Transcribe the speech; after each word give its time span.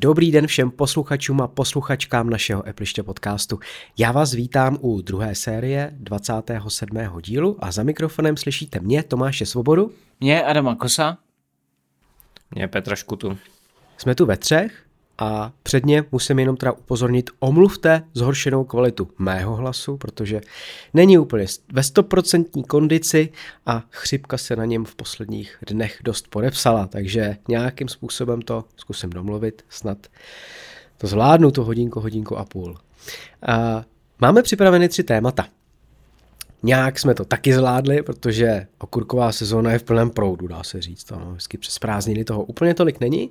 Dobrý 0.00 0.32
den 0.32 0.46
všem 0.46 0.70
posluchačům 0.70 1.40
a 1.40 1.48
posluchačkám 1.48 2.30
našeho 2.30 2.68
Epliště 2.68 3.02
podcastu. 3.02 3.58
Já 3.98 4.12
vás 4.12 4.32
vítám 4.32 4.78
u 4.80 5.00
druhé 5.00 5.34
série 5.34 5.90
27. 5.92 6.98
dílu 7.22 7.56
a 7.60 7.72
za 7.72 7.82
mikrofonem 7.82 8.36
slyšíte 8.36 8.80
mě, 8.80 9.02
Tomáše 9.02 9.46
Svobodu. 9.46 9.92
Mě, 10.20 10.42
Adama 10.42 10.74
Kosa. 10.74 11.18
Mě, 12.50 12.68
Petra 12.68 12.96
Škutu. 12.96 13.38
Jsme 13.96 14.14
tu 14.14 14.26
ve 14.26 14.36
třech 14.36 14.87
a 15.18 15.52
předně 15.62 16.04
musím 16.12 16.38
jenom 16.38 16.56
teda 16.56 16.72
upozornit, 16.72 17.30
omluvte 17.38 18.02
zhoršenou 18.14 18.64
kvalitu 18.64 19.08
mého 19.18 19.56
hlasu, 19.56 19.96
protože 19.96 20.40
není 20.94 21.18
úplně 21.18 21.46
ve 21.72 21.82
stoprocentní 21.82 22.64
kondici 22.64 23.28
a 23.66 23.82
chřipka 23.90 24.38
se 24.38 24.56
na 24.56 24.64
něm 24.64 24.84
v 24.84 24.94
posledních 24.94 25.58
dnech 25.66 25.98
dost 26.04 26.28
podepsala, 26.28 26.86
takže 26.86 27.36
nějakým 27.48 27.88
způsobem 27.88 28.42
to 28.42 28.64
zkusím 28.76 29.10
domluvit, 29.10 29.64
snad 29.68 29.98
to 30.98 31.06
zvládnu, 31.06 31.50
to 31.50 31.64
hodinku, 31.64 32.00
hodinku 32.00 32.36
a 32.36 32.44
půl. 32.44 32.76
A 33.46 33.84
máme 34.20 34.42
připraveny 34.42 34.88
tři 34.88 35.02
témata. 35.02 35.46
Nějak 36.62 36.98
jsme 36.98 37.14
to 37.14 37.24
taky 37.24 37.54
zvládli, 37.54 38.02
protože 38.02 38.66
okurková 38.78 39.32
sezóna 39.32 39.72
je 39.72 39.78
v 39.78 39.82
plném 39.82 40.10
proudu, 40.10 40.46
dá 40.46 40.62
se 40.62 40.82
říct. 40.82 41.10
No, 41.10 41.30
vždycky 41.30 41.58
přes 41.58 41.78
prázdniny 41.78 42.24
toho 42.24 42.44
úplně 42.44 42.74
tolik 42.74 43.00
není. 43.00 43.30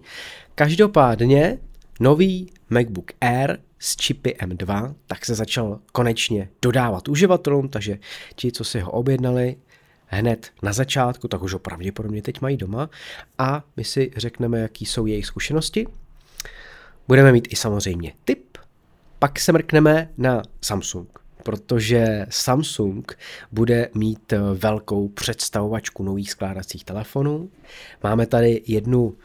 Každopádně 0.55 1.57
Nový 1.99 2.51
MacBook 2.69 3.11
Air 3.21 3.57
s 3.79 3.95
čipy 3.95 4.35
M2 4.41 4.95
tak 5.07 5.25
se 5.25 5.35
začal 5.35 5.79
konečně 5.91 6.49
dodávat 6.61 7.07
uživatelům, 7.07 7.69
takže 7.69 7.97
ti, 8.35 8.51
co 8.51 8.63
si 8.63 8.79
ho 8.79 8.91
objednali 8.91 9.55
hned 10.05 10.51
na 10.63 10.73
začátku, 10.73 11.27
tak 11.27 11.43
už 11.43 11.53
ho 11.53 11.59
pravděpodobně 11.59 12.21
teď 12.21 12.41
mají 12.41 12.57
doma 12.57 12.89
a 13.37 13.63
my 13.77 13.83
si 13.83 14.11
řekneme, 14.17 14.59
jaký 14.59 14.85
jsou 14.85 15.05
jejich 15.05 15.25
zkušenosti. 15.25 15.87
Budeme 17.07 17.31
mít 17.31 17.47
i 17.51 17.55
samozřejmě 17.55 18.13
tip, 18.25 18.57
pak 19.19 19.39
se 19.39 19.51
mrkneme 19.51 20.09
na 20.17 20.41
Samsung, 20.61 21.19
protože 21.43 22.25
Samsung 22.29 23.17
bude 23.51 23.89
mít 23.93 24.33
velkou 24.53 25.07
představovačku 25.07 26.03
nových 26.03 26.31
skládacích 26.31 26.83
telefonů. 26.83 27.49
Máme 28.03 28.25
tady 28.25 28.61
jednu 28.67 29.17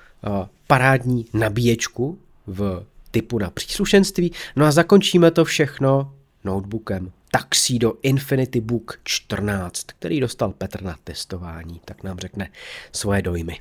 parádní 0.67 1.27
nabíječku 1.33 2.19
v 2.47 2.87
typu 3.11 3.39
na 3.39 3.51
příslušenství. 3.51 4.33
No 4.57 4.67
a 4.67 4.73
zakončíme 4.73 5.31
to 5.31 5.45
všechno 5.45 6.15
notebookem 6.45 7.13
Tuxedo 7.31 7.95
Infinity 8.03 8.61
Book 8.61 9.01
14, 9.05 9.87
který 9.87 10.21
dostal 10.21 10.53
Petr 10.53 10.83
na 10.83 10.97
testování, 11.05 11.81
tak 11.85 12.03
nám 12.03 12.19
řekne 12.19 12.51
svoje 12.93 13.23
dojmy. 13.23 13.59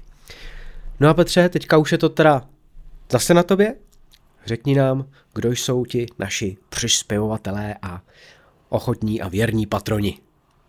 No 0.99 1.09
a 1.09 1.13
Petře, 1.13 1.49
teďka 1.49 1.77
už 1.77 1.91
je 1.91 1.97
to 1.97 2.09
teda 2.09 2.49
zase 3.09 3.33
na 3.33 3.43
tobě. 3.43 3.75
Řekni 4.45 4.75
nám, 4.75 5.05
kdo 5.33 5.51
jsou 5.51 5.85
ti 5.85 6.05
naši 6.19 6.57
přispěvovatelé 6.69 7.75
a 7.81 8.01
ochotní 8.69 9.21
a 9.21 9.27
věrní 9.27 9.65
patroni. 9.65 10.17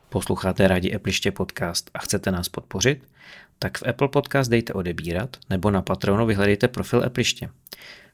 Posloucháte 0.08 0.68
rádi 0.68 0.94
Appliště 0.94 1.32
podcast 1.32 1.90
a 1.94 1.98
chcete 1.98 2.30
nás 2.30 2.48
podpořit? 2.48 3.08
Tak 3.58 3.78
v 3.78 3.88
Apple 3.88 4.08
Podcast 4.08 4.50
dejte 4.50 4.72
odebírat 4.72 5.36
nebo 5.50 5.70
na 5.70 5.82
Patronu 5.82 6.26
vyhledejte 6.26 6.68
profil 6.68 7.04
Appliště. 7.04 7.48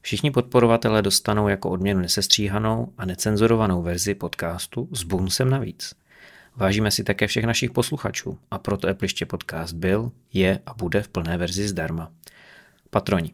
Všichni 0.08 0.30
podporovatelé 0.30 1.02
dostanou 1.02 1.48
jako 1.48 1.70
odměnu 1.70 2.00
nesestříhanou 2.00 2.92
a 2.98 3.06
necenzurovanou 3.06 3.82
verzi 3.82 4.14
podcastu 4.14 4.88
s 4.92 5.02
bonusem 5.02 5.50
navíc. 5.50 5.94
Vážíme 6.56 6.90
si 6.90 7.04
také 7.04 7.26
všech 7.26 7.44
našich 7.44 7.70
posluchačů 7.70 8.38
a 8.50 8.58
proto 8.58 8.88
Appliště 8.88 9.26
podcast 9.26 9.74
byl, 9.74 10.12
je 10.32 10.60
a 10.66 10.74
bude 10.74 11.02
v 11.02 11.08
plné 11.08 11.38
verzi 11.38 11.68
zdarma. 11.68 12.10
Patroni 12.90 13.32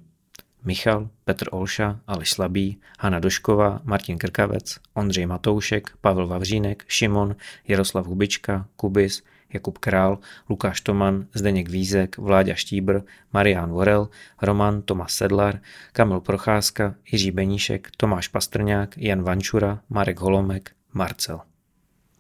Michal, 0.65 1.09
Petr 1.25 1.49
Olša, 1.51 2.01
Aleš 2.07 2.31
Slabý, 2.31 2.81
Hana 3.01 3.19
Došková, 3.19 3.81
Martin 3.85 4.19
Krkavec, 4.19 4.79
Ondřej 4.95 5.27
Matoušek, 5.27 5.91
Pavel 6.01 6.27
Vavřínek, 6.27 6.85
Šimon, 6.89 7.37
Jaroslav 7.69 8.07
Hubička, 8.07 8.67
Kubis, 8.77 9.23
Jakub 9.55 9.79
Král, 9.79 10.19
Lukáš 10.51 10.81
Toman, 10.81 11.27
Zdeněk 11.35 11.69
Vízek, 11.69 12.19
Vláďa 12.19 12.55
Štíbr, 12.55 13.01
Marián 13.33 13.71
Vorel, 13.71 14.09
Roman 14.43 14.83
Tomas 14.83 15.13
Sedlar, 15.13 15.61
Kamil 15.93 16.21
Procházka, 16.21 16.95
Jiří 17.13 17.31
Beníšek, 17.31 17.89
Tomáš 17.97 18.29
Pastrňák, 18.29 18.99
Jan 18.99 19.23
Vančura, 19.23 19.81
Marek 19.91 20.21
Holomek, 20.21 20.71
Marcel. 20.93 21.41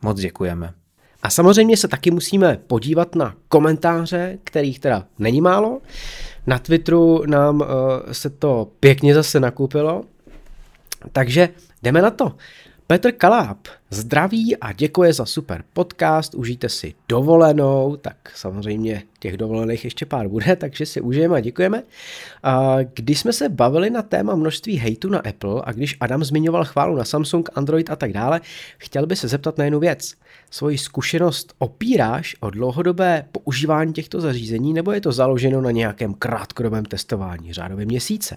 Moc 0.02 0.20
děkujeme. 0.20 0.72
A 1.22 1.30
samozřejmě 1.30 1.76
se 1.76 1.88
taky 1.88 2.10
musíme 2.10 2.58
podívat 2.66 3.14
na 3.14 3.34
komentáře, 3.48 4.38
kterých 4.44 4.80
teda 4.80 5.06
není 5.18 5.40
málo. 5.40 5.80
Na 6.46 6.58
Twitteru 6.58 7.26
nám 7.26 7.60
uh, 7.60 7.66
se 8.12 8.30
to 8.30 8.70
pěkně 8.80 9.14
zase 9.14 9.40
nakupilo. 9.40 10.04
Takže 11.12 11.48
jdeme 11.82 12.02
na 12.02 12.10
to. 12.10 12.32
Petr 12.86 13.12
Kaláb 13.12 13.58
zdraví 13.90 14.56
a 14.56 14.72
děkuje 14.72 15.12
za 15.12 15.26
super 15.26 15.64
podcast, 15.72 16.34
užijte 16.34 16.68
si 16.68 16.94
dovolenou, 17.08 17.96
tak 17.96 18.16
samozřejmě 18.34 19.02
těch 19.18 19.36
dovolených 19.36 19.84
ještě 19.84 20.06
pár 20.06 20.28
bude, 20.28 20.56
takže 20.60 20.86
si 20.86 21.00
užijeme 21.00 21.36
a 21.36 21.40
děkujeme. 21.40 21.82
Když 22.94 23.20
jsme 23.20 23.32
se 23.32 23.48
bavili 23.48 23.90
na 23.90 24.02
téma 24.02 24.34
množství 24.34 24.76
hejtu 24.76 25.08
na 25.08 25.18
Apple 25.18 25.62
a 25.64 25.72
když 25.72 25.96
Adam 26.00 26.24
zmiňoval 26.24 26.64
chválu 26.64 26.96
na 26.96 27.04
Samsung, 27.04 27.48
Android 27.54 27.90
a 27.90 27.96
tak 27.96 28.12
dále, 28.12 28.40
chtěl 28.78 29.06
by 29.06 29.16
se 29.16 29.28
zeptat 29.28 29.58
na 29.58 29.64
jednu 29.64 29.80
věc. 29.80 30.14
Svoji 30.50 30.78
zkušenost 30.78 31.54
opíráš 31.58 32.36
o 32.40 32.50
dlouhodobé 32.50 33.24
používání 33.32 33.92
těchto 33.92 34.20
zařízení 34.20 34.72
nebo 34.72 34.92
je 34.92 35.00
to 35.00 35.12
založeno 35.12 35.60
na 35.60 35.70
nějakém 35.70 36.14
krátkodobém 36.14 36.84
testování, 36.84 37.52
řádově 37.52 37.86
měsíce? 37.86 38.36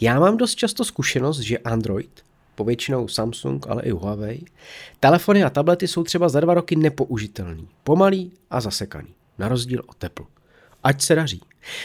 Já 0.00 0.20
mám 0.20 0.36
dost 0.36 0.54
často 0.54 0.84
zkušenost, 0.84 1.38
že 1.38 1.58
Android 1.58 2.24
povětšinou 2.54 3.08
Samsung, 3.08 3.66
ale 3.68 3.82
i 3.82 3.90
Huawei, 3.90 4.40
telefony 5.00 5.44
a 5.44 5.50
tablety 5.50 5.88
jsou 5.88 6.04
třeba 6.04 6.28
za 6.28 6.40
dva 6.40 6.54
roky 6.54 6.76
nepoužitelný, 6.76 7.68
pomalý 7.84 8.32
a 8.50 8.60
zasekaný, 8.60 9.08
na 9.38 9.48
rozdíl 9.48 9.82
od 9.86 10.04
Apple. 10.04 10.26
Ať 10.82 11.02
se 11.02 11.14
daří. 11.14 11.40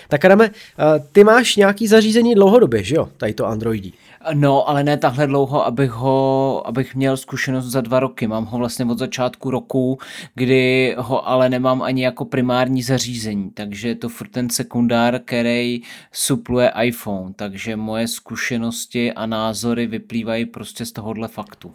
Tak 0.08 0.26
Adame, 0.26 0.50
eh, 0.50 0.84
ty 1.12 1.24
máš 1.24 1.56
nějaký 1.56 1.88
zařízení 1.88 2.36
dlouhodobě, 2.36 2.84
že 2.84 2.96
jo, 2.96 3.10
tady 3.18 3.34
to 3.34 3.46
Androidí? 3.46 3.94
No, 4.34 4.70
ale 4.70 4.84
ne 4.84 4.98
takhle 4.98 5.28
dlouho, 5.28 5.66
abych 5.66 5.92
ho, 5.92 6.68
abych 6.68 6.96
měl 6.96 7.18
zkušenost 7.18 7.66
za 7.66 7.82
dva 7.82 8.00
roky. 8.00 8.28
Mám 8.28 8.46
ho 8.46 8.58
vlastně 8.58 8.86
od 8.86 9.00
začátku 9.00 9.52
roku, 9.52 10.00
kdy 10.36 10.96
ho 10.98 11.28
ale 11.28 11.50
nemám 11.50 11.82
ani 11.82 12.04
jako 12.04 12.26
primární 12.26 12.84
zařízení, 12.84 13.52
takže 13.52 13.88
je 13.88 13.96
to 13.96 14.10
furt 14.10 14.28
ten 14.28 14.50
sekundár, 14.50 15.20
který 15.26 15.82
supluje 16.12 16.72
iPhone, 16.82 17.34
takže 17.36 17.76
moje 17.76 18.08
zkušenosti 18.08 19.14
a 19.14 19.26
názory 19.26 19.88
vyplývají 19.88 20.46
prostě 20.46 20.86
z 20.86 20.92
tohohle 20.92 21.28
faktu. 21.28 21.74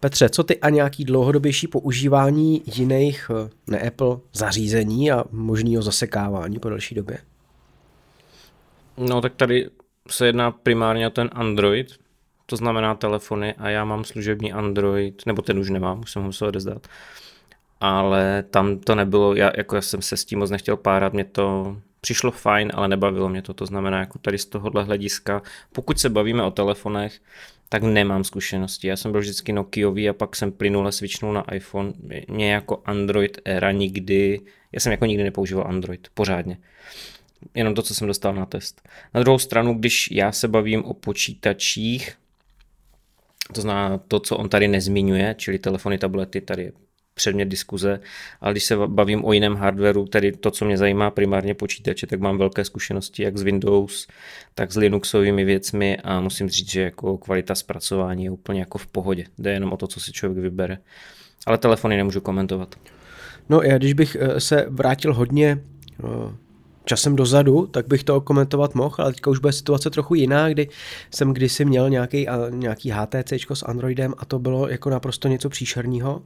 Petře, 0.00 0.28
co 0.28 0.44
ty 0.44 0.60
a 0.60 0.70
nějaký 0.70 1.04
dlouhodobější 1.04 1.66
používání 1.66 2.62
jiných 2.76 3.30
eh, 3.30 3.50
ne 3.66 3.80
Apple 3.80 4.16
zařízení 4.32 5.12
a 5.12 5.24
možného 5.30 5.82
zasekávání 5.82 6.58
po 6.58 6.68
další 6.68 6.94
době? 6.94 7.18
No 8.96 9.20
tak 9.20 9.34
tady 9.34 9.70
se 10.08 10.26
jedná 10.26 10.50
primárně 10.50 11.06
o 11.06 11.10
ten 11.10 11.30
Android, 11.32 11.98
to 12.46 12.56
znamená 12.56 12.94
telefony 12.94 13.54
a 13.54 13.68
já 13.68 13.84
mám 13.84 14.04
služební 14.04 14.52
Android, 14.52 15.26
nebo 15.26 15.42
ten 15.42 15.58
už 15.58 15.70
nemám, 15.70 16.00
už 16.00 16.10
jsem 16.10 16.22
ho 16.22 16.28
musel 16.28 16.48
odezdat. 16.48 16.86
Ale 17.80 18.44
tam 18.50 18.78
to 18.78 18.94
nebylo, 18.94 19.34
já, 19.34 19.50
jako 19.56 19.76
já 19.76 19.82
jsem 19.82 20.02
se 20.02 20.16
s 20.16 20.24
tím 20.24 20.38
moc 20.38 20.50
nechtěl 20.50 20.76
párat, 20.76 21.12
mě 21.12 21.24
to 21.24 21.76
přišlo 22.00 22.30
fajn, 22.30 22.72
ale 22.74 22.88
nebavilo 22.88 23.28
mě 23.28 23.42
to, 23.42 23.54
to 23.54 23.66
znamená 23.66 23.98
jako 23.98 24.18
tady 24.18 24.38
z 24.38 24.46
tohohle 24.46 24.84
hlediska, 24.84 25.42
pokud 25.72 26.00
se 26.00 26.08
bavíme 26.08 26.42
o 26.42 26.50
telefonech, 26.50 27.20
tak 27.68 27.82
nemám 27.82 28.24
zkušenosti. 28.24 28.88
Já 28.88 28.96
jsem 28.96 29.12
byl 29.12 29.20
vždycky 29.20 29.52
Nokiový 29.52 30.08
a 30.08 30.12
pak 30.12 30.36
jsem 30.36 30.52
plynule 30.52 30.92
switchnul 30.92 31.32
na 31.32 31.54
iPhone. 31.54 31.92
Mě 32.28 32.52
jako 32.52 32.82
Android 32.84 33.38
era 33.44 33.72
nikdy, 33.72 34.40
já 34.72 34.80
jsem 34.80 34.92
jako 34.92 35.06
nikdy 35.06 35.24
nepoužíval 35.24 35.66
Android, 35.68 36.08
pořádně 36.14 36.58
jenom 37.54 37.74
to, 37.74 37.82
co 37.82 37.94
jsem 37.94 38.06
dostal 38.06 38.34
na 38.34 38.46
test. 38.46 38.88
Na 39.14 39.20
druhou 39.20 39.38
stranu, 39.38 39.74
když 39.74 40.10
já 40.10 40.32
se 40.32 40.48
bavím 40.48 40.84
o 40.84 40.94
počítačích, 40.94 42.12
to 43.52 43.60
znamená 43.60 43.98
to, 43.98 44.20
co 44.20 44.36
on 44.36 44.48
tady 44.48 44.68
nezmiňuje, 44.68 45.34
čili 45.38 45.58
telefony, 45.58 45.98
tablety, 45.98 46.40
tady 46.40 46.62
je 46.62 46.72
předmět 47.18 47.44
diskuze, 47.44 48.00
ale 48.40 48.52
když 48.52 48.64
se 48.64 48.76
bavím 48.86 49.24
o 49.24 49.32
jiném 49.32 49.54
hardwareu, 49.54 50.06
tedy 50.06 50.32
to, 50.32 50.50
co 50.50 50.64
mě 50.64 50.78
zajímá 50.78 51.10
primárně 51.10 51.54
počítače, 51.54 52.06
tak 52.06 52.20
mám 52.20 52.38
velké 52.38 52.64
zkušenosti 52.64 53.22
jak 53.22 53.38
s 53.38 53.42
Windows, 53.42 54.06
tak 54.54 54.72
s 54.72 54.76
Linuxovými 54.76 55.44
věcmi 55.44 55.98
a 56.04 56.20
musím 56.20 56.48
říct, 56.48 56.70
že 56.70 56.82
jako 56.82 57.18
kvalita 57.18 57.54
zpracování 57.54 58.24
je 58.24 58.30
úplně 58.30 58.60
jako 58.60 58.78
v 58.78 58.86
pohodě. 58.86 59.24
Jde 59.38 59.52
jenom 59.52 59.72
o 59.72 59.76
to, 59.76 59.86
co 59.86 60.00
si 60.00 60.12
člověk 60.12 60.42
vybere. 60.42 60.78
Ale 61.46 61.58
telefony 61.58 61.96
nemůžu 61.96 62.20
komentovat. 62.20 62.74
No 63.48 63.62
já 63.62 63.78
když 63.78 63.92
bych 63.92 64.16
eh, 64.20 64.40
se 64.40 64.66
vrátil 64.68 65.14
hodně 65.14 65.58
eh, 66.04 66.34
časem 66.88 67.16
dozadu, 67.16 67.66
tak 67.66 67.86
bych 67.88 68.04
to 68.04 68.20
komentovat 68.20 68.74
mohl, 68.74 68.94
ale 68.98 69.12
teďka 69.12 69.30
už 69.30 69.38
bude 69.38 69.52
situace 69.52 69.90
trochu 69.90 70.14
jiná, 70.14 70.48
kdy 70.48 70.68
jsem 71.10 71.32
kdysi 71.32 71.64
měl 71.64 71.90
nějaký, 71.90 72.26
nějaký 72.50 72.90
HTC 72.90 73.32
s 73.54 73.62
Androidem 73.62 74.14
a 74.18 74.24
to 74.24 74.38
bylo 74.38 74.68
jako 74.68 74.90
naprosto 74.90 75.28
něco 75.28 75.48
příšerného. 75.48 76.22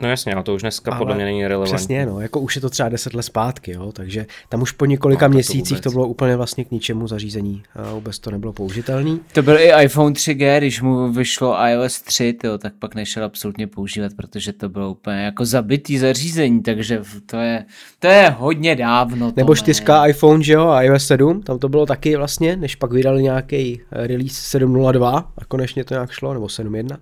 No 0.00 0.08
jasně, 0.08 0.34
ale 0.34 0.42
to 0.42 0.54
už 0.54 0.62
dneska 0.62 0.90
ale 0.90 0.98
podle 0.98 1.14
mě 1.14 1.24
není 1.24 1.46
relevantní. 1.46 1.76
Přesně, 1.76 2.06
no, 2.06 2.20
jako 2.20 2.40
už 2.40 2.54
je 2.54 2.60
to 2.60 2.70
třeba 2.70 2.88
10 2.88 3.14
let 3.14 3.22
zpátky, 3.22 3.72
jo, 3.72 3.92
takže 3.92 4.26
tam 4.48 4.62
už 4.62 4.72
po 4.72 4.86
několika 4.86 5.28
no, 5.28 5.34
měsících 5.34 5.80
to, 5.80 5.82
to 5.82 5.90
bylo 5.90 6.08
úplně 6.08 6.36
vlastně 6.36 6.64
k 6.64 6.70
ničemu 6.70 7.08
zařízení 7.08 7.62
a 7.74 7.92
vůbec 7.92 8.18
to 8.18 8.30
nebylo 8.30 8.52
použitelný. 8.52 9.20
To 9.32 9.42
byl 9.42 9.58
i 9.58 9.84
iPhone 9.84 10.12
3G, 10.12 10.58
když 10.58 10.82
mu 10.82 11.12
vyšlo 11.12 11.56
iOS 11.68 12.02
3, 12.02 12.32
tyjo, 12.32 12.58
tak 12.58 12.72
pak 12.78 12.94
nešel 12.94 13.24
absolutně 13.24 13.66
používat, 13.66 14.12
protože 14.16 14.52
to 14.52 14.68
bylo 14.68 14.90
úplně 14.90 15.16
jako 15.16 15.44
zabitý 15.44 15.98
zařízení, 15.98 16.62
takže 16.62 17.02
to 17.26 17.36
je, 17.36 17.64
to 17.98 18.06
je 18.06 18.34
hodně 18.38 18.76
dávno. 18.76 19.32
Nebo 19.36 19.54
4 19.54 19.84
iPhone, 20.06 20.42
že 20.42 20.52
jo, 20.52 20.68
a 20.68 20.82
iOS 20.82 21.06
7, 21.06 21.42
tam 21.42 21.58
to 21.58 21.68
bylo 21.68 21.86
taky 21.86 22.16
vlastně, 22.16 22.56
než 22.56 22.76
pak 22.76 22.92
vydali 22.92 23.22
nějaký 23.22 23.80
release 23.90 24.58
7.02 24.58 25.24
a 25.38 25.44
konečně 25.44 25.84
to 25.84 25.94
nějak 25.94 26.10
šlo, 26.10 26.34
nebo 26.34 26.46
7.1 26.46 26.96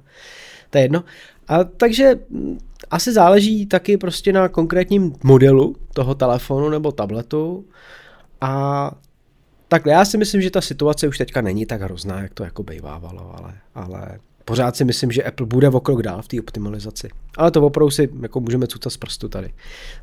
to 0.70 0.78
je 0.78 0.84
jedno. 0.84 1.04
A 1.48 1.64
takže 1.64 2.14
asi 2.90 3.12
záleží 3.12 3.66
taky 3.66 3.96
prostě 3.96 4.32
na 4.32 4.48
konkrétním 4.48 5.12
modelu 5.24 5.76
toho 5.94 6.14
telefonu 6.14 6.68
nebo 6.68 6.92
tabletu. 6.92 7.64
A 8.40 8.90
takhle 9.68 9.92
já 9.92 10.04
si 10.04 10.18
myslím, 10.18 10.42
že 10.42 10.50
ta 10.50 10.60
situace 10.60 11.08
už 11.08 11.18
teďka 11.18 11.40
není 11.40 11.66
tak 11.66 11.80
hrozná, 11.80 12.20
jak 12.22 12.34
to 12.34 12.44
jako 12.44 12.62
bejvávalo, 12.62 13.34
ale, 13.38 13.54
ale 13.74 14.18
pořád 14.48 14.76
si 14.76 14.84
myslím, 14.84 15.12
že 15.12 15.22
Apple 15.22 15.46
bude 15.46 15.68
o 15.68 15.80
krok 15.80 16.02
dál 16.02 16.22
v 16.22 16.28
té 16.28 16.40
optimalizaci. 16.40 17.08
Ale 17.36 17.50
to 17.50 17.62
opravdu 17.62 17.90
si 17.90 18.08
jako 18.22 18.40
můžeme 18.40 18.66
cucat 18.66 18.92
z 18.92 18.96
prstu 18.96 19.28
tady. 19.28 19.50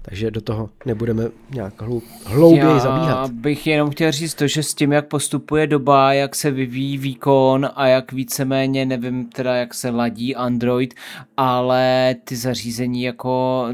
Takže 0.01 0.31
do 0.31 0.41
toho 0.41 0.69
nebudeme 0.85 1.23
nějak 1.51 1.81
hlou, 1.81 2.01
hlouběji 2.25 2.67
Já 2.67 2.79
zabíhat. 2.79 3.31
bych 3.31 3.67
jenom 3.67 3.89
chtěl 3.89 4.11
říct 4.11 4.33
to, 4.33 4.47
že 4.47 4.63
s 4.63 4.73
tím, 4.73 4.91
jak 4.91 5.07
postupuje 5.07 5.67
doba, 5.67 6.13
jak 6.13 6.35
se 6.35 6.51
vyvíjí 6.51 6.97
výkon 6.97 7.69
a 7.75 7.87
jak 7.87 8.11
víceméně, 8.11 8.85
nevím 8.85 9.29
teda, 9.29 9.55
jak 9.55 9.73
se 9.73 9.89
ladí 9.89 10.35
Android, 10.35 10.93
ale 11.37 12.15
ty 12.23 12.35
zařízení 12.35 13.03
jako, 13.03 13.65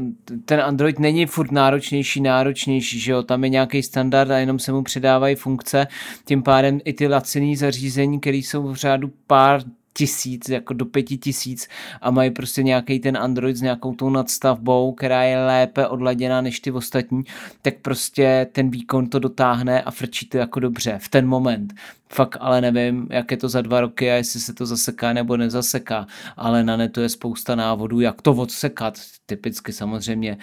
ten 0.44 0.60
Android 0.60 0.98
není 0.98 1.26
furt 1.26 1.52
náročnější, 1.52 2.20
náročnější, 2.20 3.00
že 3.00 3.12
jo, 3.12 3.22
tam 3.22 3.44
je 3.44 3.50
nějaký 3.50 3.82
standard 3.82 4.30
a 4.30 4.38
jenom 4.38 4.58
se 4.58 4.72
mu 4.72 4.82
přidávají 4.82 5.34
funkce, 5.34 5.86
tím 6.24 6.42
pádem 6.42 6.80
i 6.84 6.92
ty 6.92 7.08
laciný 7.08 7.56
zařízení, 7.56 8.20
které 8.20 8.36
jsou 8.36 8.68
v 8.68 8.74
řádu 8.74 9.10
pár 9.26 9.62
tisíc, 9.94 10.48
jako 10.48 10.74
do 10.74 10.84
pěti 10.84 11.18
tisíc 11.18 11.68
a 12.00 12.10
mají 12.10 12.30
prostě 12.30 12.62
nějaký 12.62 13.00
ten 13.00 13.16
Android 13.16 13.56
s 13.56 13.62
nějakou 13.62 13.94
tou 13.94 14.10
nadstavbou, 14.10 14.92
která 14.92 15.22
je 15.22 15.46
lépe 15.46 15.86
odladěná 15.88 16.40
než 16.40 16.60
ty 16.60 16.70
ostatní, 16.70 17.22
tak 17.62 17.74
prostě 17.82 18.46
ten 18.52 18.70
výkon 18.70 19.06
to 19.06 19.18
dotáhne 19.18 19.82
a 19.82 19.90
frčí 19.90 20.26
to 20.28 20.38
jako 20.38 20.60
dobře 20.60 20.98
v 21.02 21.08
ten 21.08 21.26
moment. 21.26 21.74
Fakt 22.08 22.36
ale 22.40 22.60
nevím, 22.60 23.06
jak 23.10 23.30
je 23.30 23.36
to 23.36 23.48
za 23.48 23.62
dva 23.62 23.80
roky 23.80 24.10
a 24.10 24.14
jestli 24.14 24.40
se 24.40 24.54
to 24.54 24.66
zaseká 24.66 25.12
nebo 25.12 25.36
nezaseká, 25.36 26.06
ale 26.36 26.64
na 26.64 26.76
netu 26.76 27.00
je 27.00 27.08
spousta 27.08 27.54
návodů, 27.54 28.00
jak 28.00 28.22
to 28.22 28.32
odsekat, 28.32 28.98
typicky 29.26 29.72
samozřejmě 29.72 30.38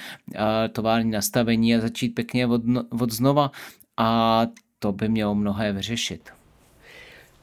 tovární 0.72 1.12
nastavení 1.12 1.76
a 1.76 1.80
začít 1.80 2.10
pěkně 2.10 2.48
od, 2.48 2.62
od 3.00 3.12
znova 3.12 3.52
a 3.98 4.48
to 4.80 4.92
by 4.92 5.10
mělo 5.10 5.36
mnohé 5.36 5.74
vyřešit. 5.74 6.30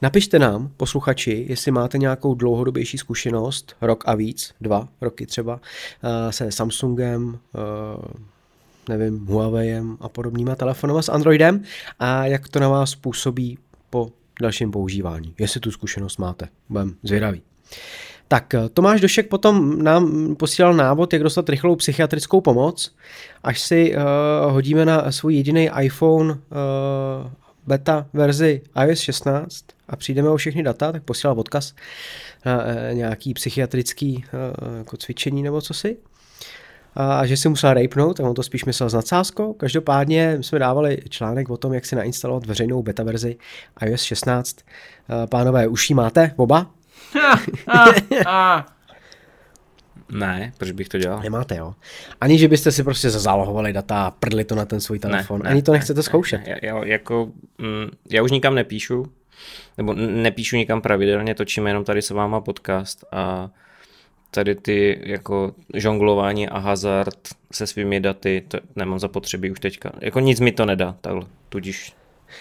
Napište 0.01 0.39
nám, 0.39 0.71
posluchači, 0.77 1.45
jestli 1.49 1.71
máte 1.71 1.97
nějakou 1.97 2.35
dlouhodobější 2.35 2.97
zkušenost, 2.97 3.75
rok 3.81 4.03
a 4.07 4.15
víc, 4.15 4.53
dva 4.61 4.87
roky 5.01 5.25
třeba, 5.25 5.59
eh, 6.03 6.31
se 6.31 6.51
Samsungem, 6.51 7.39
eh, 7.55 8.17
nevím, 8.89 9.25
Huawei 9.25 9.81
a 9.99 10.09
podobnýma 10.09 10.55
telefonama 10.55 11.01
s 11.01 11.09
Androidem 11.09 11.63
a 11.99 12.25
jak 12.25 12.49
to 12.49 12.59
na 12.59 12.69
vás 12.69 12.95
působí 12.95 13.57
po 13.89 14.09
dalším 14.41 14.71
používání. 14.71 15.33
Jestli 15.39 15.59
tu 15.59 15.71
zkušenost 15.71 16.17
máte, 16.17 16.47
budem 16.69 16.95
zvědavý. 17.03 17.41
Tak 18.27 18.53
eh, 18.53 18.69
Tomáš 18.69 19.01
Došek 19.01 19.27
potom 19.27 19.83
nám 19.83 20.35
posílal 20.35 20.73
návod, 20.73 21.13
jak 21.13 21.23
dostat 21.23 21.49
rychlou 21.49 21.75
psychiatrickou 21.75 22.41
pomoc, 22.41 22.95
až 23.43 23.59
si 23.61 23.95
uh, 23.95 24.51
hodíme 24.51 24.85
na 24.85 25.11
svůj 25.11 25.35
jediný 25.35 25.69
iPhone 25.81 26.31
uh, 26.31 26.37
beta 27.67 28.07
verzi 28.13 28.61
iOS 28.85 28.99
16 28.99 29.65
a 29.87 29.95
přijdeme 29.95 30.29
o 30.29 30.37
všechny 30.37 30.63
data, 30.63 30.91
tak 30.91 31.03
posílal 31.03 31.39
odkaz 31.39 31.73
na 32.45 32.63
e, 32.65 32.93
nějaký 32.93 33.33
psychiatrický 33.33 34.25
e, 34.25 34.77
jako 34.77 34.97
cvičení 34.97 35.43
nebo 35.43 35.61
co 35.61 35.73
si. 35.73 35.97
A 36.95 37.25
že 37.25 37.37
si 37.37 37.49
musel 37.49 37.73
rejpnout, 37.73 38.17
tak 38.17 38.25
on 38.25 38.33
to 38.33 38.43
spíš 38.43 38.65
myslel 38.65 38.89
s 38.89 38.93
nadsázkou. 38.93 39.53
Každopádně 39.53 40.37
jsme 40.41 40.59
dávali 40.59 40.97
článek 41.09 41.49
o 41.49 41.57
tom, 41.57 41.73
jak 41.73 41.85
si 41.85 41.95
nainstalovat 41.95 42.45
veřejnou 42.45 42.83
beta 42.83 43.03
verzi 43.03 43.37
iOS 43.85 44.01
16. 44.01 44.57
E, 44.59 45.27
pánové, 45.27 45.67
uší 45.67 45.93
máte 45.93 46.33
oba? 46.35 46.71
Ne, 50.11 50.53
proč 50.57 50.71
bych 50.71 50.89
to 50.89 50.97
dělal? 50.97 51.21
Nemáte, 51.21 51.55
jo. 51.55 51.73
Ani, 52.21 52.37
že 52.37 52.47
byste 52.47 52.71
si 52.71 52.83
prostě 52.83 53.09
zazálohovali 53.09 53.73
data 53.73 54.05
a 54.05 54.11
prdli 54.11 54.43
to 54.43 54.55
na 54.55 54.65
ten 54.65 54.81
svůj 54.81 54.99
telefon. 54.99 55.39
Ne, 55.39 55.43
ne, 55.43 55.49
Ani 55.49 55.61
to 55.61 55.71
nechcete 55.71 55.99
ne, 55.99 56.03
zkoušet. 56.03 56.41
Ne, 56.47 56.59
já, 56.61 56.85
jako, 56.85 57.31
mm, 57.57 57.89
já 58.09 58.23
už 58.23 58.31
nikam 58.31 58.55
nepíšu, 58.55 59.05
nebo 59.77 59.93
nepíšu 59.93 60.55
nikam 60.55 60.81
pravidelně, 60.81 61.35
točíme 61.35 61.69
jenom 61.69 61.83
tady 61.83 62.01
s 62.01 62.09
váma 62.09 62.41
podcast 62.41 63.05
a 63.11 63.49
tady 64.31 64.55
ty 64.55 65.01
jako 65.03 65.55
žonglování 65.73 66.49
a 66.49 66.57
hazard 66.57 67.19
se 67.51 67.67
svými 67.67 67.99
daty, 67.99 68.43
to 68.47 68.57
nemám 68.75 68.99
zapotřebí 68.99 69.51
už 69.51 69.59
teďka. 69.59 69.91
Jako 70.01 70.19
nic 70.19 70.39
mi 70.39 70.51
to 70.51 70.65
nedá, 70.65 70.95
takhle, 71.01 71.25
tudíž. 71.49 71.93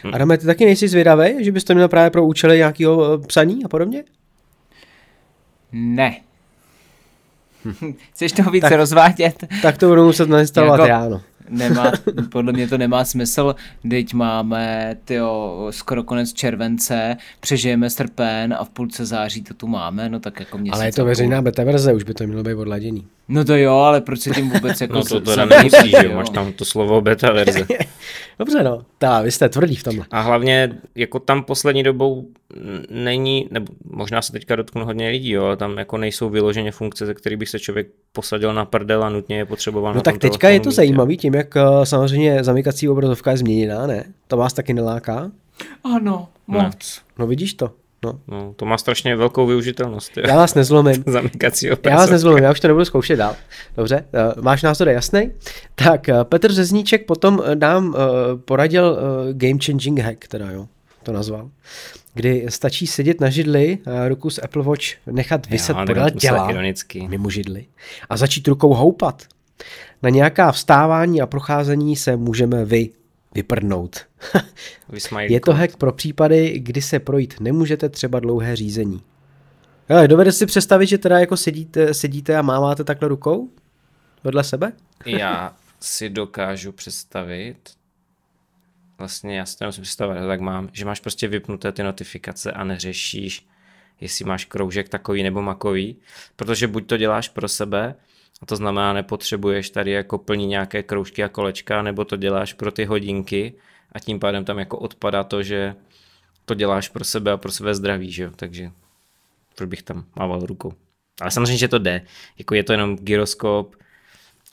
Hm. 0.05 0.15
Adame, 0.15 0.39
ty 0.39 0.47
taky 0.47 0.65
nejsi 0.65 0.89
zvědavý, 0.89 1.45
že 1.45 1.53
bys 1.53 1.65
to 1.65 1.75
měl 1.75 1.89
právě 1.89 2.11
pro 2.11 2.25
účely 2.25 2.57
nějakého 2.57 3.15
eh, 3.15 3.27
psaní 3.27 3.65
a 3.65 3.69
podobně? 3.69 4.05
Ne. 5.73 6.21
Chceš 8.13 8.33
to 8.33 8.51
více 8.51 8.69
tak, 8.69 8.79
rozvádět? 8.79 9.45
Tak 9.63 9.79
to 9.79 9.89
budu 9.89 10.05
muset 10.05 10.29
nainstalovat 10.29 10.81
jako, 10.81 10.91
já, 10.91 11.09
no 11.09 11.21
nemá, 11.49 11.93
podle 12.33 12.53
mě 12.53 12.69
to 12.69 12.79
nemá 12.79 13.05
smysl, 13.05 13.55
teď 13.91 14.15
máme 14.15 14.97
tyjo, 15.05 15.67
skoro 15.71 16.03
konec 16.03 16.33
července, 16.33 17.17
přežijeme 17.41 17.91
srpen 17.91 18.55
a 18.59 18.65
v 18.65 18.69
půlce 18.69 19.07
září 19.07 19.43
to 19.43 19.55
tu 19.55 19.67
máme, 19.67 20.09
no 20.09 20.21
tak 20.21 20.41
jako 20.41 20.59
měsíc. 20.59 20.75
Ale 20.75 20.87
je 20.87 20.93
to 20.93 21.05
veřejná 21.05 21.43
beta 21.43 21.65
verze, 21.65 21.93
už 21.93 22.03
by 22.03 22.15
to 22.15 22.27
mělo 22.27 22.43
být 22.43 22.55
odladění. 22.55 23.07
No 23.29 23.45
to 23.45 23.57
jo, 23.57 23.75
ale 23.75 24.01
proč 24.01 24.21
se 24.21 24.31
tím 24.31 24.51
vůbec 24.51 24.81
jako... 24.81 24.95
no 24.95 25.05
to 25.05 25.21
teda 25.21 25.45
nemusíš, 25.45 25.95
že 26.01 26.09
máš 26.09 26.31
tam 26.31 26.53
to 26.53 26.65
slovo 26.65 27.01
beta 27.01 27.33
verze. 27.33 27.67
Dobře 28.39 28.63
no, 28.63 28.83
tá, 28.99 29.23
vy 29.23 29.31
jste 29.31 29.49
tvrdí 29.49 29.77
v 29.77 29.83
tomhle. 29.83 30.07
A 30.11 30.21
hlavně, 30.21 30.79
jako 30.95 31.19
tam 31.19 31.43
poslední 31.43 31.83
dobou 31.83 32.27
není, 32.91 33.49
nebo 33.51 33.67
možná 33.91 34.23
se 34.23 34.33
teďka 34.33 34.57
dotknu 34.57 34.85
hodně 34.85 35.09
lidí, 35.09 35.31
jo, 35.31 35.45
ale 35.45 35.57
tam 35.57 35.79
jako 35.79 35.99
nejsou 35.99 36.31
vyloženě 36.31 36.73
funkce, 36.73 37.07
ze 37.07 37.15
kterých 37.15 37.39
by 37.39 37.47
se 37.47 37.59
člověk 37.59 37.87
posadil 38.13 38.55
na 38.55 38.65
prdel 38.65 39.05
a 39.05 39.09
nutně 39.09 39.37
je 39.37 39.45
potřeboval 39.45 39.95
No 39.95 40.03
tak 40.03 40.19
teďka 40.19 40.49
je 40.49 40.61
to 40.61 40.71
zajímavý 40.71 41.17
tím, 41.17 41.35
jak 41.37 41.57
eh, 41.57 41.87
samozřejmě 41.87 42.45
zamykací 42.45 42.89
obrazovka 42.89 43.31
je 43.31 43.37
změněná, 43.37 43.87
ne? 43.87 44.05
To 44.29 44.37
vás 44.37 44.53
taky 44.53 44.75
neláká? 44.75 45.31
Ano, 45.85 46.29
moc. 46.47 46.63
Ne. 46.65 47.15
No 47.19 47.27
vidíš 47.27 47.55
to. 47.55 47.71
No. 48.05 48.21
no. 48.29 48.55
to 48.57 48.65
má 48.65 48.79
strašně 48.79 49.17
velkou 49.17 49.47
využitelnost. 49.47 50.17
Jo. 50.17 50.25
Já 50.27 50.37
vás 50.37 50.55
nezlomím. 50.55 51.05
Zamykací 51.07 51.67
Já 51.67 51.97
vás 51.97 52.11
nezlomím, 52.11 52.45
já 52.45 52.51
už 52.53 52.61
to 52.61 52.69
nebudu 52.69 52.85
zkoušet 52.85 53.17
dál. 53.17 53.37
Dobře, 53.77 54.05
uh, 54.37 54.43
máš 54.43 54.63
názor 54.63 54.89
jasný? 54.89 55.33
Tak, 55.75 56.07
uh, 56.09 56.25
Petr 56.25 56.53
Řezníček 56.53 57.07
potom 57.07 57.43
nám 57.55 57.97
poradil 58.45 58.99
game 59.33 59.59
changing 59.65 59.99
hack, 59.99 60.29
teda 60.29 60.51
jo, 60.51 60.69
to 61.03 61.13
nazval, 61.13 61.51
kdy 62.15 62.47
stačí 62.49 62.87
sedět 62.87 63.21
na 63.21 63.31
židli, 63.31 63.79
ruku 64.09 64.31
z 64.31 64.39
Apple 64.43 64.63
Watch 64.63 64.85
nechat 65.07 65.47
vyset 65.47 65.77
podél 65.87 66.11
těla, 66.11 66.49
mimo 67.09 67.31
židli, 67.31 67.67
a 68.11 68.17
začít 68.17 68.49
rukou 68.49 68.75
houpat. 68.75 69.23
Na 70.03 70.11
nějaká 70.11 70.53
vstávání 70.53 71.23
a 71.23 71.27
procházení 71.27 71.97
se 71.97 72.17
můžeme 72.17 72.65
vy 72.65 72.91
vyprdnout. 73.35 74.07
je 75.19 75.41
to 75.41 75.53
hack 75.53 75.77
pro 75.77 75.93
případy, 75.93 76.59
kdy 76.59 76.83
se 76.83 76.99
projít 76.99 77.35
nemůžete 77.41 77.89
třeba 77.89 78.21
dlouhé 78.21 78.57
řízení. 78.57 79.03
Ale 79.89 80.09
dovede 80.09 80.33
si 80.33 80.47
představit, 80.47 80.87
že 80.87 80.99
teda 80.99 81.19
jako 81.19 81.37
sedíte, 81.37 81.95
sedíte 81.95 82.37
a 82.37 82.43
máváte 82.43 82.85
takhle 82.85 83.09
rukou 83.09 83.49
vedle 84.25 84.45
sebe? 84.45 84.73
Já 85.07 85.57
si 85.81 86.11
dokážu 86.11 86.73
představit, 86.73 87.57
vlastně 88.99 89.39
já 89.39 89.47
si 89.47 89.59
to 89.59 89.65
nemusím 89.65 89.83
představit, 89.83 90.27
tak 90.27 90.41
mám, 90.41 90.69
že 90.73 90.85
máš 90.85 91.01
prostě 91.01 91.29
vypnuté 91.29 91.73
ty 91.73 91.83
notifikace 91.83 92.53
a 92.53 92.65
neřešíš, 92.65 93.47
jestli 94.01 94.25
máš 94.25 94.45
kroužek 94.45 94.89
takový 94.89 95.23
nebo 95.23 95.43
makový, 95.43 95.97
protože 96.37 96.67
buď 96.67 96.87
to 96.87 96.97
děláš 96.97 97.29
pro 97.29 97.49
sebe, 97.49 97.95
a 98.43 98.47
to 98.47 98.57
znamená, 98.57 98.93
nepotřebuješ 98.93 99.71
tady 99.71 99.91
jako 99.91 100.19
plní 100.19 100.47
nějaké 100.47 100.83
kroužky 100.83 101.25
a 101.25 101.29
kolečka, 101.29 101.83
nebo 101.83 102.05
to 102.05 102.17
děláš 102.17 102.53
pro 102.53 102.73
ty 102.73 102.85
hodinky 102.85 103.55
a 103.93 104.01
tím 104.01 104.21
pádem 104.21 104.45
tam 104.45 104.59
jako 104.59 104.79
odpadá 104.79 105.25
to, 105.25 105.43
že 105.43 105.75
to 106.45 106.55
děláš 106.55 106.89
pro 106.89 107.05
sebe 107.05 107.33
a 107.33 107.37
pro 107.37 107.53
své 107.53 107.75
zdraví, 107.75 108.13
že 108.13 108.23
jo? 108.23 108.31
takže 108.37 108.71
proč 109.55 109.69
bych 109.69 109.83
tam 109.83 110.05
mával 110.17 110.41
rukou. 110.41 110.73
Ale 111.21 111.31
samozřejmě, 111.31 111.59
že 111.59 111.69
to 111.69 111.79
jde, 111.79 112.03
jako 112.39 112.55
je 112.55 112.65
to 112.65 112.73
jenom 112.73 112.97
gyroskop, 112.97 113.77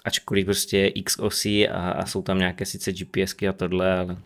ačkoliv 0.06 0.46
prostě 0.46 0.88
x 0.88 1.20
osí 1.20 1.68
a, 1.70 1.92
a 1.92 2.06
jsou 2.06 2.22
tam 2.22 2.38
nějaké 2.38 2.66
sice 2.66 2.92
GPSky 2.92 3.48
a 3.48 3.54
tohle, 3.54 4.00
ale 4.00 4.18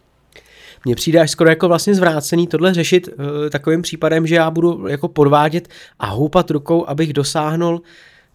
mně 0.86 0.96
přijde 0.96 1.20
až 1.20 1.32
skoro 1.32 1.50
jako 1.50 1.68
vlastně 1.68 1.96
zvrácený 1.96 2.48
tohle 2.48 2.74
řešit 2.74 3.08
uh, 3.08 3.50
takovým 3.50 3.82
případem, 3.82 4.28
že 4.28 4.36
já 4.36 4.52
budu 4.52 4.88
jako 4.88 5.08
podvádět 5.08 5.68
a 6.00 6.06
houpat 6.06 6.52
rukou, 6.52 6.90
abych 6.90 7.14
dosáhnul 7.14 7.82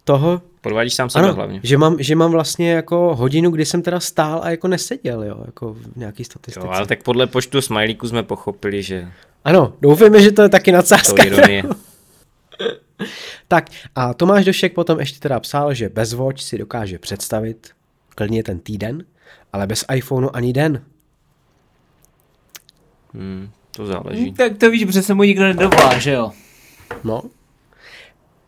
toho... 0.04 0.42
Podvádíš 0.60 0.94
sám 0.94 1.10
sebe 1.10 1.24
ano, 1.24 1.34
hlavně. 1.34 1.60
Že 1.62 1.78
mám, 1.78 1.96
že 1.98 2.16
mám 2.16 2.30
vlastně 2.30 2.72
jako 2.72 3.16
hodinu, 3.16 3.50
kdy 3.50 3.66
jsem 3.66 3.82
teda 3.82 4.00
stál 4.00 4.40
a 4.42 4.50
jako 4.50 4.68
neseděl, 4.68 5.24
jo, 5.24 5.42
jako 5.46 5.72
v 5.74 5.96
nějaký 5.96 6.24
statistice. 6.24 6.66
Jo, 6.66 6.72
ale 6.72 6.86
tak 6.86 7.02
podle 7.02 7.26
počtu 7.26 7.60
smajlíků 7.60 8.08
jsme 8.08 8.22
pochopili, 8.22 8.82
že... 8.82 9.08
Ano, 9.44 9.72
doufejme, 9.80 10.22
že 10.22 10.32
to 10.32 10.42
je 10.42 10.48
taky 10.48 10.72
nadsázka. 10.72 11.22
To 11.22 11.26
ironie. 11.26 11.62
tak 13.48 13.70
a 13.94 14.14
Tomáš 14.14 14.44
Došek 14.44 14.74
potom 14.74 15.00
ještě 15.00 15.20
teda 15.20 15.40
psal, 15.40 15.74
že 15.74 15.88
bez 15.88 16.12
Watch 16.12 16.40
si 16.40 16.58
dokáže 16.58 16.98
představit 16.98 17.70
klidně 18.14 18.42
ten 18.42 18.58
týden, 18.58 19.04
ale 19.52 19.66
bez 19.66 19.84
iPhoneu 19.94 20.30
ani 20.32 20.52
den. 20.52 20.84
Hmm, 23.14 23.50
to 23.76 23.86
záleží. 23.86 24.24
Hmm, 24.24 24.34
tak 24.34 24.58
to 24.58 24.70
víš, 24.70 24.84
protože 24.84 25.02
se 25.02 25.14
mu 25.14 25.22
nikdo 25.22 25.44
nedovolá, 25.44 25.98
že 25.98 26.10
jo? 26.10 26.32
No. 27.04 27.22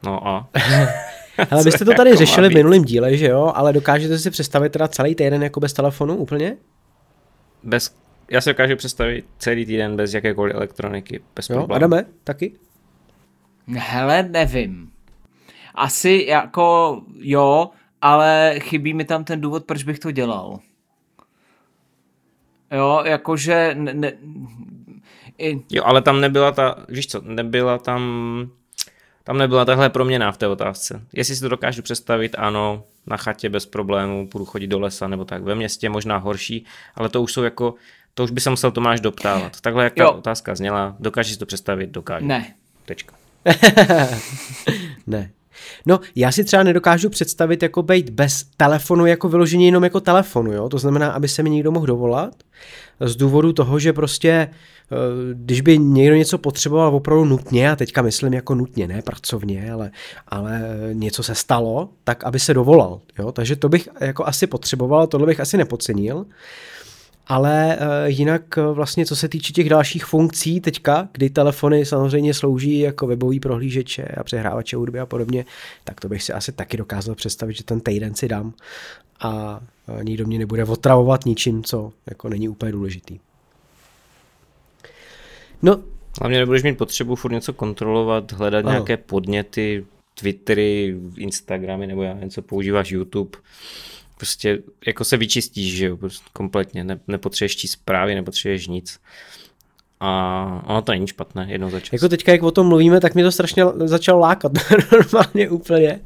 No 0.03 0.29
a? 0.29 0.49
Ale 1.51 1.65
byste 1.65 1.85
to 1.85 1.95
tady 1.95 2.11
jako 2.11 2.19
řešili 2.19 2.49
v 2.49 2.55
minulém 2.55 2.85
díle, 2.85 3.17
že 3.17 3.27
jo? 3.27 3.53
Ale 3.55 3.73
dokážete 3.73 4.19
si 4.19 4.31
představit 4.31 4.71
teda 4.71 4.89
celý 4.89 5.15
týden 5.15 5.43
jako 5.43 5.61
bez 5.61 5.73
telefonu 5.73 6.17
úplně? 6.17 6.57
Bez, 7.63 7.97
já 8.31 8.41
si 8.41 8.51
dokážu 8.51 8.77
představit 8.77 9.25
celý 9.39 9.67
týden 9.67 9.97
bez 9.97 10.15
jakékoliv 10.15 10.55
elektroniky, 10.55 11.21
bez 11.37 11.49
jo, 11.49 11.57
problémů. 11.57 11.77
Adame, 11.77 12.05
taky? 12.25 12.55
Hele, 13.69 14.23
nevím. 14.23 14.91
Asi 15.75 16.27
jako 16.29 17.01
jo, 17.19 17.71
ale 18.01 18.55
chybí 18.59 18.95
mi 18.95 19.05
tam 19.05 19.25
ten 19.25 19.41
důvod, 19.41 19.65
proč 19.65 19.83
bych 19.83 19.99
to 19.99 20.11
dělal. 20.11 20.59
Jo, 22.73 23.03
jakože... 23.05 23.75
Ne, 23.79 23.95
ne, 23.95 24.13
i... 25.39 25.61
Jo, 25.71 25.83
ale 25.85 26.03
tam 26.03 26.21
nebyla 26.21 26.53
ta, 26.53 26.77
víš 26.89 27.07
co, 27.07 27.21
nebyla 27.25 27.79
tam, 27.79 28.03
tam 29.25 29.39
nebyla 29.39 29.65
tahle 29.65 29.91
proměna 29.91 30.33
v 30.33 30.37
té 30.37 30.49
otázce. 30.49 31.01
Jestli 31.13 31.35
si 31.35 31.41
to 31.41 31.49
dokážu 31.49 31.83
představit, 31.83 32.35
ano, 32.39 32.85
na 33.07 33.17
chatě 33.17 33.49
bez 33.49 33.67
problémů, 33.67 34.29
půjdu 34.29 34.45
chodit 34.45 34.67
do 34.67 34.81
lesa 34.81 35.09
nebo 35.09 35.25
tak, 35.25 35.43
ve 35.43 35.55
městě 35.55 35.89
možná 35.89 36.17
horší, 36.17 36.65
ale 36.95 37.09
to 37.09 37.23
už 37.23 37.33
jsou 37.33 37.43
jako, 37.43 37.75
to 38.15 38.25
už 38.25 38.31
by 38.31 38.41
se 38.41 38.51
musel 38.51 38.71
Tomáš 38.71 39.01
doptávat. 39.01 39.61
Takhle, 39.61 39.85
jak 39.85 39.95
ta 39.95 40.03
jo. 40.03 40.13
otázka 40.13 40.55
zněla, 40.55 40.97
dokážeš 41.01 41.33
si 41.33 41.39
to 41.39 41.47
představit? 41.47 41.91
Dokážu. 41.91 42.27
Ne. 42.27 42.55
Tečka. 42.85 43.15
ne. 45.07 45.31
No, 45.87 46.01
já 46.17 46.33
si 46.33 46.45
třeba 46.45 46.63
nedokážu 46.63 47.11
představit 47.11 47.63
jako 47.63 47.83
být 47.83 48.11
bez 48.11 48.45
telefonu 48.57 49.07
jako 49.07 49.29
vyložení 49.29 49.67
jenom 49.67 49.85
jako 49.85 50.01
telefonu, 50.01 50.53
jo? 50.53 50.69
To 50.69 50.79
znamená, 50.79 51.11
aby 51.11 51.29
se 51.29 51.43
mi 51.43 51.51
někdo 51.51 51.71
mohl 51.71 51.87
dovolat 51.87 52.35
z 53.01 53.17
důvodu 53.17 53.53
toho, 53.53 53.79
že 53.79 53.93
prostě 53.93 54.31
eh, 54.31 54.97
když 55.35 55.61
by 55.61 55.79
někdo 55.79 56.15
něco 56.15 56.39
potřeboval 56.39 56.95
opravdu 56.95 57.25
nutně, 57.25 57.71
a 57.71 57.77
teďka 57.77 58.03
myslím 58.03 58.35
jako 58.35 58.55
nutně, 58.55 58.89
ne 58.89 59.03
pracovně, 59.03 59.73
ale, 59.73 59.91
ale 60.29 60.61
něco 60.93 61.23
se 61.23 61.35
stalo, 61.35 61.89
tak 62.05 62.25
aby 62.25 62.39
se 62.41 62.55
dovolal. 62.55 63.01
Jo? 63.19 63.33
Takže 63.33 63.57
to 63.57 63.69
bych 63.69 63.89
jako 64.01 64.27
asi 64.27 64.47
potřeboval, 64.47 65.07
tohle 65.07 65.27
bych 65.27 65.41
asi 65.41 65.57
nepocenil. 65.57 66.27
Ale 67.27 67.79
uh, 67.81 67.87
jinak 68.07 68.59
uh, 68.59 68.75
vlastně 68.75 69.07
co 69.07 69.17
se 69.17 69.29
týče 69.29 69.53
těch 69.53 69.69
dalších 69.69 70.05
funkcí 70.05 70.61
teďka, 70.61 71.09
kdy 71.13 71.31
telefony 71.31 71.87
samozřejmě 71.87 72.35
slouží 72.35 72.79
jako 72.79 73.07
webový 73.07 73.41
prohlížeče 73.41 74.03
a 74.03 74.25
přehrávače 74.25 74.77
hudby 74.77 75.01
a 75.01 75.07
podobně, 75.07 75.45
tak 75.85 76.01
to 76.01 76.09
bych 76.09 76.23
si 76.23 76.33
asi 76.33 76.53
taky 76.53 76.77
dokázal 76.77 77.15
představit, 77.15 77.57
že 77.57 77.65
ten 77.65 77.81
týden 77.81 78.15
si 78.15 78.29
dám 78.29 78.53
a 79.21 79.61
uh, 79.89 80.03
nikdo 80.03 80.27
mě 80.27 80.39
nebude 80.39 80.65
otravovat 80.65 81.25
ničím, 81.27 81.63
co 81.63 81.93
jako 82.07 82.29
není 82.29 82.49
úplně 82.49 82.73
důležitý. 82.73 83.19
No, 85.63 85.81
Hlavně 86.21 86.39
nebudeš 86.39 86.63
mít 86.63 86.79
potřebu 86.79 87.15
furt 87.15 87.33
něco 87.33 87.53
kontrolovat, 87.53 88.33
hledat 88.33 88.59
ano. 88.65 88.71
nějaké 88.71 88.97
podněty, 88.97 89.85
Twittery, 90.15 90.97
Instagramy 91.17 91.87
nebo 91.87 92.03
já 92.03 92.15
něco 92.15 92.43
používáš 92.43 92.91
YouTube 92.91 93.39
prostě 94.17 94.59
jako 94.87 95.05
se 95.05 95.17
vyčistíš, 95.17 95.77
že 95.77 95.87
jo, 95.87 95.97
prostě 95.97 96.25
kompletně, 96.33 96.85
ne, 96.85 97.01
nepotřebuješ 97.09 97.57
číst 97.57 97.73
zprávy, 97.73 98.15
nepotřebuješ 98.15 98.67
nic. 98.67 99.01
A 100.01 100.63
ono 100.67 100.83
to 100.83 100.93
není 100.93 101.07
špatné, 101.07 101.47
jednou 101.49 101.71
za 101.71 101.81
čas. 101.81 101.93
Jako 101.93 102.09
teďka, 102.09 102.33
jak 102.33 102.43
o 102.43 102.51
tom 102.51 102.67
mluvíme, 102.67 103.01
tak 103.01 103.15
mi 103.15 103.23
to 103.23 103.33
strašně 103.33 103.65
začalo 103.85 104.19
lákat 104.19 104.53
normálně 104.93 105.51
úplně. 105.51 106.01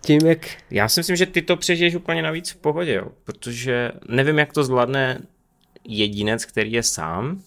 Tím, 0.00 0.26
jak... 0.26 0.46
Já 0.70 0.88
si 0.88 1.00
myslím, 1.00 1.16
že 1.16 1.26
ty 1.26 1.42
to 1.42 1.56
přežiješ 1.56 1.94
úplně 1.94 2.22
navíc 2.22 2.50
v 2.50 2.56
pohodě, 2.56 2.94
jo, 2.94 3.08
protože 3.24 3.90
nevím, 4.08 4.38
jak 4.38 4.52
to 4.52 4.64
zvládne 4.64 5.20
jedinec, 5.84 6.44
který 6.44 6.72
je 6.72 6.82
sám, 6.82 7.42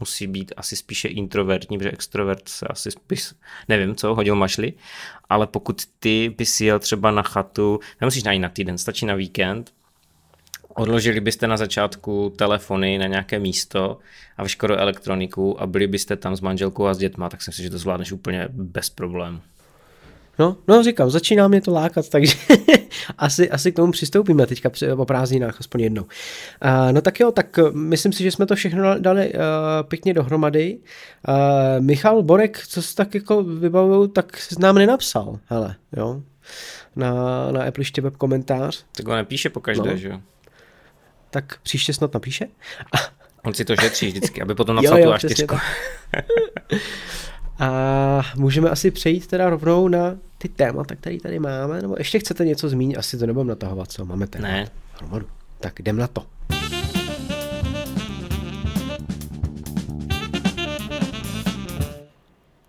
musí 0.00 0.26
být 0.26 0.52
asi 0.56 0.76
spíše 0.76 1.08
introvertní, 1.08 1.78
protože 1.78 1.90
extrovert 1.90 2.48
se 2.48 2.66
asi 2.66 2.90
spíš, 2.90 3.32
nevím 3.68 3.96
co, 3.96 4.14
hodil 4.14 4.34
mašli, 4.34 4.72
ale 5.28 5.46
pokud 5.46 5.82
ty 5.98 6.34
bys 6.38 6.60
jel 6.60 6.78
třeba 6.78 7.10
na 7.10 7.22
chatu, 7.22 7.80
nemusíš 8.00 8.22
na 8.22 8.38
na 8.38 8.48
týden, 8.48 8.78
stačí 8.78 9.06
na 9.06 9.14
víkend, 9.14 9.72
odložili 10.74 11.20
byste 11.20 11.46
na 11.46 11.56
začátku 11.56 12.32
telefony 12.36 12.98
na 12.98 13.06
nějaké 13.06 13.38
místo 13.38 13.98
a 14.36 14.42
veškerou 14.42 14.74
elektroniku 14.74 15.62
a 15.62 15.66
byli 15.66 15.86
byste 15.86 16.16
tam 16.16 16.36
s 16.36 16.40
manželkou 16.40 16.86
a 16.86 16.94
s 16.94 16.98
dětma, 16.98 17.28
tak 17.28 17.42
si 17.42 17.50
myslím, 17.50 17.64
že 17.64 17.70
to 17.70 17.78
zvládneš 17.78 18.12
úplně 18.12 18.48
bez 18.52 18.90
problémů. 18.90 19.40
No, 20.38 20.56
no 20.68 20.82
říkám, 20.82 21.10
začíná 21.10 21.48
mě 21.48 21.60
to 21.60 21.72
lákat, 21.72 22.08
takže 22.08 22.36
asi, 23.18 23.50
asi 23.50 23.72
k 23.72 23.76
tomu 23.76 23.92
přistoupíme 23.92 24.46
teďka 24.46 24.70
po 24.96 25.04
prázdninách, 25.04 25.56
aspoň 25.60 25.80
jednou. 25.80 26.02
Uh, 26.02 26.92
no 26.92 27.00
tak 27.00 27.20
jo, 27.20 27.32
tak 27.32 27.58
uh, 27.58 27.72
myslím 27.72 28.12
si, 28.12 28.22
že 28.22 28.30
jsme 28.30 28.46
to 28.46 28.54
všechno 28.54 28.98
dali 28.98 29.32
uh, 29.32 29.40
pěkně 29.88 30.14
dohromady. 30.14 30.78
Uh, 31.28 31.34
Michal 31.84 32.22
Borek, 32.22 32.66
co 32.66 32.82
se 32.82 32.94
tak 32.94 33.14
jako 33.14 33.42
vybavuju, 33.42 34.06
tak 34.06 34.36
s 34.36 34.58
nám 34.58 34.74
nenapsal, 34.74 35.38
hele, 35.46 35.76
jo, 35.96 36.22
na, 36.96 37.12
na 37.52 37.62
Apple 37.62 37.84
web 38.00 38.16
komentář. 38.16 38.84
Tak 38.96 39.06
ho 39.06 39.14
nepíše 39.14 39.50
po 39.50 39.60
každé, 39.60 39.90
no. 39.90 39.96
že 39.96 40.08
jo? 40.08 40.20
Tak 41.30 41.58
příště 41.62 41.92
snad 41.92 42.14
napíše. 42.14 42.46
On 43.44 43.54
si 43.54 43.64
to 43.64 43.76
šetří 43.76 44.06
vždycky, 44.06 44.42
aby 44.42 44.54
potom 44.54 44.76
napsal 44.76 44.98
jo, 44.98 45.04
jo, 45.04 45.18
tu 45.20 45.26
A4. 45.26 45.60
A 47.58 48.22
můžeme 48.36 48.70
asi 48.70 48.90
přejít 48.90 49.26
teda 49.26 49.50
rovnou 49.50 49.88
na 49.88 50.16
ty 50.38 50.48
témata, 50.48 50.96
které 50.96 51.18
tady 51.18 51.38
máme, 51.38 51.82
nebo 51.82 51.94
ještě 51.98 52.18
chcete 52.18 52.44
něco 52.44 52.68
zmínit, 52.68 52.96
asi 52.96 53.18
to 53.18 53.26
nebudeme 53.26 53.48
natahovat, 53.48 53.92
co 53.92 54.04
máme 54.04 54.26
téma. 54.26 54.48
Ne. 54.48 54.68
Hromadu. 54.98 55.26
Tak 55.60 55.80
jdem 55.80 55.96
na 55.96 56.06
to. 56.06 56.26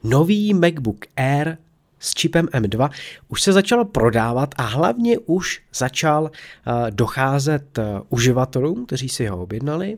Nový 0.04 0.54
MacBook 0.54 1.06
Air 1.16 1.58
s 2.00 2.14
čipem 2.14 2.46
M2 2.46 2.90
už 3.28 3.42
se 3.42 3.54
začal 3.54 3.86
prodávat 3.86 4.56
a 4.58 4.64
hlavně 4.64 5.20
už 5.20 5.62
začal 5.74 6.24
uh, 6.24 6.30
docházet 6.90 7.78
uh, 7.78 7.84
uživatelům, 8.10 8.86
kteří 8.86 9.10
si 9.10 9.28
ho 9.28 9.42
objednali. 9.44 9.98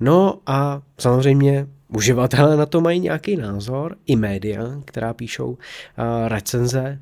No 0.00 0.38
a 0.46 0.82
samozřejmě 0.98 1.66
uživatelé 1.94 2.56
na 2.56 2.66
to 2.66 2.80
mají 2.80 3.00
nějaký 3.00 3.36
názor, 3.36 3.96
i 4.06 4.16
média, 4.16 4.64
která 4.84 5.14
píšou 5.14 5.58
recenze 6.26 6.98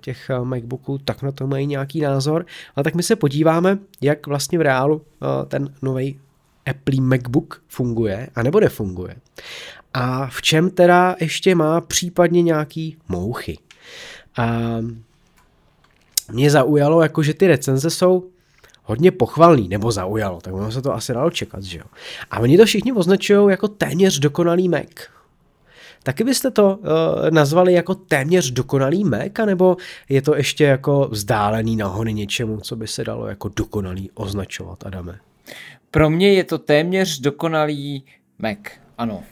těch 0.00 0.30
MacBooků, 0.42 0.98
tak 0.98 1.22
na 1.22 1.32
to 1.32 1.46
mají 1.46 1.66
nějaký 1.66 2.00
názor. 2.00 2.46
A 2.76 2.82
tak 2.82 2.94
my 2.94 3.02
se 3.02 3.16
podíváme, 3.16 3.78
jak 4.00 4.26
vlastně 4.26 4.58
v 4.58 4.62
reálu 4.62 5.02
ten 5.48 5.74
nový 5.82 6.20
Apple 6.66 7.00
MacBook 7.00 7.62
funguje 7.68 8.28
a 8.34 8.42
nebo 8.42 8.60
nefunguje. 8.60 9.16
A 9.94 10.26
v 10.26 10.42
čem 10.42 10.70
teda 10.70 11.16
ještě 11.20 11.54
má 11.54 11.80
případně 11.80 12.42
nějaký 12.42 12.96
mouchy. 13.08 13.58
A 14.36 14.60
mě 16.32 16.50
zaujalo, 16.50 17.02
jako 17.02 17.22
že 17.22 17.34
ty 17.34 17.46
recenze 17.46 17.90
jsou 17.90 18.30
hodně 18.88 19.10
pochvalný, 19.10 19.68
nebo 19.68 19.92
zaujalo, 19.92 20.40
tak 20.40 20.54
ono 20.54 20.72
se 20.72 20.82
to 20.82 20.94
asi 20.94 21.12
dalo 21.12 21.30
čekat, 21.30 21.62
že 21.62 21.78
jo. 21.78 21.84
A 22.30 22.38
oni 22.38 22.58
to 22.58 22.64
všichni 22.64 22.92
označují 22.92 23.50
jako 23.50 23.68
téměř 23.68 24.18
dokonalý 24.18 24.68
Mac. 24.68 24.88
Taky 26.02 26.24
byste 26.24 26.50
to 26.50 26.76
uh, 26.76 26.86
nazvali 27.30 27.72
jako 27.72 27.94
téměř 27.94 28.50
dokonalý 28.50 29.04
Mac, 29.04 29.32
nebo 29.44 29.76
je 30.08 30.22
to 30.22 30.36
ještě 30.36 30.64
jako 30.64 31.08
vzdálený 31.10 31.76
nahony 31.76 32.14
něčemu, 32.14 32.60
co 32.60 32.76
by 32.76 32.86
se 32.86 33.04
dalo 33.04 33.26
jako 33.26 33.50
dokonalý 33.56 34.10
označovat, 34.14 34.86
Adame? 34.86 35.18
Pro 35.90 36.10
mě 36.10 36.32
je 36.32 36.44
to 36.44 36.58
téměř 36.58 37.18
dokonalý 37.18 38.04
Mac, 38.38 38.58
ano. 38.98 39.22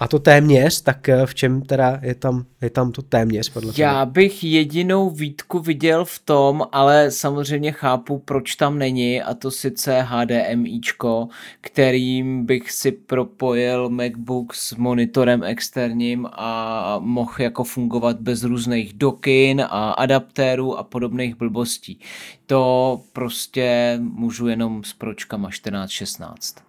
A 0.00 0.08
to 0.08 0.18
téměř, 0.18 0.82
tak 0.82 1.08
eh, 1.08 1.26
v 1.26 1.34
čem 1.34 1.62
teda 1.62 2.00
je 2.02 2.14
tam, 2.14 2.44
je 2.62 2.70
tam 2.70 2.92
to 2.92 3.02
téměř 3.02 3.48
podle 3.48 3.72
Já 3.76 3.92
toho? 3.92 4.12
bych 4.12 4.44
jedinou 4.44 5.10
výtku 5.10 5.58
viděl 5.58 6.04
v 6.04 6.18
tom, 6.18 6.62
ale 6.72 7.10
samozřejmě 7.10 7.72
chápu, 7.72 8.18
proč 8.18 8.54
tam 8.54 8.78
není, 8.78 9.22
a 9.22 9.34
to 9.34 9.50
sice 9.50 10.06
HDMIčko, 10.08 11.28
kterým 11.60 12.46
bych 12.46 12.70
si 12.70 12.92
propojil 12.92 13.88
MacBook 13.90 14.54
s 14.54 14.74
monitorem 14.74 15.42
externím 15.44 16.28
a 16.32 16.98
mohl 16.98 17.34
jako 17.38 17.64
fungovat 17.64 18.20
bez 18.20 18.42
různých 18.44 18.92
dokin 18.92 19.60
a 19.60 19.90
adaptérů 19.90 20.78
a 20.78 20.82
podobných 20.82 21.36
blbostí. 21.36 22.00
To 22.46 23.00
prostě 23.12 23.98
můžu 24.02 24.48
jenom 24.48 24.84
s 24.84 24.92
pročkama 24.92 25.48
14-16. 25.48 26.67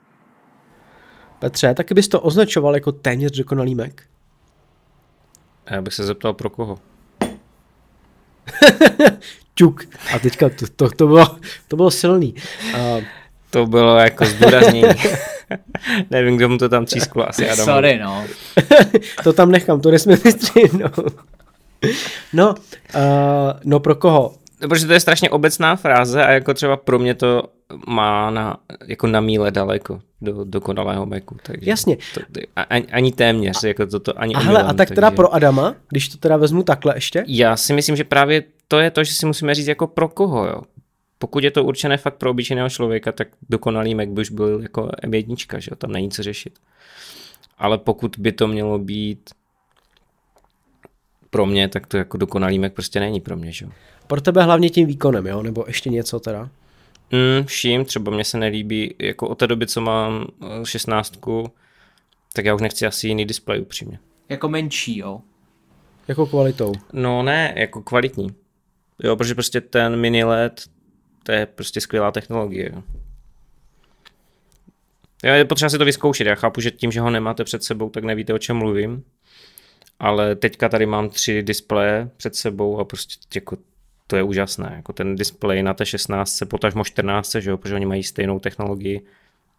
Petře, 1.39 1.73
taky 1.73 1.93
bys 1.93 2.07
to 2.07 2.21
označoval 2.21 2.75
jako 2.75 2.91
téměř 2.91 3.31
dokonalý 3.31 3.75
Mac? 3.75 3.91
Já 5.69 5.81
bych 5.81 5.93
se 5.93 6.03
zeptal 6.03 6.33
pro 6.33 6.49
koho. 6.49 6.79
Čuk. 9.55 9.85
A 10.15 10.19
teďka 10.19 10.49
to, 10.49 10.65
to, 10.75 10.89
to, 10.89 11.07
bylo, 11.07 11.37
to 11.67 11.75
bylo 11.75 11.91
silný. 11.91 12.35
Uh, 12.73 13.03
to 13.49 13.65
bylo 13.65 13.97
jako 13.97 14.25
zdůraznění. 14.25 14.89
Nevím, 16.11 16.37
kdo 16.37 16.49
mu 16.49 16.57
to 16.57 16.69
tam 16.69 16.85
třísklo, 16.85 17.29
asi 17.29 17.49
Adam. 17.49 17.65
Sorry, 17.65 17.99
no. 17.99 18.25
to 19.23 19.33
tam 19.33 19.51
nechám, 19.51 19.81
to 19.81 19.91
nesmím 19.91 20.17
vystřihnout. 20.23 21.15
No, 22.33 22.55
uh, 22.95 23.01
no 23.63 23.79
pro 23.79 23.95
koho? 23.95 24.33
No, 24.61 24.67
protože 24.67 24.87
to 24.87 24.93
je 24.93 24.99
strašně 24.99 25.29
obecná 25.29 25.75
fráze 25.75 26.25
a 26.25 26.31
jako 26.31 26.53
třeba 26.53 26.77
pro 26.77 26.99
mě 26.99 27.15
to 27.15 27.43
má 27.87 28.29
na, 28.29 28.57
jako 28.87 29.07
na 29.07 29.21
míle 29.21 29.51
daleko 29.51 30.01
do 30.21 30.43
dokonalého 30.43 31.05
Macu. 31.05 31.37
Takže 31.43 31.69
Jasně. 31.69 31.97
To, 32.13 32.21
ani, 32.55 32.87
ani 32.87 33.11
téměř, 33.11 33.63
jako 33.63 33.85
to, 33.85 33.99
to 33.99 34.19
ani 34.19 34.35
A 34.35 34.39
hele, 34.39 34.63
a 34.63 34.67
tak 34.67 34.77
takže... 34.77 34.95
teda 34.95 35.11
pro 35.11 35.33
Adama, 35.33 35.75
když 35.89 36.09
to 36.09 36.17
teda 36.17 36.37
vezmu 36.37 36.63
takhle 36.63 36.97
ještě? 36.97 37.23
Já 37.27 37.57
si 37.57 37.73
myslím, 37.73 37.95
že 37.95 38.03
právě 38.03 38.43
to 38.67 38.79
je 38.79 38.91
to, 38.91 39.03
že 39.03 39.13
si 39.13 39.25
musíme 39.25 39.55
říct 39.55 39.67
jako 39.67 39.87
pro 39.87 40.09
koho, 40.09 40.45
jo. 40.45 40.61
Pokud 41.19 41.43
je 41.43 41.51
to 41.51 41.63
určené 41.63 41.97
fakt 41.97 42.15
pro 42.15 42.31
obyčejného 42.31 42.69
člověka, 42.69 43.11
tak 43.11 43.27
dokonalý 43.49 43.95
Mac 43.95 44.09
by 44.09 44.21
už 44.21 44.29
byl 44.29 44.59
jako 44.61 44.89
M1, 45.03 45.59
že 45.59 45.69
jo, 45.71 45.75
tam 45.75 45.91
není 45.91 46.11
co 46.11 46.23
řešit. 46.23 46.59
Ale 47.57 47.77
pokud 47.77 48.15
by 48.19 48.31
to 48.31 48.47
mělo 48.47 48.79
být 48.79 49.29
pro 51.29 51.45
mě, 51.45 51.67
tak 51.67 51.87
to 51.87 51.97
jako 51.97 52.17
dokonalý 52.17 52.59
Mac 52.59 52.73
prostě 52.73 52.99
není 52.99 53.21
pro 53.21 53.37
mě, 53.37 53.51
že 53.51 53.65
jo. 53.65 53.71
Pro 54.07 54.21
tebe 54.21 54.43
hlavně 54.43 54.69
tím 54.69 54.87
výkonem, 54.87 55.27
jo? 55.27 55.43
Nebo 55.43 55.63
ještě 55.67 55.89
něco 55.89 56.19
teda? 56.19 56.49
Mm, 57.11 57.45
vším, 57.45 57.85
třeba 57.85 58.11
mě 58.11 58.23
se 58.23 58.37
nelíbí, 58.37 58.95
jako 58.99 59.27
od 59.27 59.35
té 59.35 59.47
doby, 59.47 59.67
co 59.67 59.81
mám 59.81 60.27
16, 60.63 61.45
eh, 61.45 61.49
tak 62.33 62.45
já 62.45 62.55
už 62.55 62.61
nechci 62.61 62.85
asi 62.85 63.07
jiný 63.07 63.25
displej 63.25 63.61
upřímně. 63.61 63.99
Jako 64.29 64.49
menší, 64.49 64.97
jo? 64.97 65.21
Jako 66.07 66.25
kvalitou? 66.25 66.73
No 66.93 67.23
ne, 67.23 67.53
jako 67.57 67.81
kvalitní. 67.81 68.35
Jo, 69.03 69.15
protože 69.15 69.35
prostě 69.35 69.61
ten 69.61 69.95
mini 69.95 70.23
LED, 70.23 70.63
to 71.23 71.31
je 71.31 71.45
prostě 71.45 71.81
skvělá 71.81 72.11
technologie. 72.11 72.71
Jo. 72.73 72.83
Jo, 75.23 75.33
je 75.33 75.45
potřeba 75.45 75.69
si 75.69 75.77
to 75.77 75.85
vyzkoušet. 75.85 76.27
Já 76.27 76.35
chápu, 76.35 76.61
že 76.61 76.71
tím, 76.71 76.91
že 76.91 77.01
ho 77.01 77.09
nemáte 77.09 77.43
před 77.43 77.63
sebou, 77.63 77.89
tak 77.89 78.03
nevíte, 78.03 78.33
o 78.33 78.37
čem 78.37 78.57
mluvím. 78.57 79.03
Ale 79.99 80.35
teďka 80.35 80.69
tady 80.69 80.85
mám 80.85 81.09
tři 81.09 81.43
displeje 81.43 82.09
před 82.17 82.35
sebou 82.35 82.79
a 82.79 82.85
prostě 82.85 83.15
jako 83.35 83.57
to 84.09 84.15
je 84.15 84.23
úžasné. 84.23 84.73
Jako 84.75 84.93
ten 84.93 85.15
displej 85.15 85.63
na 85.63 85.73
té 85.73 85.85
16, 85.85 86.39
potažmo 86.47 86.83
14, 86.83 87.35
že 87.35 87.49
jo, 87.49 87.57
protože 87.57 87.75
oni 87.75 87.85
mají 87.85 88.03
stejnou 88.03 88.39
technologii, 88.39 89.01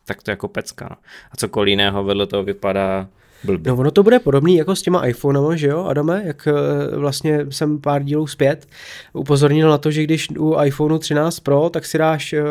tak 0.05 0.23
to 0.23 0.31
je 0.31 0.33
jako 0.33 0.49
pecka. 0.49 0.87
No. 0.91 0.97
A 1.33 1.37
cokoliv 1.37 1.69
jiného 1.69 2.05
vedle 2.05 2.27
toho 2.27 2.43
vypadá 2.43 3.09
blbě. 3.45 3.73
No 3.73 3.79
ono 3.79 3.91
to 3.91 4.03
bude 4.03 4.19
podobný 4.19 4.57
jako 4.57 4.77
s 4.77 4.83
těma 4.83 5.07
iPhonema, 5.07 5.57
že 5.57 5.67
jo, 5.67 5.85
Adame, 5.85 6.23
jak 6.27 6.49
eh, 6.49 6.97
vlastně 6.97 7.47
jsem 7.51 7.81
pár 7.81 8.03
dílů 8.03 8.27
zpět 8.27 8.69
upozornil 9.13 9.69
na 9.69 9.79
to, 9.79 9.91
že 9.91 10.03
když 10.03 10.31
u 10.31 10.57
iPhoneu 10.65 10.99
13 10.99 11.41
Pro, 11.41 11.71
tak 11.71 11.87
si 11.87 11.99
dáš 11.99 12.33
eh, 12.33 12.43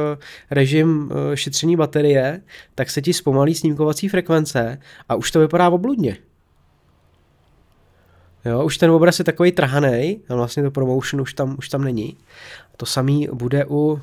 režim 0.52 1.12
eh, 1.12 1.38
šetření 1.38 1.76
baterie, 1.76 2.42
tak 2.76 2.90
se 2.90 3.02
ti 3.02 3.14
zpomalí 3.14 3.56
snímkovací 3.56 4.10
frekvence 4.10 4.80
a 5.10 5.16
už 5.16 5.32
to 5.32 5.40
vypadá 5.40 5.70
obludně. 5.70 6.18
Jo, 8.46 8.66
už 8.66 8.78
ten 8.78 8.92
obraz 8.92 9.20
je 9.20 9.26
takový 9.26 9.52
trhaný, 9.52 10.22
vlastně 10.30 10.64
to 10.64 10.72
promotion 10.72 11.22
už 11.22 11.34
tam, 11.34 11.56
už 11.58 11.70
tam 11.70 11.84
není. 11.84 12.18
To 12.78 12.86
samý 12.86 13.28
bude 13.34 13.66
u 13.66 13.92
uh, 13.92 14.00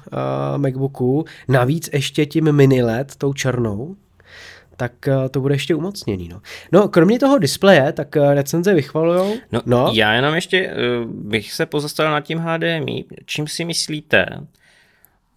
MacBooku, 0.56 1.24
navíc 1.48 1.90
ještě 1.92 2.26
tím 2.26 2.52
mini 2.52 2.82
LED, 2.82 3.16
tou 3.16 3.32
černou, 3.32 3.96
tak 4.76 4.92
uh, 5.08 5.28
to 5.28 5.40
bude 5.40 5.54
ještě 5.54 5.74
umocněný. 5.74 6.28
No. 6.28 6.40
no, 6.72 6.88
kromě 6.88 7.18
toho 7.18 7.38
displeje, 7.38 7.92
tak 7.92 8.16
uh, 8.16 8.34
recenze 8.34 8.74
vychvalujou. 8.74 9.34
No, 9.52 9.62
no, 9.66 9.90
já 9.94 10.12
jenom 10.12 10.34
ještě 10.34 10.70
uh, 10.70 11.10
bych 11.10 11.52
se 11.52 11.66
pozastavil 11.66 12.12
nad 12.12 12.20
tím 12.20 12.38
HDMI. 12.38 13.04
Čím 13.24 13.48
si 13.48 13.64
myslíte, 13.64 14.26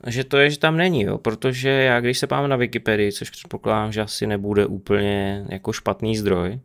že 0.07 0.23
to 0.23 0.37
je, 0.37 0.49
že 0.49 0.59
tam 0.59 0.77
není, 0.77 1.03
jo? 1.03 1.17
protože 1.17 1.69
já 1.69 1.99
když 1.99 2.17
se 2.17 2.27
pám 2.27 2.49
na 2.49 2.55
Wikipedii, 2.55 3.12
což 3.12 3.29
předpokládám, 3.29 3.91
že 3.91 4.01
asi 4.01 4.27
nebude 4.27 4.65
úplně 4.65 5.45
jako 5.49 5.73
špatný 5.73 6.17
zdroj, 6.17 6.59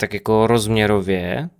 tak 0.00 0.14
jako 0.14 0.46
rozměrově 0.46 1.50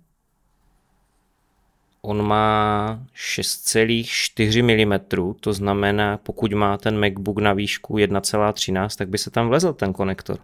on 2.01 2.21
má 2.21 2.99
6,4 3.15 4.85
mm, 4.87 5.33
to 5.39 5.53
znamená, 5.53 6.17
pokud 6.17 6.53
má 6.53 6.77
ten 6.77 6.99
MacBook 6.99 7.37
na 7.37 7.53
výšku 7.53 7.97
1,13, 7.97 8.97
tak 8.97 9.09
by 9.09 9.17
se 9.17 9.31
tam 9.31 9.47
vlezl 9.47 9.73
ten 9.73 9.93
konektor. 9.93 10.37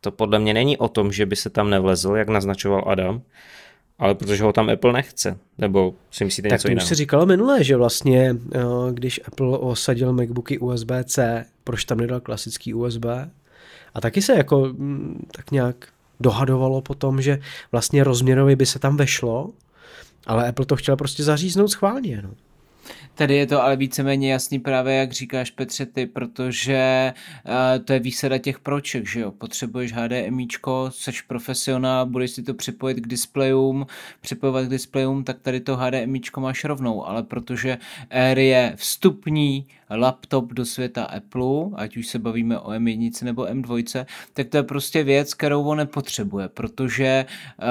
To 0.00 0.10
podle 0.10 0.38
mě 0.38 0.54
není 0.54 0.76
o 0.76 0.88
tom, 0.88 1.12
že 1.12 1.26
by 1.26 1.36
se 1.36 1.50
tam 1.50 1.70
nevlezl, 1.70 2.14
jak 2.14 2.28
naznačoval 2.28 2.84
Adam, 2.86 3.22
ale 3.98 4.14
protože 4.14 4.42
ho 4.42 4.52
tam 4.52 4.70
Apple 4.70 4.92
nechce, 4.92 5.38
nebo 5.58 5.94
si 6.10 6.24
myslíte 6.24 6.48
tak 6.48 6.58
něco 6.58 6.68
jiného? 6.68 6.80
Tak 6.80 6.84
už 6.84 6.88
se 6.88 6.94
říkalo 6.94 7.26
minule, 7.26 7.64
že 7.64 7.76
vlastně, 7.76 8.36
eh, 8.54 8.60
když 8.92 9.20
Apple 9.26 9.58
osadil 9.58 10.12
MacBooky 10.12 10.58
USB-C, 10.58 11.44
proč 11.64 11.84
tam 11.84 11.98
nedal 11.98 12.20
klasický 12.20 12.74
USB? 12.74 13.04
A 13.94 14.00
taky 14.00 14.22
se 14.22 14.34
jako 14.34 14.64
mm, 14.64 15.26
tak 15.32 15.50
nějak 15.50 15.93
dohadovalo 16.20 16.82
potom, 16.82 17.22
že 17.22 17.38
vlastně 17.72 18.04
rozměrově 18.04 18.56
by 18.56 18.66
se 18.66 18.78
tam 18.78 18.96
vešlo, 18.96 19.50
ale 20.26 20.48
Apple 20.48 20.66
to 20.66 20.76
chtěl 20.76 20.96
prostě 20.96 21.22
zaříznout 21.22 21.70
schválně. 21.70 22.22
No. 22.22 22.30
Tady 23.14 23.36
je 23.36 23.46
to 23.46 23.62
ale 23.62 23.76
víceméně 23.76 24.32
jasný 24.32 24.58
právě, 24.58 24.94
jak 24.94 25.12
říkáš 25.12 25.50
Petře 25.50 25.86
ty, 25.86 26.06
protože 26.06 27.12
uh, 27.46 27.84
to 27.84 27.92
je 27.92 27.98
výsada 27.98 28.38
těch 28.38 28.58
proček, 28.58 29.08
že 29.08 29.20
jo, 29.20 29.30
potřebuješ 29.30 29.92
HDMIčko, 29.92 30.90
seš 30.92 31.22
profesionál, 31.22 32.06
budeš 32.06 32.30
si 32.30 32.42
to 32.42 32.54
připojit 32.54 32.94
k 32.94 33.06
displejům, 33.06 33.86
připojovat 34.20 34.64
k 34.64 34.68
displejům, 34.68 35.24
tak 35.24 35.40
tady 35.40 35.60
to 35.60 35.76
HDMIčko 35.76 36.40
máš 36.40 36.64
rovnou, 36.64 37.06
ale 37.06 37.22
protože 37.22 37.78
Air 38.10 38.38
je 38.38 38.72
vstupní 38.76 39.66
laptop 39.90 40.52
do 40.52 40.64
světa 40.64 41.04
Apple, 41.04 41.70
ať 41.74 41.96
už 41.96 42.06
se 42.06 42.18
bavíme 42.18 42.58
o 42.58 42.70
M1 42.70 43.24
nebo 43.24 43.42
M2, 43.42 44.06
tak 44.32 44.48
to 44.48 44.56
je 44.56 44.62
prostě 44.62 45.04
věc, 45.04 45.34
kterou 45.34 45.64
on 45.64 45.78
nepotřebuje, 45.78 46.48
protože 46.48 47.26
uh, 47.58 47.66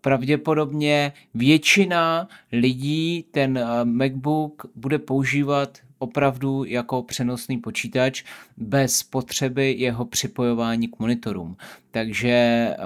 pravděpodobně 0.00 1.12
většina 1.34 2.28
lidí 2.52 3.24
ten 3.30 3.58
uh, 3.58 3.84
MacBook 3.84 4.66
bude 4.74 4.98
používat 4.98 5.78
opravdu 5.98 6.64
jako 6.64 7.02
přenosný 7.02 7.58
počítač 7.58 8.24
bez 8.56 9.02
potřeby 9.02 9.74
jeho 9.78 10.04
připojování 10.04 10.88
k 10.88 10.98
monitorům. 10.98 11.56
Takže, 11.90 12.28
eh, 12.28 12.76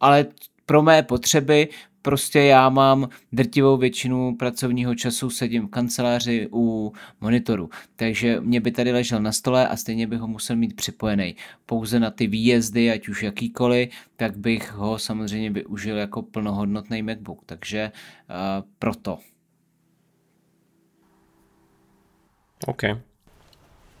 ale 0.00 0.26
pro 0.66 0.82
mé 0.82 1.02
potřeby 1.02 1.68
prostě 2.06 2.40
já 2.40 2.68
mám 2.68 3.08
drtivou 3.32 3.76
většinu 3.76 4.36
pracovního 4.36 4.94
času 4.94 5.30
sedím 5.30 5.66
v 5.66 5.70
kanceláři 5.70 6.48
u 6.52 6.92
monitoru, 7.20 7.70
takže 7.96 8.40
mě 8.40 8.60
by 8.60 8.70
tady 8.70 8.92
ležel 8.92 9.22
na 9.22 9.32
stole 9.32 9.68
a 9.68 9.76
stejně 9.76 10.06
bych 10.06 10.20
ho 10.20 10.26
musel 10.26 10.56
mít 10.56 10.76
připojený. 10.76 11.36
Pouze 11.66 12.00
na 12.00 12.10
ty 12.10 12.26
výjezdy, 12.26 12.90
ať 12.90 13.08
už 13.08 13.22
jakýkoliv, 13.22 13.88
tak 14.16 14.36
bych 14.36 14.72
ho 14.72 14.98
samozřejmě 14.98 15.50
využil 15.50 15.96
jako 15.96 16.22
plnohodnotný 16.22 17.02
MacBook, 17.02 17.42
takže 17.46 17.92
uh, 17.92 18.68
proto. 18.78 19.18
OK. 22.66 22.82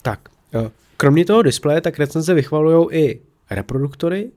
Tak, 0.02 0.28
eh, 0.54 0.70
kromě 0.96 1.24
toho 1.24 1.42
displeje, 1.42 1.80
tak 1.80 1.98
recenze 1.98 2.34
vychvalují 2.34 2.86
i 2.90 3.22
reproduktory, 3.50 4.30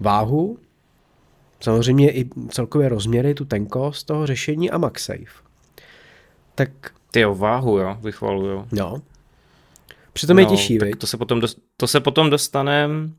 váhu, 0.00 0.58
samozřejmě 1.60 2.12
i 2.12 2.28
celkově 2.48 2.88
rozměry, 2.88 3.34
tu 3.34 3.44
tenkost 3.44 4.06
toho 4.06 4.26
řešení 4.26 4.70
a 4.70 4.78
MagSafe. 4.78 5.42
Tak... 6.54 6.70
Ty 7.10 7.20
jo, 7.20 7.34
váhu, 7.34 7.78
jo, 7.78 7.96
vychvalují. 8.00 8.64
No. 8.72 9.02
Přitom 10.12 10.36
no, 10.36 10.40
je 10.40 10.46
těžší, 10.46 10.78
tak 10.78 10.96
to 10.96 11.06
se 11.06 11.16
potom, 11.16 11.40
dost, 11.40 11.58
to 11.76 11.86
se 11.86 12.00
potom 12.00 12.30
dostaneme 12.30 13.10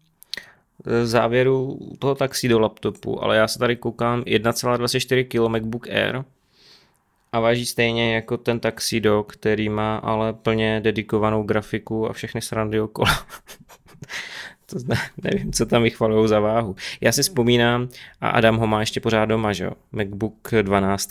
v 0.86 1.06
závěru 1.06 1.80
toho 2.00 2.16
taxi 2.16 2.48
do 2.48 2.60
laptopu, 2.60 3.24
ale 3.24 3.38
já 3.38 3.48
se 3.48 3.60
tady 3.60 3.76
koukám 3.76 4.22
1,24 4.22 5.24
kg 5.28 5.52
MacBook 5.52 5.88
Air, 5.88 6.24
a 7.32 7.40
váží 7.40 7.66
stejně 7.66 8.16
jako 8.16 8.38
ten 8.38 8.60
Taxido, 8.60 9.24
který 9.24 9.70
má 9.70 9.98
ale 9.98 10.34
plně 10.34 10.82
dedikovanou 10.84 11.44
grafiku 11.44 12.10
a 12.10 12.14
všechny 12.14 12.42
srandy 12.42 12.82
okolo. 12.82 13.08
to 14.72 14.78
ne, 14.88 14.96
nevím, 15.24 15.52
co 15.52 15.66
tam 15.66 15.84
vychvalují 15.84 16.30
za 16.30 16.40
váhu. 16.40 16.76
Já 17.02 17.12
si 17.12 17.24
vzpomínám, 17.24 17.90
a 18.22 18.30
Adam 18.30 18.58
ho 18.58 18.68
má 18.68 18.80
ještě 18.80 19.00
pořád 19.00 19.26
doma, 19.26 19.54
že 19.54 19.64
jo? 19.64 19.72
MacBook 19.92 20.50
12, 20.62 21.10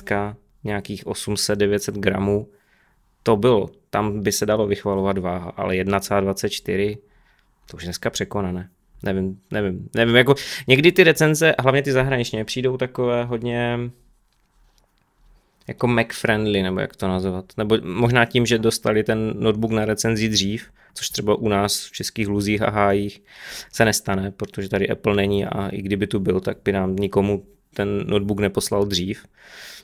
nějakých 0.64 1.06
800-900 1.06 1.92
gramů, 1.92 2.48
to 3.22 3.36
bylo. 3.36 3.70
Tam 3.90 4.22
by 4.22 4.32
se 4.32 4.46
dalo 4.46 4.66
vychvalovat 4.66 5.18
váha, 5.18 5.52
ale 5.56 5.74
1,24, 5.74 6.98
to 7.70 7.76
už 7.76 7.84
dneska 7.84 8.10
překonané. 8.10 8.68
Nevím, 9.02 9.40
nevím, 9.50 9.88
nevím, 9.94 10.16
jako 10.16 10.34
někdy 10.68 10.92
ty 10.92 11.04
recenze, 11.04 11.54
hlavně 11.58 11.82
ty 11.82 11.92
zahraniční, 11.92 12.44
přijdou 12.44 12.76
takové 12.76 13.24
hodně 13.24 13.78
jako 15.68 15.86
Mac-friendly, 15.86 16.62
nebo 16.62 16.80
jak 16.80 16.96
to 16.96 17.08
nazvat. 17.08 17.44
Nebo 17.56 17.78
možná 17.82 18.24
tím, 18.24 18.46
že 18.46 18.58
dostali 18.58 19.04
ten 19.04 19.34
notebook 19.38 19.70
na 19.70 19.84
recenzi 19.84 20.28
dřív, 20.28 20.70
což 20.94 21.08
třeba 21.08 21.34
u 21.34 21.48
nás 21.48 21.86
v 21.86 21.92
českých 21.92 22.28
luzích 22.28 22.62
a 22.62 22.70
hájích 22.70 23.22
se 23.72 23.84
nestane, 23.84 24.30
protože 24.30 24.68
tady 24.68 24.88
Apple 24.88 25.16
není 25.16 25.46
a 25.46 25.68
i 25.68 25.82
kdyby 25.82 26.06
tu 26.06 26.20
byl, 26.20 26.40
tak 26.40 26.56
by 26.64 26.72
nám 26.72 26.96
nikomu 26.96 27.42
ten 27.74 28.06
notebook 28.06 28.40
neposlal 28.40 28.84
dřív, 28.84 29.24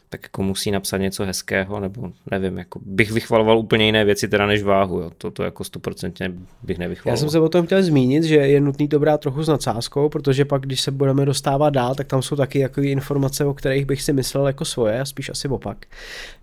tak 0.09 0.21
jako 0.23 0.43
musí 0.43 0.71
napsat 0.71 0.97
něco 0.97 1.25
hezkého, 1.25 1.81
nebo 1.81 2.13
nevím, 2.31 2.59
jako 2.59 2.81
bych 2.83 3.13
vychvaloval 3.13 3.59
úplně 3.59 3.87
jiné 3.87 4.05
věci 4.05 4.29
teda 4.29 4.47
než 4.47 4.63
váhu, 4.63 5.01
jo. 5.01 5.11
To, 5.33 5.43
jako 5.43 5.65
stoprocentně 5.65 6.33
bych 6.63 6.79
nevychvaloval. 6.79 7.17
Já 7.17 7.21
jsem 7.21 7.31
se 7.31 7.41
o 7.41 7.49
tom 7.49 7.67
chtěl 7.67 7.83
zmínit, 7.83 8.25
že 8.25 8.37
je 8.37 8.61
nutný 8.61 8.89
to 8.89 8.99
brát 8.99 9.21
trochu 9.21 9.43
s 9.43 9.49
nadsázkou, 9.49 10.09
protože 10.09 10.45
pak, 10.45 10.63
když 10.63 10.81
se 10.81 10.91
budeme 10.91 11.25
dostávat 11.25 11.71
dál, 11.71 11.95
tak 11.95 12.07
tam 12.07 12.23
jsou 12.23 12.37
taky 12.37 12.63
takové 12.63 12.87
informace, 12.87 13.45
o 13.45 13.55
kterých 13.55 13.87
bych 13.87 14.03
si 14.03 14.13
myslel 14.13 14.47
jako 14.47 14.65
svoje, 14.65 15.01
a 15.01 15.05
spíš 15.05 15.31
asi 15.31 15.49
opak. 15.49 15.87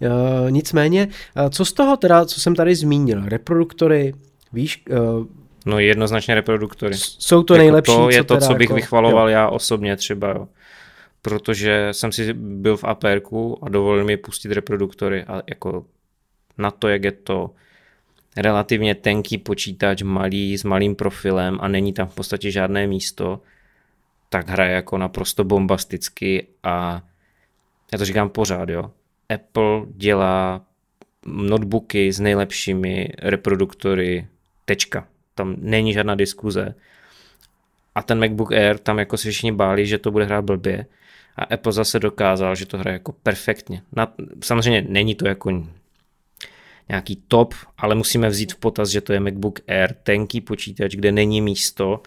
E, 0.02 0.52
nicméně, 0.52 1.08
co 1.50 1.66
z 1.66 1.74
toho 1.74 1.98
teda, 1.98 2.26
co 2.26 2.42
jsem 2.42 2.56
tady 2.56 2.76
zmínil, 2.76 3.24
reproduktory, 3.26 4.14
víš, 4.54 4.84
e, 4.92 4.98
No 5.66 5.80
jednoznačně 5.80 6.36
reproduktory. 6.36 6.96
Jsou 6.98 7.44
to 7.44 7.54
jako 7.54 7.64
nejlepší. 7.64 7.94
To 7.94 8.10
je 8.10 8.18
co 8.18 8.24
to, 8.24 8.34
teda 8.34 8.48
co 8.48 8.54
bych 8.54 8.70
jako, 8.70 8.76
vychvaloval 8.76 9.30
jo. 9.30 9.34
já 9.34 9.50
osobně 9.50 9.96
třeba, 9.96 10.30
jo. 10.30 10.48
Protože 11.22 11.88
jsem 11.92 12.12
si 12.12 12.34
byl 12.34 12.78
v 12.78 12.84
APR 12.84 13.20
a 13.62 13.70
dovolil 13.70 14.06
mi 14.06 14.18
pustit 14.18 14.52
reproduktory 14.52 15.24
a 15.24 15.42
jako 15.50 15.86
na 16.58 16.72
to, 16.72 16.88
jak 16.88 17.04
je 17.04 17.12
to 17.12 17.52
relativně 18.38 18.96
tenký 18.96 19.38
počítač, 19.38 20.02
malý, 20.02 20.58
s 20.58 20.64
malým 20.64 20.96
profilem 20.96 21.58
a 21.62 21.68
není 21.68 21.94
tam 21.94 22.08
v 22.08 22.16
podstatě 22.16 22.52
žádné 22.52 22.88
místo, 22.88 23.42
tak 24.30 24.50
hraje 24.50 24.74
jako 24.74 24.98
naprosto 24.98 25.44
bombasticky 25.44 26.48
a 26.64 27.02
já 27.92 27.98
to 27.98 28.06
říkám 28.06 28.30
pořád, 28.30 28.70
jo. 28.70 28.92
Apple 29.30 29.82
dělá 29.96 30.62
notebooky 31.26 32.14
s 32.14 32.20
nejlepšími 32.20 33.10
reproduktory, 33.22 34.28
tečka. 34.66 35.08
Tam 35.36 35.56
není 35.58 35.94
žádná 35.94 36.16
diskuze. 36.16 36.76
A 37.96 38.04
ten 38.04 38.20
MacBook 38.20 38.52
Air, 38.52 38.78
tam 38.78 39.00
jako 39.00 39.18
se 39.18 39.32
všichni 39.32 39.52
báli, 39.52 39.88
že 39.88 39.98
to 39.98 40.12
bude 40.12 40.26
hrát 40.26 40.42
blbě. 40.42 40.86
A 41.36 41.44
Apple 41.44 41.72
zase 41.72 42.00
dokázal, 42.00 42.56
že 42.56 42.66
to 42.66 42.78
hraje 42.78 42.94
jako 42.94 43.12
perfektně. 43.12 43.82
Na, 43.92 44.14
samozřejmě 44.44 44.86
není 44.90 45.16
to 45.16 45.28
jako 45.28 45.68
nějaký 46.90 47.24
top, 47.28 47.54
ale 47.78 47.96
musíme 47.96 48.30
vzít 48.30 48.54
v 48.54 48.58
potaz, 48.58 48.90
že 48.90 49.02
to 49.02 49.14
je 49.14 49.20
MacBook 49.20 49.60
Air, 49.68 49.94
tenký 49.94 50.42
počítač, 50.42 50.96
kde 50.96 51.12
není 51.12 51.42
místo, 51.42 52.02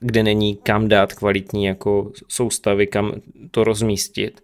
kde 0.00 0.22
není 0.22 0.56
kam 0.56 0.88
dát 0.88 1.12
kvalitní 1.12 1.64
jako 1.64 2.12
soustavy, 2.28 2.86
kam 2.86 3.12
to 3.50 3.64
rozmístit. 3.64 4.40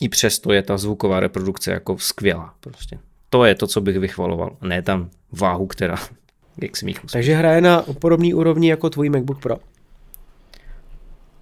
I 0.00 0.08
přesto 0.08 0.52
je 0.52 0.62
ta 0.62 0.76
zvuková 0.76 1.20
reprodukce 1.20 1.70
jako 1.70 1.98
skvělá 1.98 2.54
prostě. 2.60 2.98
To 3.36 3.44
je 3.44 3.54
to, 3.54 3.66
co 3.66 3.80
bych 3.80 3.98
vychvaloval. 3.98 4.56
Ne 4.62 4.82
tam 4.82 5.10
váhu, 5.32 5.66
která 5.66 5.96
je 6.60 6.68
k 6.68 6.76
smíchu. 6.76 7.06
Takže 7.06 7.34
hraje 7.34 7.60
na 7.60 7.84
podobný 8.00 8.34
úrovni 8.34 8.70
jako 8.70 8.90
tvůj 8.90 9.08
MacBook 9.08 9.42
Pro. 9.42 9.56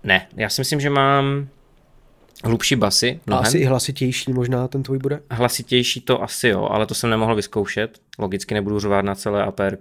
Ne, 0.04 0.28
já 0.36 0.48
si 0.48 0.60
myslím, 0.60 0.80
že 0.80 0.90
mám 0.90 1.48
hlubší 2.44 2.76
basy. 2.76 3.20
A 3.30 3.36
asi 3.36 3.58
i 3.58 3.64
hlasitější 3.64 4.32
možná 4.32 4.68
ten 4.68 4.82
tvůj 4.82 4.98
bude? 4.98 5.20
Hlasitější 5.30 6.00
to 6.00 6.22
asi 6.22 6.48
jo, 6.48 6.68
ale 6.70 6.86
to 6.86 6.94
jsem 6.94 7.10
nemohl 7.10 7.34
vyzkoušet. 7.34 7.98
Logicky 8.18 8.54
nebudu 8.54 8.80
řovat 8.80 9.04
na 9.04 9.14
celé 9.14 9.44
APR. 9.44 9.76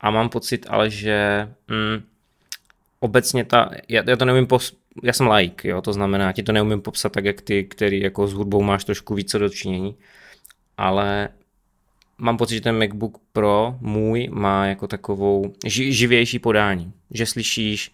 A 0.00 0.10
mám 0.10 0.28
pocit 0.28 0.66
ale, 0.68 0.90
že 0.90 1.48
mm, 1.68 2.02
obecně 3.00 3.44
ta, 3.44 3.70
já, 3.88 4.02
já 4.06 4.16
to 4.16 4.24
neumím 4.24 4.46
pos, 4.46 4.76
já 5.02 5.12
jsem 5.12 5.28
like, 5.28 5.68
jo, 5.68 5.82
to 5.82 5.92
znamená, 5.92 6.32
ti 6.32 6.42
to 6.42 6.52
neumím 6.52 6.80
popsat 6.80 7.12
tak, 7.12 7.24
jak 7.24 7.40
ty, 7.40 7.64
který 7.64 8.00
jako 8.00 8.26
s 8.26 8.32
hudbou 8.32 8.62
máš 8.62 8.84
trošku 8.84 9.14
více 9.14 9.38
dočinění, 9.38 9.96
ale 10.78 11.28
mám 12.18 12.36
pocit, 12.36 12.54
že 12.54 12.60
ten 12.60 12.78
MacBook 12.78 13.18
Pro 13.32 13.76
můj 13.80 14.28
má 14.32 14.66
jako 14.66 14.86
takovou 14.86 15.52
ži, 15.66 15.92
živější 15.92 16.38
podání, 16.38 16.92
že 17.10 17.26
slyšíš 17.26 17.92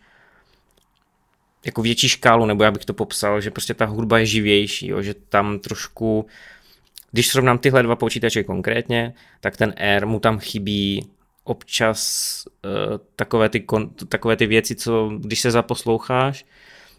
jako 1.64 1.82
větší 1.82 2.08
škálu, 2.08 2.46
nebo 2.46 2.64
já 2.64 2.70
bych 2.70 2.84
to 2.84 2.94
popsal, 2.94 3.40
že 3.40 3.50
prostě 3.50 3.74
ta 3.74 3.84
hudba 3.84 4.18
je 4.18 4.26
živější, 4.26 4.88
jo, 4.88 5.02
že 5.02 5.14
tam 5.14 5.58
trošku, 5.58 6.26
když 7.10 7.28
srovnám 7.28 7.58
tyhle 7.58 7.82
dva 7.82 7.96
počítače 7.96 8.44
konkrétně, 8.44 9.14
tak 9.40 9.56
ten 9.56 9.74
Air 9.76 10.06
mu 10.06 10.20
tam 10.20 10.38
chybí 10.38 11.06
občas 11.44 12.44
uh, 12.64 12.98
takové, 13.16 13.48
ty 13.48 13.60
kon, 13.60 13.90
takové 13.90 14.36
ty 14.36 14.46
věci, 14.46 14.74
co 14.74 15.10
když 15.18 15.40
se 15.40 15.50
zaposloucháš, 15.50 16.44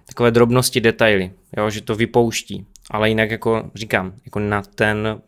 takové 0.05 0.31
drobnosti, 0.31 0.81
detaily, 0.81 1.31
jo, 1.57 1.69
že 1.69 1.81
to 1.81 1.95
vypouští. 1.95 2.65
Ale 2.91 3.09
jinak 3.09 3.31
jako 3.31 3.71
říkám, 3.75 4.13
jako 4.25 4.39
na 4.39 4.61
ten, 4.61 5.21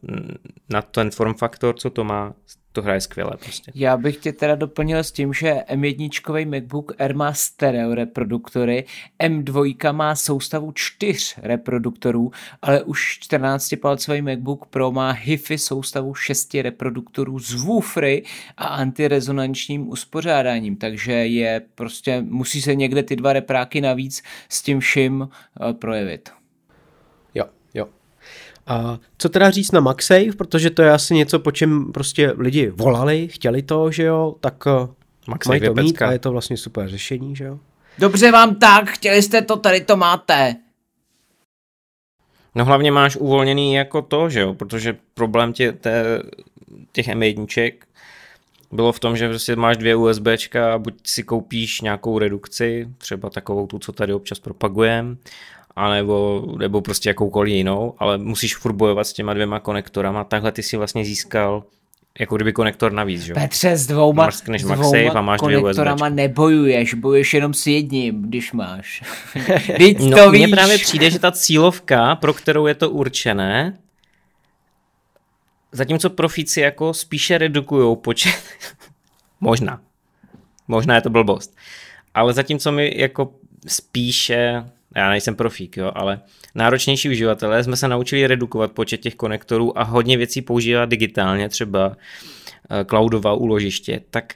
na 0.70 0.82
ten 0.82 1.12
form 1.12 1.34
faktor, 1.34 1.76
co 1.76 1.90
to 1.90 2.04
má, 2.04 2.34
to 2.74 2.82
hraje 2.82 3.02
skvěle 3.02 3.32
prostě. 3.40 3.72
Já 3.76 3.98
bych 3.98 4.18
tě 4.18 4.34
teda 4.34 4.56
doplnil 4.56 5.00
s 5.00 5.12
tím, 5.12 5.34
že 5.34 5.54
M1 5.70 6.50
MacBook 6.50 7.02
Air 7.02 7.16
má 7.16 7.34
stereo 7.34 7.96
reproduktory, 7.96 8.86
M2 9.20 9.94
má 9.94 10.16
soustavu 10.16 10.72
čtyř 10.72 11.36
reproduktorů, 11.42 12.32
ale 12.62 12.84
už 12.84 13.20
14-palcový 13.22 14.22
MacBook 14.22 14.66
Pro 14.66 14.92
má 14.92 15.12
HiFi 15.12 15.58
soustavu 15.58 16.14
šesti 16.14 16.62
reproduktorů 16.62 17.40
z 17.40 17.54
woofry 17.54 18.24
a 18.58 18.66
antirezonančním 18.66 19.90
uspořádáním, 19.90 20.76
takže 20.76 21.14
je 21.14 21.62
prostě, 21.76 22.22
musí 22.22 22.62
se 22.62 22.76
někde 22.76 23.04
ty 23.04 23.16
dva 23.16 23.34
repráky 23.34 23.82
navíc 23.82 24.24
s 24.50 24.62
tím 24.62 24.80
vším 24.80 25.22
uh, 25.22 25.74
projevit. 25.74 26.30
A 28.68 29.00
co 29.18 29.30
teda 29.30 29.52
říct 29.52 29.72
na 29.72 29.80
MagSafe, 29.80 30.32
protože 30.38 30.70
to 30.70 30.82
je 30.82 30.92
asi 30.92 31.16
něco, 31.16 31.40
po 31.40 31.52
čem 31.52 31.92
prostě 31.92 32.34
lidi 32.38 32.70
volali, 32.70 33.28
chtěli 33.28 33.62
to, 33.62 33.92
že 33.92 34.04
jo, 34.04 34.36
tak 34.40 34.66
MagSafe 35.28 35.50
mají 35.50 35.60
to 35.60 35.66
je 35.66 35.84
mít 35.84 35.92
pecka. 35.92 36.08
a 36.08 36.12
je 36.12 36.20
to 36.20 36.32
vlastně 36.32 36.58
super 36.58 36.90
řešení, 36.90 37.36
že 37.36 37.44
jo. 37.44 37.60
Dobře 38.00 38.32
vám 38.32 38.56
tak, 38.56 38.90
chtěli 38.90 39.22
jste 39.22 39.42
to, 39.42 39.58
tady 39.58 39.82
to 39.82 39.98
máte. 39.98 40.56
No 42.56 42.66
hlavně 42.66 42.92
máš 42.92 43.16
uvolněný 43.16 43.74
jako 43.74 44.02
to, 44.02 44.30
že 44.30 44.40
jo, 44.40 44.54
protože 44.54 44.98
problém 45.14 45.54
tě, 45.54 45.72
té, 45.72 46.24
těch 46.92 47.08
M1 47.08 47.74
bylo 48.72 48.92
v 48.92 49.00
tom, 49.00 49.18
že 49.18 49.30
prostě 49.30 49.56
máš 49.56 49.78
dvě 49.78 49.96
USBčka 49.96 50.74
a 50.74 50.78
buď 50.78 50.94
si 51.04 51.24
koupíš 51.24 51.82
nějakou 51.82 52.20
redukci, 52.20 52.90
třeba 52.98 53.30
takovou 53.30 53.68
tu, 53.68 53.80
co 53.80 53.92
tady 53.92 54.14
občas 54.14 54.40
propagujeme, 54.40 55.16
anebo, 55.76 56.46
nebo 56.60 56.82
prostě 56.82 57.10
jakoukoliv 57.10 57.54
jinou, 57.54 57.94
ale 57.98 58.18
musíš 58.18 58.56
furt 58.56 58.74
bojovat 58.74 59.08
s 59.08 59.14
těma 59.14 59.34
dvěma 59.34 59.60
konektorama, 59.60 60.24
takhle 60.24 60.52
ty 60.52 60.64
si 60.64 60.78
vlastně 60.78 61.06
získal 61.06 61.64
jako 62.20 62.36
kdyby 62.36 62.54
konektor 62.54 62.92
navíc, 62.92 63.22
že 63.22 63.32
jo? 63.32 63.36
Petře, 63.36 63.78
s 63.78 63.88
dvouma, 63.88 64.24
Máš 64.24 64.36
s 64.36 64.48
MagSafe 64.48 64.76
dvouma 64.76 65.20
a 65.20 65.22
máš 65.22 65.40
konektorama 65.40 66.10
nebojuješ, 66.10 66.94
bojuješ 66.94 67.34
jenom 67.34 67.54
s 67.54 67.68
jedním, 67.68 68.22
když 68.22 68.52
máš. 68.52 69.04
Vždyť 69.74 70.00
No, 70.00 70.18
to 70.18 70.32
mně 70.32 70.48
právě 70.48 70.78
přijde, 70.78 71.12
že 71.12 71.20
ta 71.20 71.32
cílovka, 71.32 72.16
pro 72.16 72.34
kterou 72.34 72.68
je 72.68 72.76
to 72.76 72.90
určené, 72.90 73.78
zatímco 75.72 76.10
profíci 76.10 76.62
jako 76.62 76.94
spíše 76.94 77.38
redukují 77.38 77.98
počet, 77.98 78.44
možná, 79.42 79.82
možná 80.68 80.96
je 80.96 81.02
to 81.02 81.10
blbost, 81.10 81.56
ale 82.14 82.34
zatímco 82.34 82.72
my 82.72 82.94
jako 82.96 83.34
spíše, 83.68 84.64
já 84.96 85.10
nejsem 85.10 85.36
profík, 85.36 85.78
jo, 85.78 85.92
ale 85.96 86.22
náročnější 86.56 87.10
uživatelé 87.10 87.64
jsme 87.64 87.76
se 87.76 87.88
naučili 87.88 88.28
redukovat 88.28 88.72
počet 88.72 88.98
těch 88.98 89.16
konektorů 89.16 89.80
a 89.80 89.84
hodně 89.84 90.18
věcí 90.18 90.42
používat 90.42 90.90
digitálně, 90.90 91.50
třeba 91.50 91.98
eh, 92.72 92.86
cloudová 92.86 93.34
úložiště, 93.34 94.02
tak 94.10 94.34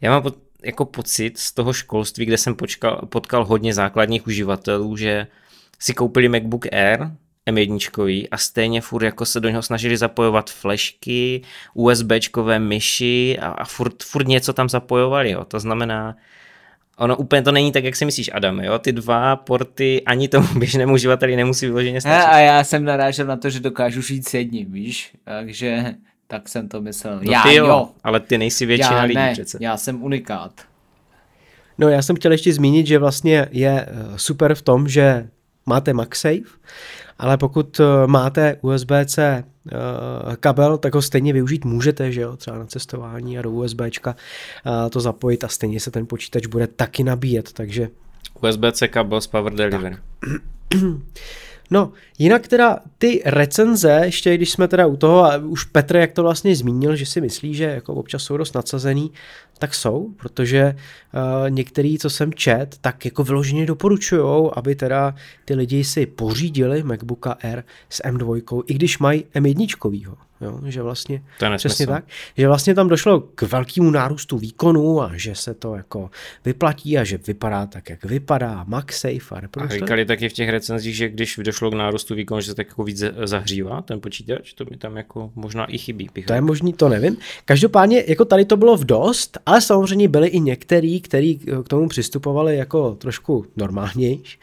já 0.00 0.10
mám 0.10 0.32
jako 0.64 0.84
pocit 0.84 1.38
z 1.38 1.52
toho 1.52 1.72
školství, 1.72 2.26
kde 2.26 2.38
jsem 2.38 2.54
počkal, 2.54 3.06
potkal 3.08 3.44
hodně 3.44 3.74
základních 3.74 4.26
uživatelů, 4.26 4.96
že 4.96 5.26
si 5.78 5.94
koupili 5.94 6.28
MacBook 6.28 6.66
Air 6.72 7.10
M1 7.50 8.28
a 8.30 8.36
stejně 8.36 8.80
furt 8.80 9.04
jako 9.04 9.26
se 9.26 9.40
do 9.40 9.48
něho 9.48 9.62
snažili 9.62 9.96
zapojovat 9.96 10.50
flashky, 10.50 11.42
USBčkové 11.74 12.58
myši 12.58 13.38
a, 13.40 13.46
a 13.46 13.64
furt, 13.64 14.02
furt 14.02 14.28
něco 14.28 14.52
tam 14.52 14.68
zapojovali. 14.68 15.30
Jo. 15.30 15.44
To 15.44 15.60
znamená, 15.60 16.16
ono 16.98 17.16
úplně 17.16 17.42
to 17.42 17.52
není 17.52 17.72
tak, 17.72 17.84
jak 17.84 17.96
si 17.96 18.04
myslíš, 18.04 18.30
Adam. 18.34 18.60
Jo? 18.60 18.78
Ty 18.78 18.92
dva 18.92 19.36
porty 19.36 20.02
ani 20.06 20.28
tomu 20.28 20.48
běžnému 20.58 20.94
uživateli 20.94 21.36
nemusí 21.36 21.66
vyloženě 21.66 22.00
stačit. 22.00 22.26
a 22.28 22.38
já 22.38 22.64
jsem 22.64 22.84
narážel 22.84 23.26
na 23.26 23.36
to, 23.36 23.50
že 23.50 23.60
dokážu 23.60 24.02
žít 24.02 24.28
s 24.28 24.34
jedním, 24.34 24.72
víš? 24.72 25.12
Takže 25.24 25.94
tak 26.26 26.48
jsem 26.48 26.68
to 26.68 26.80
myslel. 26.80 27.20
No 27.22 27.32
já 27.32 27.42
ty 27.42 27.54
jo, 27.54 27.66
jo. 27.66 27.88
ale 28.04 28.20
ty 28.20 28.38
nejsi 28.38 28.66
většina 28.66 28.96
já 28.96 29.02
lidí 29.02 29.14
ne, 29.14 29.32
přece. 29.32 29.58
já 29.60 29.76
jsem 29.76 30.02
unikát. 30.02 30.52
No 31.78 31.88
já 31.88 32.02
jsem 32.02 32.16
chtěl 32.16 32.32
ještě 32.32 32.52
zmínit, 32.52 32.86
že 32.86 32.98
vlastně 32.98 33.48
je 33.50 33.86
eh, 33.88 33.94
super 34.16 34.54
v 34.54 34.62
tom, 34.62 34.88
že 34.88 35.28
máte 35.66 35.92
MagSafe, 35.92 36.58
ale 37.18 37.36
pokud 37.36 37.80
eh, 37.80 38.06
máte 38.06 38.56
USB-C 38.60 39.44
eh, 39.72 39.76
kabel, 40.40 40.78
tak 40.78 40.94
ho 40.94 41.02
stejně 41.02 41.32
využít 41.32 41.64
můžete, 41.64 42.12
že 42.12 42.20
jo, 42.20 42.36
třeba 42.36 42.58
na 42.58 42.66
cestování 42.66 43.38
a 43.38 43.42
do 43.42 43.50
USBčka 43.50 44.16
eh, 44.66 44.90
to 44.90 45.00
zapojit 45.00 45.44
a 45.44 45.48
stejně 45.48 45.80
se 45.80 45.90
ten 45.90 46.06
počítač 46.06 46.46
bude 46.46 46.66
taky 46.66 47.04
nabíjet, 47.04 47.52
takže 47.52 47.88
USB-C 48.40 48.88
kabel 48.88 49.20
s 49.20 49.26
Power 49.26 49.54
Delivery. 49.54 49.96
No, 51.70 51.92
jinak 52.18 52.48
teda 52.48 52.78
ty 52.98 53.22
recenze, 53.24 54.00
ještě 54.04 54.34
když 54.34 54.50
jsme 54.50 54.68
teda 54.68 54.86
u 54.86 54.96
toho, 54.96 55.24
a 55.24 55.36
už 55.36 55.64
Petr, 55.64 55.96
jak 55.96 56.12
to 56.12 56.22
vlastně 56.22 56.56
zmínil, 56.56 56.96
že 56.96 57.06
si 57.06 57.20
myslí, 57.20 57.54
že 57.54 57.64
jako 57.64 57.94
občas 57.94 58.22
jsou 58.22 58.36
dost 58.36 58.54
nadsazený, 58.54 59.12
tak 59.58 59.74
jsou, 59.74 60.10
protože 60.16 60.74
uh, 60.74 61.50
některý, 61.50 61.98
co 61.98 62.10
jsem 62.10 62.34
čet, 62.34 62.76
tak 62.80 63.04
jako 63.04 63.24
vyloženě 63.24 63.66
doporučují, 63.66 64.50
aby 64.52 64.74
teda 64.74 65.14
ty 65.44 65.54
lidi 65.54 65.84
si 65.84 66.06
pořídili 66.06 66.82
MacBooka 66.82 67.32
Air 67.32 67.64
s 67.88 68.02
M2, 68.02 68.62
i 68.66 68.74
když 68.74 68.98
mají 68.98 69.24
M1. 69.34 70.16
Jo, 70.40 70.60
že 70.66 70.82
vlastně 70.82 71.22
to 71.38 71.44
je 71.44 71.56
přesně 71.56 71.86
tak, 71.86 72.04
že 72.36 72.48
vlastně 72.48 72.74
tam 72.74 72.88
došlo 72.88 73.20
k 73.20 73.42
velkému 73.42 73.90
nárůstu 73.90 74.38
výkonu 74.38 75.02
a 75.02 75.10
že 75.14 75.34
se 75.34 75.54
to 75.54 75.74
jako 75.74 76.10
vyplatí 76.44 76.98
a 76.98 77.04
že 77.04 77.18
vypadá 77.26 77.66
tak, 77.66 77.90
jak 77.90 78.04
vypadá, 78.04 78.64
MagSafe 78.68 79.34
a 79.34 79.40
A 79.60 79.66
říkali 79.66 80.04
taky 80.04 80.28
v 80.28 80.32
těch 80.32 80.48
recenzích, 80.48 80.96
že 80.96 81.08
když 81.08 81.40
došlo 81.42 81.70
k 81.70 81.74
nárůstu 81.74 82.14
výkonu, 82.14 82.40
že 82.40 82.46
se 82.46 82.54
tak 82.54 82.66
jako 82.66 82.84
víc 82.84 83.04
zahřívá 83.24 83.82
ten 83.82 84.00
počítač, 84.00 84.52
to 84.52 84.64
mi 84.70 84.76
tam 84.76 84.96
jako 84.96 85.30
možná 85.34 85.64
i 85.64 85.78
chybí. 85.78 86.08
To 86.26 86.32
je 86.32 86.40
možný, 86.40 86.72
to 86.72 86.88
nevím. 86.88 87.16
Každopádně 87.44 88.04
jako 88.06 88.24
tady 88.24 88.44
to 88.44 88.56
bylo 88.56 88.76
v 88.76 88.84
dost, 88.84 89.38
ale 89.48 89.60
samozřejmě 89.60 90.08
byli 90.08 90.28
i 90.28 90.40
některý, 90.40 91.00
kteří 91.00 91.38
k 91.64 91.68
tomu 91.68 91.88
přistupovali 91.88 92.56
jako 92.56 92.94
trošku 92.94 93.46
normálnější 93.56 94.38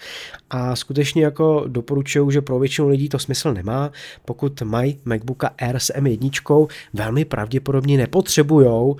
a 0.49 0.75
skutečně 0.75 1.23
jako 1.23 1.63
doporučuju, 1.67 2.31
že 2.31 2.41
pro 2.41 2.59
většinu 2.59 2.87
lidí 2.87 3.09
to 3.09 3.19
smysl 3.19 3.53
nemá. 3.53 3.91
Pokud 4.25 4.61
mají 4.61 4.99
MacBooka 5.05 5.49
Air 5.57 5.79
s 5.79 5.93
M1, 5.93 6.67
velmi 6.93 7.25
pravděpodobně 7.25 7.97
nepotřebují 7.97 8.67
uh, 8.67 8.95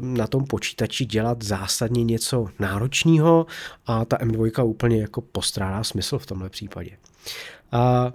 na 0.00 0.26
tom 0.26 0.44
počítači 0.44 1.04
dělat 1.04 1.42
zásadně 1.42 2.04
něco 2.04 2.48
náročného 2.58 3.46
a 3.86 4.04
ta 4.04 4.16
M2 4.16 4.66
úplně 4.66 5.00
jako 5.00 5.20
postrádá 5.20 5.84
smysl 5.84 6.18
v 6.18 6.26
tomhle 6.26 6.50
případě. 6.50 6.90
Uh, 7.74 8.12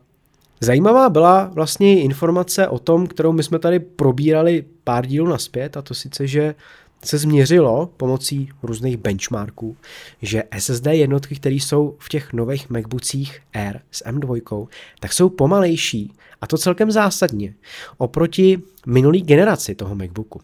Zajímavá 0.63 1.09
byla 1.09 1.51
vlastně 1.53 2.01
informace 2.01 2.67
o 2.67 2.79
tom, 2.79 3.07
kterou 3.07 3.31
my 3.31 3.43
jsme 3.43 3.59
tady 3.59 3.79
probírali 3.79 4.65
pár 4.83 5.05
dílů 5.05 5.27
naspět, 5.27 5.77
a 5.77 5.81
to 5.81 5.93
sice, 5.93 6.27
že 6.27 6.55
se 7.05 7.17
změřilo 7.17 7.89
pomocí 7.97 8.49
různých 8.63 8.97
benchmarků, 8.97 9.77
že 10.21 10.43
SSD 10.57 10.85
jednotky, 10.85 11.35
které 11.35 11.55
jsou 11.55 11.95
v 11.99 12.09
těch 12.09 12.33
nových 12.33 12.69
MacBookích 12.69 13.39
Air 13.53 13.79
s 13.91 14.05
M2, 14.05 14.67
tak 14.99 15.13
jsou 15.13 15.29
pomalejší 15.29 16.13
a 16.41 16.47
to 16.47 16.57
celkem 16.57 16.91
zásadně 16.91 17.53
oproti 17.97 18.61
minulý 18.85 19.21
generaci 19.21 19.75
toho 19.75 19.95
MacBooku. 19.95 20.41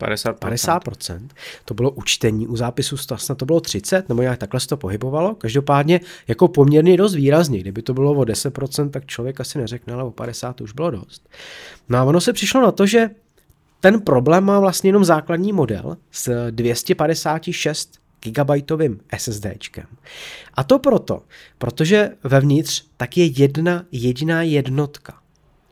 50%. 0.00 0.34
50%. 0.34 1.28
To 1.64 1.74
bylo 1.74 1.90
učtení, 1.90 2.46
u 2.46 2.56
zápisu 2.56 2.96
snad 2.96 3.38
to 3.38 3.44
bylo 3.44 3.60
30, 3.60 4.08
nebo 4.08 4.22
nějak 4.22 4.38
takhle 4.38 4.60
se 4.60 4.68
to 4.68 4.76
pohybovalo. 4.76 5.34
Každopádně 5.34 6.00
jako 6.28 6.48
poměrně 6.48 6.96
dost 6.96 7.14
výrazně. 7.14 7.60
Kdyby 7.60 7.82
to 7.82 7.94
bylo 7.94 8.12
o 8.12 8.22
10%, 8.22 8.90
tak 8.90 9.06
člověk 9.06 9.40
asi 9.40 9.58
neřekne, 9.58 9.92
ale 9.92 10.04
o 10.04 10.10
50 10.10 10.56
to 10.56 10.64
už 10.64 10.72
bylo 10.72 10.90
dost. 10.90 11.28
No 11.88 11.98
a 11.98 12.04
ono 12.04 12.20
se 12.20 12.32
přišlo 12.32 12.62
na 12.62 12.72
to, 12.72 12.86
že 12.86 13.10
ten 13.82 14.00
problém 14.00 14.44
má 14.44 14.60
vlastně 14.60 14.88
jenom 14.88 15.04
základní 15.04 15.52
model 15.52 15.96
s 16.10 16.50
256 16.50 17.98
gigabajtovým 18.22 19.00
SSDčkem. 19.16 19.86
A 20.54 20.64
to 20.64 20.78
proto, 20.78 21.22
protože 21.58 22.10
vevnitř 22.24 22.84
tak 22.96 23.16
je 23.16 23.24
jedna 23.24 23.84
jediná 23.92 24.42
jednotka. 24.42 25.18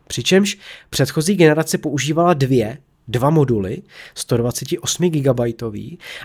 Přičemž 0.06 0.58
předchozí 0.90 1.34
generace 1.34 1.78
používala 1.78 2.34
dvě, 2.34 2.78
dva 3.08 3.30
moduly, 3.30 3.82
128 4.14 5.10
GB 5.10 5.40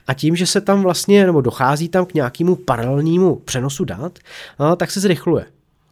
a 0.07 0.13
tím, 0.13 0.35
že 0.35 0.45
se 0.45 0.61
tam 0.61 0.81
vlastně, 0.83 1.25
nebo 1.25 1.41
dochází 1.41 1.89
tam 1.89 2.05
k 2.05 2.13
nějakému 2.13 2.55
paralelnímu 2.55 3.35
přenosu 3.35 3.85
dat, 3.85 4.19
no, 4.59 4.75
tak 4.75 4.91
se 4.91 4.99
zrychluje. 4.99 5.45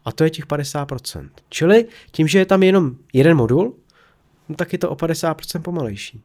A 0.05 0.11
to 0.11 0.23
je 0.23 0.29
těch 0.29 0.47
50%. 0.47 1.29
Čili 1.49 1.85
tím, 2.11 2.27
že 2.27 2.39
je 2.39 2.45
tam 2.45 2.63
jenom 2.63 2.95
jeden 3.13 3.37
modul, 3.37 3.75
no 4.49 4.55
tak 4.55 4.73
je 4.73 4.79
to 4.79 4.89
o 4.89 4.95
50% 4.95 5.61
pomalejší. 5.61 6.21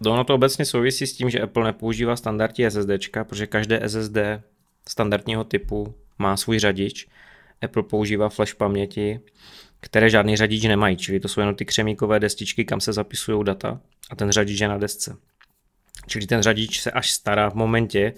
No, 0.00 0.12
ono 0.12 0.24
to 0.24 0.34
obecně 0.34 0.64
souvisí 0.64 1.06
s 1.06 1.12
tím, 1.12 1.30
že 1.30 1.40
Apple 1.40 1.64
nepoužívá 1.64 2.16
standardní 2.16 2.70
SSD, 2.70 2.90
protože 3.28 3.46
každé 3.46 3.88
SSD 3.88 4.16
standardního 4.88 5.44
typu 5.44 5.94
má 6.18 6.36
svůj 6.36 6.58
řadič. 6.58 7.08
Apple 7.62 7.82
používá 7.82 8.28
flash 8.28 8.54
paměti, 8.54 9.20
které 9.80 10.10
žádný 10.10 10.36
řadič 10.36 10.64
nemají, 10.64 10.96
čili 10.96 11.20
to 11.20 11.28
jsou 11.28 11.40
jenom 11.40 11.54
ty 11.54 11.64
křemíkové 11.64 12.20
destičky, 12.20 12.64
kam 12.64 12.80
se 12.80 12.92
zapisují 12.92 13.44
data 13.44 13.80
a 14.10 14.16
ten 14.16 14.30
řadič 14.30 14.60
je 14.60 14.68
na 14.68 14.78
desce. 14.78 15.16
Čili 16.06 16.26
ten 16.26 16.42
řadič 16.42 16.80
se 16.80 16.90
až 16.90 17.10
stará 17.10 17.50
v 17.50 17.54
momentě, 17.54 18.14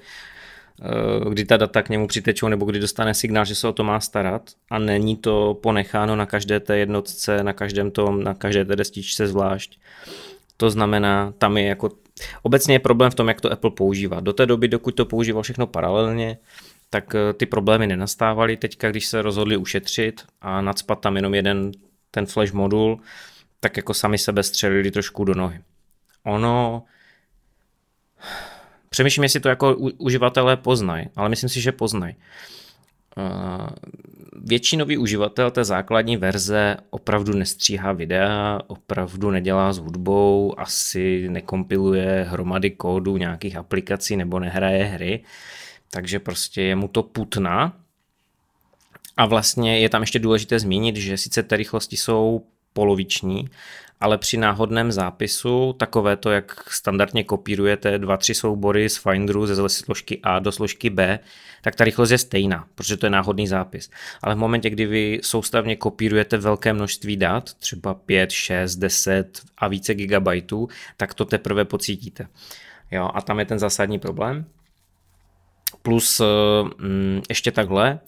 kdy 1.30 1.44
ta 1.44 1.56
data 1.56 1.82
k 1.82 1.88
němu 1.88 2.06
přitečou 2.06 2.48
nebo 2.48 2.64
kdy 2.64 2.80
dostane 2.80 3.14
signál, 3.14 3.44
že 3.44 3.54
se 3.54 3.68
o 3.68 3.72
to 3.72 3.84
má 3.84 4.00
starat 4.00 4.50
a 4.70 4.78
není 4.78 5.16
to 5.16 5.58
ponecháno 5.62 6.16
na 6.16 6.26
každé 6.26 6.60
té 6.60 6.78
jednotce, 6.78 7.42
na 7.42 7.52
každém 7.52 7.90
tom, 7.90 8.24
na 8.24 8.34
každé 8.34 8.64
té 8.64 8.76
destičce 8.76 9.28
zvlášť. 9.28 9.78
To 10.56 10.70
znamená, 10.70 11.32
tam 11.38 11.56
je 11.56 11.64
jako, 11.64 11.90
obecně 12.42 12.74
je 12.74 12.78
problém 12.78 13.10
v 13.10 13.14
tom, 13.14 13.28
jak 13.28 13.40
to 13.40 13.52
Apple 13.52 13.70
používá. 13.70 14.20
Do 14.20 14.32
té 14.32 14.46
doby, 14.46 14.68
dokud 14.68 14.94
to 14.94 15.04
používal 15.04 15.42
všechno 15.42 15.66
paralelně, 15.66 16.38
tak 16.90 17.14
eh, 17.14 17.32
ty 17.32 17.46
problémy 17.46 17.86
nenastávaly. 17.86 18.56
Teďka, 18.56 18.90
když 18.90 19.06
se 19.06 19.22
rozhodli 19.22 19.56
ušetřit 19.56 20.22
a 20.40 20.60
nadspat 20.60 21.00
tam 21.00 21.16
jenom 21.16 21.34
jeden 21.34 21.72
ten 22.10 22.26
flash 22.26 22.52
modul, 22.52 23.00
tak 23.60 23.76
jako 23.76 23.94
sami 23.94 24.18
sebe 24.18 24.42
střelili 24.42 24.90
trošku 24.90 25.24
do 25.24 25.34
nohy. 25.34 25.60
Ono, 26.24 26.82
přemýšlím, 28.92 29.22
jestli 29.22 29.40
to 29.40 29.48
jako 29.48 29.76
uživatelé 29.98 30.56
poznají, 30.56 31.06
ale 31.16 31.28
myslím 31.28 31.48
si, 31.48 31.60
že 31.60 31.72
poznají. 31.72 32.14
Uh, 33.16 33.68
většinový 34.44 34.98
uživatel 34.98 35.50
té 35.50 35.64
základní 35.64 36.16
verze 36.16 36.76
opravdu 36.90 37.32
nestříhá 37.32 37.92
videa, 37.92 38.60
opravdu 38.66 39.30
nedělá 39.30 39.72
s 39.72 39.78
hudbou, 39.78 40.54
asi 40.60 41.28
nekompiluje 41.28 42.26
hromady 42.30 42.70
kódu 42.70 43.16
nějakých 43.16 43.56
aplikací 43.56 44.16
nebo 44.16 44.40
nehraje 44.40 44.84
hry, 44.84 45.24
takže 45.90 46.18
prostě 46.18 46.62
je 46.62 46.76
mu 46.76 46.88
to 46.88 47.02
putna. 47.02 47.76
A 49.16 49.26
vlastně 49.26 49.78
je 49.78 49.88
tam 49.88 50.02
ještě 50.02 50.18
důležité 50.18 50.58
zmínit, 50.58 50.96
že 50.96 51.16
sice 51.16 51.42
ty 51.42 51.56
rychlosti 51.56 51.96
jsou 51.96 52.42
poloviční, 52.72 53.48
ale 54.00 54.18
při 54.18 54.36
náhodném 54.36 54.92
zápisu, 54.92 55.72
takové 55.72 56.16
to, 56.16 56.30
jak 56.30 56.72
standardně 56.72 57.24
kopírujete 57.24 57.98
dva, 57.98 58.16
tři 58.16 58.34
soubory 58.34 58.88
z 58.88 58.96
Finderu 58.96 59.46
ze 59.46 59.68
složky 59.68 60.20
A 60.22 60.38
do 60.38 60.52
složky 60.52 60.90
B, 60.90 61.18
tak 61.62 61.74
ta 61.74 61.84
rychlost 61.84 62.10
je 62.10 62.18
stejná, 62.18 62.66
protože 62.74 62.96
to 62.96 63.06
je 63.06 63.10
náhodný 63.10 63.46
zápis. 63.46 63.90
Ale 64.22 64.34
v 64.34 64.38
momentě, 64.38 64.70
kdy 64.70 64.86
vy 64.86 65.20
soustavně 65.22 65.76
kopírujete 65.76 66.36
velké 66.36 66.72
množství 66.72 67.16
dat, 67.16 67.54
třeba 67.54 67.94
5, 67.94 68.30
6, 68.30 68.76
10 68.76 69.42
a 69.58 69.68
více 69.68 69.94
gigabajtů, 69.94 70.68
tak 70.96 71.14
to 71.14 71.24
teprve 71.24 71.64
pocítíte. 71.64 72.26
Jo, 72.90 73.10
a 73.14 73.22
tam 73.22 73.38
je 73.38 73.44
ten 73.44 73.58
zásadní 73.58 73.98
problém. 73.98 74.44
Plus 75.82 76.22
mm, 76.78 77.22
ještě 77.28 77.50
takhle, 77.50 78.00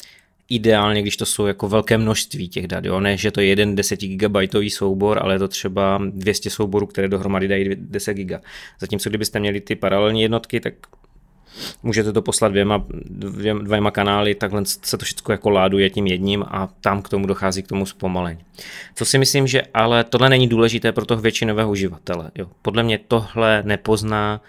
ideálně, 0.48 1.02
když 1.02 1.16
to 1.16 1.26
jsou 1.26 1.46
jako 1.46 1.68
velké 1.68 1.98
množství 1.98 2.48
těch 2.48 2.66
dat, 2.66 2.84
jo? 2.84 3.00
ne, 3.00 3.16
že 3.16 3.30
to 3.30 3.40
je 3.40 3.46
jeden 3.46 3.74
10 3.74 4.00
gigabajtový 4.00 4.70
soubor, 4.70 5.18
ale 5.22 5.34
je 5.34 5.38
to 5.38 5.48
třeba 5.48 6.00
200 6.10 6.50
souborů, 6.50 6.86
které 6.86 7.08
dohromady 7.08 7.48
dají 7.48 7.70
10 7.76 8.14
giga. 8.14 8.40
Zatímco 8.80 9.08
kdybyste 9.08 9.40
měli 9.40 9.60
ty 9.60 9.74
paralelní 9.74 10.22
jednotky, 10.22 10.60
tak 10.60 10.74
můžete 11.82 12.12
to 12.12 12.22
poslat 12.22 12.48
dvěma, 12.48 12.84
dvě, 13.04 13.54
dvěma 13.54 13.90
kanály, 13.90 14.34
takhle 14.34 14.62
se 14.64 14.98
to 14.98 15.04
všechno 15.04 15.32
jako 15.32 15.50
láduje 15.50 15.90
tím 15.90 16.06
jedním 16.06 16.44
a 16.48 16.68
tam 16.80 17.02
k 17.02 17.08
tomu 17.08 17.26
dochází 17.26 17.62
k 17.62 17.68
tomu 17.68 17.86
zpomalení. 17.86 18.40
Co 18.94 19.04
si 19.04 19.18
myslím, 19.18 19.46
že 19.46 19.62
ale 19.74 20.04
tohle 20.04 20.28
není 20.28 20.48
důležité 20.48 20.92
pro 20.92 21.06
toho 21.06 21.20
většinového 21.20 21.70
uživatele. 21.70 22.30
Jo. 22.34 22.46
Podle 22.62 22.82
mě 22.82 22.98
tohle 22.98 23.62
nepozná 23.66 24.40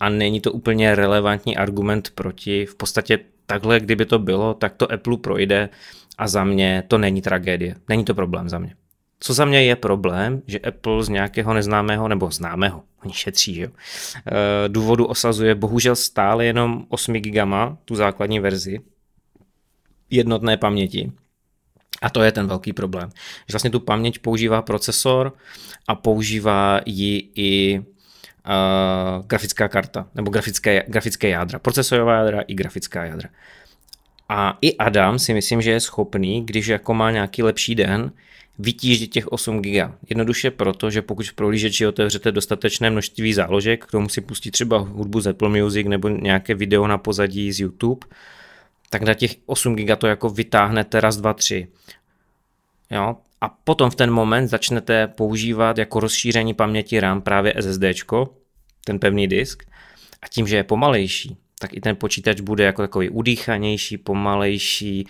a 0.00 0.08
není 0.08 0.40
to 0.40 0.52
úplně 0.52 0.94
relevantní 0.94 1.56
argument 1.56 2.10
proti. 2.14 2.66
V 2.66 2.74
podstatě 2.74 3.18
takhle, 3.46 3.80
kdyby 3.80 4.06
to 4.06 4.18
bylo, 4.18 4.54
tak 4.54 4.74
to 4.74 4.92
Apple 4.92 5.16
projde 5.16 5.68
a 6.18 6.28
za 6.28 6.44
mě 6.44 6.82
to 6.88 6.98
není 6.98 7.22
tragédie. 7.22 7.74
Není 7.88 8.04
to 8.04 8.14
problém 8.14 8.48
za 8.48 8.58
mě. 8.58 8.74
Co 9.20 9.34
za 9.34 9.44
mě 9.44 9.64
je 9.64 9.76
problém, 9.76 10.42
že 10.46 10.58
Apple 10.58 11.04
z 11.04 11.08
nějakého 11.08 11.54
neznámého 11.54 12.08
nebo 12.08 12.30
známého, 12.30 12.82
oni 13.04 13.14
šetří, 13.14 13.54
že 13.54 13.62
jo, 13.62 13.70
eh, 14.26 14.32
důvodu 14.68 15.06
osazuje 15.06 15.54
bohužel 15.54 15.96
stále 15.96 16.44
jenom 16.44 16.86
8 16.88 17.20
GB, 17.20 17.76
tu 17.84 17.94
základní 17.94 18.40
verzi 18.40 18.80
jednotné 20.10 20.56
paměti. 20.56 21.12
A 22.02 22.10
to 22.10 22.22
je 22.22 22.32
ten 22.32 22.46
velký 22.46 22.72
problém. 22.72 23.10
Že 23.48 23.52
vlastně 23.52 23.70
tu 23.70 23.80
paměť 23.80 24.18
používá 24.18 24.62
procesor 24.62 25.32
a 25.88 25.94
používá 25.94 26.80
ji 26.86 27.30
i 27.34 27.82
uh, 28.46 29.26
grafická 29.26 29.68
karta, 29.68 30.08
nebo 30.14 30.30
grafické, 30.30 30.84
grafické 30.88 31.28
jádra, 31.28 31.58
procesorová 31.58 32.14
jádra 32.14 32.40
i 32.40 32.54
grafická 32.54 33.04
jádra. 33.04 33.28
A 34.28 34.58
i 34.60 34.76
Adam 34.76 35.18
si 35.18 35.34
myslím, 35.34 35.62
že 35.62 35.70
je 35.70 35.80
schopný, 35.80 36.46
když 36.46 36.66
jako 36.66 36.94
má 36.94 37.10
nějaký 37.10 37.42
lepší 37.42 37.74
den, 37.74 38.12
vytížit 38.58 39.12
těch 39.12 39.28
8 39.28 39.62
GB. 39.62 39.90
Jednoduše 40.08 40.50
proto, 40.50 40.90
že 40.90 41.02
pokud 41.02 41.26
v 41.26 41.34
prohlížeči 41.34 41.86
otevřete 41.86 42.32
dostatečné 42.32 42.90
množství 42.90 43.32
záložek, 43.34 43.86
k 43.86 43.90
tomu 43.90 44.08
si 44.08 44.20
pustí 44.20 44.50
třeba 44.50 44.78
hudbu 44.78 45.20
z 45.20 45.26
Apple 45.26 45.62
Music 45.62 45.86
nebo 45.86 46.08
nějaké 46.08 46.54
video 46.54 46.86
na 46.86 46.98
pozadí 46.98 47.52
z 47.52 47.60
YouTube, 47.60 48.06
tak 48.90 49.02
na 49.02 49.14
těch 49.14 49.36
8 49.46 49.76
GB 49.76 49.98
to 49.98 50.06
jako 50.06 50.30
vytáhnete 50.30 51.00
raz, 51.00 51.16
dva, 51.16 51.34
tři. 51.34 51.68
Jo? 52.90 53.16
A 53.40 53.48
potom 53.48 53.90
v 53.90 53.94
ten 53.94 54.10
moment 54.10 54.48
začnete 54.48 55.06
používat 55.06 55.78
jako 55.78 56.00
rozšíření 56.00 56.54
paměti 56.54 57.00
RAM 57.00 57.20
právě 57.20 57.54
SSD, 57.60 57.84
ten 58.84 58.98
pevný 58.98 59.28
disk. 59.28 59.62
A 60.22 60.28
tím, 60.28 60.46
že 60.46 60.56
je 60.56 60.64
pomalejší, 60.64 61.36
tak 61.58 61.74
i 61.74 61.80
ten 61.80 61.96
počítač 61.96 62.40
bude 62.40 62.64
jako 62.64 62.82
takový 62.82 63.10
udýchanější, 63.10 63.98
pomalejší, 63.98 65.06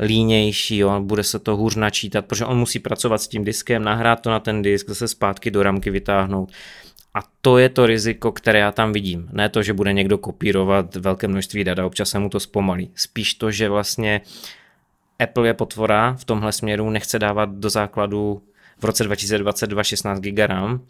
línější, 0.00 0.76
jo, 0.76 1.00
bude 1.00 1.24
se 1.24 1.38
to 1.38 1.56
hůř 1.56 1.76
načítat, 1.76 2.26
protože 2.26 2.44
on 2.44 2.58
musí 2.58 2.78
pracovat 2.78 3.22
s 3.22 3.28
tím 3.28 3.44
diskem, 3.44 3.84
nahrát 3.84 4.20
to 4.20 4.30
na 4.30 4.40
ten 4.40 4.62
disk, 4.62 4.88
zase 4.88 5.08
zpátky 5.08 5.50
do 5.50 5.62
ramky 5.62 5.90
vytáhnout. 5.90 6.52
A 7.14 7.20
to 7.40 7.58
je 7.58 7.68
to 7.68 7.86
riziko, 7.86 8.32
které 8.32 8.58
já 8.58 8.72
tam 8.72 8.92
vidím. 8.92 9.28
Ne 9.32 9.48
to, 9.48 9.62
že 9.62 9.72
bude 9.72 9.92
někdo 9.92 10.18
kopírovat 10.18 10.96
velké 10.96 11.28
množství 11.28 11.64
dat 11.64 11.78
a 11.78 11.86
občas 11.86 12.10
se 12.10 12.18
mu 12.18 12.28
to 12.28 12.40
zpomalí. 12.40 12.90
Spíš 12.94 13.34
to, 13.34 13.50
že 13.50 13.68
vlastně 13.68 14.20
Apple 15.22 15.46
je 15.46 15.54
potvora 15.54 16.16
v 16.18 16.24
tomhle 16.24 16.52
směru, 16.52 16.90
nechce 16.90 17.18
dávat 17.18 17.50
do 17.50 17.70
základu 17.70 18.42
v 18.78 18.84
roce 18.84 19.04
2022 19.04 19.84
16 19.84 20.20
GB 20.20 20.38
RAM. 20.38 20.80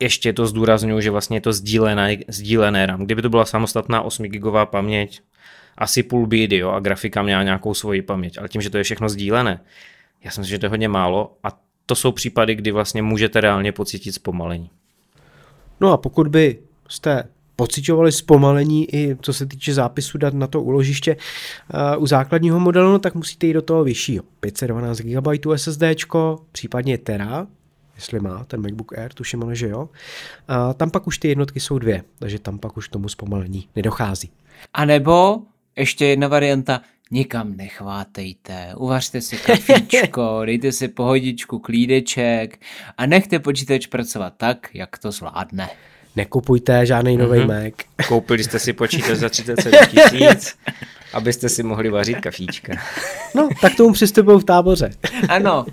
Ještě 0.00 0.32
to 0.32 0.46
zdůraznuju, 0.46 1.00
že 1.00 1.10
vlastně 1.10 1.36
je 1.36 1.40
to 1.40 1.52
sdílené, 1.52 2.16
sdílené 2.28 2.86
RAM. 2.86 3.04
Kdyby 3.04 3.22
to 3.22 3.28
byla 3.28 3.44
samostatná 3.44 4.02
8 4.02 4.26
GB 4.26 4.54
paměť, 4.64 5.20
asi 5.78 6.02
půl 6.02 6.26
bídy, 6.26 6.56
jo, 6.56 6.70
a 6.70 6.80
grafika 6.80 7.22
měla 7.22 7.42
nějakou 7.42 7.74
svoji 7.74 8.02
paměť, 8.02 8.38
ale 8.38 8.48
tím, 8.48 8.62
že 8.62 8.70
to 8.70 8.78
je 8.78 8.84
všechno 8.84 9.08
sdílené, 9.08 9.60
já 10.24 10.30
si 10.30 10.40
myslím, 10.40 10.50
že 10.50 10.58
to 10.58 10.66
je 10.66 10.70
hodně 10.70 10.88
málo 10.88 11.36
a 11.42 11.48
to 11.86 11.94
jsou 11.94 12.12
případy, 12.12 12.54
kdy 12.54 12.70
vlastně 12.70 13.02
můžete 13.02 13.40
reálně 13.40 13.72
pocítit 13.72 14.12
zpomalení. 14.12 14.70
No 15.80 15.92
a 15.92 15.96
pokud 15.96 16.28
by 16.28 16.58
jste 16.88 17.28
pocitovali 17.56 18.12
zpomalení 18.12 18.94
i 18.94 19.16
co 19.22 19.32
se 19.32 19.46
týče 19.46 19.74
zápisu 19.74 20.18
dat 20.18 20.34
na 20.34 20.46
to 20.46 20.62
uložiště 20.62 21.16
uh, 21.96 22.02
u 22.02 22.06
základního 22.06 22.60
modelu, 22.60 22.92
no, 22.92 22.98
tak 22.98 23.14
musíte 23.14 23.46
jít 23.46 23.52
do 23.52 23.62
toho 23.62 23.84
vyššího. 23.84 24.24
512 24.40 25.00
GB 25.00 25.26
SSD, 25.56 25.82
případně 26.52 26.98
Tera, 26.98 27.46
jestli 27.94 28.20
má 28.20 28.44
ten 28.44 28.62
MacBook 28.62 28.98
Air, 28.98 29.12
tuším 29.12 29.42
ale, 29.42 29.56
že 29.56 29.68
jo. 29.68 29.88
A 30.48 30.74
tam 30.74 30.90
pak 30.90 31.06
už 31.06 31.18
ty 31.18 31.28
jednotky 31.28 31.60
jsou 31.60 31.78
dvě, 31.78 32.02
takže 32.18 32.38
tam 32.38 32.58
pak 32.58 32.76
už 32.76 32.88
tomu 32.88 33.08
zpomalení 33.08 33.68
nedochází. 33.76 34.30
A 34.74 34.84
nebo 34.84 35.38
ještě 35.76 36.06
jedna 36.06 36.28
varianta, 36.28 36.80
nikam 37.10 37.56
nechvátejte, 37.56 38.74
uvařte 38.76 39.20
si 39.20 39.36
kafíčko, 39.36 40.40
dejte 40.44 40.72
si 40.72 40.88
pohodičku, 40.88 41.58
klídeček 41.58 42.60
a 42.98 43.06
nechte 43.06 43.38
počítač 43.38 43.86
pracovat 43.86 44.34
tak, 44.36 44.70
jak 44.74 44.98
to 44.98 45.12
zvládne. 45.12 45.68
Nekupujte 46.16 46.86
žádný 46.86 47.16
nový 47.16 47.38
mm-hmm. 47.38 47.64
Mac. 47.64 47.74
Koupili 48.08 48.44
jste 48.44 48.58
si 48.58 48.72
počítač 48.72 49.18
za 49.18 49.28
37 49.28 49.72
tisíc, 49.90 50.54
abyste 51.12 51.48
si 51.48 51.62
mohli 51.62 51.90
vařit 51.90 52.20
kafíčka. 52.20 52.72
No, 53.34 53.48
tak 53.60 53.74
tomu 53.74 53.92
přistupují 53.92 54.40
v 54.40 54.44
táboře. 54.44 54.90
Ano. 55.28 55.66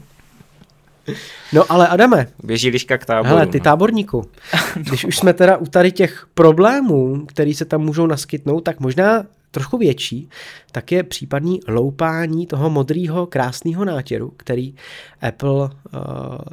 No 1.54 1.72
ale 1.72 1.88
Adame. 1.88 2.28
Běží 2.44 2.70
liška 2.70 2.98
k 2.98 3.06
táboru. 3.06 3.30
Hele, 3.30 3.48
ty 3.48 3.58
no. 3.58 3.64
táborníku, 3.64 4.26
když 4.76 5.06
už 5.06 5.18
jsme 5.18 5.34
teda 5.34 5.58
u 5.58 5.66
tady 5.66 5.92
těch 5.92 6.28
problémů, 6.34 7.26
který 7.26 7.54
se 7.54 7.66
tam 7.66 7.82
můžou 7.82 8.08
naskytnout, 8.08 8.62
tak 8.62 8.80
možná 8.80 9.24
trošku 9.52 9.78
větší, 9.78 10.30
tak 10.72 10.92
je 10.92 11.04
případný 11.04 11.60
loupání 11.68 12.48
toho 12.48 12.70
modrého 12.70 13.26
krásného 13.28 13.86
nátěru, 13.86 14.34
který 14.38 14.76
Apple 15.22 15.52
uh, 15.52 15.70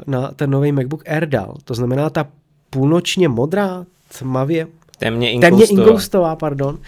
na 0.07 0.29
ten 0.29 0.51
nový 0.51 0.73
MacBook 0.73 1.09
Air 1.09 1.29
dal. 1.29 1.55
To 1.65 1.75
znamená 1.75 2.11
ta 2.11 2.27
půlnočně 2.71 3.29
modrá, 3.29 3.87
tmavě 4.19 4.67
Temně 4.99 5.33
inkoustová. 5.33 5.67
Temně 5.67 5.83
inkoustová, 5.83 6.37
pardon. 6.37 6.79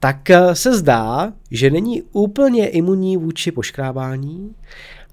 Tak 0.00 0.16
uh, 0.30 0.52
se 0.52 0.76
zdá, 0.76 1.32
že 1.50 1.70
není 1.70 2.02
úplně 2.02 2.68
imunní 2.68 3.16
vůči 3.16 3.52
poškrábání 3.52 4.54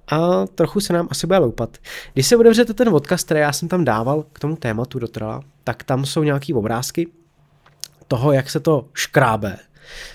a 0.07 0.47
trochu 0.47 0.79
se 0.79 0.93
nám 0.93 1.07
asi 1.11 1.27
bude 1.27 1.39
loupat. 1.39 1.77
Když 2.13 2.27
se 2.27 2.37
otevřete 2.37 2.73
ten 2.73 2.89
odkaz, 2.89 3.23
který 3.23 3.39
já 3.39 3.53
jsem 3.53 3.67
tam 3.67 3.85
dával 3.85 4.25
k 4.33 4.39
tomu 4.39 4.55
tématu 4.55 4.99
do 4.99 5.07
tak 5.63 5.83
tam 5.83 6.05
jsou 6.05 6.23
nějaký 6.23 6.53
obrázky 6.53 7.07
toho, 8.07 8.31
jak 8.31 8.49
se 8.49 8.59
to 8.59 8.85
škrábe 8.93 9.57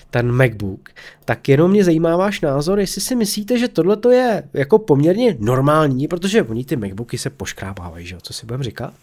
ten 0.09 0.31
MacBook, 0.31 0.89
tak 1.25 1.49
jenom 1.49 1.71
mě 1.71 1.83
zajímá 1.83 2.17
váš 2.17 2.41
názor, 2.41 2.79
jestli 2.79 3.01
si 3.01 3.15
myslíte, 3.15 3.57
že 3.57 3.67
tohle 3.67 3.97
je 4.11 4.43
jako 4.53 4.79
poměrně 4.79 5.37
normální, 5.39 6.07
protože 6.07 6.43
oni 6.43 6.65
ty 6.65 6.75
MacBooky 6.75 7.17
se 7.17 7.29
poškrábávají, 7.29 8.05
že 8.05 8.15
jo, 8.15 8.21
co 8.23 8.33
si 8.33 8.45
budeme 8.45 8.63
říkat, 8.63 8.93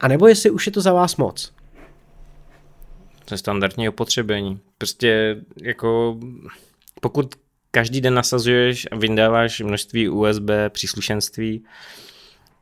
a 0.00 0.08
nebo 0.08 0.26
jestli 0.26 0.50
už 0.50 0.66
je 0.66 0.72
to 0.72 0.80
za 0.80 0.92
vás 0.92 1.16
moc. 1.16 1.52
To 3.24 3.34
je 3.34 3.38
standardní 3.38 3.88
opotřebení. 3.88 4.60
Prostě 4.78 5.36
jako 5.62 6.18
pokud 7.00 7.34
každý 7.70 8.00
den 8.00 8.14
nasazuješ 8.14 8.86
a 8.90 8.96
vyndáváš 8.96 9.60
množství 9.60 10.08
USB 10.08 10.50
příslušenství, 10.68 11.64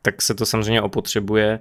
tak 0.02 0.22
se 0.22 0.34
to 0.34 0.46
samozřejmě 0.46 0.82
opotřebuje. 0.82 1.60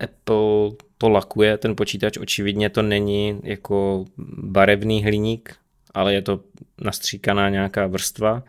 Apple 0.00 0.76
to 0.98 1.08
lakuje, 1.08 1.58
ten 1.58 1.76
počítač 1.76 2.16
očividně 2.16 2.70
to 2.70 2.82
není 2.82 3.40
jako 3.42 4.04
barevný 4.38 5.04
hliník, 5.04 5.56
ale 5.94 6.14
je 6.14 6.22
to 6.22 6.40
nastříkaná 6.80 7.48
nějaká 7.48 7.86
vrstva. 7.86 8.42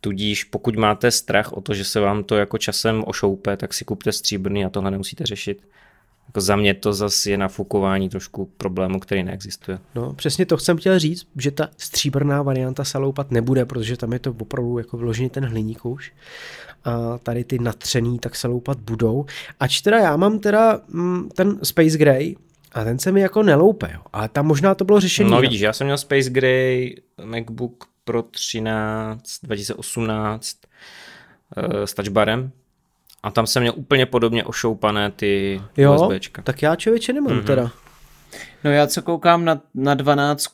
Tudíž 0.00 0.44
pokud 0.44 0.76
máte 0.76 1.10
strach 1.10 1.52
o 1.52 1.60
to, 1.60 1.74
že 1.74 1.84
se 1.84 2.00
vám 2.00 2.24
to 2.24 2.36
jako 2.36 2.58
časem 2.58 3.04
ošoupe, 3.06 3.56
tak 3.56 3.74
si 3.74 3.84
kupte 3.84 4.12
stříbrný 4.12 4.64
a 4.64 4.70
tohle 4.70 4.90
nemusíte 4.90 5.26
řešit. 5.26 5.66
Jako 6.30 6.40
za 6.40 6.56
mě 6.56 6.74
to 6.74 6.92
zase 6.92 7.30
je 7.30 7.38
nafukování 7.38 8.08
trošku 8.08 8.50
problému, 8.56 9.00
který 9.00 9.22
neexistuje. 9.22 9.78
No, 9.94 10.12
přesně 10.12 10.46
to 10.46 10.58
jsem 10.58 10.76
chtěl 10.76 10.98
říct, 10.98 11.26
že 11.36 11.50
ta 11.50 11.68
stříbrná 11.76 12.42
varianta 12.42 12.84
se 12.84 12.98
loupat 12.98 13.30
nebude, 13.30 13.64
protože 13.64 13.96
tam 13.96 14.12
je 14.12 14.18
to 14.18 14.34
opravdu 14.40 14.78
jako 14.78 14.96
vložený 14.96 15.30
ten 15.30 15.44
hliník 15.44 15.86
už. 15.86 16.12
A 16.84 17.18
tady 17.18 17.44
ty 17.44 17.58
natřený 17.58 18.18
tak 18.18 18.36
se 18.36 18.48
loupat 18.48 18.78
budou. 18.80 19.26
Ač 19.60 19.80
teda 19.80 19.98
já 19.98 20.16
mám 20.16 20.38
teda 20.38 20.80
mm, 20.88 21.28
ten 21.28 21.58
Space 21.62 21.98
Gray, 21.98 22.36
a 22.72 22.84
ten 22.84 22.98
se 22.98 23.12
mi 23.12 23.20
jako 23.20 23.42
neloupe, 23.42 23.90
jo. 23.94 24.00
ale 24.12 24.28
tam 24.28 24.46
možná 24.46 24.74
to 24.74 24.84
bylo 24.84 25.00
řešení. 25.00 25.30
No 25.30 25.40
vidíš, 25.40 25.60
já 25.60 25.72
jsem 25.72 25.86
měl 25.86 25.98
Space 25.98 26.30
Gray, 26.30 26.94
MacBook 27.24 27.84
Pro 28.04 28.22
13, 28.22 29.38
2018 29.42 30.56
uh, 31.56 31.82
s 31.84 31.94
touchbarem 31.94 32.52
a 33.22 33.30
tam 33.30 33.46
jsem 33.46 33.62
měl 33.62 33.72
úplně 33.76 34.06
podobně 34.06 34.44
ošoupané 34.44 35.10
ty 35.10 35.62
jo, 35.76 35.94
USBčka. 35.94 36.42
tak 36.42 36.62
já 36.62 36.76
člověče 36.76 37.12
nemám 37.12 37.32
mm-hmm. 37.32 37.44
teda. 37.44 37.70
No 38.64 38.70
já 38.70 38.86
co 38.86 39.02
koukám 39.02 39.44
na, 39.44 39.60
na 39.74 39.94
12, 39.94 40.46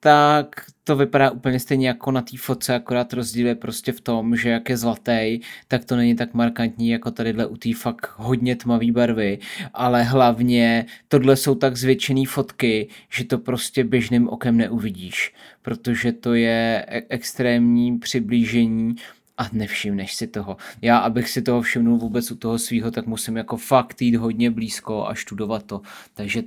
tak 0.00 0.64
to 0.84 0.96
vypadá 0.96 1.30
úplně 1.30 1.60
stejně 1.60 1.88
jako 1.88 2.10
na 2.10 2.22
té 2.22 2.36
fotce, 2.38 2.74
akorát 2.74 3.12
rozdíl 3.12 3.46
je 3.46 3.54
prostě 3.54 3.92
v 3.92 4.00
tom, 4.00 4.36
že 4.36 4.50
jak 4.50 4.68
je 4.68 4.76
zlatý, 4.76 5.40
tak 5.68 5.84
to 5.84 5.96
není 5.96 6.16
tak 6.16 6.34
markantní 6.34 6.88
jako 6.88 7.10
tadyhle 7.10 7.46
u 7.46 7.56
té 7.56 7.74
fakt 7.74 8.12
hodně 8.16 8.56
tmavý 8.56 8.90
barvy, 8.90 9.38
ale 9.74 10.02
hlavně 10.02 10.86
tohle 11.08 11.36
jsou 11.36 11.54
tak 11.54 11.76
zvětšený 11.76 12.26
fotky, 12.26 12.88
že 13.10 13.24
to 13.24 13.38
prostě 13.38 13.84
běžným 13.84 14.28
okem 14.28 14.56
neuvidíš, 14.56 15.34
protože 15.62 16.12
to 16.12 16.34
je 16.34 16.84
e- 16.88 17.02
extrémní 17.08 17.98
přiblížení 17.98 18.96
a 19.38 19.46
nevšimneš 19.52 20.14
si 20.14 20.26
toho. 20.26 20.56
Já, 20.82 20.98
abych 20.98 21.28
si 21.28 21.42
toho 21.42 21.62
všimnul 21.62 21.98
vůbec 21.98 22.30
u 22.30 22.36
toho 22.36 22.58
svého, 22.58 22.90
tak 22.90 23.06
musím 23.06 23.36
jako 23.36 23.56
fakt 23.56 24.02
jít 24.02 24.16
hodně 24.16 24.50
blízko 24.50 25.06
a 25.06 25.14
studovat 25.14 25.62
to. 25.62 25.80
Takže 26.14 26.42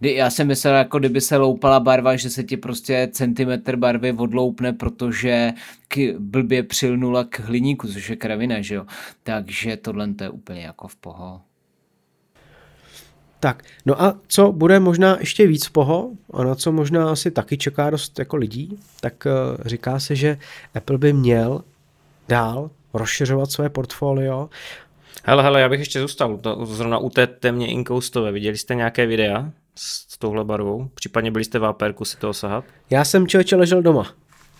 já 0.00 0.30
jsem 0.30 0.46
myslel, 0.46 0.74
jako 0.74 0.98
kdyby 0.98 1.20
se 1.20 1.36
loupala 1.36 1.80
barva, 1.80 2.16
že 2.16 2.30
se 2.30 2.42
ti 2.42 2.56
prostě 2.56 3.08
centimetr 3.12 3.76
barvy 3.76 4.12
odloupne, 4.12 4.72
protože 4.72 5.52
k, 5.88 6.14
blbě 6.18 6.62
přilnula 6.62 7.24
k 7.24 7.40
hliníku, 7.40 7.88
což 7.88 8.10
je 8.10 8.16
kravina, 8.16 8.60
že 8.60 8.74
jo. 8.74 8.86
Takže 9.22 9.76
tohle 9.76 10.14
to 10.14 10.24
je 10.24 10.30
úplně 10.30 10.62
jako 10.62 10.88
v 10.88 10.96
poho. 10.96 11.40
Tak, 13.40 13.62
no 13.86 14.02
a 14.02 14.20
co 14.26 14.52
bude 14.52 14.80
možná 14.80 15.16
ještě 15.20 15.46
víc 15.46 15.68
poho, 15.68 16.10
a 16.32 16.44
na 16.44 16.54
co 16.54 16.72
možná 16.72 17.10
asi 17.10 17.30
taky 17.30 17.58
čeká 17.58 17.90
dost 17.90 18.18
jako 18.18 18.36
lidí, 18.36 18.78
tak 19.00 19.26
uh, 19.26 19.64
říká 19.64 19.98
se, 19.98 20.16
že 20.16 20.38
Apple 20.74 20.98
by 20.98 21.12
měl 21.12 21.64
dál 22.28 22.70
rozšiřovat 22.94 23.50
své 23.50 23.68
portfolio. 23.68 24.48
Hele, 25.24 25.42
hele, 25.42 25.60
já 25.60 25.68
bych 25.68 25.80
ještě 25.80 26.00
zůstal 26.00 26.36
to, 26.36 26.66
zrovna 26.66 26.98
u 26.98 27.10
té 27.10 27.26
temně 27.26 27.66
inkoustové. 27.66 28.32
Viděli 28.32 28.58
jste 28.58 28.74
nějaké 28.74 29.06
videa 29.06 29.50
s 29.74 30.18
touhle 30.18 30.44
barvou? 30.44 30.88
Případně 30.94 31.30
byli 31.30 31.44
jste 31.44 31.58
v 31.58 31.64
APRku 31.64 32.04
si 32.04 32.16
toho 32.16 32.32
sahat? 32.32 32.64
Já 32.90 33.04
jsem 33.04 33.26
člověče 33.26 33.56
ležel 33.56 33.82
doma. 33.82 34.06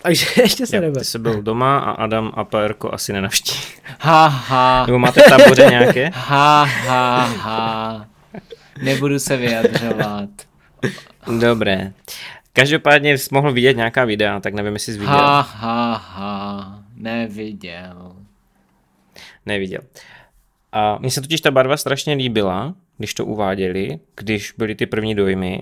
Takže 0.01 0.25
ještě 0.41 0.65
se 0.65 0.81
nebyl. 0.81 0.99
Ty 0.99 1.05
jsi 1.05 1.19
byl 1.19 1.41
doma 1.41 1.79
a 1.79 1.91
Adam 1.91 2.31
APRko 2.33 2.93
asi 2.93 3.13
nenavštíví. 3.13 3.59
Ha, 3.99 4.27
ha. 4.27 4.85
Nebo 4.85 4.99
máte 4.99 5.21
v 5.21 5.29
táboře 5.29 5.65
nějaké? 5.69 6.11
Ha, 6.15 6.63
ha, 6.63 7.25
ha. 7.25 8.05
Nebudu 8.81 9.19
se 9.19 9.37
vyjadřovat. 9.37 10.29
Dobré. 11.39 11.93
Každopádně 12.53 13.17
jsi 13.17 13.29
mohl 13.31 13.51
vidět 13.53 13.77
nějaká 13.77 14.05
videa, 14.05 14.39
tak 14.39 14.53
nevím, 14.53 14.73
jestli 14.73 14.93
jsi 14.93 14.99
viděl. 14.99 15.15
Ha, 15.15 15.41
ha, 15.41 15.93
ha. 16.13 16.79
Neviděl. 16.95 18.15
Neviděl. 19.45 19.81
A 20.71 20.97
mně 20.97 21.11
se 21.11 21.21
totiž 21.21 21.41
ta 21.41 21.51
barva 21.51 21.77
strašně 21.77 22.13
líbila, 22.13 22.75
když 22.97 23.13
to 23.13 23.25
uváděli, 23.25 23.99
když 24.15 24.53
byly 24.57 24.75
ty 24.75 24.85
první 24.85 25.15
dojmy, 25.15 25.61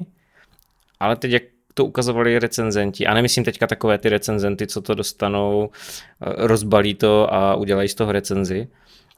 ale 1.00 1.16
teď 1.16 1.32
jak 1.32 1.44
to 1.74 1.86
ukazovali 1.86 2.40
recenzenti, 2.40 3.08
a 3.08 3.14
nemyslím 3.14 3.44
teďka 3.44 3.68
takové 3.68 3.98
ty 3.98 4.10
recenzenty, 4.10 4.68
co 4.68 4.82
to 4.82 4.96
dostanou, 4.96 5.70
eh, 6.22 6.48
rozbalí 6.48 6.94
to 6.94 7.34
a 7.34 7.56
udělají 7.56 7.90
z 7.90 7.96
toho 7.96 8.12
recenzi, 8.12 8.68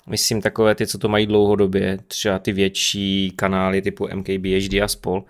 Myslím 0.08 0.42
takové 0.42 0.76
ty, 0.76 0.88
co 0.88 0.98
to 0.98 1.10
mají 1.10 1.26
dlouhodobě, 1.26 1.98
třeba 2.08 2.40
ty 2.40 2.52
větší 2.52 3.32
kanály 3.36 3.82
typu 3.82 4.08
MKBHD 4.14 4.74
a 4.84 4.88
spol. 4.88 5.24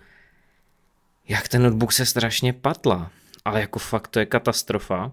Jak 1.28 1.48
ten 1.48 1.64
notebook 1.64 1.94
se 1.94 2.06
strašně 2.06 2.54
patla, 2.54 3.12
ale 3.46 3.62
jako 3.62 3.80
fakt 3.80 4.08
to 4.08 4.20
je 4.20 4.26
katastrofa. 4.26 5.12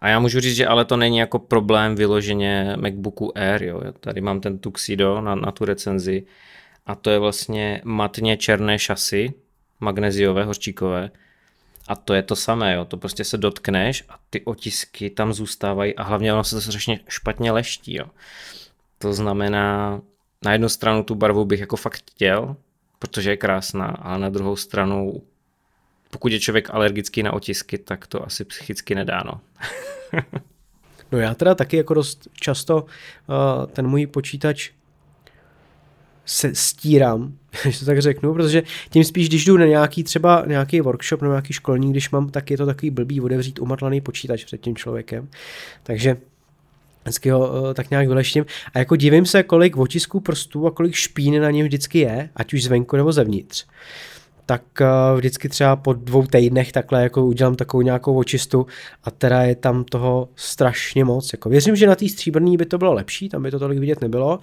A 0.00 0.08
já 0.08 0.18
můžu 0.18 0.40
říct, 0.40 0.56
že 0.56 0.66
ale 0.66 0.84
to 0.84 0.96
není 0.96 1.18
jako 1.18 1.38
problém 1.38 1.94
vyloženě 1.94 2.76
MacBooku 2.76 3.38
Air, 3.38 3.62
jo. 3.62 3.80
Tady 4.00 4.20
mám 4.20 4.40
ten 4.40 4.58
Tuxedo 4.58 5.20
na, 5.20 5.34
na 5.34 5.52
tu 5.52 5.64
recenzi 5.64 6.26
a 6.86 6.94
to 6.94 7.10
je 7.10 7.18
vlastně 7.18 7.80
matně 7.84 8.36
černé 8.36 8.78
šasy, 8.78 9.32
magneziové, 9.80 10.44
hořčíkové, 10.44 11.10
a 11.88 11.96
to 11.96 12.14
je 12.14 12.22
to 12.22 12.36
samé, 12.36 12.74
jo. 12.74 12.84
to 12.84 12.96
prostě 12.96 13.24
se 13.24 13.38
dotkneš 13.38 14.04
a 14.08 14.18
ty 14.30 14.40
otisky 14.44 15.10
tam 15.10 15.32
zůstávají 15.32 15.96
a 15.96 16.02
hlavně 16.02 16.32
ono 16.32 16.44
se 16.44 16.54
to 16.54 16.60
strašně 16.60 17.00
špatně 17.08 17.52
leští. 17.52 17.94
Jo. 17.94 18.06
To 18.98 19.12
znamená, 19.12 20.00
na 20.44 20.52
jednu 20.52 20.68
stranu 20.68 21.02
tu 21.02 21.14
barvu 21.14 21.44
bych 21.44 21.60
jako 21.60 21.76
fakt 21.76 22.02
chtěl, 22.10 22.56
protože 22.98 23.30
je 23.30 23.36
krásná, 23.36 23.86
ale 23.86 24.18
na 24.18 24.28
druhou 24.28 24.56
stranu, 24.56 25.22
pokud 26.12 26.32
je 26.32 26.40
člověk 26.40 26.70
alergický 26.70 27.22
na 27.22 27.32
otisky, 27.32 27.78
tak 27.78 28.06
to 28.06 28.26
asi 28.26 28.44
psychicky 28.44 28.94
nedá. 28.94 29.22
No. 29.26 29.40
no 31.12 31.18
já 31.18 31.34
teda 31.34 31.54
taky 31.54 31.76
jako 31.76 31.94
dost 31.94 32.28
často 32.40 32.76
uh, 32.82 33.66
ten 33.66 33.86
můj 33.86 34.06
počítač 34.06 34.70
se 36.24 36.54
stírám, 36.54 37.32
když 37.62 37.78
to 37.78 37.84
tak 37.84 38.02
řeknu, 38.02 38.34
protože 38.34 38.62
tím 38.90 39.04
spíš, 39.04 39.28
když 39.28 39.44
jdu 39.44 39.56
na 39.56 39.66
nějaký 39.66 40.04
třeba 40.04 40.44
nějaký 40.46 40.80
workshop, 40.80 41.22
na 41.22 41.28
nějaký 41.28 41.52
školní, 41.52 41.90
když 41.90 42.10
mám, 42.10 42.30
tak 42.30 42.50
je 42.50 42.56
to 42.56 42.66
takový 42.66 42.90
blbý 42.90 43.20
otevřít 43.20 43.58
umatlaný 43.58 44.00
počítač 44.00 44.44
před 44.44 44.60
tím 44.60 44.76
člověkem. 44.76 45.28
Takže 45.82 46.16
vždycky 47.02 47.30
ho 47.30 47.62
uh, 47.62 47.74
tak 47.74 47.90
nějak 47.90 48.08
vyleštím. 48.08 48.46
A 48.74 48.78
jako 48.78 48.96
divím 48.96 49.26
se, 49.26 49.42
kolik 49.42 49.76
otisků 49.76 50.20
prstů 50.20 50.66
a 50.66 50.70
kolik 50.70 50.94
špíny 50.94 51.40
na 51.40 51.50
něm 51.50 51.66
vždycky 51.66 51.98
je, 51.98 52.30
ať 52.36 52.54
už 52.54 52.64
zvenku 52.64 52.96
nebo 52.96 53.12
zevnitř 53.12 53.66
tak 54.46 54.62
eh, 54.80 54.86
vždycky 55.16 55.48
třeba 55.48 55.76
po 55.76 55.92
dvou 55.92 56.26
týdnech 56.26 56.72
takhle 56.72 57.02
jako 57.02 57.26
udělám 57.26 57.54
takovou 57.54 57.82
nějakou 57.82 58.16
očistu 58.16 58.66
a 59.04 59.10
teda 59.10 59.42
je 59.42 59.54
tam 59.54 59.84
toho 59.84 60.28
strašně 60.36 61.04
moc. 61.04 61.32
Jako 61.32 61.48
věřím, 61.48 61.76
že 61.76 61.86
na 61.86 61.94
té 61.94 62.08
stříbrný 62.08 62.56
by 62.56 62.66
to 62.66 62.78
bylo 62.78 62.92
lepší, 62.92 63.28
tam 63.28 63.42
by 63.42 63.50
to 63.50 63.58
tolik 63.58 63.78
vidět 63.78 64.00
nebylo. 64.00 64.38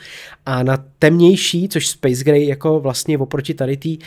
A 0.45 0.63
na 0.63 0.85
temnější, 0.99 1.69
což 1.69 1.87
Space 1.87 2.23
Gray 2.23 2.47
jako 2.47 2.79
vlastně 2.79 3.17
oproti 3.17 3.53
tady 3.53 3.77
tý 3.77 3.97
uh, 3.97 4.03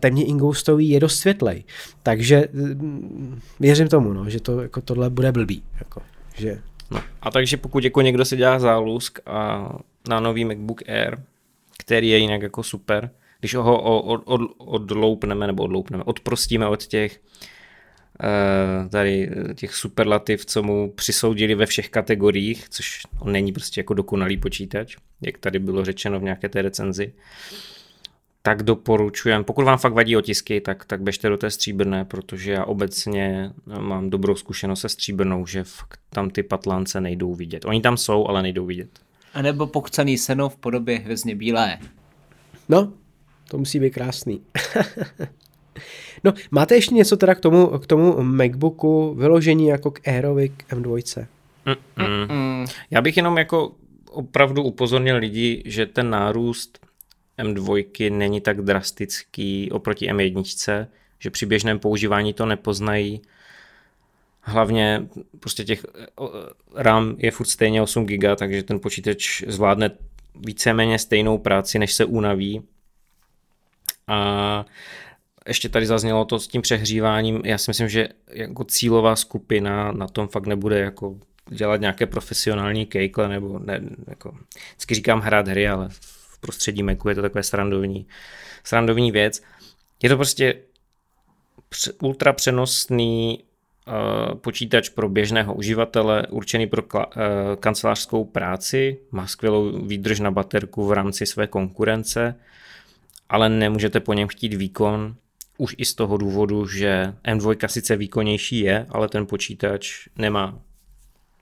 temně 0.00 0.24
ingoustový 0.24 0.88
je 0.88 1.00
dost 1.00 1.18
světlej. 1.18 1.64
Takže 2.02 2.48
mm, 2.52 3.40
věřím 3.60 3.88
tomu, 3.88 4.12
no, 4.12 4.30
že 4.30 4.40
to 4.40 4.60
jako 4.60 4.80
tohle 4.80 5.10
bude 5.10 5.32
blbý. 5.32 5.62
Jako, 5.78 6.02
že... 6.36 6.58
no, 6.90 7.00
a 7.22 7.30
takže 7.30 7.56
pokud 7.56 7.84
jako 7.84 8.00
někdo 8.00 8.24
si 8.24 8.36
dělá 8.36 8.58
zálusk 8.58 9.18
a 9.26 9.68
na 10.08 10.20
nový 10.20 10.44
MacBook 10.44 10.82
Air, 10.88 11.18
který 11.78 12.08
je 12.08 12.18
jinak 12.18 12.42
jako 12.42 12.62
super, 12.62 13.10
když 13.46 13.54
ho 13.54 14.02
od, 14.02 14.22
od, 14.24 14.40
odloupneme 14.58 15.46
nebo 15.46 15.62
odloupneme, 15.62 16.04
odprostíme 16.04 16.68
od 16.68 16.86
těch 16.86 17.20
uh, 18.82 18.88
tady 18.88 19.30
těch 19.54 19.74
superlativ, 19.74 20.46
co 20.46 20.62
mu 20.62 20.92
přisoudili 20.92 21.54
ve 21.54 21.66
všech 21.66 21.88
kategoriích, 21.90 22.68
což 22.68 23.02
on 23.20 23.32
není 23.32 23.52
prostě 23.52 23.80
jako 23.80 23.94
dokonalý 23.94 24.36
počítač, 24.36 24.96
jak 25.20 25.38
tady 25.38 25.58
bylo 25.58 25.84
řečeno 25.84 26.20
v 26.20 26.22
nějaké 26.22 26.48
té 26.48 26.62
recenzi, 26.62 27.12
tak 28.42 28.62
doporučujem, 28.62 29.44
pokud 29.44 29.64
vám 29.64 29.78
fakt 29.78 29.92
vadí 29.92 30.16
otisky, 30.16 30.60
tak, 30.60 30.84
tak 30.84 31.02
běžte 31.02 31.28
do 31.28 31.36
té 31.36 31.50
stříbrné, 31.50 32.04
protože 32.04 32.52
já 32.52 32.64
obecně 32.64 33.52
mám 33.80 34.10
dobrou 34.10 34.34
zkušenost 34.34 34.80
se 34.80 34.88
stříbrnou, 34.88 35.46
že 35.46 35.64
fakt 35.64 36.00
tam 36.10 36.30
ty 36.30 36.42
patlance 36.42 37.00
nejdou 37.00 37.34
vidět. 37.34 37.64
Oni 37.64 37.80
tam 37.80 37.96
jsou, 37.96 38.26
ale 38.26 38.42
nejdou 38.42 38.66
vidět. 38.66 38.90
A 39.34 39.42
nebo 39.42 39.66
pokcaný 39.66 40.18
seno 40.18 40.48
v 40.48 40.56
podobě 40.56 40.98
hvězdně 40.98 41.34
bílé. 41.34 41.78
No, 42.68 42.92
to 43.48 43.58
musí 43.58 43.80
být 43.80 43.90
krásný. 43.90 44.40
no, 46.24 46.32
máte 46.50 46.74
ještě 46.74 46.94
něco 46.94 47.16
teda 47.16 47.34
k 47.34 47.40
tomu, 47.40 47.66
k 47.66 47.86
tomu 47.86 48.22
MacBooku 48.22 49.14
vyložení 49.14 49.66
jako 49.66 49.90
k 49.90 50.08
Airovi 50.08 50.48
k 50.48 50.72
M2? 50.72 51.26
Mm-mm. 51.66 52.32
Mm. 52.32 52.66
Já 52.90 53.00
bych 53.02 53.16
jenom 53.16 53.38
jako 53.38 53.72
opravdu 54.10 54.62
upozornil 54.62 55.16
lidi, 55.16 55.62
že 55.66 55.86
ten 55.86 56.10
nárůst 56.10 56.86
M2 57.38 58.12
není 58.16 58.40
tak 58.40 58.62
drastický 58.62 59.70
oproti 59.72 60.10
M1, 60.12 60.86
že 61.18 61.30
při 61.30 61.46
běžném 61.46 61.78
používání 61.78 62.32
to 62.32 62.46
nepoznají. 62.46 63.22
Hlavně 64.40 65.08
prostě 65.40 65.64
těch 65.64 65.86
RAM 66.74 67.16
je 67.18 67.30
furt 67.30 67.46
stejně 67.46 67.82
8 67.82 68.06
GB, 68.06 68.36
takže 68.36 68.62
ten 68.62 68.80
počítač 68.80 69.42
zvládne 69.46 69.90
víceméně 70.34 70.98
stejnou 70.98 71.38
práci, 71.38 71.78
než 71.78 71.92
se 71.94 72.04
unaví 72.04 72.62
a 74.08 74.64
ještě 75.48 75.68
tady 75.68 75.86
zaznělo 75.86 76.24
to 76.24 76.38
s 76.38 76.48
tím 76.48 76.62
přehříváním. 76.62 77.42
Já 77.44 77.58
si 77.58 77.70
myslím, 77.70 77.88
že 77.88 78.08
jako 78.32 78.64
cílová 78.64 79.16
skupina 79.16 79.92
na 79.92 80.06
tom 80.06 80.28
fakt 80.28 80.46
nebude 80.46 80.78
jako 80.78 81.16
dělat 81.50 81.80
nějaké 81.80 82.06
profesionální 82.06 82.86
kejkle, 82.86 83.28
nebo 83.28 83.58
ne, 83.58 83.80
jako, 84.06 84.34
vždycky 84.72 84.94
říkám 84.94 85.20
hrát 85.20 85.48
hry, 85.48 85.68
ale 85.68 85.88
v 85.90 86.40
prostředí 86.40 86.82
Macu 86.82 87.08
je 87.08 87.14
to 87.14 87.22
takové 87.22 87.42
srandovní, 87.42 88.06
srandovní 88.64 89.12
věc. 89.12 89.42
Je 90.02 90.08
to 90.08 90.16
prostě 90.16 90.54
ultra 92.02 92.32
přenosný 92.32 93.44
uh, 93.86 94.34
počítač 94.34 94.88
pro 94.88 95.08
běžného 95.08 95.54
uživatele, 95.54 96.26
určený 96.30 96.66
pro 96.66 96.82
uh, 96.82 97.02
kancelářskou 97.60 98.24
práci, 98.24 98.98
má 99.10 99.26
skvělou 99.26 99.86
výdrž 99.86 100.20
na 100.20 100.30
baterku 100.30 100.86
v 100.86 100.92
rámci 100.92 101.26
své 101.26 101.46
konkurence, 101.46 102.34
ale 103.28 103.48
nemůžete 103.48 104.00
po 104.00 104.12
něm 104.12 104.28
chtít 104.28 104.54
výkon, 104.54 105.16
už 105.58 105.74
i 105.78 105.84
z 105.84 105.94
toho 105.94 106.16
důvodu, 106.16 106.66
že 106.66 107.14
M2 107.24 107.68
sice 107.68 107.96
výkonnější 107.96 108.60
je, 108.60 108.86
ale 108.90 109.08
ten 109.08 109.26
počítač 109.26 110.08
nemá 110.16 110.58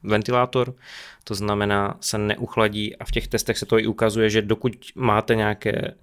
ventilátor, 0.02 0.74
to 1.24 1.34
znamená 1.34 1.96
se 2.00 2.18
neuchladí 2.18 2.96
a 2.96 3.04
v 3.04 3.10
těch 3.10 3.28
testech 3.28 3.58
se 3.58 3.66
to 3.66 3.78
i 3.78 3.86
ukazuje, 3.86 4.30
že 4.30 4.42
dokud 4.42 4.72
máte 4.94 5.34
nějaké 5.34 5.94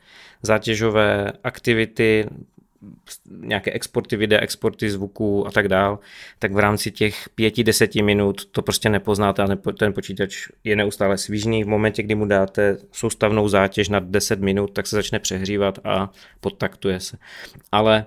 zátěžové 0.42 1.32
aktivity, 1.44 2.28
nějaké 3.30 3.72
exporty 3.72 4.18
videa, 4.18 4.42
exporty 4.42 4.90
zvuku 4.90 5.48
a 5.48 5.52
tak 5.52 5.68
dál, 5.68 6.00
tak 6.40 6.54
v 6.54 6.60
rámci 6.60 6.92
těch 6.92 7.30
pěti, 7.36 7.64
deseti 7.64 8.02
minut 8.02 8.46
to 8.46 8.62
prostě 8.62 8.90
nepoznáte 8.90 9.44
a 9.44 9.48
ten 9.80 9.94
počítač 9.94 10.48
je 10.64 10.76
neustále 10.76 11.18
svížný. 11.18 11.64
V 11.64 11.68
momentě, 11.68 12.04
kdy 12.04 12.16
mu 12.16 12.26
dáte 12.26 12.78
soustavnou 12.92 13.48
zátěž 13.48 13.90
na 13.90 14.00
10 14.00 14.40
minut, 14.40 14.74
tak 14.74 14.88
se 14.88 14.96
začne 14.96 15.20
přehřívat 15.20 15.80
a 15.84 16.12
podtaktuje 16.40 17.00
se. 17.00 17.18
Ale 17.72 18.06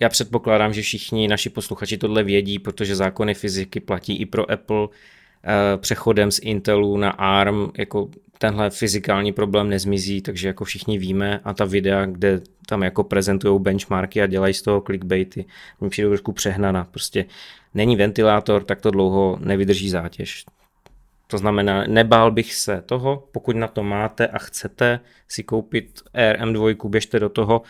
já 0.00 0.08
předpokládám, 0.08 0.72
že 0.72 0.82
všichni 0.82 1.28
naši 1.28 1.50
posluchači 1.50 1.98
tohle 1.98 2.22
vědí, 2.22 2.58
protože 2.58 2.96
zákony 2.96 3.34
fyziky 3.34 3.80
platí 3.80 4.16
i 4.16 4.26
pro 4.26 4.50
Apple 4.50 4.88
přechodem 5.76 6.30
z 6.30 6.38
Intelu 6.42 6.96
na 6.96 7.10
ARM, 7.10 7.70
jako 7.78 8.08
tenhle 8.38 8.70
fyzikální 8.70 9.32
problém 9.32 9.68
nezmizí, 9.68 10.22
takže 10.22 10.48
jako 10.48 10.64
všichni 10.64 10.98
víme 10.98 11.40
a 11.44 11.54
ta 11.54 11.64
videa, 11.64 12.06
kde 12.06 12.40
tam 12.66 12.82
jako 12.82 13.04
prezentují 13.04 13.60
benchmarky 13.60 14.22
a 14.22 14.26
dělají 14.26 14.54
z 14.54 14.62
toho 14.62 14.80
clickbaity, 14.80 15.44
mi 15.80 15.88
přijde 15.88 16.08
trošku 16.08 16.32
přehnaná. 16.32 16.84
Prostě 16.84 17.24
není 17.74 17.96
ventilátor, 17.96 18.64
tak 18.64 18.80
to 18.80 18.90
dlouho 18.90 19.38
nevydrží 19.40 19.90
zátěž. 19.90 20.44
To 21.26 21.38
znamená, 21.38 21.84
nebál 21.86 22.30
bych 22.30 22.54
se 22.54 22.82
toho, 22.86 23.28
pokud 23.32 23.56
na 23.56 23.68
to 23.68 23.82
máte 23.82 24.26
a 24.26 24.38
chcete 24.38 25.00
si 25.28 25.42
koupit 25.42 26.00
RM2, 26.14 26.88
běžte 26.88 27.20
do 27.20 27.28
toho. 27.28 27.62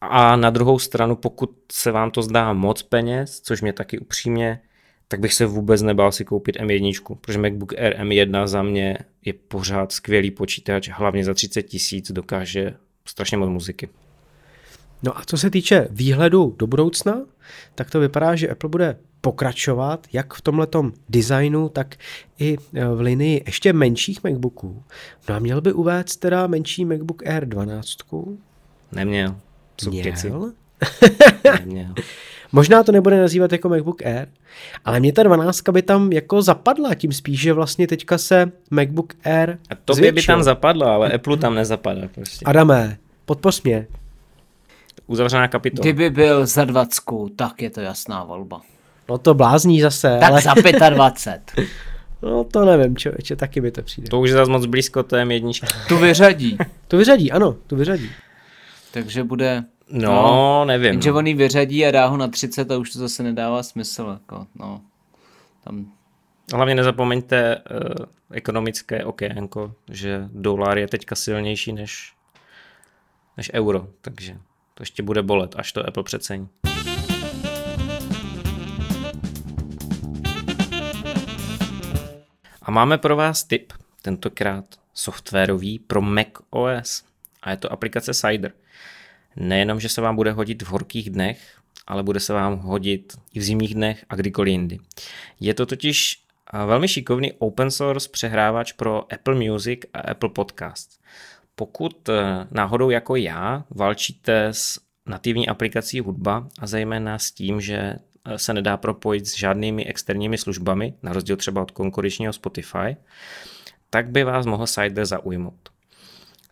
A 0.00 0.36
na 0.36 0.50
druhou 0.50 0.78
stranu, 0.78 1.16
pokud 1.16 1.50
se 1.72 1.92
vám 1.92 2.10
to 2.10 2.22
zdá 2.22 2.52
moc 2.52 2.82
peněz, 2.82 3.40
což 3.40 3.62
mě 3.62 3.72
taky 3.72 3.98
upřímně, 3.98 4.60
tak 5.08 5.20
bych 5.20 5.34
se 5.34 5.46
vůbec 5.46 5.82
nebál 5.82 6.12
si 6.12 6.24
koupit 6.24 6.56
M1, 6.56 7.16
protože 7.20 7.38
MacBook 7.38 7.72
Air 7.78 7.96
M1 7.96 8.46
za 8.46 8.62
mě 8.62 8.98
je 9.24 9.32
pořád 9.32 9.92
skvělý 9.92 10.30
počítač, 10.30 10.88
hlavně 10.88 11.24
za 11.24 11.34
30 11.34 11.62
tisíc 11.62 12.12
dokáže 12.12 12.74
strašně 13.04 13.36
moc 13.36 13.48
muziky. 13.48 13.88
No 15.02 15.18
a 15.18 15.24
co 15.26 15.38
se 15.38 15.50
týče 15.50 15.88
výhledu 15.90 16.54
do 16.58 16.66
budoucna, 16.66 17.20
tak 17.74 17.90
to 17.90 18.00
vypadá, 18.00 18.36
že 18.36 18.48
Apple 18.48 18.68
bude 18.68 18.96
pokračovat 19.20 20.06
jak 20.12 20.34
v 20.34 20.42
tomhletom 20.42 20.92
designu, 21.08 21.68
tak 21.68 21.96
i 22.38 22.56
e, 22.74 22.88
v 22.88 23.00
linii 23.00 23.42
ještě 23.46 23.72
menších 23.72 24.24
MacBooků. 24.24 24.82
No 25.28 25.34
a 25.34 25.38
měl 25.38 25.60
by 25.60 25.72
uvést 25.72 26.16
teda 26.16 26.46
menší 26.46 26.84
MacBook 26.84 27.26
Air 27.26 27.48
12. 27.48 27.96
Neměl. 28.92 29.36
Co 29.76 29.90
Měl? 29.90 30.52
Neměl. 31.58 31.94
Možná 32.52 32.82
to 32.82 32.92
nebude 32.92 33.20
nazývat 33.20 33.52
jako 33.52 33.68
MacBook 33.68 34.06
Air, 34.06 34.28
ale 34.84 35.00
mě 35.00 35.12
ta 35.12 35.22
12 35.22 35.68
by 35.68 35.82
tam 35.82 36.12
jako 36.12 36.42
zapadla, 36.42 36.94
tím 36.94 37.12
spíš, 37.12 37.40
že 37.40 37.52
vlastně 37.52 37.86
teďka 37.86 38.18
se 38.18 38.52
MacBook 38.70 39.14
Air 39.24 39.58
A 39.70 39.74
to 39.84 39.94
by 39.94 40.22
tam 40.22 40.42
zapadla, 40.42 40.94
ale 40.94 41.12
Apple 41.12 41.36
tam 41.36 41.54
nezapadá 41.54 42.08
prostě. 42.14 42.44
Adame, 42.44 42.98
podpoř 43.24 43.62
mě. 43.62 43.86
Uzavřená 45.06 45.48
kapitola. 45.48 45.82
Kdyby 45.82 46.10
byl 46.10 46.46
za 46.46 46.64
20, 46.64 47.02
tak 47.36 47.62
je 47.62 47.70
to 47.70 47.80
jasná 47.80 48.24
volba. 48.24 48.60
No 49.08 49.18
to 49.18 49.34
blázní 49.34 49.80
zase. 49.80 50.16
Tak 50.20 50.30
ale... 50.30 50.40
za 50.40 50.54
25. 50.90 51.66
No 52.22 52.44
to 52.44 52.64
nevím, 52.64 52.96
člověče, 52.96 53.36
taky 53.36 53.60
by 53.60 53.70
to 53.70 53.82
přijde. 53.82 54.08
To 54.08 54.20
už 54.20 54.30
je 54.30 54.36
zase 54.36 54.50
moc 54.50 54.66
blízko 54.66 55.02
té 55.02 55.26
jedničky. 55.30 55.66
Tu 55.88 55.98
vyřadí. 55.98 56.58
Tu 56.88 56.96
vyřadí, 56.96 57.32
ano, 57.32 57.56
tu 57.66 57.76
vyřadí. 57.76 58.10
Takže 58.92 59.24
bude... 59.24 59.64
No, 59.90 60.12
no 60.12 60.64
nevím. 60.64 60.92
Jenže 60.92 61.12
on 61.12 61.26
ji 61.26 61.34
vyřadí 61.34 61.86
a 61.86 61.90
dá 61.90 62.06
ho 62.06 62.16
na 62.16 62.28
30 62.28 62.70
a 62.70 62.76
už 62.76 62.92
to 62.92 62.98
zase 62.98 63.22
nedává 63.22 63.62
smysl. 63.62 64.18
Jako, 64.20 64.46
no. 64.54 64.80
Tam 65.64 65.92
Hlavně 66.54 66.74
nezapomeňte 66.74 67.56
uh, 67.56 68.06
ekonomické 68.30 69.04
okénko, 69.04 69.74
že 69.90 70.28
dolar 70.32 70.78
je 70.78 70.88
teďka 70.88 71.14
silnější 71.14 71.72
než, 71.72 72.12
než 73.36 73.50
euro, 73.54 73.88
takže 74.00 74.36
to 74.74 74.82
ještě 74.82 75.02
bude 75.02 75.22
bolet, 75.22 75.54
až 75.58 75.72
to 75.72 75.88
Apple 75.88 76.02
přecení. 76.02 76.48
A 82.62 82.70
máme 82.70 82.98
pro 82.98 83.16
vás 83.16 83.44
tip, 83.44 83.72
tentokrát 84.02 84.64
softwarový 84.94 85.78
pro 85.78 86.00
Mac 86.02 86.28
OS. 86.50 87.04
A 87.42 87.50
je 87.50 87.56
to 87.56 87.72
aplikace 87.72 88.14
Cider. 88.14 88.52
Nejenom, 89.40 89.80
že 89.80 89.88
se 89.88 90.00
vám 90.00 90.16
bude 90.16 90.32
hodit 90.32 90.62
v 90.62 90.66
horkých 90.66 91.10
dnech, 91.10 91.58
ale 91.86 92.02
bude 92.02 92.20
se 92.20 92.32
vám 92.32 92.56
hodit 92.56 93.12
i 93.34 93.38
v 93.38 93.42
zimních 93.42 93.74
dnech 93.74 94.04
a 94.08 94.14
kdykoliv 94.14 94.52
jindy. 94.52 94.78
Je 95.40 95.54
to 95.54 95.66
totiž 95.66 96.24
velmi 96.66 96.88
šikovný 96.88 97.32
open 97.32 97.70
source 97.70 98.08
přehrávač 98.12 98.72
pro 98.72 99.12
Apple 99.12 99.34
Music 99.34 99.80
a 99.92 100.00
Apple 100.00 100.28
Podcast. 100.28 101.00
Pokud 101.54 102.08
eh, 102.08 102.46
náhodou 102.50 102.90
jako 102.90 103.16
já 103.16 103.64
valčíte 103.70 104.46
s 104.46 104.80
nativní 105.06 105.48
aplikací 105.48 106.00
hudba 106.00 106.48
a 106.58 106.66
zejména 106.66 107.18
s 107.18 107.30
tím, 107.30 107.60
že 107.60 107.76
eh, 107.76 108.38
se 108.38 108.54
nedá 108.54 108.76
propojit 108.76 109.26
s 109.26 109.36
žádnými 109.36 109.86
externími 109.86 110.38
službami, 110.38 110.94
na 111.02 111.12
rozdíl 111.12 111.36
třeba 111.36 111.62
od 111.62 111.70
konkurenčního 111.70 112.32
Spotify, 112.32 112.96
tak 113.90 114.10
by 114.10 114.24
vás 114.24 114.46
mohl 114.46 114.66
Cider 114.66 115.06
zaujmout. 115.06 115.68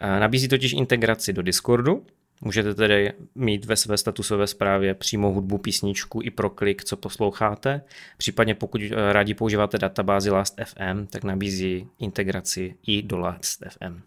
Eh, 0.00 0.20
nabízí 0.20 0.48
totiž 0.48 0.72
integraci 0.72 1.32
do 1.32 1.42
Discordu, 1.42 2.06
Můžete 2.40 2.74
tedy 2.74 3.12
mít 3.34 3.64
ve 3.64 3.76
své 3.76 3.96
statusové 3.96 4.46
zprávě 4.46 4.94
přímo 4.94 5.30
hudbu, 5.30 5.58
písničku 5.58 6.20
i 6.22 6.30
pro 6.30 6.50
klik, 6.50 6.84
co 6.84 6.96
posloucháte. 6.96 7.82
Případně 8.18 8.54
pokud 8.54 8.80
eh, 8.82 9.12
rádi 9.12 9.34
používáte 9.34 9.78
databázi 9.78 10.30
Last.fm, 10.30 11.06
tak 11.06 11.24
nabízí 11.24 11.88
integraci 11.98 12.74
i 12.86 13.02
do 13.02 13.18
Last.fm. 13.18 14.00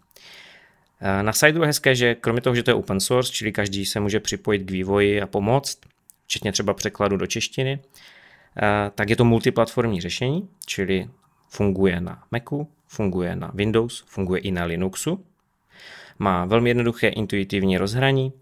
Eh, 1.00 1.22
na 1.22 1.32
sajtu 1.32 1.60
je 1.60 1.66
hezké, 1.66 1.94
že 1.94 2.14
kromě 2.14 2.40
toho, 2.40 2.56
že 2.56 2.62
to 2.62 2.70
je 2.70 2.74
open 2.74 3.00
source, 3.00 3.32
čili 3.32 3.52
každý 3.52 3.86
se 3.86 4.00
může 4.00 4.20
připojit 4.20 4.58
k 4.58 4.70
vývoji 4.70 5.20
a 5.20 5.26
pomoct, 5.26 5.78
včetně 6.26 6.52
třeba 6.52 6.74
překladu 6.74 7.16
do 7.16 7.26
češtiny, 7.26 7.78
eh, 8.62 8.90
tak 8.94 9.10
je 9.10 9.16
to 9.16 9.24
multiplatformní 9.24 10.00
řešení, 10.00 10.48
čili 10.66 11.08
funguje 11.48 12.00
na 12.00 12.22
Macu, 12.30 12.68
funguje 12.86 13.36
na 13.36 13.50
Windows, 13.54 14.04
funguje 14.06 14.40
i 14.40 14.50
na 14.50 14.64
Linuxu, 14.64 15.24
má 16.20 16.44
velmi 16.44 16.70
jednoduché 16.70 17.08
intuitivní 17.08 17.78
rozhraní, 17.78 18.32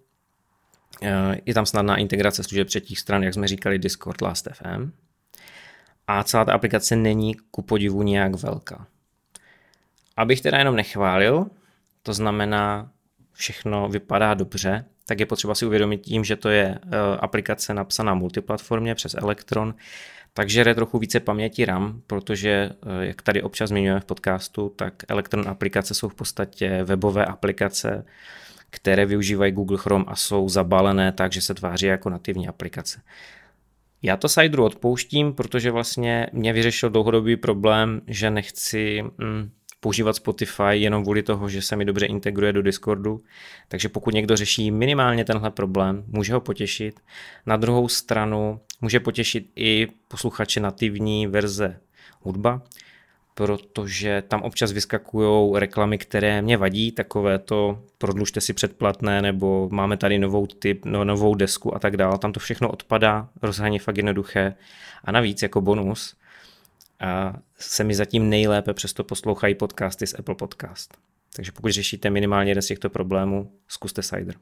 eh, 1.02 1.40
je 1.46 1.54
tam 1.54 1.66
snadná 1.66 1.96
integrace 1.96 2.42
služeb 2.42 2.68
třetích 2.68 2.98
stran, 2.98 3.22
jak 3.22 3.34
jsme 3.34 3.48
říkali, 3.48 3.78
Discord, 3.78 4.22
Last.fm. 4.22 4.92
A 6.06 6.22
celá 6.24 6.44
ta 6.44 6.52
aplikace 6.52 6.96
není 6.96 7.34
ku 7.50 7.62
podivu 7.62 8.02
nějak 8.02 8.34
velká. 8.34 8.86
Abych 10.16 10.40
teda 10.40 10.58
jenom 10.58 10.76
nechválil, 10.76 11.46
to 12.02 12.12
znamená, 12.12 12.90
všechno 13.32 13.88
vypadá 13.88 14.34
dobře, 14.34 14.84
tak 15.06 15.20
je 15.20 15.26
potřeba 15.26 15.54
si 15.54 15.66
uvědomit 15.66 15.98
tím, 15.98 16.24
že 16.24 16.36
to 16.36 16.48
je 16.48 16.78
eh, 16.84 16.98
aplikace 17.18 17.74
napsaná 17.74 18.14
multiplatformě 18.14 18.94
přes 18.94 19.14
Electron, 19.14 19.74
takže 20.38 20.60
je 20.60 20.74
trochu 20.74 20.98
více 20.98 21.20
paměti 21.20 21.64
RAM, 21.64 22.02
protože, 22.06 22.50
eh, 22.50 23.06
jak 23.06 23.22
tady 23.22 23.42
občas 23.42 23.68
zmiňujeme 23.68 24.00
v 24.00 24.04
podcastu, 24.04 24.72
tak 24.76 24.94
Electron 25.08 25.48
aplikace 25.48 25.94
jsou 25.94 26.08
v 26.08 26.14
podstatě 26.14 26.84
webové 26.84 27.24
aplikace, 27.24 28.04
které 28.70 29.06
využívají 29.06 29.52
Google 29.52 29.78
Chrome 29.78 30.04
a 30.08 30.16
jsou 30.16 30.48
zabalené 30.48 31.12
tak, 31.12 31.32
že 31.32 31.40
se 31.40 31.54
tváří 31.54 31.86
jako 31.86 32.10
nativní 32.10 32.48
aplikace. 32.48 33.00
Já 34.02 34.16
to 34.16 34.28
Cideru 34.28 34.64
odpouštím, 34.64 35.32
protože 35.32 35.70
vlastně 35.70 36.26
mě 36.32 36.52
vyřešil 36.52 36.90
dlouhodobý 36.90 37.36
problém, 37.36 38.00
že 38.06 38.30
nechci 38.30 39.02
mm, 39.02 39.50
používat 39.80 40.16
Spotify 40.16 40.72
jenom 40.72 41.02
kvůli 41.02 41.22
toho, 41.22 41.48
že 41.48 41.62
se 41.62 41.76
mi 41.76 41.84
dobře 41.84 42.06
integruje 42.06 42.52
do 42.52 42.62
Discordu. 42.62 43.22
Takže 43.68 43.88
pokud 43.88 44.14
někdo 44.14 44.36
řeší 44.36 44.70
minimálně 44.70 45.24
tenhle 45.24 45.50
problém, 45.50 46.04
může 46.06 46.34
ho 46.34 46.40
potěšit. 46.40 47.00
Na 47.46 47.56
druhou 47.56 47.88
stranu 47.88 48.60
může 48.80 49.00
potěšit 49.00 49.50
i 49.56 49.88
posluchače 50.08 50.60
nativní 50.60 51.26
verze 51.26 51.80
hudba, 52.20 52.62
protože 53.34 54.22
tam 54.28 54.42
občas 54.42 54.72
vyskakují 54.72 55.58
reklamy, 55.60 55.98
které 55.98 56.42
mě 56.42 56.56
vadí, 56.56 56.92
takové 56.92 57.38
to 57.38 57.82
prodlužte 57.98 58.40
si 58.40 58.52
předplatné, 58.52 59.22
nebo 59.22 59.68
máme 59.72 59.96
tady 59.96 60.18
novou 60.18 60.46
typ, 60.46 60.84
no, 60.84 61.04
novou 61.04 61.34
desku 61.34 61.74
a 61.74 61.78
tak 61.78 61.96
dále. 61.96 62.18
Tam 62.18 62.32
to 62.32 62.40
všechno 62.40 62.70
odpadá, 62.70 63.28
rozhraní 63.42 63.78
fakt 63.78 63.96
jednoduché. 63.96 64.54
A 65.04 65.12
navíc 65.12 65.42
jako 65.42 65.60
bonus 65.60 66.16
a 67.00 67.34
se 67.58 67.84
mi 67.84 67.94
zatím 67.94 68.28
nejlépe 68.28 68.74
přesto 68.74 69.04
poslouchají 69.04 69.54
podcasty 69.54 70.06
z 70.06 70.14
Apple 70.18 70.34
Podcast. 70.34 70.98
Takže 71.36 71.52
pokud 71.52 71.72
řešíte 71.72 72.10
minimálně 72.10 72.50
jeden 72.50 72.62
z 72.62 72.66
těchto 72.66 72.90
problémů, 72.90 73.52
zkuste 73.68 74.02
Cider. 74.02 74.34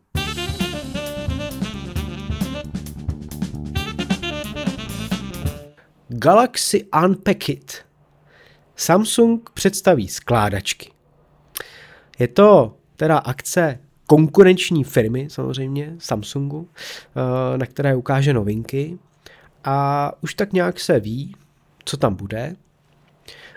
Galaxy 6.19 6.85
Unpacked. 7.05 7.85
Samsung 8.77 9.51
představí 9.51 10.09
skládačky. 10.09 10.91
Je 12.19 12.29
to 12.29 12.77
teda 12.97 13.19
akce 13.19 13.79
konkurenční 14.07 14.85
firmy, 14.85 15.29
samozřejmě, 15.31 15.97
Samsungu, 15.99 16.69
eh, 16.75 17.59
na 17.59 17.67
které 17.67 17.97
ukáže 17.97 18.33
novinky. 18.33 18.99
A 19.65 20.13
už 20.21 20.35
tak 20.35 20.53
nějak 20.53 20.81
se 20.81 21.01
ví, 21.01 21.37
co 21.85 21.97
tam 21.97 22.15
bude. 22.15 22.57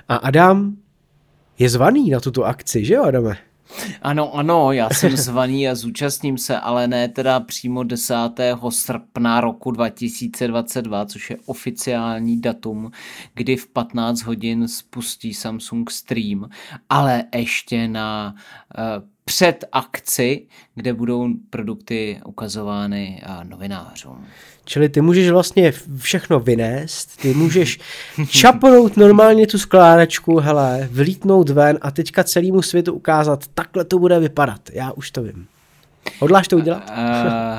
A 0.07 0.15
Adam 0.15 0.77
je 1.59 1.69
zvaný 1.69 2.09
na 2.09 2.19
tuto 2.19 2.45
akci, 2.45 2.85
že 2.85 2.93
jo, 2.93 3.03
Adame? 3.03 3.37
Ano, 4.01 4.35
ano, 4.35 4.71
já 4.71 4.89
jsem 4.89 5.17
zvaný 5.17 5.69
a 5.69 5.75
zúčastním 5.75 6.37
se, 6.37 6.59
ale 6.59 6.87
ne 6.87 7.07
teda 7.07 7.39
přímo 7.39 7.83
10. 7.83 8.13
srpna 8.69 9.41
roku 9.41 9.71
2022, 9.71 11.05
což 11.05 11.29
je 11.29 11.37
oficiální 11.45 12.41
datum, 12.41 12.91
kdy 13.33 13.55
v 13.55 13.67
15 13.67 14.21
hodin 14.21 14.67
spustí 14.67 15.33
Samsung 15.33 15.89
Stream, 15.89 16.49
ale 16.89 17.23
ještě 17.35 17.87
na 17.87 18.35
uh, 18.77 19.07
před 19.25 19.65
akci, 19.71 20.47
kde 20.75 20.93
budou 20.93 21.27
produkty 21.49 22.21
ukazovány 22.25 23.21
novinářům. 23.43 24.25
Čili 24.69 24.89
ty 24.89 25.01
můžeš 25.01 25.29
vlastně 25.29 25.73
všechno 25.97 26.39
vynést, 26.39 27.21
ty 27.21 27.33
můžeš 27.33 27.79
čapnout 28.27 28.97
normálně 28.97 29.47
tu 29.47 29.57
skládačku, 29.57 30.37
hele, 30.37 30.89
vlítnout 30.91 31.49
ven 31.49 31.77
a 31.81 31.91
teďka 31.91 32.23
celému 32.23 32.61
světu 32.61 32.93
ukázat, 32.93 33.47
takhle 33.53 33.85
to 33.85 33.99
bude 33.99 34.19
vypadat. 34.19 34.61
Já 34.73 34.91
už 34.91 35.11
to 35.11 35.23
vím. 35.23 35.47
Hodláš 36.19 36.47
to 36.47 36.57
udělat? 36.57 36.89
Uh, 36.89 36.95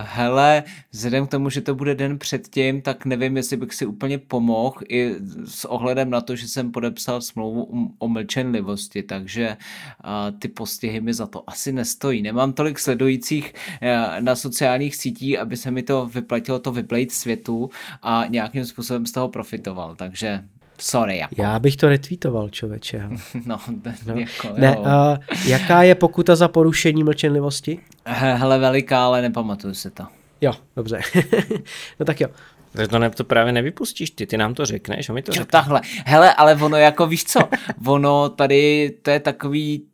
hele, 0.05 0.63
vzhledem 0.93 1.27
k 1.27 1.31
tomu, 1.31 1.51
že 1.51 1.61
to 1.61 1.75
bude 1.75 1.95
den 1.95 2.19
předtím, 2.19 2.83
tak 2.83 3.05
nevím, 3.05 3.37
jestli 3.37 3.57
bych 3.57 3.75
si 3.75 3.87
úplně 3.87 4.19
pomohl 4.19 4.77
i 4.89 5.15
s 5.45 5.65
ohledem 5.65 6.11
na 6.11 6.21
to, 6.21 6.37
že 6.37 6.49
jsem 6.49 6.73
podepsal 6.73 7.21
smlouvu 7.21 7.95
o 7.99 8.09
mlčenlivosti, 8.09 9.03
takže 9.03 9.57
uh, 10.05 10.39
ty 10.39 10.49
postihy 10.49 11.01
mi 11.01 11.15
za 11.15 11.27
to 11.27 11.51
asi 11.51 11.73
nestojí. 11.73 12.23
Nemám 12.23 12.53
tolik 12.53 12.79
sledujících 12.79 13.55
uh, 13.83 14.21
na 14.21 14.37
sociálních 14.37 14.97
sítích, 14.97 15.39
aby 15.39 15.57
se 15.57 15.71
mi 15.71 15.83
to 15.83 16.07
vyplatilo 16.07 16.59
to 16.59 16.73
vyplejt 16.73 17.13
světu 17.13 17.71
a 18.03 18.25
nějakým 18.29 18.65
způsobem 18.65 19.07
z 19.07 19.13
toho 19.13 19.29
profitoval, 19.29 19.97
takže 19.97 20.45
Sorry, 20.81 21.19
jako. 21.19 21.35
Já 21.39 21.59
bych 21.59 21.77
to 21.77 21.89
retweetoval, 21.89 22.49
člověče. 22.49 23.09
no, 23.47 23.61
no. 24.07 24.15
Jako, 24.15 24.49
ne, 24.57 24.77
uh, 24.79 24.87
jaká 25.47 25.83
je 25.83 25.95
pokuta 25.95 26.37
za 26.37 26.49
porušení 26.49 27.05
mlčenlivosti? 27.05 27.79
Hele, 28.05 28.59
veliká, 28.59 29.05
ale 29.05 29.23
nepamatuju 29.23 29.75
se 29.75 29.91
to. 29.91 30.07
Jo, 30.41 30.53
dobře. 30.77 31.01
no 32.01 32.07
tak 32.07 32.21
jo. 32.21 32.29
Takže 32.73 32.89
to, 32.89 32.99
ne, 32.99 33.11
to 33.11 33.25
právě 33.25 33.53
nevypustíš 33.53 34.11
ty, 34.11 34.27
ty 34.27 34.37
nám 34.37 34.55
to 34.55 34.67
řekneš 34.67 35.09
a 35.09 35.13
my 35.13 35.23
to 35.23 35.33
řekneme. 35.33 35.47
takhle. 35.47 35.81
Hele, 36.07 36.35
ale 36.35 36.55
ono 36.55 36.77
jako 36.77 37.07
víš 37.07 37.25
co, 37.25 37.41
ono 37.87 38.29
tady, 38.29 38.91
to 39.03 39.11
je 39.11 39.21
takový, 39.21 39.87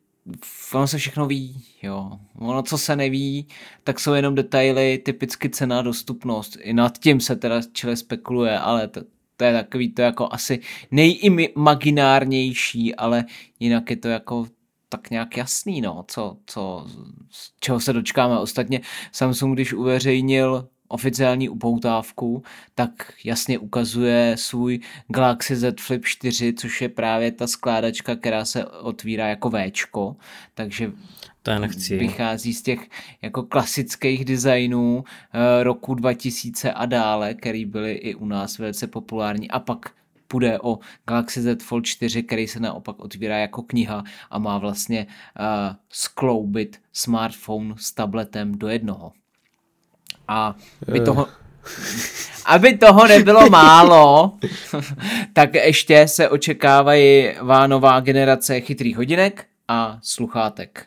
ono 0.74 0.87
se 0.87 0.99
všechno 0.99 1.26
ví, 1.26 1.64
jo. 1.82 2.11
Ono, 2.39 2.62
co 2.62 2.78
se 2.78 2.97
neví, 2.97 3.47
tak 3.84 4.01
jsou 4.01 4.12
jenom 4.12 4.34
detaily, 4.34 4.99
typicky 4.99 5.51
cena, 5.51 5.82
dostupnost. 5.82 6.57
I 6.61 6.72
nad 6.72 6.99
tím 6.99 7.20
se 7.20 7.37
teda 7.37 7.61
čile 7.72 7.97
spekuluje, 7.97 8.59
ale 8.59 8.89
to, 8.89 9.01
to 9.37 9.45
je 9.45 9.53
takový 9.53 9.93
to 9.93 10.03
jako 10.03 10.28
asi 10.30 10.61
nejimaginárnější, 10.91 12.95
ale 12.95 13.24
jinak 13.61 13.91
je 13.91 13.97
to 13.97 14.09
jako 14.09 14.47
tak 14.89 15.11
nějak 15.11 15.37
jasný, 15.37 15.80
no, 15.80 16.05
co, 16.09 16.37
co, 16.47 16.87
z 17.30 17.53
čeho 17.61 17.80
se 17.80 17.93
dočkáme. 17.93 18.39
Ostatně 18.39 18.80
Samsung, 19.12 19.55
když 19.55 19.72
uveřejnil 19.72 20.68
oficiální 20.89 21.49
upoutávku, 21.49 22.43
tak 22.74 23.12
jasně 23.24 23.59
ukazuje 23.59 24.34
svůj 24.39 24.80
Galaxy 25.09 25.57
Z 25.57 25.80
Flip 25.80 26.05
4, 26.05 26.53
což 26.53 26.82
je 26.82 26.89
právě 26.89 27.32
ta 27.32 27.47
skládačka, 27.47 28.16
která 28.16 28.45
se 28.45 28.66
otvírá 28.66 29.28
jako 29.28 29.51
Včko, 29.51 30.16
takže 30.55 30.93
to 31.55 31.59
nechci. 31.59 31.97
vychází 31.97 32.55
z 32.55 32.63
těch 32.63 32.81
jako 33.23 33.43
klasických 33.43 34.25
designů 34.25 34.97
uh, 34.97 35.05
roku 35.63 35.95
2000 35.95 36.73
a 36.73 36.87
dále, 36.87 37.35
který 37.35 37.65
byly 37.65 37.93
i 37.93 38.15
u 38.15 38.27
nás 38.27 38.59
velice 38.59 38.87
populární 38.87 39.51
a 39.51 39.59
pak 39.59 39.91
půjde 40.29 40.59
o 40.61 40.79
Galaxy 41.07 41.43
Z 41.43 41.63
Fold 41.63 41.85
4, 41.85 42.23
který 42.23 42.49
se 42.49 42.61
naopak 42.61 42.99
otvírá 42.99 43.39
jako 43.39 43.63
kniha 43.63 44.05
a 44.31 44.39
má 44.39 44.59
vlastně 44.59 45.07
uh, 45.07 45.77
skloubit 45.89 46.81
smartphone 46.93 47.75
s 47.79 47.93
tabletem 47.93 48.59
do 48.59 48.69
jednoho. 48.69 49.13
A 50.29 50.57
by 50.93 51.01
toho, 51.01 51.27
aby 52.47 52.79
toho 52.79 53.07
nebylo 53.07 53.51
málo, 53.51 54.33
tak 55.33 55.55
ještě 55.55 56.09
se 56.09 56.29
očekávají 56.29 57.29
nová 57.67 58.01
generace 58.01 58.61
chytrých 58.61 58.97
hodinek 58.97 59.47
a 59.69 59.99
sluchátek. 60.03 60.87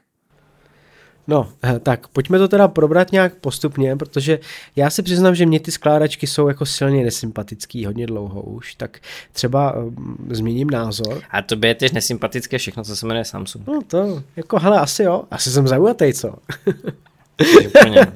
No, 1.30 1.49
eh, 1.63 1.80
tak 1.80 2.07
pojďme 2.07 2.38
to 2.38 2.47
teda 2.47 2.67
probrat 2.67 3.11
nějak 3.11 3.36
postupně, 3.36 3.95
protože 3.95 4.39
já 4.75 4.89
si 4.89 5.03
přiznám, 5.03 5.36
že 5.36 5.45
mě 5.45 5.59
ty 5.59 5.71
skládačky 5.71 6.27
jsou 6.27 6.47
jako 6.47 6.65
silně 6.65 7.03
nesympatický 7.03 7.86
hodně 7.86 8.07
dlouho 8.07 8.41
už, 8.41 8.75
tak 8.75 8.99
třeba 9.32 9.75
um, 9.75 10.17
změním 10.30 10.69
názor. 10.69 11.21
A 11.32 11.41
to 11.41 11.55
je 11.65 11.75
tež 11.75 11.91
nesympatické 11.91 12.57
všechno, 12.57 12.84
co 12.84 12.95
se 12.95 13.07
jmenuje 13.07 13.25
Samsung. 13.25 13.67
No 13.67 13.82
to, 13.88 14.23
jako 14.36 14.59
hele, 14.59 14.80
asi 14.80 15.03
jo, 15.03 15.23
asi 15.32 15.51
jsem 15.51 15.67
zaujatý, 15.67 16.13
co? 16.13 16.36
Úplně. 17.67 18.07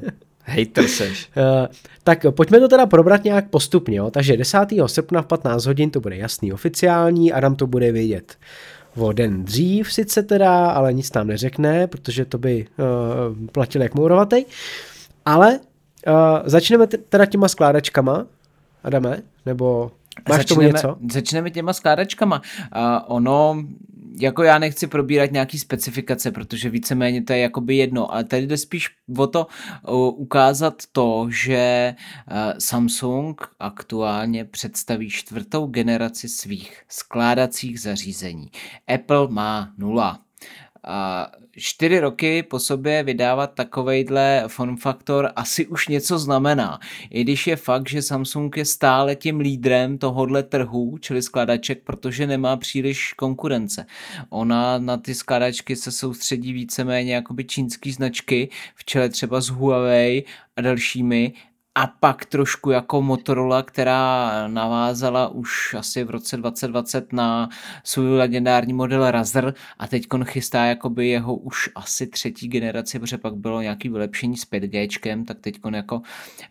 Hater 0.45 0.88
seš. 0.88 1.30
Uh, 1.38 1.68
tak 2.03 2.26
pojďme 2.30 2.59
to 2.59 2.68
teda 2.68 2.86
probrat 2.86 3.24
nějak 3.24 3.49
postupně, 3.49 3.97
jo? 3.97 4.11
takže 4.11 4.38
10. 4.38 4.57
srpna 4.86 5.22
v 5.22 5.26
15 5.26 5.66
hodin 5.66 5.91
to 5.91 5.99
bude 5.99 6.18
jasný 6.18 6.53
oficiální, 6.53 7.34
Adam 7.34 7.55
to 7.55 7.68
bude 7.68 7.91
vědět 7.91 8.38
o 8.98 9.12
den 9.12 9.46
dřív 9.46 9.94
sice 9.94 10.24
teda, 10.24 10.68
ale 10.68 10.94
nic 10.94 11.14
nám 11.14 11.28
neřekne, 11.28 11.88
protože 11.88 12.26
to 12.26 12.38
by 12.38 12.68
uh, 12.78 13.48
platil 13.48 13.82
jak 13.82 13.96
mourovatej. 13.96 14.46
Ale 15.26 15.60
uh, 15.60 16.14
začneme 16.46 16.88
teda 16.88 17.26
těma 17.26 17.48
skládačkama, 17.48 18.26
Adame, 18.84 19.22
nebo 19.46 19.91
máš 20.30 20.38
začneme, 20.38 20.56
tomu 20.56 20.68
něco? 20.68 20.98
Začneme 21.14 21.50
těma 21.50 21.74
skládačkama. 21.74 22.41
Uh, 22.76 22.82
ono 23.08 23.64
jako 24.20 24.43
já 24.43 24.59
nechci 24.59 24.88
probírat 24.88 25.32
nějaký 25.32 25.59
specifikace, 25.59 26.32
protože 26.32 26.70
víceméně 26.70 27.24
to 27.24 27.34
je 27.34 27.39
jakoby 27.39 27.76
jedno, 27.76 28.14
ale 28.14 28.24
tady 28.24 28.47
jde 28.47 28.57
spíš 28.57 28.89
o 29.18 29.28
to 29.28 29.47
uh, 29.88 30.22
ukázat 30.22 30.84
to, 30.91 31.28
že 31.30 31.95
uh, 32.32 32.36
Samsung 32.59 33.41
aktuálně 33.59 34.45
představí 34.45 35.09
čtvrtou 35.09 35.68
generaci 35.68 36.30
svých 36.30 36.82
skládacích 36.89 37.82
zařízení. 37.82 38.51
Apple 38.88 39.28
má 39.28 39.74
nula. 39.78 40.20
A 40.88 41.31
čtyři 41.51 41.99
roky 41.99 42.43
po 42.43 42.59
sobě 42.59 43.03
vydávat 43.03 43.53
takovejhle 43.53 44.43
form 44.47 44.77
faktor 44.77 45.31
asi 45.36 45.67
už 45.67 45.88
něco 45.88 46.19
znamená. 46.19 46.79
I 47.09 47.23
když 47.23 47.47
je 47.47 47.55
fakt, 47.55 47.89
že 47.89 48.01
Samsung 48.01 48.57
je 48.57 48.65
stále 48.65 49.15
tím 49.15 49.39
lídrem 49.39 49.97
tohohle 49.97 50.43
trhu, 50.43 50.97
čili 50.97 51.21
skladaček, 51.21 51.84
protože 51.84 52.27
nemá 52.27 52.57
příliš 52.57 53.13
konkurence. 53.13 53.86
Ona 54.29 54.77
na 54.77 54.97
ty 54.97 55.15
skladačky 55.15 55.75
se 55.75 55.91
soustředí 55.91 56.53
víceméně 56.53 57.15
jakoby 57.15 57.45
čínský 57.45 57.91
značky, 57.91 58.49
v 58.75 58.86
čele 58.86 59.09
třeba 59.09 59.41
s 59.41 59.49
Huawei 59.49 60.23
a 60.55 60.61
dalšími, 60.61 61.34
a 61.76 61.88
pak 61.88 62.26
trošku 62.26 62.71
jako 62.71 63.01
Motorola, 63.01 63.63
která 63.63 64.32
navázala 64.47 65.28
už 65.28 65.74
asi 65.74 66.03
v 66.03 66.09
roce 66.09 66.38
2020 66.38 67.13
na 67.13 67.49
svůj 67.84 68.17
legendární 68.17 68.74
model 68.74 69.11
Razer 69.11 69.53
a 69.80 69.88
teď 69.88 70.07
chystá 70.24 70.65
jakoby 70.65 71.07
jeho 71.07 71.36
už 71.36 71.69
asi 71.76 72.07
třetí 72.07 72.47
generaci, 72.47 72.99
protože 72.99 73.17
pak 73.17 73.36
bylo 73.36 73.61
nějaký 73.61 73.89
vylepšení 73.89 74.38
s 74.38 74.51
5G, 74.51 75.26
tak 75.26 75.39
teď 75.39 75.59
jako 75.74 76.01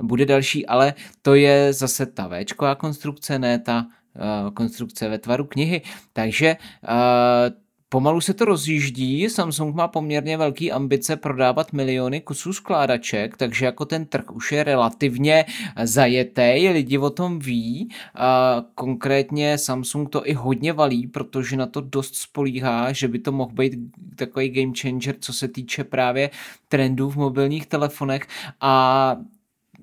bude 0.02 0.26
další, 0.26 0.66
ale 0.66 0.94
to 1.22 1.34
je 1.34 1.72
zase 1.72 2.06
ta 2.06 2.28
Včková 2.28 2.74
konstrukce, 2.74 3.38
ne 3.38 3.58
ta 3.58 3.86
uh, 3.86 4.50
konstrukce 4.50 5.08
ve 5.08 5.18
tvaru 5.18 5.44
knihy. 5.44 5.82
Takže 6.12 6.56
uh, 6.82 7.62
Pomalu 7.92 8.20
se 8.20 8.34
to 8.34 8.44
rozjíždí, 8.44 9.28
Samsung 9.28 9.74
má 9.74 9.88
poměrně 9.88 10.36
velký 10.36 10.72
ambice 10.72 11.16
prodávat 11.16 11.72
miliony 11.72 12.20
kusů 12.20 12.52
skládaček, 12.52 13.36
takže 13.36 13.66
jako 13.66 13.84
ten 13.84 14.06
trh 14.06 14.30
už 14.30 14.52
je 14.52 14.64
relativně 14.64 15.44
zajetý, 15.82 16.68
lidi 16.68 16.98
o 16.98 17.10
tom 17.10 17.38
ví. 17.38 17.88
A 18.14 18.62
konkrétně 18.74 19.58
Samsung 19.58 20.08
to 20.08 20.28
i 20.28 20.32
hodně 20.32 20.72
valí, 20.72 21.06
protože 21.06 21.56
na 21.56 21.66
to 21.66 21.80
dost 21.80 22.16
spolíhá, 22.16 22.92
že 22.92 23.08
by 23.08 23.18
to 23.18 23.32
mohl 23.32 23.52
být 23.52 23.72
takový 24.16 24.48
game 24.48 24.72
changer, 24.80 25.14
co 25.20 25.32
se 25.32 25.48
týče 25.48 25.84
právě 25.84 26.30
trendů 26.68 27.10
v 27.10 27.16
mobilních 27.16 27.66
telefonech 27.66 28.26
a 28.60 29.16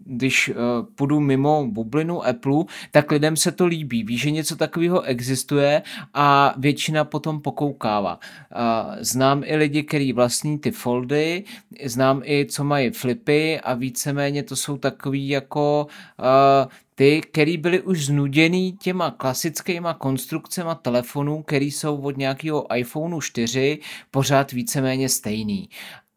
když 0.10 0.50
uh, 0.50 0.56
půjdu 0.96 1.20
mimo 1.20 1.68
bublinu 1.68 2.26
Apple, 2.26 2.64
tak 2.92 3.12
lidem 3.12 3.38
se 3.38 3.52
to 3.52 3.66
líbí. 3.66 4.04
Ví, 4.04 4.18
že 4.18 4.32
něco 4.32 4.56
takového 4.56 5.02
existuje 5.02 5.82
a 6.14 6.54
většina 6.58 7.04
potom 7.04 7.42
pokoukává. 7.42 8.20
Uh, 8.20 8.96
znám 9.00 9.44
i 9.46 9.56
lidi, 9.56 9.84
kteří 9.84 10.14
vlastní 10.14 10.60
ty 10.60 10.72
foldy, 10.72 11.44
znám 11.84 12.22
i, 12.26 12.46
co 12.50 12.64
mají 12.64 12.90
flipy 12.90 13.60
a 13.60 13.74
víceméně 13.74 14.44
to 14.44 14.56
jsou 14.56 14.78
takový 14.78 15.30
jako 15.30 15.88
uh, 16.20 16.72
ty, 16.96 17.22
který 17.22 17.58
byly 17.58 17.82
už 17.82 18.06
znuděný 18.06 18.74
těma 18.74 19.12
klasickýma 19.12 19.94
konstrukcemi 19.94 20.70
telefonů, 20.82 21.44
který 21.44 21.72
jsou 21.72 22.02
od 22.02 22.18
nějakého 22.18 22.76
iPhoneu 22.76 23.22
4 23.22 23.80
pořád 24.12 24.52
víceméně 24.52 25.10
stejný. 25.10 25.70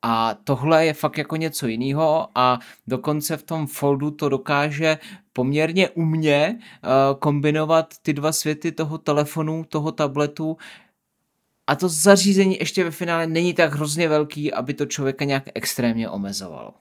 A 0.02 0.34
tohle 0.44 0.86
je 0.86 0.94
fakt 0.94 1.18
jako 1.18 1.36
něco 1.36 1.66
jiného 1.66 2.28
a 2.34 2.58
dokonce 2.86 3.36
v 3.36 3.42
tom 3.42 3.66
foldu 3.66 4.10
to 4.10 4.28
dokáže 4.28 4.98
poměrně 5.32 5.90
umně 5.90 6.58
uh, 6.58 7.18
kombinovat 7.18 7.94
ty 8.02 8.12
dva 8.12 8.32
světy 8.32 8.72
toho 8.72 8.98
telefonu, 8.98 9.64
toho 9.68 9.92
tabletu 9.92 10.56
a 11.66 11.76
to 11.76 11.88
zařízení 11.88 12.56
ještě 12.58 12.84
ve 12.84 12.90
finále 12.90 13.26
není 13.26 13.54
tak 13.54 13.74
hrozně 13.74 14.08
velký, 14.08 14.52
aby 14.52 14.74
to 14.74 14.86
člověka 14.86 15.24
nějak 15.24 15.44
extrémně 15.54 16.08
omezovalo. 16.08 16.74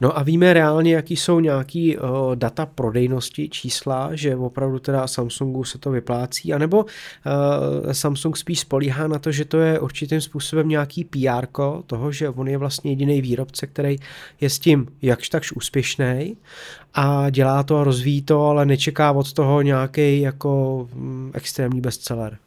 No 0.00 0.18
a 0.18 0.22
víme 0.22 0.52
reálně, 0.52 0.94
jaký 0.94 1.16
jsou 1.16 1.40
nějaký 1.40 1.98
uh, 1.98 2.08
data 2.34 2.66
prodejnosti, 2.66 3.48
čísla, 3.48 4.10
že 4.12 4.36
opravdu 4.36 4.78
teda 4.78 5.06
Samsungu 5.06 5.64
se 5.64 5.78
to 5.78 5.90
vyplácí, 5.90 6.52
anebo 6.52 6.78
uh, 6.84 7.92
Samsung 7.92 8.36
spíš 8.36 8.60
spolíhá 8.60 9.06
na 9.06 9.18
to, 9.18 9.32
že 9.32 9.44
to 9.44 9.58
je 9.58 9.80
určitým 9.80 10.20
způsobem 10.20 10.68
nějaký 10.68 11.04
PR 11.04 11.46
toho, 11.86 12.12
že 12.12 12.28
on 12.28 12.48
je 12.48 12.58
vlastně 12.58 12.90
jediný 12.90 13.20
výrobce, 13.22 13.66
který 13.66 13.96
je 14.40 14.50
s 14.50 14.58
tím 14.58 14.86
jakž 15.02 15.28
takž 15.28 15.52
úspěšný 15.52 16.36
a 16.94 17.30
dělá 17.30 17.62
to 17.62 17.78
a 17.78 17.84
rozvíjí 17.84 18.22
to, 18.22 18.46
ale 18.46 18.66
nečeká 18.66 19.12
od 19.12 19.32
toho 19.32 19.62
nějaký 19.62 20.20
jako 20.20 20.76
um, 20.94 21.30
extrémní 21.34 21.80
bestseller. 21.80 22.38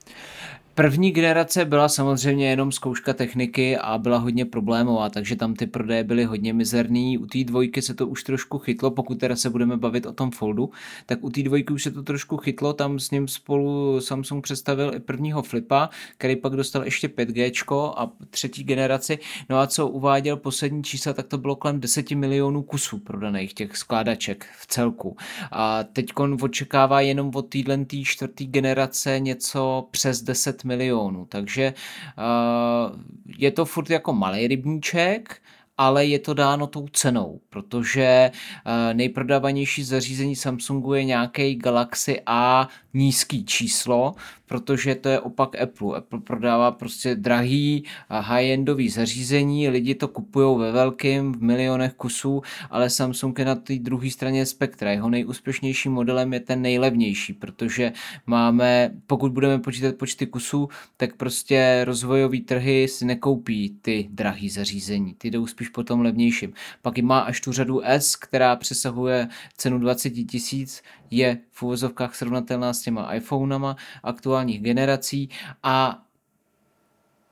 První 0.75 1.11
generace 1.11 1.65
byla 1.65 1.89
samozřejmě 1.89 2.49
jenom 2.49 2.71
zkouška 2.71 3.13
techniky 3.13 3.77
a 3.77 3.97
byla 3.97 4.17
hodně 4.17 4.45
problémová, 4.45 5.09
takže 5.09 5.35
tam 5.35 5.53
ty 5.53 5.67
prodeje 5.67 6.03
byly 6.03 6.23
hodně 6.23 6.53
mizerný. 6.53 7.17
U 7.17 7.25
té 7.25 7.43
dvojky 7.43 7.81
se 7.81 7.93
to 7.93 8.07
už 8.07 8.23
trošku 8.23 8.57
chytlo, 8.57 8.91
pokud 8.91 9.19
teda 9.19 9.35
se 9.35 9.49
budeme 9.49 9.77
bavit 9.77 10.05
o 10.05 10.13
tom 10.13 10.31
foldu, 10.31 10.69
tak 11.05 11.23
u 11.23 11.29
té 11.29 11.43
dvojky 11.43 11.73
už 11.73 11.83
se 11.83 11.91
to 11.91 12.03
trošku 12.03 12.37
chytlo, 12.37 12.73
tam 12.73 12.99
s 12.99 13.11
ním 13.11 13.27
spolu 13.27 14.01
Samsung 14.01 14.43
představil 14.43 14.91
i 14.95 14.99
prvního 14.99 15.41
flipa, 15.41 15.89
který 16.17 16.35
pak 16.35 16.53
dostal 16.53 16.83
ještě 16.83 17.07
5G 17.07 17.93
a 17.97 18.11
třetí 18.29 18.63
generaci. 18.63 19.19
No 19.49 19.59
a 19.59 19.67
co 19.67 19.87
uváděl 19.87 20.37
poslední 20.37 20.83
čísla, 20.83 21.13
tak 21.13 21.27
to 21.27 21.37
bylo 21.37 21.55
kolem 21.55 21.79
10 21.79 22.11
milionů 22.11 22.63
kusů 22.63 22.97
prodaných 22.97 23.53
těch 23.53 23.77
skládaček 23.77 24.45
v 24.59 24.67
celku. 24.67 25.17
A 25.51 25.83
teď 25.83 26.05
očekává 26.41 27.01
jenom 27.01 27.31
od 27.35 27.41
téhle 27.41 27.85
čtvrté 28.03 28.43
generace 28.43 29.19
něco 29.19 29.87
přes 29.91 30.21
10 30.21 30.62
milionů. 30.63 31.25
Takže 31.25 31.73
uh, 32.17 32.99
je 33.37 33.51
to 33.51 33.65
furt 33.65 33.89
jako 33.89 34.13
malý 34.13 34.47
rybníček, 34.47 35.41
ale 35.77 36.05
je 36.05 36.19
to 36.19 36.33
dáno 36.33 36.67
tou 36.67 36.87
cenou, 36.87 37.41
protože 37.49 38.31
uh, 38.31 38.93
nejprodávanější 38.93 39.83
zařízení 39.83 40.35
Samsungu 40.35 40.93
je 40.93 41.03
nějaký 41.03 41.55
Galaxy 41.55 42.21
A 42.25 42.67
nízký 42.93 43.45
číslo, 43.45 44.15
protože 44.45 44.95
to 44.95 45.09
je 45.09 45.19
opak 45.19 45.61
Apple. 45.61 45.97
Apple 45.97 46.19
prodává 46.19 46.71
prostě 46.71 47.15
drahý 47.15 47.83
high-endový 48.09 48.89
zařízení, 48.89 49.69
lidi 49.69 49.95
to 49.95 50.07
kupují 50.07 50.59
ve 50.59 50.71
velkém, 50.71 51.33
v 51.33 51.41
milionech 51.41 51.93
kusů, 51.93 52.41
ale 52.69 52.89
Samsung 52.89 53.39
je 53.39 53.45
na 53.45 53.55
té 53.55 53.75
druhé 53.79 54.09
straně 54.09 54.45
spektra. 54.45 54.91
Jeho 54.91 55.09
nejúspěšnějším 55.09 55.91
modelem 55.91 56.33
je 56.33 56.39
ten 56.39 56.61
nejlevnější, 56.61 57.33
protože 57.33 57.93
máme, 58.27 58.91
pokud 59.07 59.31
budeme 59.31 59.59
počítat 59.59 59.95
počty 59.95 60.27
kusů, 60.27 60.69
tak 60.97 61.15
prostě 61.15 61.81
rozvojové 61.85 62.39
trhy 62.39 62.87
si 62.87 63.05
nekoupí 63.05 63.75
ty 63.81 64.07
drahý 64.11 64.49
zařízení. 64.49 65.13
Ty 65.17 65.31
jdou 65.31 65.47
spíš 65.47 65.69
po 65.69 65.83
tom 65.83 66.01
levnějším. 66.01 66.53
Pak 66.81 66.97
má 66.97 67.19
až 67.19 67.41
tu 67.41 67.51
řadu 67.51 67.81
S, 67.83 68.15
která 68.15 68.55
přesahuje 68.55 69.27
cenu 69.57 69.79
20 69.79 70.09
tisíc, 70.09 70.81
je 71.17 71.37
v 71.51 71.63
úvozovkách 71.63 72.15
srovnatelná 72.15 72.73
s 72.73 72.81
těma 72.81 73.13
iPhonema 73.13 73.75
aktuálních 74.03 74.61
generací 74.61 75.29
a 75.63 76.03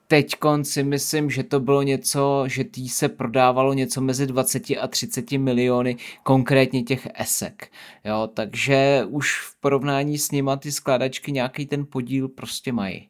teď 0.07 0.35
si 0.61 0.83
myslím, 0.83 1.29
že 1.29 1.43
to 1.43 1.59
bylo 1.59 1.81
něco, 1.81 2.43
že 2.47 2.63
tý 2.63 2.89
se 2.89 3.09
prodávalo 3.09 3.73
něco 3.73 4.01
mezi 4.01 4.27
20 4.27 4.63
a 4.81 4.87
30 4.87 5.31
miliony, 5.31 5.97
konkrétně 6.23 6.83
těch 6.83 7.07
esek. 7.15 7.71
Jo, 8.05 8.29
takže 8.33 9.05
už 9.09 9.39
v 9.39 9.55
porovnání 9.59 10.17
s 10.17 10.31
nima 10.31 10.55
ty 10.55 10.71
skládačky 10.71 11.31
nějaký 11.31 11.65
ten 11.65 11.85
podíl 11.85 12.27
prostě 12.27 12.71
mají. 12.73 13.07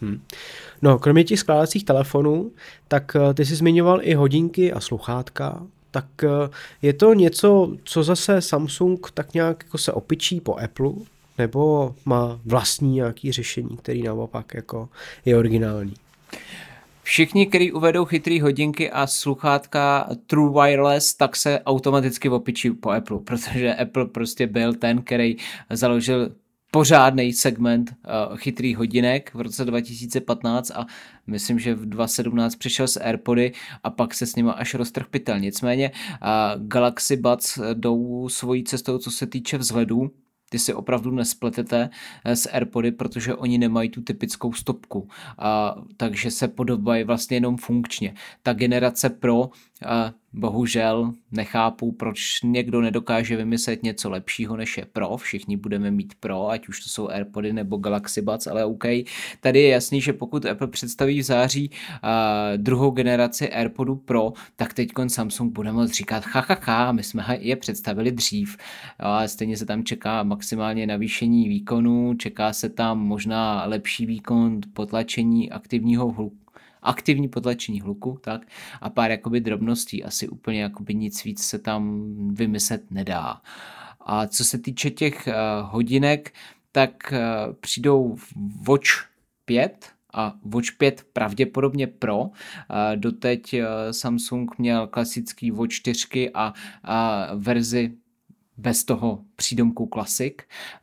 Hmm. 0.00 0.22
No, 0.82 0.98
kromě 0.98 1.24
těch 1.24 1.38
skládacích 1.38 1.84
telefonů, 1.84 2.52
tak 2.88 3.16
eh, 3.16 3.34
ty 3.34 3.44
jsi 3.44 3.54
zmiňoval 3.54 4.00
i 4.02 4.14
hodinky 4.14 4.72
a 4.72 4.80
sluchátka, 4.80 5.66
tak 5.94 6.24
eh, 6.24 6.50
je 6.82 6.92
to 6.92 7.14
něco, 7.14 7.76
co 7.84 8.02
zase 8.02 8.40
Samsung 8.40 9.10
tak 9.10 9.34
nějak 9.34 9.64
jako 9.64 9.78
se 9.78 9.92
opičí 9.92 10.40
po 10.40 10.54
Apple, 10.54 10.92
nebo 11.38 11.94
má 12.04 12.40
vlastní 12.44 12.94
nějaký 12.94 13.32
řešení, 13.32 13.76
který 13.76 14.02
naopak 14.02 14.54
jako 14.54 14.88
je 15.24 15.36
originální? 15.36 15.94
Všichni, 17.02 17.46
kteří 17.46 17.72
uvedou 17.72 18.04
chytrý 18.04 18.40
hodinky 18.40 18.90
a 18.90 19.06
sluchátka 19.06 20.08
True 20.26 20.50
Wireless, 20.62 21.14
tak 21.14 21.36
se 21.36 21.60
automaticky 21.60 22.28
opičí 22.28 22.70
po 22.70 22.90
Apple, 22.90 23.18
protože 23.18 23.74
Apple 23.74 24.06
prostě 24.06 24.46
byl 24.46 24.74
ten, 24.74 25.02
který 25.02 25.36
založil 25.70 26.30
pořádný 26.74 27.32
segment 27.32 27.90
uh, 27.90 28.36
chytrých 28.36 28.76
hodinek 28.76 29.34
v 29.34 29.40
roce 29.40 29.64
2015 29.64 30.70
a 30.70 30.86
myslím, 31.26 31.58
že 31.58 31.74
v 31.74 31.86
2017 31.86 32.56
přišel 32.56 32.88
s 32.88 33.00
AirPody 33.00 33.52
a 33.82 33.90
pak 33.90 34.14
se 34.14 34.26
s 34.26 34.36
nima 34.36 34.52
až 34.52 34.74
roztrh 34.74 35.06
pytel. 35.06 35.40
Nicméně 35.40 35.90
uh, 35.90 36.66
Galaxy 36.66 37.16
Buds 37.16 37.58
jdou 37.74 38.28
svojí 38.28 38.64
cestou, 38.64 38.98
co 38.98 39.10
se 39.10 39.26
týče 39.26 39.58
vzhledu, 39.58 40.10
ty 40.54 40.58
si 40.58 40.74
opravdu 40.74 41.10
nespletete 41.10 41.90
eh, 42.24 42.36
s 42.36 42.48
AirPody, 42.52 42.92
protože 42.92 43.34
oni 43.34 43.58
nemají 43.58 43.88
tu 43.88 44.02
typickou 44.02 44.52
stopku, 44.52 45.08
a, 45.38 45.74
takže 45.96 46.30
se 46.30 46.48
podobají 46.48 47.04
vlastně 47.04 47.36
jenom 47.36 47.56
funkčně. 47.56 48.14
Ta 48.42 48.52
generace 48.52 49.10
Pro 49.10 49.50
bohužel 50.34 51.12
nechápu, 51.32 51.92
proč 51.92 52.42
někdo 52.42 52.80
nedokáže 52.80 53.36
vymyslet 53.36 53.82
něco 53.82 54.10
lepšího 54.10 54.56
než 54.56 54.78
je 54.78 54.86
Pro. 54.92 55.16
Všichni 55.16 55.56
budeme 55.56 55.90
mít 55.90 56.14
Pro, 56.20 56.48
ať 56.48 56.68
už 56.68 56.80
to 56.80 56.88
jsou 56.88 57.08
AirPody 57.08 57.52
nebo 57.52 57.76
Galaxy 57.76 58.22
Buds, 58.22 58.46
ale 58.46 58.64
OK. 58.64 58.84
Tady 59.40 59.60
je 59.60 59.68
jasný, 59.68 60.00
že 60.00 60.12
pokud 60.12 60.46
Apple 60.46 60.68
představí 60.68 61.20
v 61.20 61.24
září 61.24 61.70
uh, 61.70 62.08
druhou 62.56 62.90
generaci 62.90 63.50
AirPodu 63.50 63.96
Pro, 63.96 64.32
tak 64.56 64.74
teď 64.74 64.88
Samsung 65.08 65.52
bude 65.52 65.72
moct 65.72 65.92
říkat 65.92 66.24
ha, 66.26 66.44
ha, 66.48 66.58
ha 66.62 66.92
my 66.92 67.02
jsme 67.02 67.38
je 67.40 67.56
představili 67.56 68.12
dřív. 68.12 68.56
A 68.98 69.28
stejně 69.28 69.56
se 69.56 69.66
tam 69.66 69.84
čeká 69.84 70.22
maximálně 70.22 70.86
navýšení 70.86 71.48
výkonu, 71.48 72.14
čeká 72.14 72.52
se 72.52 72.68
tam 72.68 72.98
možná 72.98 73.64
lepší 73.66 74.06
výkon 74.06 74.60
potlačení 74.72 75.50
aktivního 75.50 76.34
aktivní 76.84 77.28
potlačení 77.28 77.80
hluku, 77.80 78.18
tak, 78.20 78.46
a 78.80 78.90
pár 78.90 79.10
jakoby 79.10 79.40
drobností, 79.40 80.04
asi 80.04 80.28
úplně 80.28 80.62
jakoby 80.62 80.94
nic 80.94 81.24
víc 81.24 81.42
se 81.42 81.58
tam 81.58 82.08
vymyslet 82.34 82.90
nedá. 82.90 83.40
A 84.00 84.26
co 84.26 84.44
se 84.44 84.58
týče 84.58 84.90
těch 84.90 85.26
uh, 85.28 85.34
hodinek, 85.70 86.34
tak 86.72 87.12
uh, 87.12 87.52
přijdou 87.60 88.16
Watch 88.68 88.90
5, 89.44 89.94
a 90.14 90.34
Watch 90.44 90.76
5 90.78 91.06
pravděpodobně 91.12 91.86
Pro. 91.86 92.30
Doteď 92.94 93.54
eh, 93.54 93.66
Samsung 93.90 94.58
měl 94.58 94.86
klasický 94.86 95.50
Watch 95.50 95.72
4 95.72 96.30
a, 96.34 96.52
a 96.84 97.28
verzi 97.34 97.92
bez 98.56 98.84
toho 98.84 99.24
přídomku 99.36 99.88
Classic 99.92 100.34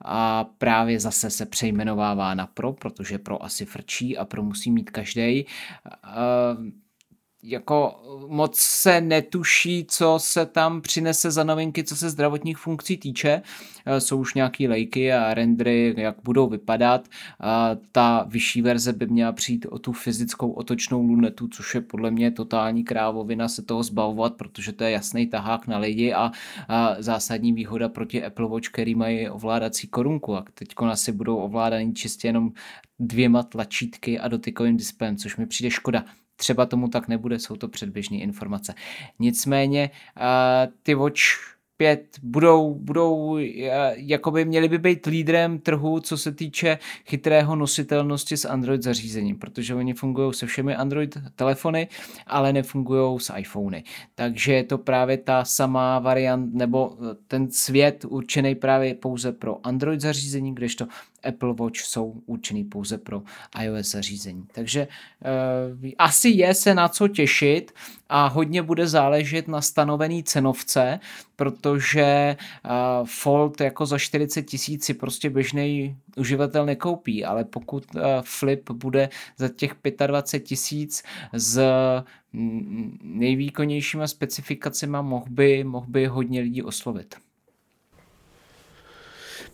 a 0.06 0.44
právě 0.44 1.00
zase 1.00 1.30
se 1.30 1.46
přejmenovává 1.46 2.34
na 2.34 2.48
Pro, 2.48 2.74
protože 2.74 3.18
Pro 3.18 3.44
asi 3.44 3.66
frčí 3.66 4.18
a 4.18 4.26
Pro 4.26 4.44
musí 4.44 4.72
mít 4.72 4.90
každý 4.90 5.46
jako 7.44 8.02
moc 8.28 8.56
se 8.56 9.02
netuší, 9.02 9.86
co 9.90 10.16
se 10.18 10.46
tam 10.46 10.82
přinese 10.82 11.32
za 11.32 11.44
novinky, 11.44 11.84
co 11.84 11.96
se 11.96 12.10
zdravotních 12.10 12.58
funkcí 12.58 12.98
týče. 12.98 13.42
Eh, 13.86 14.02
jsou 14.02 14.18
už 14.18 14.34
nějaký 14.34 14.68
lejky 14.68 15.14
a 15.14 15.34
rendery, 15.34 15.94
jak 15.98 16.16
budou 16.24 16.50
vypadat. 16.50 17.08
Ta 17.92 18.26
vyšší 18.30 18.62
verze 18.62 18.94
by 18.94 19.08
měla 19.08 19.32
přijít 19.32 19.66
o 19.70 19.80
tu 19.80 19.92
fyzickou 19.94 20.52
otočnou 20.52 21.02
lunetu, 21.02 21.48
což 21.48 21.76
je 21.76 21.82
podle 21.82 22.12
mě 22.12 22.32
totální 22.32 22.84
krávovina 22.84 23.48
se 23.48 23.62
toho 23.62 23.84
zbavovat, 23.84 24.34
protože 24.34 24.72
to 24.72 24.84
je 24.84 24.92
jasný 24.92 25.28
tahák 25.28 25.68
na 25.68 25.78
lidi 25.78 26.14
a, 26.14 26.32
zásadní 27.00 27.54
výhoda 27.54 27.90
proti 27.90 28.24
Apple 28.24 28.48
Watch, 28.48 28.70
který 28.70 28.96
mají 28.96 29.30
ovládací 29.30 29.88
korunku 29.88 30.36
a 30.36 30.46
teď 30.54 30.68
asi 30.90 31.12
budou 31.12 31.38
ovládaný 31.38 31.94
čistě 31.94 32.28
jenom 32.28 32.52
dvěma 33.00 33.44
tlačítky 33.44 34.20
a 34.20 34.28
dotykovým 34.28 34.78
displejem, 34.78 35.18
což 35.18 35.38
mi 35.38 35.46
přijde 35.46 35.72
škoda. 35.72 36.06
Třeba 36.36 36.66
tomu 36.66 36.88
tak 36.88 37.08
nebude, 37.08 37.40
jsou 37.40 37.56
to 37.56 37.68
předběžné 37.68 38.18
informace. 38.18 38.74
Nicméně 39.20 39.90
uh, 40.18 40.74
ty 40.84 40.96
Watch 40.96 41.52
5 41.82 42.20
budou, 42.24 42.74
budou 42.74 43.38
jakoby 43.96 44.46
měli 44.46 44.70
by 44.70 44.78
být 44.78 45.06
lídrem 45.06 45.60
trhu, 45.60 46.00
co 46.00 46.18
se 46.18 46.32
týče 46.32 46.78
chytrého 47.06 47.56
nositelnosti 47.56 48.38
s 48.38 48.46
Android 48.46 48.84
zařízením, 48.84 49.40
protože 49.40 49.76
oni 49.76 49.94
fungují 49.94 50.34
se 50.34 50.46
všemi 50.46 50.76
Android 50.76 51.18
telefony, 51.36 51.88
ale 52.28 52.54
nefungují 52.54 53.20
s 53.20 53.34
iPhony. 53.38 53.84
Takže 54.16 54.54
je 54.54 54.64
to 54.64 54.78
právě 54.78 55.18
ta 55.18 55.46
samá 55.46 56.00
variant, 56.00 56.54
nebo 56.54 56.98
ten 57.28 57.52
svět 57.52 58.06
určený 58.06 58.56
právě 58.56 58.96
pouze 58.96 59.32
pro 59.32 59.68
Android 59.68 60.02
zařízení, 60.02 60.56
kdežto 60.56 60.88
Apple 61.24 61.54
Watch 61.54 61.80
jsou 61.80 62.22
určený 62.26 62.64
pouze 62.64 62.98
pro 62.98 63.22
iOS 63.62 63.92
zařízení. 63.92 64.48
Takže 64.52 64.88
uh, 65.82 65.90
asi 65.98 66.30
je 66.30 66.54
se 66.54 66.76
na 66.76 66.88
co 66.88 67.08
těšit 67.08 67.72
a 68.10 68.28
hodně 68.28 68.62
bude 68.62 68.88
záležet 68.88 69.48
na 69.48 69.62
stanovený 69.62 70.24
cenovce, 70.24 71.00
protože 71.36 72.38
uh, 72.66 72.72
Fold 73.08 73.62
jako 73.62 73.86
za 73.86 73.98
40 73.98 74.44
tisíc 74.44 74.86
si 74.86 74.94
prostě 74.94 75.30
běžný 75.30 75.98
uživatel 76.18 76.66
nekoupí, 76.66 77.26
ale 77.26 77.46
pokud 77.46 77.86
uh, 77.96 78.02
Flip 78.22 78.72
bude 78.72 79.10
za 79.38 79.50
těch 79.50 79.76
25 80.08 80.48
tisíc 80.48 81.04
s 81.34 81.62
nejvýkonnějšíma 83.04 84.08
specifikacemi, 84.08 84.98
mohl 85.02 85.26
by, 85.30 85.64
mohl 85.64 85.86
by 85.90 86.06
hodně 86.06 86.42
lidí 86.42 86.64
oslovit. 86.64 87.16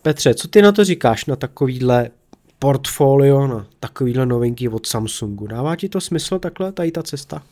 Petře, 0.02 0.34
co 0.34 0.48
ty 0.48 0.62
na 0.62 0.72
to 0.72 0.84
říkáš, 0.84 1.26
na 1.26 1.36
takovýhle 1.36 2.10
portfolio, 2.58 3.46
na 3.46 3.66
takovýhle 3.80 4.26
novinky 4.26 4.68
od 4.68 4.86
Samsungu? 4.86 5.46
Dává 5.46 5.76
ti 5.76 5.88
to 5.88 6.00
smysl 6.00 6.38
takhle, 6.38 6.72
tady 6.72 6.90
ta 6.90 7.02
cesta? 7.02 7.42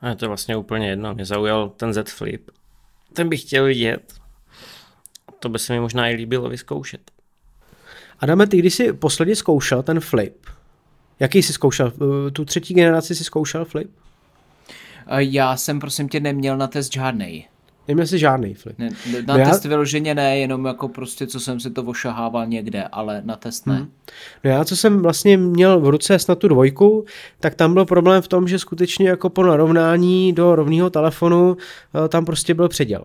A 0.00 0.08
je 0.08 0.16
to 0.16 0.28
vlastně 0.28 0.56
úplně 0.56 0.88
jedno. 0.88 1.14
Mě 1.14 1.24
zaujal 1.24 1.68
ten 1.68 1.94
Z 1.94 2.10
Flip. 2.10 2.50
Ten 3.12 3.28
bych 3.28 3.40
chtěl 3.40 3.64
vidět. 3.64 4.14
To 5.38 5.48
by 5.48 5.58
se 5.58 5.72
mi 5.72 5.80
možná 5.80 6.08
i 6.08 6.14
líbilo 6.14 6.48
vyzkoušet. 6.48 7.10
Adame, 8.20 8.46
ty 8.46 8.56
když 8.56 8.74
jsi 8.74 8.92
posledně 8.92 9.36
zkoušel 9.36 9.82
ten 9.82 10.00
Flip, 10.00 10.46
jaký 11.20 11.42
jsi 11.42 11.52
zkoušel? 11.52 11.92
Tu 12.32 12.44
třetí 12.44 12.74
generaci 12.74 13.14
jsi 13.14 13.24
zkoušel 13.24 13.64
Flip? 13.64 13.90
Já 15.16 15.56
jsem 15.56 15.80
prosím 15.80 16.08
tě 16.08 16.20
neměl 16.20 16.56
na 16.56 16.66
test 16.66 16.92
žádnej. 16.92 17.48
Neměl 17.90 18.06
jsi 18.06 18.18
žádný 18.18 18.54
flip. 18.54 18.78
Ne, 18.78 18.88
na 19.26 19.36
no 19.36 19.44
test 19.44 19.64
já... 19.64 19.68
vyloženě 19.68 20.14
ne, 20.14 20.38
jenom 20.38 20.64
jako 20.64 20.88
prostě, 20.88 21.26
co 21.26 21.40
jsem 21.40 21.60
si 21.60 21.70
to 21.70 21.82
ošahával 21.82 22.46
někde, 22.46 22.84
ale 22.92 23.22
na 23.24 23.36
test 23.36 23.66
ne. 23.66 23.74
Hmm. 23.74 23.90
No 24.44 24.50
já, 24.50 24.64
co 24.64 24.76
jsem 24.76 25.02
vlastně 25.02 25.36
měl 25.36 25.80
v 25.80 25.88
ruce 25.88 26.18
snad 26.18 26.38
tu 26.38 26.48
dvojku, 26.48 27.04
tak 27.40 27.54
tam 27.54 27.74
byl 27.74 27.84
problém 27.84 28.22
v 28.22 28.28
tom, 28.28 28.48
že 28.48 28.58
skutečně 28.58 29.08
jako 29.08 29.30
po 29.30 29.42
narovnání 29.42 30.32
do 30.32 30.54
rovného 30.54 30.90
telefonu 30.90 31.56
eh, 32.04 32.08
tam 32.08 32.24
prostě 32.24 32.54
byl 32.54 32.68
předěl. 32.68 33.04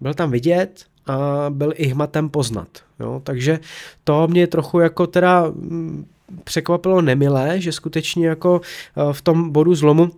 Byl 0.00 0.14
tam 0.14 0.30
vidět 0.30 0.84
a 1.06 1.46
byl 1.50 1.72
i 1.76 1.86
hmatem 1.86 2.28
poznat. 2.28 2.68
Jo? 3.00 3.20
Takže 3.24 3.60
to 4.04 4.28
mě 4.28 4.46
trochu 4.46 4.80
jako 4.80 5.06
teda 5.06 5.44
mm, 5.54 6.06
překvapilo 6.44 7.02
nemilé, 7.02 7.60
že 7.60 7.72
skutečně 7.72 8.26
jako 8.26 8.60
eh, 8.96 9.12
v 9.12 9.22
tom 9.22 9.50
bodu 9.50 9.74
zlomu 9.74 10.10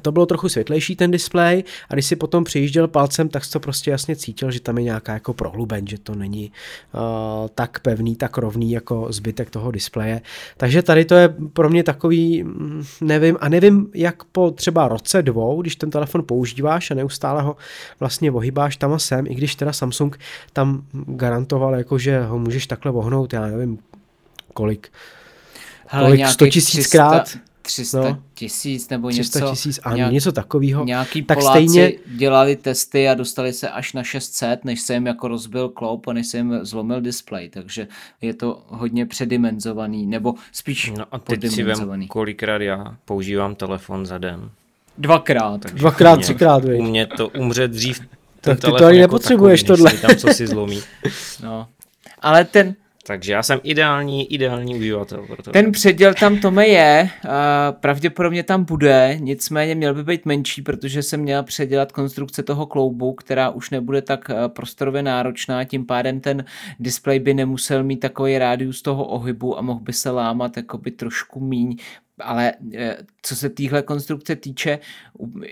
to 0.00 0.12
bylo 0.12 0.26
trochu 0.26 0.48
světlejší 0.48 0.96
ten 0.96 1.10
displej 1.10 1.64
a 1.88 1.94
když 1.94 2.06
si 2.06 2.16
potom 2.16 2.44
přijížděl 2.44 2.88
palcem, 2.88 3.28
tak 3.28 3.42
to 3.52 3.60
prostě 3.60 3.90
jasně 3.90 4.16
cítil, 4.16 4.50
že 4.50 4.60
tam 4.60 4.78
je 4.78 4.84
nějaká 4.84 5.12
jako 5.12 5.34
prohluben, 5.34 5.86
že 5.86 5.98
to 5.98 6.14
není 6.14 6.52
uh, 6.94 7.00
tak 7.54 7.80
pevný, 7.80 8.16
tak 8.16 8.38
rovný 8.38 8.72
jako 8.72 9.06
zbytek 9.10 9.50
toho 9.50 9.70
displeje. 9.70 10.20
Takže 10.56 10.82
tady 10.82 11.04
to 11.04 11.14
je 11.14 11.28
pro 11.52 11.68
mě 11.68 11.82
takový, 11.82 12.42
mm, 12.42 12.84
nevím, 13.00 13.36
a 13.40 13.48
nevím, 13.48 13.90
jak 13.94 14.24
po 14.24 14.50
třeba 14.50 14.88
roce 14.88 15.22
dvou, 15.22 15.62
když 15.62 15.76
ten 15.76 15.90
telefon 15.90 16.22
používáš 16.26 16.90
a 16.90 16.94
neustále 16.94 17.42
ho 17.42 17.56
vlastně 18.00 18.30
ohybáš 18.30 18.76
tam 18.76 18.92
a 18.92 18.98
sem, 18.98 19.26
i 19.26 19.34
když 19.34 19.54
teda 19.54 19.72
Samsung 19.72 20.18
tam 20.52 20.82
garantoval, 20.92 21.74
jako 21.74 21.98
že 21.98 22.22
ho 22.22 22.38
můžeš 22.38 22.66
takhle 22.66 22.92
vohnout, 22.92 23.32
já 23.32 23.46
nevím 23.46 23.78
kolik, 24.54 24.88
kolik, 26.00 26.26
100 26.26 26.46
tisíckrát. 26.46 27.36
300 27.66 28.00
no, 28.00 28.22
tisíc 28.34 28.88
nebo 28.88 29.08
300 29.08 29.38
něco. 29.38 29.50
tisíc, 29.50 29.80
ano, 29.82 29.96
nějak, 29.96 30.12
něco 30.12 30.32
takového. 30.32 30.84
Nějaký 30.84 31.22
tak 31.22 31.38
Poláci 31.38 31.68
stejně... 31.68 31.92
dělali 32.06 32.56
testy 32.56 33.08
a 33.08 33.14
dostali 33.14 33.52
se 33.52 33.68
až 33.68 33.92
na 33.92 34.02
600, 34.02 34.64
než 34.64 34.80
se 34.80 34.94
jim 34.94 35.06
jako 35.06 35.28
rozbil 35.28 35.68
kloup 35.68 36.08
a 36.08 36.12
než 36.12 36.26
se 36.26 36.36
jim 36.36 36.58
zlomil 36.62 37.00
displej, 37.00 37.48
takže 37.48 37.88
je 38.20 38.34
to 38.34 38.62
hodně 38.66 39.06
předimenzovaný, 39.06 40.06
nebo 40.06 40.34
spíš 40.52 40.92
no 40.98 41.04
a 41.12 41.18
teď 41.18 41.50
si 41.50 41.62
vem, 41.62 42.08
kolikrát 42.08 42.62
já 42.62 42.96
používám 43.04 43.54
telefon 43.54 44.06
za 44.06 44.18
den. 44.18 44.50
Dvakrát. 44.98 45.60
Takže 45.60 45.78
Dvakrát, 45.78 46.20
třikrát. 46.20 46.64
U 46.64 46.82
mě 46.82 47.06
to 47.06 47.28
umře 47.28 47.68
dřív 47.68 48.00
tak 48.40 48.60
ty 48.60 48.66
to 48.66 48.74
ani 48.76 48.84
jako 48.84 48.96
nepotřebuješ 48.96 49.62
takový, 49.62 49.78
tohle. 49.78 49.98
tam 49.98 50.16
co 50.16 50.28
si 50.34 50.46
zlomí. 50.46 50.80
No. 51.42 51.68
Ale 52.22 52.44
ten, 52.44 52.74
takže 53.06 53.32
já 53.32 53.42
jsem 53.42 53.60
ideální, 53.62 54.32
ideální 54.32 54.76
uživatel. 54.76 55.26
Pro 55.26 55.42
to. 55.42 55.50
Ten 55.50 55.72
předěl 55.72 56.14
tam 56.14 56.38
tome 56.38 56.66
je, 56.66 57.10
pravděpodobně 57.70 58.42
tam 58.42 58.64
bude, 58.64 59.16
nicméně 59.20 59.74
měl 59.74 59.94
by 59.94 60.04
být 60.04 60.26
menší, 60.26 60.62
protože 60.62 61.02
jsem 61.02 61.20
měl 61.20 61.42
předělat 61.42 61.92
konstrukce 61.92 62.42
toho 62.42 62.66
kloubu, 62.66 63.12
která 63.12 63.50
už 63.50 63.70
nebude 63.70 64.02
tak 64.02 64.30
prostorově 64.48 65.02
náročná, 65.02 65.64
tím 65.64 65.86
pádem 65.86 66.20
ten 66.20 66.44
displej 66.80 67.18
by 67.18 67.34
nemusel 67.34 67.84
mít 67.84 67.96
takový 67.96 68.38
rádius 68.38 68.82
toho 68.82 69.04
ohybu 69.04 69.58
a 69.58 69.62
mohl 69.62 69.80
by 69.80 69.92
se 69.92 70.10
lámat 70.10 70.56
jakoby 70.56 70.90
trošku 70.90 71.40
míň, 71.40 71.76
ale 72.20 72.52
eh, 72.74 72.96
co 73.22 73.36
se 73.36 73.50
téhle 73.50 73.82
konstrukce 73.82 74.36
týče, 74.36 74.78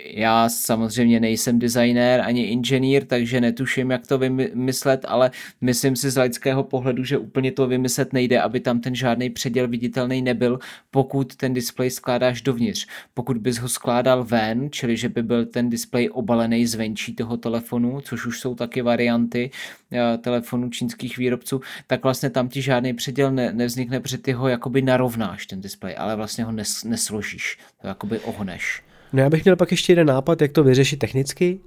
já 0.05 0.49
samozřejmě 0.49 1.21
nejsem 1.21 1.59
designér 1.59 2.21
ani 2.21 2.43
inženýr, 2.43 3.05
takže 3.05 3.41
netuším, 3.41 3.91
jak 3.91 4.07
to 4.07 4.19
vymyslet, 4.19 5.05
ale 5.09 5.31
myslím 5.61 5.97
si 5.97 6.11
z 6.11 6.21
lidského 6.21 6.65
pohledu, 6.65 7.05
že 7.05 7.19
úplně 7.19 7.53
to 7.53 7.67
vymyslet 7.67 8.13
nejde, 8.13 8.41
aby 8.41 8.61
tam 8.61 8.81
ten 8.81 8.95
žádný 8.95 9.31
předěl 9.31 9.69
viditelný 9.69 10.23
nebyl, 10.23 10.59
pokud 10.91 11.37
ten 11.37 11.55
displej 11.55 11.91
skládáš 11.91 12.43
dovnitř. 12.43 12.87
Pokud 13.15 13.37
bys 13.37 13.59
ho 13.59 13.69
skládal 13.69 14.25
ven, 14.25 14.69
čili 14.71 14.97
že 14.97 15.09
by 15.09 15.23
byl 15.23 15.47
ten 15.47 15.71
displej 15.71 16.11
obalený 16.13 16.67
zvenčí 16.67 17.15
toho 17.15 17.37
telefonu, 17.37 18.01
což 18.01 18.27
už 18.27 18.41
jsou 18.41 18.55
taky 18.55 18.83
varianty 18.83 19.51
eh, 19.93 20.19
telefonů 20.19 20.71
čínských 20.71 21.19
výrobců, 21.19 21.61
tak 21.87 22.03
vlastně 22.03 22.31
tam 22.31 22.49
ti 22.49 22.63
žádný 22.63 22.95
předěl 22.95 23.33
ne, 23.33 23.53
nevznikne, 23.53 24.01
protože 24.01 24.19
ty 24.19 24.33
ho 24.33 24.49
jakoby 24.49 24.83
narovnáš 24.83 25.47
ten 25.47 25.61
displej, 25.61 25.95
ale 25.99 26.17
vlastně 26.17 26.45
ho 26.45 26.54
nes, 26.57 26.85
nesložíš, 26.85 27.59
to 27.81 27.87
jakoby 27.87 28.19
ohneš. 28.19 28.83
No 29.13 29.23
já 29.23 29.31
bych 29.31 29.45
měl 29.45 29.57
pak 29.57 29.71
ještě 29.71 29.93
jeden 29.93 30.07
nápad, 30.07 30.43
jak 30.43 30.53
to 30.53 30.65
vyřešit 30.65 30.99
technicky. 30.99 31.59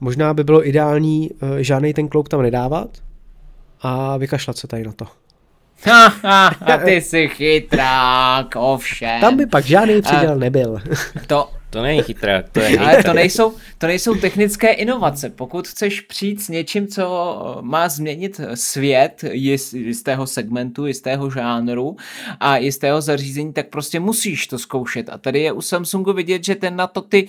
Možná 0.00 0.34
by 0.34 0.44
bylo 0.44 0.68
ideální 0.68 1.30
uh, 1.30 1.56
žádný 1.56 1.94
ten 1.94 2.08
kloup 2.08 2.28
tam 2.28 2.42
nedávat 2.42 2.98
a 3.80 4.16
vykašlat 4.16 4.56
se 4.56 4.66
tady 4.66 4.84
na 4.84 4.92
to. 4.92 5.06
Ha, 5.84 6.08
ha, 6.08 6.46
a 6.48 6.76
ty 6.76 7.00
jsi 7.00 7.28
chytrák, 7.28 8.46
ovšem. 8.56 9.20
Tam 9.20 9.36
by 9.36 9.46
pak 9.46 9.64
žádný 9.64 10.02
předěl 10.02 10.36
nebyl. 10.36 10.78
To, 11.26 11.50
to 11.72 11.82
není 11.82 12.02
chytré, 12.02 12.44
to 12.52 12.60
je 12.60 12.78
Ale 12.78 13.02
to 13.02 13.12
nejsou, 13.12 13.54
to 13.78 13.86
nejsou 13.86 14.14
technické 14.14 14.72
inovace. 14.72 15.30
Pokud 15.30 15.68
chceš 15.68 16.00
přijít 16.00 16.42
s 16.42 16.48
něčím, 16.48 16.88
co 16.88 17.58
má 17.60 17.88
změnit 17.88 18.40
svět 18.54 19.24
jistého 19.72 20.26
segmentu, 20.26 20.86
jistého 20.86 21.30
žánru 21.30 21.96
a 22.40 22.56
jistého 22.56 23.00
zařízení, 23.00 23.52
tak 23.52 23.68
prostě 23.68 24.00
musíš 24.00 24.46
to 24.46 24.58
zkoušet. 24.58 25.08
A 25.08 25.18
tady 25.18 25.40
je 25.40 25.52
u 25.52 25.60
Samsungu 25.60 26.12
vidět, 26.12 26.44
že 26.44 26.54
ten 26.54 26.76
na 26.76 26.86
to 26.86 27.00
ty 27.00 27.28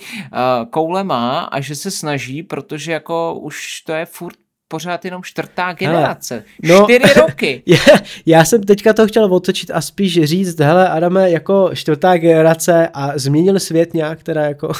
koule 0.70 1.04
má 1.04 1.40
a 1.40 1.60
že 1.60 1.74
se 1.74 1.90
snaží, 1.90 2.42
protože 2.42 2.92
jako 2.92 3.34
už 3.34 3.80
to 3.80 3.92
je 3.92 4.06
furt 4.06 4.43
pořád 4.74 5.04
jenom 5.04 5.22
čtvrtá 5.22 5.72
generace. 5.72 6.44
Hele, 6.64 6.80
no, 6.80 6.84
Čtyři 6.84 7.14
roky. 7.20 7.62
Já, 7.66 7.78
já 8.26 8.44
jsem 8.44 8.62
teďka 8.62 8.92
to 8.92 9.06
chtěl 9.06 9.34
otočit 9.34 9.70
a 9.70 9.80
spíš 9.80 10.24
říct, 10.24 10.60
hele 10.60 10.88
Adame, 10.88 11.30
jako 11.30 11.70
čtvrtá 11.74 12.16
generace 12.16 12.88
a 12.94 13.18
změnil 13.18 13.60
svět 13.60 13.94
nějak, 13.94 14.22
teda 14.22 14.42
jako... 14.42 14.72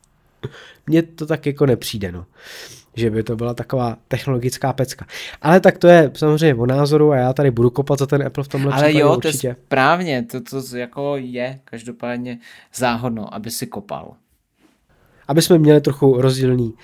Mně 0.86 1.02
to 1.02 1.26
tak 1.26 1.46
jako 1.46 1.66
nepřijde, 1.66 2.12
no 2.12 2.26
že 2.96 3.10
by 3.10 3.22
to 3.22 3.36
byla 3.36 3.54
taková 3.54 3.96
technologická 4.08 4.72
pecka. 4.72 5.06
Ale 5.42 5.60
tak 5.60 5.78
to 5.78 5.88
je 5.88 6.10
samozřejmě 6.14 6.54
o 6.54 6.66
názoru 6.66 7.12
a 7.12 7.16
já 7.16 7.32
tady 7.32 7.50
budu 7.50 7.70
kopat 7.70 7.98
za 7.98 8.06
ten 8.06 8.26
Apple 8.26 8.44
v 8.44 8.48
tomhle 8.48 8.72
Ale 8.72 8.94
jo, 8.94 9.16
určitě. 9.16 9.38
to 9.40 9.46
je 9.46 9.56
správně, 9.66 10.22
to, 10.22 10.40
to 10.40 10.76
jako 10.76 11.16
je 11.16 11.60
každopádně 11.64 12.38
záhodno, 12.74 13.34
aby 13.34 13.50
si 13.50 13.66
kopal 13.66 14.14
aby 15.28 15.42
jsme 15.42 15.58
měli 15.58 15.80
trochu 15.80 16.20
rozdílný 16.20 16.66
uh, 16.66 16.74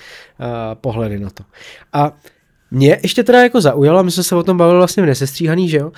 pohledy 0.74 1.18
na 1.18 1.30
to. 1.30 1.44
A 1.92 2.12
mě 2.70 2.98
ještě 3.02 3.24
teda 3.24 3.42
jako 3.42 3.60
zaujalo, 3.60 4.02
my 4.02 4.10
jsme 4.10 4.22
se 4.22 4.36
o 4.36 4.42
tom 4.42 4.56
bavili 4.56 4.78
vlastně 4.78 5.02
v 5.02 5.06
nesestříhaný, 5.06 5.68
že 5.68 5.76
jo? 5.76 5.92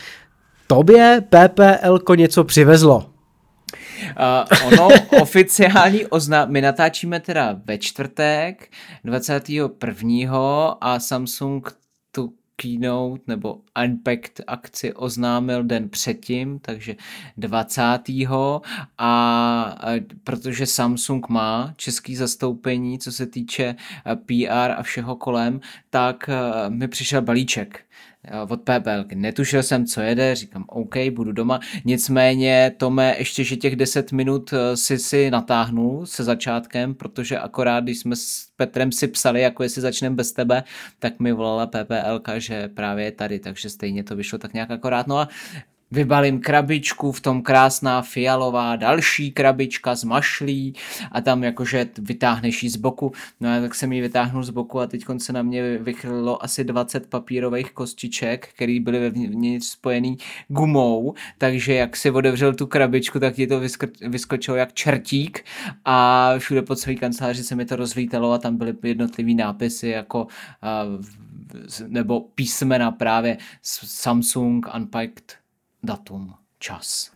Tobě 0.66 1.22
PPL 1.28 1.98
něco 2.16 2.44
přivezlo. 2.44 2.96
Uh, 2.96 4.66
ono 4.66 4.88
oficiální 5.22 6.06
oznám, 6.06 6.50
my 6.50 6.60
natáčíme 6.60 7.20
teda 7.20 7.56
ve 7.64 7.78
čtvrtek 7.78 8.70
21. 9.04 10.76
a 10.80 11.00
Samsung 11.00 11.76
keynote 12.56 13.22
nebo 13.26 13.60
Unpacked 13.84 14.40
akci 14.46 14.92
oznámil 14.92 15.64
den 15.64 15.88
předtím, 15.88 16.58
takže 16.58 16.96
20. 17.36 17.82
a 18.98 19.78
protože 20.24 20.66
Samsung 20.66 21.28
má 21.28 21.74
český 21.76 22.16
zastoupení, 22.16 22.98
co 22.98 23.12
se 23.12 23.26
týče 23.26 23.76
PR 24.26 24.70
a 24.76 24.82
všeho 24.82 25.16
kolem, 25.16 25.60
tak 25.90 26.30
mi 26.68 26.88
přišel 26.88 27.22
balíček 27.22 27.85
od 28.48 28.60
PPL. 28.60 29.04
Netušil 29.14 29.62
jsem, 29.62 29.86
co 29.86 30.00
jede, 30.00 30.34
říkám, 30.34 30.64
OK, 30.68 30.94
budu 31.10 31.32
doma. 31.32 31.60
Nicméně, 31.84 32.72
Tome, 32.76 33.14
ještě, 33.18 33.44
že 33.44 33.56
těch 33.56 33.76
10 33.76 34.12
minut 34.12 34.52
eh, 34.52 34.76
si 34.76 34.98
si 34.98 35.30
natáhnu 35.30 36.06
se 36.06 36.24
začátkem, 36.24 36.94
protože 36.94 37.38
akorát, 37.38 37.84
když 37.84 37.98
jsme 37.98 38.16
s 38.16 38.46
Petrem 38.56 38.92
si 38.92 39.08
psali, 39.08 39.40
jako 39.40 39.62
jestli 39.62 39.82
začneme 39.82 40.16
bez 40.16 40.32
tebe, 40.32 40.64
tak 40.98 41.20
mi 41.20 41.32
volala 41.32 41.66
PPL, 41.66 42.22
že 42.38 42.68
právě 42.68 43.04
je 43.04 43.12
tady, 43.12 43.38
takže 43.38 43.70
stejně 43.70 44.04
to 44.04 44.16
vyšlo 44.16 44.38
tak 44.38 44.54
nějak 44.54 44.70
akorát. 44.70 45.06
No 45.06 45.18
a 45.18 45.28
vybalím 45.90 46.40
krabičku, 46.40 47.12
v 47.12 47.20
tom 47.20 47.42
krásná 47.42 48.02
fialová 48.02 48.76
další 48.76 49.32
krabička 49.32 49.94
z 49.94 50.04
mašlí 50.04 50.74
a 51.12 51.20
tam 51.20 51.44
jakože 51.44 51.88
vytáhneš 51.98 52.62
ji 52.62 52.70
z 52.70 52.76
boku. 52.76 53.12
No 53.40 53.48
a 53.50 53.60
tak 53.60 53.74
jsem 53.74 53.92
ji 53.92 54.00
vytáhnul 54.00 54.42
z 54.42 54.50
boku 54.50 54.80
a 54.80 54.86
teď 54.86 55.04
se 55.18 55.32
na 55.32 55.42
mě 55.42 55.78
vychrlo 55.78 56.44
asi 56.44 56.64
20 56.64 57.06
papírových 57.06 57.72
kostiček, 57.72 58.48
které 58.54 58.78
byly 58.80 58.98
vevnitř 58.98 59.66
spojený 59.66 60.16
gumou, 60.48 61.14
takže 61.38 61.74
jak 61.74 61.96
si 61.96 62.10
otevřel 62.10 62.54
tu 62.54 62.66
krabičku, 62.66 63.20
tak 63.20 63.34
ti 63.34 63.46
to 63.46 63.60
vysko- 63.60 64.08
vyskočilo 64.10 64.56
jak 64.56 64.72
čertík 64.72 65.44
a 65.84 66.34
všude 66.38 66.62
po 66.62 66.76
celé 66.76 66.96
kanceláři 66.96 67.44
se 67.44 67.54
mi 67.54 67.64
to 67.64 67.76
rozlítalo 67.76 68.32
a 68.32 68.38
tam 68.38 68.56
byly 68.56 68.74
jednotlivý 68.82 69.34
nápisy 69.34 69.88
jako 69.88 70.24
uh, 70.24 71.04
nebo 71.86 72.20
písmena 72.20 72.90
právě 72.90 73.38
Samsung 73.62 74.66
Unpacked 74.74 75.45
datum, 75.86 76.34
čas. 76.58 77.15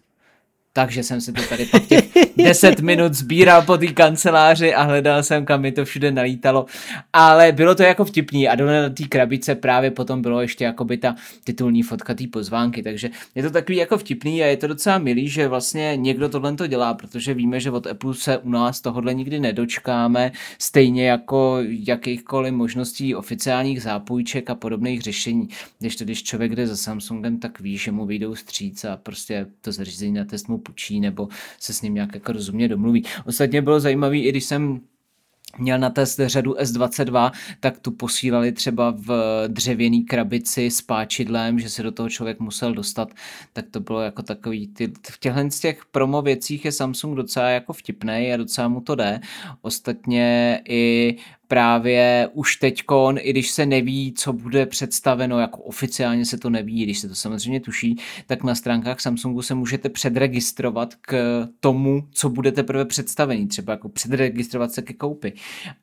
Takže 0.73 1.03
jsem 1.03 1.21
si 1.21 1.33
to 1.33 1.43
tady 1.49 1.67
pak 1.67 1.87
těch 1.87 2.05
10 2.37 2.81
minut 2.81 3.15
sbíral 3.15 3.63
po 3.63 3.77
té 3.79 3.87
kanceláři 3.87 4.75
a 4.75 4.83
hledal 4.83 5.23
jsem, 5.23 5.45
kam 5.45 5.61
mi 5.61 5.73
to 5.73 5.85
všude 5.85 6.13
nalítalo. 6.13 6.67
Ale 7.13 7.53
bylo 7.53 7.75
to 7.75 7.83
jako 7.83 8.05
vtipný 8.05 8.49
a 8.49 8.55
dole 8.55 8.83
na 8.83 8.91
té 8.91 9.05
krabice 9.05 9.55
právě 9.55 9.91
potom 9.91 10.23
bylo 10.23 10.41
ještě 10.41 10.65
jakoby 10.65 10.97
ta 10.97 11.15
titulní 11.45 11.83
fotka 11.83 12.15
té 12.15 12.25
pozvánky. 12.33 12.83
Takže 12.83 13.11
je 13.35 13.43
to 13.43 13.51
takový 13.51 13.79
jako 13.79 13.99
vtipný 13.99 14.43
a 14.43 14.47
je 14.47 14.57
to 14.57 14.67
docela 14.67 14.99
milý, 14.99 15.29
že 15.29 15.49
vlastně 15.49 15.93
někdo 15.97 16.29
tohle 16.29 16.57
to 16.57 16.67
dělá, 16.67 16.95
protože 16.95 17.35
víme, 17.35 17.61
že 17.61 17.71
od 17.71 17.87
Apple 17.87 18.15
se 18.15 18.39
u 18.39 18.51
nás 18.51 18.81
tohle 18.81 19.15
nikdy 19.15 19.41
nedočkáme, 19.41 20.33
stejně 20.59 21.09
jako 21.09 21.59
jakýchkoliv 21.69 22.55
možností 22.55 23.15
oficiálních 23.15 23.83
zápůjček 23.83 24.51
a 24.51 24.55
podobných 24.55 25.03
řešení. 25.03 25.49
Když 25.79 25.97
to, 25.97 26.05
když 26.05 26.23
člověk 26.23 26.57
jde 26.57 26.67
za 26.67 26.77
Samsungem, 26.77 27.39
tak 27.39 27.61
ví, 27.61 27.77
že 27.77 27.93
mu 27.93 28.07
vyjdou 28.07 28.35
stříc 28.35 28.85
a 28.85 28.97
prostě 28.97 29.47
to 29.61 29.73
zařízení 29.73 30.13
na 30.13 30.25
test 30.25 30.49
mu 30.49 30.61
půjčí 30.71 31.01
nebo 31.01 31.29
se 31.59 31.75
s 31.75 31.83
ním 31.83 31.95
nějak 31.95 32.15
jako 32.15 32.33
rozumně 32.33 32.69
domluví. 32.69 33.05
Ostatně 33.27 33.63
bylo 33.63 33.81
zajímavé, 33.81 34.17
i 34.17 34.29
když 34.29 34.45
jsem 34.45 34.81
měl 35.59 35.79
na 35.79 35.91
test 35.91 36.21
řadu 36.27 36.53
S22, 36.53 37.33
tak 37.61 37.79
tu 37.79 37.91
posílali 37.91 38.53
třeba 38.53 38.95
v 38.97 39.45
dřevěný 39.49 40.05
krabici 40.05 40.71
s 40.71 40.83
páčidlem, 40.83 41.59
že 41.59 41.71
se 41.71 41.83
do 41.83 41.93
toho 41.93 42.09
člověk 42.09 42.41
musel 42.41 42.75
dostat, 42.75 43.09
tak 43.53 43.65
to 43.71 43.81
bylo 43.81 44.01
jako 44.01 44.23
takový, 44.23 44.69
ty, 44.69 44.93
v 45.11 45.19
těchto 45.19 45.51
z 45.51 45.61
těch 45.61 45.85
promo 45.91 46.23
věcích 46.23 46.65
je 46.65 46.73
Samsung 46.73 47.17
docela 47.17 47.49
jako 47.49 47.73
vtipný 47.73 48.33
a 48.33 48.37
docela 48.37 48.69
mu 48.69 48.81
to 48.81 48.95
jde. 48.95 49.21
Ostatně 49.63 50.61
i 50.69 51.17
právě 51.51 52.29
už 52.33 52.57
teďkon, 52.57 53.19
i 53.21 53.31
když 53.31 53.51
se 53.51 53.67
neví, 53.67 54.13
co 54.17 54.33
bude 54.33 54.67
představeno, 54.67 55.39
jako 55.39 55.63
oficiálně 55.63 56.27
se 56.27 56.39
to 56.39 56.51
neví, 56.51 56.83
když 56.83 56.99
se 56.99 57.09
to 57.09 57.15
samozřejmě 57.15 57.61
tuší, 57.61 57.97
tak 58.27 58.45
na 58.45 58.55
stránkách 58.55 59.01
Samsungu 59.01 59.43
se 59.43 59.55
můžete 59.55 59.89
předregistrovat 59.89 60.95
k 60.95 61.47
tomu, 61.61 62.09
co 62.13 62.29
bude 62.29 62.53
teprve 62.53 62.85
představení, 62.85 63.49
třeba 63.49 63.73
jako 63.73 63.89
předregistrovat 63.89 64.73
se 64.73 64.83
ke 64.83 64.95
koupi. 64.95 65.33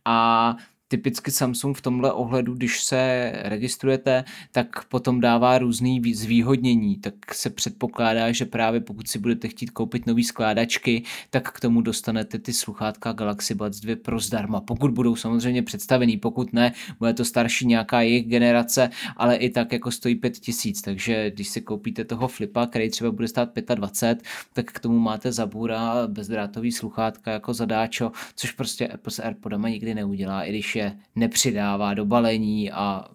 A 0.06 0.56
typicky 0.88 1.32
Samsung 1.32 1.78
v 1.78 1.82
tomhle 1.82 2.12
ohledu, 2.12 2.54
když 2.54 2.84
se 2.84 3.32
registrujete, 3.36 4.24
tak 4.52 4.86
potom 4.86 5.22
dává 5.22 5.58
různý 5.58 6.14
zvýhodnění, 6.14 6.96
tak 6.96 7.34
se 7.34 7.50
předpokládá, 7.50 8.32
že 8.32 8.46
právě 8.46 8.82
pokud 8.82 9.08
si 9.08 9.20
budete 9.20 9.48
chtít 9.48 9.72
koupit 9.72 10.06
nový 10.06 10.24
skládačky, 10.24 11.04
tak 11.30 11.52
k 11.52 11.60
tomu 11.60 11.82
dostanete 11.82 12.40
ty 12.40 12.54
sluchátka 12.54 13.14
Galaxy 13.14 13.56
Buds 13.56 13.80
2 13.80 13.96
Pro 13.96 14.20
zdarma, 14.20 14.62
pokud 14.62 14.92
budou 14.92 15.16
samozřejmě 15.16 15.64
představený, 15.64 16.18
pokud 16.18 16.54
ne, 16.54 16.74
bude 17.00 17.14
to 17.14 17.26
starší 17.26 17.66
nějaká 17.66 18.02
jejich 18.02 18.28
generace, 18.28 18.90
ale 19.18 19.36
i 19.36 19.50
tak 19.50 19.72
jako 19.72 19.92
stojí 19.92 20.16
5000, 20.16 20.82
takže 20.82 21.32
když 21.32 21.48
si 21.48 21.62
koupíte 21.62 22.06
toho 22.06 22.28
flipa, 22.28 22.66
který 22.66 22.90
třeba 22.90 23.12
bude 23.12 23.28
stát 23.28 23.50
25, 23.76 24.28
tak 24.54 24.72
k 24.72 24.80
tomu 24.80 25.00
máte 25.00 25.32
zabůra 25.32 26.08
bezdrátový 26.08 26.72
sluchátka 26.72 27.32
jako 27.32 27.54
zadáčo, 27.54 28.12
což 28.36 28.52
prostě 28.52 28.88
Apple 28.88 29.12
s 29.12 29.20
AirPodama 29.20 29.70
nikdy 29.70 29.96
neudělá, 29.96 30.44
i 30.44 30.50
když 30.50 30.77
je 30.78 30.98
nepřidává 31.16 31.94
do 31.94 32.06
balení 32.06 32.72
a 32.72 33.06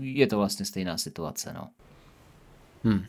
je 0.00 0.26
to 0.26 0.38
vlastně 0.38 0.64
stejná 0.66 0.98
situace. 0.98 1.52
No. 1.54 1.68
Hmm. 2.84 3.04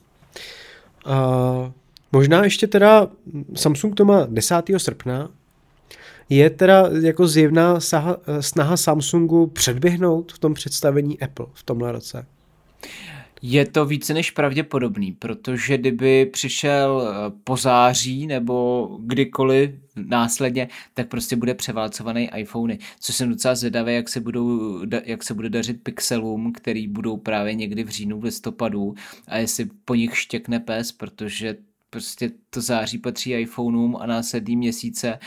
Uh, 1.06 1.72
možná 2.12 2.44
ještě 2.44 2.68
teda 2.68 3.08
Samsung 3.56 3.96
to 3.96 4.06
má 4.06 4.26
10. 4.30 4.56
srpna. 4.78 5.30
Je 6.30 6.50
teda 6.50 6.90
jako 7.02 7.28
zjevná 7.28 7.80
saha, 7.80 8.18
snaha 8.40 8.78
Samsungu 8.78 9.48
předběhnout 9.48 10.32
v 10.32 10.40
tom 10.40 10.54
představení 10.54 11.20
Apple 11.20 11.46
v 11.54 11.64
tomhle 11.64 11.92
roce? 11.92 12.26
Je 13.42 13.66
to 13.66 13.86
více 13.86 14.14
než 14.14 14.32
pravděpodobný, 14.32 15.12
protože 15.12 15.78
kdyby 15.78 16.26
přišel 16.26 17.08
eh, 17.08 17.32
po 17.44 17.58
září 17.58 18.28
nebo 18.28 18.88
kdykoliv 19.02 19.72
následně, 19.96 20.68
tak 20.94 21.08
prostě 21.08 21.36
bude 21.36 21.54
převálcovaný 21.54 22.30
iPhony, 22.36 22.80
což 23.00 23.16
jsem 23.16 23.30
docela 23.30 23.56
zvědavý, 23.56 23.96
jak 23.96 24.10
se, 24.10 24.20
budou, 24.20 24.80
jak 25.06 25.24
se 25.24 25.34
bude 25.34 25.50
dařit 25.50 25.84
pixelům, 25.84 26.54
který 26.54 26.88
budou 26.88 27.18
právě 27.18 27.54
někdy 27.54 27.84
v 27.84 27.90
říjnu, 27.90 28.20
v 28.20 28.24
listopadu 28.24 28.94
a 29.28 29.38
jestli 29.38 29.70
po 29.86 29.96
nich 29.96 30.18
štěkne 30.18 30.60
pes, 30.60 30.92
protože 30.92 31.56
prostě 31.90 32.32
to 32.50 32.62
září 32.62 32.98
patří 32.98 33.34
iPhoneům 33.34 33.96
a 33.96 34.06
následní 34.06 34.56
měsíce 34.58 35.20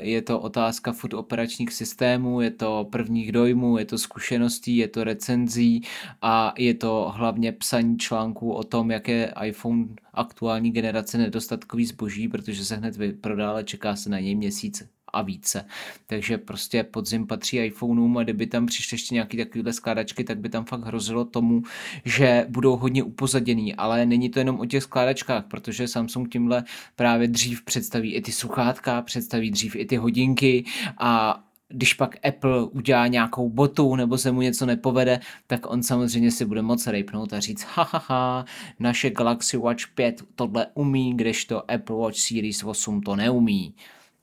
je 0.00 0.22
to 0.22 0.40
otázka 0.40 0.92
food 0.92 1.14
operačních 1.14 1.72
systémů, 1.72 2.40
je 2.40 2.50
to 2.50 2.88
prvních 2.92 3.32
dojmů, 3.32 3.78
je 3.78 3.84
to 3.84 3.98
zkušeností, 3.98 4.76
je 4.76 4.88
to 4.88 5.04
recenzí 5.04 5.82
a 6.22 6.54
je 6.58 6.74
to 6.74 7.12
hlavně 7.14 7.52
psaní 7.52 7.98
článků 7.98 8.52
o 8.52 8.64
tom, 8.64 8.90
jak 8.90 9.08
je 9.08 9.34
iPhone 9.44 9.86
aktuální 10.14 10.70
generace 10.70 11.18
nedostatkový 11.18 11.86
zboží, 11.86 12.28
protože 12.28 12.64
se 12.64 12.76
hned 12.76 12.96
vyprodá, 12.96 13.50
ale 13.50 13.64
čeká 13.64 13.96
se 13.96 14.10
na 14.10 14.20
něj 14.20 14.34
měsíc 14.34 14.93
a 15.16 15.22
více. 15.22 15.64
Takže 16.06 16.38
prostě 16.38 16.82
podzim 16.82 17.26
patří 17.26 17.58
iPhoneům 17.58 18.18
a 18.18 18.22
kdyby 18.22 18.46
tam 18.46 18.66
přišly 18.66 18.94
ještě 18.94 19.14
nějaký 19.14 19.36
takovýhle 19.36 19.72
skládačky, 19.72 20.24
tak 20.24 20.38
by 20.38 20.48
tam 20.48 20.64
fakt 20.64 20.84
hrozilo 20.84 21.24
tomu, 21.24 21.62
že 22.04 22.46
budou 22.48 22.76
hodně 22.76 23.02
upozaděný, 23.02 23.74
ale 23.74 24.06
není 24.06 24.30
to 24.30 24.38
jenom 24.38 24.60
o 24.60 24.66
těch 24.66 24.82
skládačkách, 24.82 25.44
protože 25.44 25.88
Samsung 25.88 26.32
tímhle 26.32 26.64
právě 26.96 27.28
dřív 27.28 27.64
představí 27.64 28.14
i 28.14 28.20
ty 28.20 28.32
sluchátka, 28.32 29.02
představí 29.02 29.50
dřív 29.50 29.76
i 29.76 29.86
ty 29.86 29.96
hodinky 29.96 30.64
a 30.98 31.40
když 31.68 31.94
pak 31.94 32.26
Apple 32.26 32.64
udělá 32.64 33.06
nějakou 33.06 33.50
botu 33.50 33.96
nebo 33.96 34.18
se 34.18 34.32
mu 34.32 34.40
něco 34.40 34.66
nepovede, 34.66 35.20
tak 35.46 35.70
on 35.70 35.82
samozřejmě 35.82 36.30
si 36.30 36.44
bude 36.44 36.62
moc 36.62 36.86
rejpnout 36.86 37.32
a 37.32 37.40
říct 37.40 37.66
ha, 37.74 38.44
naše 38.78 39.10
Galaxy 39.10 39.56
Watch 39.56 39.86
5 39.94 40.22
tohle 40.34 40.66
umí, 40.74 41.16
kdežto 41.16 41.70
Apple 41.70 41.96
Watch 41.96 42.18
Series 42.18 42.64
8 42.64 43.00
to 43.00 43.16
neumí. 43.16 43.74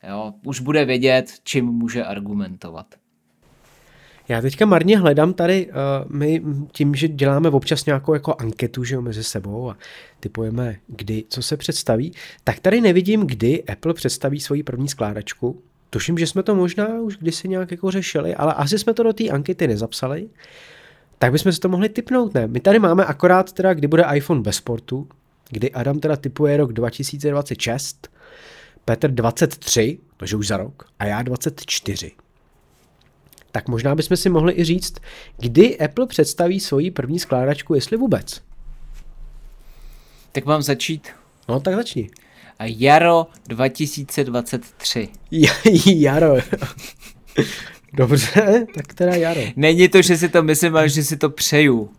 Jo, 0.10 0.34
už 0.46 0.60
bude 0.60 0.86
vědět, 0.86 1.32
čím 1.44 1.66
může 1.66 2.06
argumentovat. 2.06 2.86
Já 4.28 4.42
teďka 4.42 4.66
marně 4.66 5.00
hledám 5.00 5.34
tady, 5.34 5.68
uh, 5.68 6.12
my 6.12 6.42
tím, 6.72 6.96
že 6.96 7.08
děláme 7.08 7.50
občas 7.50 7.86
nějakou 7.86 8.14
jako 8.14 8.36
anketu 8.40 8.84
že 8.84 8.96
jo, 8.96 9.02
mezi 9.02 9.24
sebou 9.24 9.70
a 9.70 9.78
typujeme, 10.20 10.76
kdy, 10.88 11.24
co 11.30 11.42
se 11.42 11.58
představí, 11.58 12.14
tak 12.44 12.60
tady 12.60 12.82
nevidím, 12.82 13.28
kdy 13.28 13.64
Apple 13.64 13.94
představí 13.94 14.40
svoji 14.40 14.64
první 14.64 14.88
skládačku. 14.88 15.62
Tuším, 15.90 16.18
že 16.18 16.28
jsme 16.28 16.44
to 16.44 16.56
možná 16.56 17.00
už 17.00 17.18
kdysi 17.18 17.48
nějak 17.48 17.72
jako 17.72 17.92
řešili, 17.92 18.36
ale 18.36 18.54
asi 18.54 18.80
jsme 18.80 18.94
to 18.94 19.04
do 19.04 19.14
té 19.14 19.30
ankety 19.30 19.68
nezapsali. 19.68 20.30
Tak 21.20 21.32
bychom 21.32 21.52
si 21.52 21.60
to 21.60 21.70
mohli 21.70 21.90
typnout, 21.90 22.34
ne? 22.34 22.48
My 22.48 22.60
tady 22.60 22.80
máme 22.80 23.06
akorát 23.06 23.54
teda, 23.54 23.74
kdy 23.74 23.88
bude 23.88 24.06
iPhone 24.14 24.42
bez 24.42 24.62
portu, 24.62 25.08
kdy 25.50 25.72
Adam 25.72 26.00
teda 26.00 26.16
typuje 26.16 26.58
rok 26.58 26.74
2026, 26.74 28.11
Petr 28.86 29.12
23, 29.12 30.00
takže 30.18 30.36
už 30.36 30.48
za 30.48 30.58
rok, 30.58 30.90
a 31.00 31.06
já 31.06 31.22
24. 31.22 32.12
Tak 33.52 33.68
možná 33.68 33.96
bychom 33.96 34.18
si 34.18 34.30
mohli 34.30 34.54
i 34.54 34.64
říct, 34.64 34.94
kdy 35.38 35.78
Apple 35.78 36.08
představí 36.08 36.60
svoji 36.60 36.92
první 36.92 37.20
skládačku, 37.20 37.74
jestli 37.74 37.98
vůbec. 37.98 38.42
Tak 40.32 40.46
mám 40.46 40.62
začít? 40.62 41.10
No, 41.50 41.60
tak 41.60 41.76
začni. 41.76 42.10
Jaro 42.64 43.28
2023. 43.48 45.10
jaro. 45.86 46.36
Dobře, 47.94 48.66
tak 48.76 48.94
teda 48.94 49.16
jaro. 49.16 49.42
Není 49.56 49.90
to, 49.90 50.02
že 50.02 50.18
si 50.18 50.30
to 50.30 50.44
myslím, 50.44 50.76
ale 50.76 50.90
že 50.90 51.04
si 51.04 51.18
to 51.18 51.30
přeju. 51.30 51.90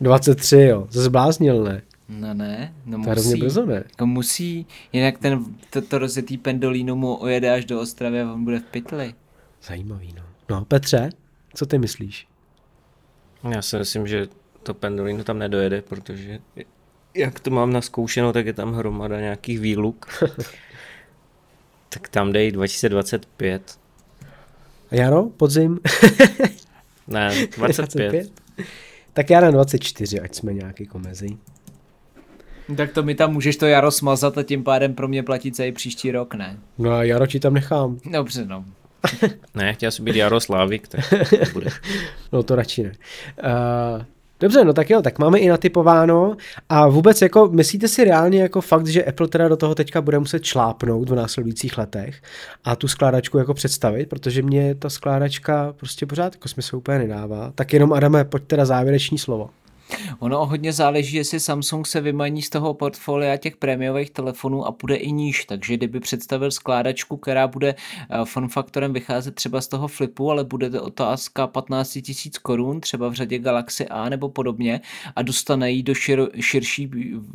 23, 0.00 0.56
jo. 0.56 0.86
Zbláznil, 0.90 1.64
ne? 1.64 1.82
No 2.08 2.34
ne, 2.34 2.74
no 2.84 3.04
to 3.04 3.10
musí. 3.10 3.40
brzo, 3.40 3.66
ne? 3.66 3.74
Jako 3.74 4.06
musí, 4.06 4.66
jinak 4.92 5.18
ten, 5.18 5.44
to, 5.70 5.82
to 5.82 5.98
rozjetý 5.98 6.38
pendolino 6.38 6.96
mu 6.96 7.14
ojede 7.14 7.50
až 7.50 7.64
do 7.64 7.80
Ostravy 7.80 8.20
a 8.20 8.32
on 8.32 8.44
bude 8.44 8.58
v 8.58 8.62
pytli. 8.62 9.14
Zajímavý, 9.62 10.14
no. 10.16 10.22
No, 10.50 10.64
Petře, 10.64 11.10
co 11.54 11.66
ty 11.66 11.78
myslíš? 11.78 12.28
Já 13.50 13.62
si 13.62 13.78
myslím, 13.78 14.06
že 14.06 14.28
to 14.62 14.74
pendolino 14.74 15.24
tam 15.24 15.38
nedojede, 15.38 15.82
protože 15.82 16.38
jak 17.14 17.40
to 17.40 17.50
mám 17.50 17.72
naskoušeno, 17.72 18.32
tak 18.32 18.46
je 18.46 18.52
tam 18.52 18.74
hromada 18.74 19.20
nějakých 19.20 19.60
výluk. 19.60 20.06
tak 21.88 22.08
tam 22.08 22.32
dej 22.32 22.52
2025. 22.52 23.78
A 24.90 24.94
Jaro, 24.94 25.24
podzim? 25.24 25.80
ne, 27.08 27.46
25. 27.56 28.10
25. 28.10 28.32
Tak 29.12 29.30
já 29.30 29.40
na 29.40 29.50
24, 29.50 30.20
ať 30.20 30.34
jsme 30.34 30.54
nějaký 30.54 30.86
komezí. 30.86 31.38
Tak 32.76 32.92
to 32.92 33.02
mi 33.02 33.14
tam 33.14 33.32
můžeš 33.32 33.56
to 33.56 33.66
jaro 33.66 33.90
smazat 33.90 34.38
a 34.38 34.42
tím 34.42 34.64
pádem 34.64 34.94
pro 34.94 35.08
mě 35.08 35.22
platí 35.22 35.52
celý 35.52 35.72
příští 35.72 36.10
rok, 36.10 36.34
ne? 36.34 36.58
No 36.78 36.92
a 36.92 37.02
jaro 37.04 37.26
ti 37.26 37.40
tam 37.40 37.54
nechám. 37.54 37.98
Dobře, 38.12 38.44
no. 38.44 38.64
ne, 39.54 39.74
chtěl 39.74 39.90
jsem 39.90 40.04
být 40.04 40.16
Jaroslávik, 40.16 40.88
tak 40.88 41.00
bude. 41.52 41.70
no 42.32 42.42
to 42.42 42.56
radši 42.56 42.82
ne. 42.82 42.92
Uh, 43.44 44.02
Dobře, 44.40 44.64
no 44.64 44.72
tak 44.72 44.90
jo, 44.90 45.02
tak 45.02 45.18
máme 45.18 45.38
i 45.38 45.48
natypováno 45.48 46.36
a 46.68 46.88
vůbec 46.88 47.22
jako 47.22 47.48
myslíte 47.48 47.88
si 47.88 48.04
reálně 48.04 48.42
jako 48.42 48.60
fakt, 48.60 48.86
že 48.86 49.04
Apple 49.04 49.28
teda 49.28 49.48
do 49.48 49.56
toho 49.56 49.74
teďka 49.74 50.00
bude 50.00 50.18
muset 50.18 50.44
šlápnout 50.44 51.10
v 51.10 51.14
následujících 51.14 51.78
letech 51.78 52.22
a 52.64 52.76
tu 52.76 52.88
skládačku 52.88 53.38
jako 53.38 53.54
představit, 53.54 54.08
protože 54.08 54.42
mě 54.42 54.74
ta 54.74 54.90
skládačka 54.90 55.74
prostě 55.76 56.06
pořád 56.06 56.34
jako 56.34 56.48
smysl 56.48 56.76
úplně 56.76 56.98
nedává. 56.98 57.52
Tak 57.54 57.72
jenom 57.72 57.92
Adame, 57.92 58.24
pojď 58.24 58.42
teda 58.46 58.64
závěreční 58.64 59.18
slovo. 59.18 59.50
Ono 60.18 60.46
hodně 60.46 60.72
záleží, 60.72 61.16
jestli 61.16 61.40
Samsung 61.40 61.86
se 61.86 62.00
vymaní 62.00 62.42
z 62.42 62.50
toho 62.50 62.74
portfolia 62.74 63.36
těch 63.36 63.56
prémiových 63.56 64.10
telefonů 64.10 64.64
a 64.64 64.72
půjde 64.72 64.96
i 64.96 65.12
níž, 65.12 65.44
takže 65.44 65.76
kdyby 65.76 66.00
představil 66.00 66.50
skládačku, 66.50 67.16
která 67.16 67.48
bude 67.48 67.74
eh, 67.74 68.24
fun 68.24 68.48
faktorem 68.48 68.92
vycházet 68.92 69.34
třeba 69.34 69.60
z 69.60 69.68
toho 69.68 69.88
flipu, 69.88 70.30
ale 70.30 70.44
bude 70.44 70.70
to 70.70 70.82
otázka 70.82 71.46
15 71.46 71.98
tisíc 72.02 72.38
korun, 72.38 72.80
třeba 72.80 73.08
v 73.08 73.12
řadě 73.12 73.38
Galaxy 73.38 73.88
A 73.88 74.08
nebo 74.08 74.28
podobně 74.28 74.80
a 75.16 75.22
dostane 75.22 75.70
ji 75.70 75.82
do 75.82 75.94
šir, 75.94 76.28
širší, 76.40 76.90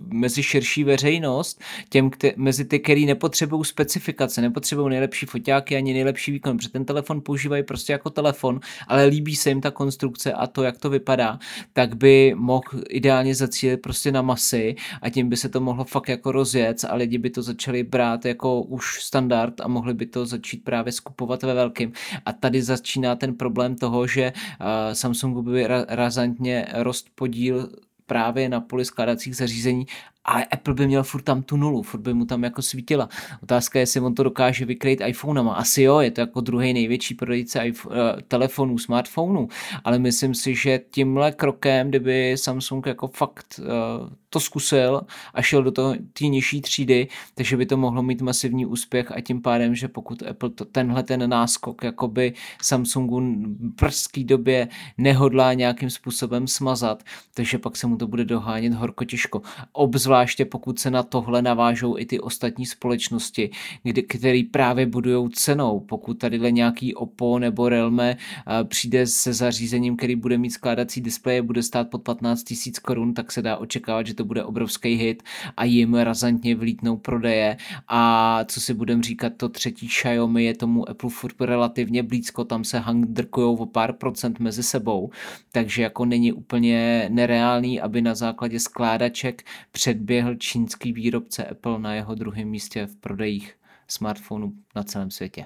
mezi 0.07 0.43
širší 0.43 0.83
veřejnost, 0.83 1.61
těm, 1.89 2.09
kte, 2.09 2.33
mezi 2.35 2.65
ty, 2.65 2.79
který 2.79 3.05
nepotřebují 3.05 3.65
specifikace, 3.65 4.41
nepotřebují 4.41 4.89
nejlepší 4.89 5.25
foťáky 5.25 5.75
ani 5.75 5.93
nejlepší 5.93 6.31
výkon, 6.31 6.57
protože 6.57 6.69
ten 6.69 6.85
telefon 6.85 7.21
používají 7.21 7.63
prostě 7.63 7.93
jako 7.93 8.09
telefon, 8.09 8.59
ale 8.87 9.05
líbí 9.05 9.35
se 9.35 9.49
jim 9.49 9.61
ta 9.61 9.71
konstrukce 9.71 10.33
a 10.33 10.47
to, 10.47 10.63
jak 10.63 10.77
to 10.77 10.89
vypadá, 10.89 11.39
tak 11.73 11.95
by 11.95 12.35
mohl 12.41 12.83
ideálně 12.89 13.35
zacílit 13.35 13.81
prostě 13.81 14.11
na 14.11 14.21
masy 14.21 14.75
a 15.01 15.09
tím 15.09 15.29
by 15.29 15.37
se 15.37 15.49
to 15.49 15.59
mohlo 15.59 15.83
fakt 15.83 16.09
jako 16.09 16.31
rozjet 16.31 16.85
a 16.89 16.95
lidi 16.95 17.17
by 17.17 17.29
to 17.29 17.41
začali 17.41 17.83
brát 17.83 18.25
jako 18.25 18.61
už 18.61 19.03
standard 19.03 19.61
a 19.61 19.67
mohli 19.67 19.93
by 19.93 20.05
to 20.05 20.25
začít 20.25 20.63
právě 20.63 20.93
skupovat 20.93 21.43
ve 21.43 21.53
velkým. 21.53 21.91
A 22.25 22.33
tady 22.33 22.61
začíná 22.61 23.15
ten 23.15 23.35
problém 23.35 23.75
toho, 23.75 24.07
že 24.07 24.33
uh, 24.35 24.67
Samsungu 24.93 25.41
by 25.41 25.65
ra- 25.65 25.85
razantně 25.87 26.65
rost 26.73 27.07
podíl 27.15 27.69
právě 28.11 28.49
na 28.49 28.61
poli 28.61 28.85
skládacích 28.85 29.35
zařízení 29.35 29.85
ale 30.25 30.45
Apple 30.45 30.73
by 30.73 30.87
měl 30.87 31.03
furt 31.03 31.21
tam 31.21 31.43
tu 31.43 31.57
nulu, 31.57 31.81
furt 31.81 31.99
by 31.99 32.13
mu 32.13 32.25
tam 32.25 32.43
jako 32.43 32.61
svítila. 32.61 33.09
Otázka 33.43 33.79
je, 33.79 33.81
jestli 33.83 34.01
on 34.01 34.15
to 34.15 34.23
dokáže 34.23 34.65
vykrýt 34.65 35.01
iPhonama. 35.05 35.53
Asi 35.53 35.81
jo, 35.81 35.99
je 35.99 36.11
to 36.11 36.21
jako 36.21 36.41
druhý 36.41 36.73
největší 36.73 37.13
prodejce 37.15 37.67
iPhone, 37.67 38.13
uh, 38.13 38.19
telefonů, 38.27 38.77
smartphonů, 38.77 39.47
ale 39.83 39.99
myslím 39.99 40.33
si, 40.33 40.55
že 40.55 40.79
tímhle 40.91 41.31
krokem, 41.31 41.89
kdyby 41.89 42.37
Samsung 42.37 42.85
jako 42.85 43.07
fakt 43.07 43.59
uh, 43.59 44.09
to 44.29 44.39
zkusil 44.39 45.01
a 45.33 45.41
šel 45.41 45.63
do 45.63 45.71
té 46.13 46.25
nižší 46.25 46.61
třídy, 46.61 47.07
takže 47.35 47.57
by 47.57 47.65
to 47.65 47.77
mohlo 47.77 48.03
mít 48.03 48.21
masivní 48.21 48.65
úspěch 48.65 49.11
a 49.11 49.21
tím 49.21 49.41
pádem, 49.41 49.75
že 49.75 49.87
pokud 49.87 50.23
Apple 50.23 50.49
to, 50.49 50.65
tenhle 50.65 51.03
ten 51.03 51.29
náskok 51.29 51.83
jakoby 51.83 52.33
Samsungu 52.61 53.19
v 53.19 53.75
brzký 53.81 54.23
době 54.23 54.67
nehodlá 54.97 55.53
nějakým 55.53 55.89
způsobem 55.89 56.47
smazat, 56.47 57.03
takže 57.33 57.57
pak 57.57 57.75
se 57.77 57.87
mu 57.87 57.95
to 58.01 58.07
bude 58.07 58.25
dohánět 58.25 58.73
horko 58.73 59.05
těžko. 59.05 59.41
Obzvláště 59.73 60.45
pokud 60.45 60.79
se 60.79 60.91
na 60.91 61.03
tohle 61.03 61.41
navážou 61.41 61.97
i 61.97 62.05
ty 62.05 62.19
ostatní 62.19 62.65
společnosti, 62.65 63.49
kdy, 63.83 64.03
který 64.03 64.43
právě 64.43 64.85
budují 64.85 65.29
cenou. 65.29 65.79
Pokud 65.79 66.13
tady 66.13 66.51
nějaký 66.51 66.95
Oppo 66.95 67.39
nebo 67.39 67.69
Realme 67.69 68.17
přijde 68.63 69.07
se 69.07 69.33
zařízením, 69.33 69.97
který 69.97 70.15
bude 70.15 70.37
mít 70.37 70.49
skládací 70.49 71.01
displeje, 71.01 71.41
bude 71.41 71.63
stát 71.63 71.89
pod 71.89 72.01
15 72.01 72.43
000 72.51 72.59
korun, 72.81 73.13
tak 73.13 73.31
se 73.31 73.41
dá 73.41 73.57
očekávat, 73.57 74.07
že 74.07 74.13
to 74.13 74.25
bude 74.25 74.43
obrovský 74.43 74.95
hit 74.95 75.23
a 75.57 75.65
jim 75.65 75.93
razantně 75.93 76.55
vlítnou 76.55 76.97
prodeje 76.97 77.57
a 77.87 78.43
co 78.47 78.61
si 78.61 78.73
budem 78.73 79.03
říkat, 79.03 79.33
to 79.37 79.49
třetí 79.49 79.87
Xiaomi 79.87 80.43
je 80.43 80.55
tomu 80.55 80.89
Apple 80.89 81.09
furt 81.09 81.41
relativně 81.41 82.03
blízko, 82.03 82.43
tam 82.43 82.63
se 82.63 82.79
handrkujou 82.79 83.55
o 83.55 83.65
pár 83.65 83.93
procent 83.93 84.39
mezi 84.39 84.63
sebou, 84.63 85.09
takže 85.51 85.83
jako 85.83 86.05
není 86.05 86.31
úplně 86.33 87.07
nereálný, 87.09 87.81
aby 87.81 87.90
na 87.99 88.15
základě 88.15 88.59
skládaček 88.59 89.43
předběhl 89.71 90.35
čínský 90.35 90.93
výrobce 90.93 91.45
Apple 91.45 91.79
na 91.79 91.93
jeho 91.93 92.15
druhém 92.15 92.47
místě 92.47 92.85
v 92.85 92.95
prodejích 92.95 93.55
smartphonů 93.87 94.53
na 94.75 94.83
celém 94.83 95.11
světě. 95.11 95.45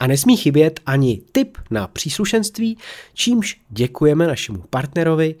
A 0.00 0.06
nesmí 0.06 0.36
chybět 0.36 0.80
ani 0.86 1.22
tip 1.32 1.58
na 1.70 1.88
příslušenství, 1.88 2.78
čímž 3.14 3.60
děkujeme 3.70 4.26
našemu 4.26 4.58
partnerovi, 4.70 5.34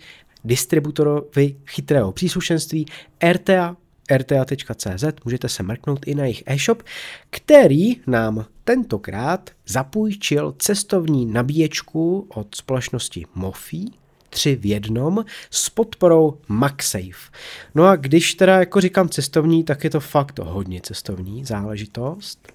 distributorovi 0.44 1.56
chytrého 1.66 2.12
příslušenství 2.12 2.86
RTA, 3.32 3.76
rta.cz, 4.16 5.04
můžete 5.24 5.48
se 5.48 5.62
mrknout 5.62 6.06
i 6.06 6.14
na 6.14 6.24
jejich 6.24 6.42
e-shop, 6.46 6.82
který 7.30 7.96
nám 8.06 8.44
tentokrát 8.64 9.50
zapůjčil 9.66 10.54
cestovní 10.58 11.26
nabíječku 11.26 12.26
od 12.28 12.54
společnosti 12.54 13.24
Mofi, 13.34 13.84
tři 14.30 14.56
v 14.56 14.66
jednom 14.66 15.24
s 15.50 15.70
podporou 15.70 16.38
MagSafe. 16.48 17.30
No 17.74 17.84
a 17.84 17.96
když 17.96 18.34
teda 18.34 18.58
jako 18.58 18.80
říkám 18.80 19.08
cestovní, 19.08 19.64
tak 19.64 19.84
je 19.84 19.90
to 19.90 20.00
fakt 20.00 20.38
hodně 20.38 20.80
cestovní 20.80 21.44
záležitost. 21.44 22.52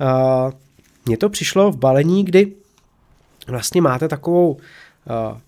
Uh, 0.00 0.52
mně 1.06 1.16
to 1.16 1.28
přišlo 1.28 1.72
v 1.72 1.76
balení, 1.76 2.24
kdy 2.24 2.52
vlastně 3.46 3.82
máte 3.82 4.08
takovou 4.08 4.52
uh, 4.52 5.38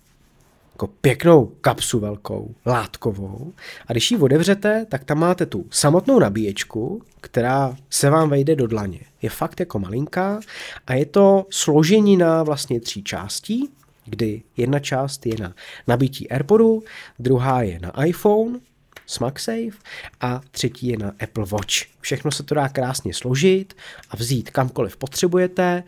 jako 0.77 0.87
pěknou 0.87 1.45
kapsu 1.45 1.99
velkou, 1.99 2.55
látkovou 2.65 3.53
a 3.87 3.91
když 3.91 4.11
ji 4.11 4.17
otevřete, 4.17 4.85
tak 4.89 5.03
tam 5.03 5.19
máte 5.19 5.45
tu 5.45 5.65
samotnou 5.69 6.19
nabíječku, 6.19 7.01
která 7.21 7.75
se 7.89 8.09
vám 8.09 8.29
vejde 8.29 8.55
do 8.55 8.67
dlaně. 8.67 8.99
Je 9.21 9.29
fakt 9.29 9.59
jako 9.59 9.79
malinká 9.79 10.39
a 10.87 10.93
je 10.93 11.05
to 11.05 11.45
složení 11.49 12.17
na 12.17 12.43
vlastně 12.43 12.79
tří 12.79 13.03
částí, 13.03 13.69
kdy 14.05 14.41
jedna 14.57 14.79
část 14.79 15.25
je 15.25 15.35
na 15.39 15.53
nabití 15.87 16.29
AirPodu, 16.29 16.83
druhá 17.19 17.61
je 17.61 17.79
na 17.79 18.05
iPhone 18.05 18.59
s 19.07 19.19
MagSafe 19.19 19.77
a 20.21 20.41
třetí 20.51 20.87
je 20.87 20.97
na 20.97 21.11
Apple 21.23 21.45
Watch. 21.45 21.73
Všechno 22.01 22.31
se 22.31 22.43
to 22.43 22.55
dá 22.55 22.69
krásně 22.69 23.13
složit 23.13 23.73
a 24.09 24.15
vzít 24.15 24.49
kamkoliv 24.49 24.97
potřebujete. 24.97 25.83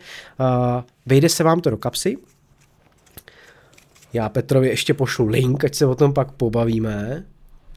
Vejde 1.06 1.28
se 1.28 1.44
vám 1.44 1.60
to 1.60 1.70
do 1.70 1.76
kapsy. 1.76 2.16
Já 4.12 4.28
Petrovi 4.28 4.68
ještě 4.68 4.94
pošlu 4.94 5.26
link, 5.26 5.64
ať 5.64 5.74
se 5.74 5.86
o 5.86 5.94
tom 5.94 6.12
pak 6.12 6.32
pobavíme. 6.32 7.24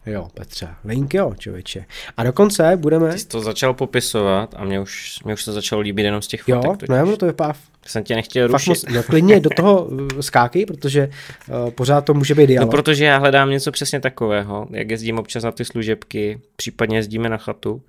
Jo, 0.05 0.27
Petře, 0.33 0.67
link 0.85 1.13
jo, 1.13 1.33
člověče. 1.37 1.85
A 2.17 2.23
dokonce 2.23 2.77
budeme... 2.77 3.11
Ty 3.11 3.19
jsi 3.19 3.27
to 3.27 3.41
začal 3.41 3.73
popisovat 3.73 4.53
a 4.57 4.63
mě 4.63 4.79
už, 4.79 5.19
mě 5.25 5.33
už 5.33 5.45
to 5.45 5.53
začalo 5.53 5.81
líbit 5.81 6.03
jenom 6.03 6.21
z 6.21 6.27
těch 6.27 6.43
fotek. 6.43 6.81
Jo, 6.81 6.85
no 6.89 6.95
já 6.95 7.15
to 7.15 7.25
vypadá 7.25 7.53
jsem 7.85 8.03
tě 8.03 8.15
nechtěl 8.15 8.47
rušit. 8.47 8.69
Moc, 8.69 8.85
no 8.93 9.03
klidně 9.03 9.39
do 9.39 9.49
toho 9.49 9.89
eh, 10.19 10.23
skáky, 10.23 10.65
protože 10.65 11.09
uh, 11.49 11.71
pořád 11.71 12.05
to 12.05 12.13
může 12.13 12.35
být 12.35 12.47
dialog. 12.47 12.67
No 12.67 12.71
protože 12.71 13.05
já 13.05 13.17
hledám 13.17 13.49
něco 13.49 13.71
přesně 13.71 13.99
takového, 13.99 14.67
jak 14.71 14.91
jezdím 14.91 15.19
občas 15.19 15.43
na 15.43 15.51
ty 15.51 15.65
služebky, 15.65 16.41
případně 16.55 16.97
jezdíme 16.97 17.29
na 17.29 17.37
chatu, 17.37 17.81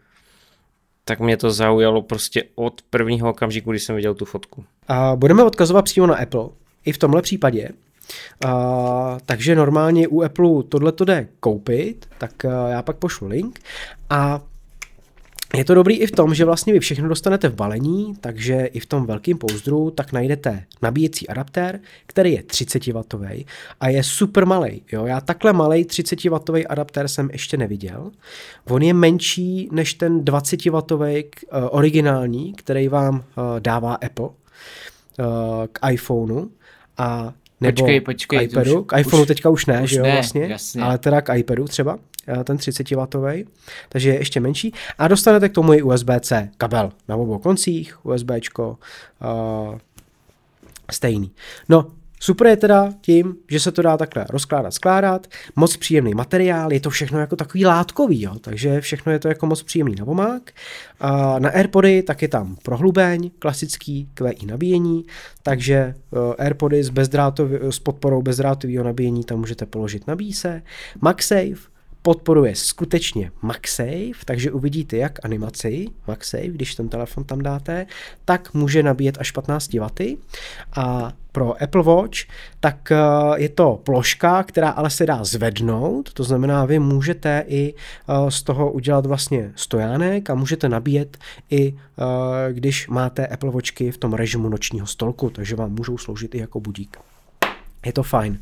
tak 1.04 1.20
mě 1.20 1.36
to 1.36 1.50
zaujalo 1.50 2.02
prostě 2.02 2.44
od 2.54 2.82
prvního 2.90 3.30
okamžiku, 3.30 3.70
když 3.70 3.82
jsem 3.82 3.96
viděl 3.96 4.14
tu 4.14 4.24
fotku. 4.24 4.64
A 4.88 5.16
budeme 5.16 5.44
odkazovat 5.44 5.84
přímo 5.84 6.06
na 6.06 6.14
Apple, 6.14 6.48
i 6.84 6.92
v 6.92 6.98
tomhle 6.98 7.22
případě. 7.22 7.68
Uh, 8.44 8.50
takže 9.26 9.54
normálně 9.54 10.08
u 10.08 10.22
Apple 10.22 10.62
tohle 10.68 10.92
to 10.92 11.04
jde 11.04 11.28
koupit, 11.40 12.06
tak 12.18 12.32
uh, 12.44 12.52
já 12.70 12.82
pak 12.82 12.96
pošlu 12.96 13.28
link 13.28 13.60
a 14.10 14.40
je 15.56 15.64
to 15.64 15.74
dobrý 15.74 15.98
i 15.98 16.06
v 16.06 16.10
tom, 16.10 16.34
že 16.34 16.44
vlastně 16.44 16.72
vy 16.72 16.80
všechno 16.80 17.08
dostanete 17.08 17.48
v 17.48 17.54
balení, 17.54 18.14
takže 18.20 18.64
i 18.64 18.80
v 18.80 18.86
tom 18.86 19.06
velkém 19.06 19.38
pouzdru 19.38 19.90
tak 19.90 20.12
najdete 20.12 20.64
nabíjecí 20.82 21.28
adaptér, 21.28 21.80
který 22.06 22.32
je 22.32 22.42
30W 22.42 23.46
a 23.80 23.88
je 23.88 24.02
super 24.02 24.46
malý. 24.46 24.82
Jo? 24.92 25.06
Já 25.06 25.20
takhle 25.20 25.52
malý 25.52 25.84
30W 25.84 26.64
adaptér 26.68 27.08
jsem 27.08 27.28
ještě 27.32 27.56
neviděl. 27.56 28.10
On 28.68 28.82
je 28.82 28.94
menší 28.94 29.68
než 29.72 29.94
ten 29.94 30.20
20W 30.20 31.24
uh, 31.24 31.68
originální, 31.70 32.54
který 32.54 32.88
vám 32.88 33.14
uh, 33.14 33.44
dává 33.58 33.94
Apple 33.94 34.28
uh, 34.28 34.34
k 35.72 35.90
iPhoneu 35.90 36.46
a 36.98 37.32
nebo 37.60 37.76
počkej, 37.76 38.00
počkej, 38.00 38.38
k 38.38 38.42
iPadu. 38.42 38.80
Už, 38.80 38.86
k 38.86 38.98
iPhoneu 38.98 39.22
už, 39.22 39.28
teďka 39.28 39.48
už 39.48 39.66
ne, 39.66 39.82
už 39.82 39.90
že 39.90 39.96
jo, 39.96 40.02
ne, 40.02 40.12
vlastně, 40.12 40.46
jasně. 40.46 40.82
ale 40.82 40.98
teda 40.98 41.20
k 41.20 41.36
iPadu 41.36 41.64
třeba. 41.64 41.98
Eh, 42.28 42.44
ten 42.44 42.56
30W, 42.56 43.46
takže 43.88 44.10
je 44.10 44.18
ještě 44.18 44.40
menší. 44.40 44.72
A 44.98 45.08
dostanete 45.08 45.48
k 45.48 45.52
tomu 45.52 45.72
i 45.72 45.82
USB-C 45.82 46.48
kabel 46.56 46.92
na 47.08 47.16
obou 47.16 47.38
koncích, 47.38 48.06
USBčko 48.06 48.78
uh, 49.20 49.78
stejný. 50.92 51.30
No, 51.68 51.86
Super 52.24 52.46
je 52.46 52.56
teda 52.56 52.92
tím, 53.00 53.36
že 53.48 53.60
se 53.60 53.72
to 53.72 53.82
dá 53.82 53.96
takhle 53.96 54.26
rozkládat, 54.30 54.74
skládat, 54.74 55.26
moc 55.56 55.76
příjemný 55.76 56.14
materiál, 56.14 56.72
je 56.72 56.80
to 56.80 56.90
všechno 56.90 57.20
jako 57.20 57.36
takový 57.36 57.66
látkový, 57.66 58.22
jo, 58.22 58.34
takže 58.40 58.80
všechno 58.80 59.12
je 59.12 59.18
to 59.18 59.28
jako 59.28 59.46
moc 59.46 59.62
příjemný 59.62 59.94
na 59.94 60.04
pomák. 60.04 60.50
A 61.00 61.38
na 61.38 61.50
AirPody 61.50 62.02
tak 62.02 62.22
je 62.22 62.28
tam 62.28 62.56
prohlubeň, 62.62 63.30
klasický 63.38 64.08
QI 64.14 64.46
nabíjení, 64.46 65.04
takže 65.42 65.94
uh, 66.10 66.34
AirPody 66.38 66.84
s, 66.84 66.92
s 67.70 67.78
podporou 67.78 68.22
bezdrátového 68.22 68.84
nabíjení 68.84 69.24
tam 69.24 69.38
můžete 69.38 69.66
položit 69.66 70.06
na 70.06 70.16
bíse. 70.16 70.62
MagSafe, 71.00 71.73
podporuje 72.04 72.54
skutečně 72.54 73.30
MagSafe, 73.42 74.24
takže 74.24 74.52
uvidíte 74.52 74.96
jak 74.96 75.24
animaci 75.24 75.86
MagSafe, 76.08 76.48
když 76.48 76.74
ten 76.74 76.88
telefon 76.88 77.24
tam 77.24 77.42
dáte, 77.42 77.86
tak 78.24 78.54
může 78.54 78.82
nabíjet 78.82 79.16
až 79.20 79.30
15 79.30 79.72
W. 79.72 80.16
A 80.76 81.12
pro 81.32 81.62
Apple 81.62 81.82
Watch, 81.82 82.18
tak 82.60 82.92
eh, 82.92 82.96
je 83.34 83.48
to 83.48 83.80
ploška, 83.84 84.42
která 84.42 84.70
ale 84.70 84.90
se 84.90 85.06
dá 85.06 85.24
zvednout, 85.24 86.12
to 86.12 86.24
znamená, 86.24 86.64
vy 86.64 86.78
můžete 86.78 87.44
i 87.48 87.74
eh, 87.74 88.30
z 88.30 88.42
toho 88.42 88.72
udělat 88.72 89.06
vlastně 89.06 89.52
stojánek 89.56 90.30
a 90.30 90.34
můžete 90.34 90.68
nabíjet 90.68 91.18
i 91.50 91.74
eh, 91.74 92.52
když 92.52 92.88
máte 92.88 93.26
Apple 93.26 93.50
Watchky 93.50 93.90
v 93.90 93.98
tom 93.98 94.12
režimu 94.12 94.48
nočního 94.48 94.86
stolku, 94.86 95.30
takže 95.30 95.56
vám 95.56 95.70
můžou 95.70 95.98
sloužit 95.98 96.34
i 96.34 96.38
jako 96.38 96.60
budík. 96.60 96.96
Je 97.86 97.92
to 97.92 98.02
fajn. 98.02 98.38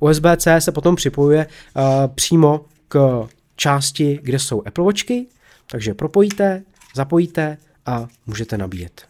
USB-C 0.00 0.60
se 0.60 0.72
potom 0.72 0.96
připojuje 0.96 1.46
uh, 1.76 1.82
přímo 2.14 2.64
k 2.88 3.26
části, 3.56 4.18
kde 4.22 4.38
jsou 4.38 4.62
Apple 4.66 4.84
Watchky, 4.84 5.26
takže 5.70 5.94
propojíte, 5.94 6.62
zapojíte 6.94 7.58
a 7.86 8.06
můžete 8.26 8.58
nabíjet. 8.58 9.06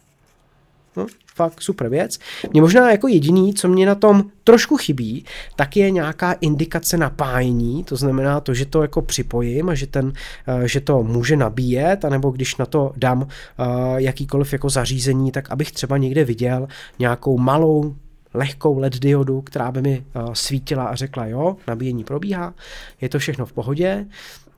No, 0.95 1.07
fakt 1.35 1.61
super 1.61 1.89
věc. 1.89 2.19
Mě 2.51 2.61
možná 2.61 2.91
jako 2.91 3.07
jediný, 3.07 3.53
co 3.53 3.67
mě 3.67 3.85
na 3.85 3.95
tom 3.95 4.23
trošku 4.43 4.77
chybí, 4.77 5.25
tak 5.55 5.77
je 5.77 5.91
nějaká 5.91 6.31
indikace 6.31 6.97
napájení, 6.97 7.83
to 7.83 7.95
znamená 7.95 8.39
to, 8.39 8.53
že 8.53 8.65
to 8.65 8.81
jako 8.81 9.01
připojím 9.01 9.69
a 9.69 9.75
že, 9.75 9.87
ten, 9.87 10.13
eh, 10.47 10.67
že 10.67 10.79
to 10.79 11.03
může 11.03 11.35
nabíjet, 11.35 12.05
anebo 12.05 12.31
když 12.31 12.57
na 12.57 12.65
to 12.65 12.91
dám 12.97 13.27
eh, 13.27 13.63
jakýkoliv 13.95 14.53
jako 14.53 14.69
zařízení, 14.69 15.31
tak 15.31 15.51
abych 15.51 15.71
třeba 15.71 15.97
někde 15.97 16.23
viděl 16.23 16.67
nějakou 16.99 17.37
malou 17.37 17.95
lehkou 18.33 18.79
LED 18.79 18.99
diodu, 18.99 19.41
která 19.41 19.71
by 19.71 19.81
mi 19.81 20.05
uh, 20.15 20.33
svítila 20.33 20.85
a 20.85 20.95
řekla, 20.95 21.25
jo, 21.25 21.55
nabíjení 21.67 22.03
probíhá, 22.03 22.53
je 23.01 23.09
to 23.09 23.19
všechno 23.19 23.45
v 23.45 23.53
pohodě, 23.53 24.05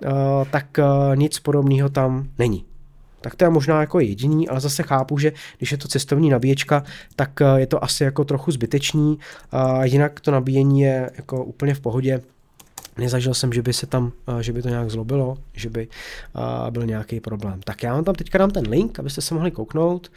uh, 0.06 0.12
tak 0.52 0.66
uh, 0.80 1.16
nic 1.16 1.40
podobného 1.40 1.90
tam 1.90 2.28
není. 2.40 2.66
tak 3.22 3.36
to 3.36 3.46
je 3.46 3.50
možná 3.50 3.82
jako 3.82 4.00
jediný, 4.00 4.50
ale 4.50 4.60
zase 4.60 4.84
chápu, 4.84 5.18
že 5.18 5.34
když 5.58 5.72
je 5.72 5.78
to 5.78 5.88
cestovní 5.88 6.30
nabíječka, 6.30 6.84
tak 7.16 7.40
je 7.56 7.68
to 7.68 7.84
asi 7.84 8.04
jako 8.04 8.24
trochu 8.24 8.52
zbytečný, 8.52 9.20
jinak 9.84 10.20
to 10.20 10.32
nabíjení 10.32 10.82
je 10.82 11.12
jako 11.18 11.44
úplně 11.44 11.74
v 11.74 11.80
pohodě. 11.80 12.22
Nezažil 12.98 13.34
jsem, 13.34 13.54
že 13.54 13.62
by 13.62 13.74
se 13.74 13.88
tam, 13.88 14.12
že 14.42 14.54
by 14.54 14.62
to 14.62 14.70
nějak 14.70 14.90
zlobilo, 14.90 15.38
že 15.54 15.70
by 15.70 15.88
byl 16.70 16.86
nějaký 16.86 17.20
problém. 17.20 17.62
Tak 17.64 17.84
já 17.84 17.94
vám 17.94 18.04
tam 18.04 18.16
teďka 18.16 18.38
dám 18.38 18.52
ten 18.52 18.70
link, 18.70 19.00
abyste 19.00 19.22
se 19.22 19.34
mohli 19.34 19.52
kouknout. 19.52 20.12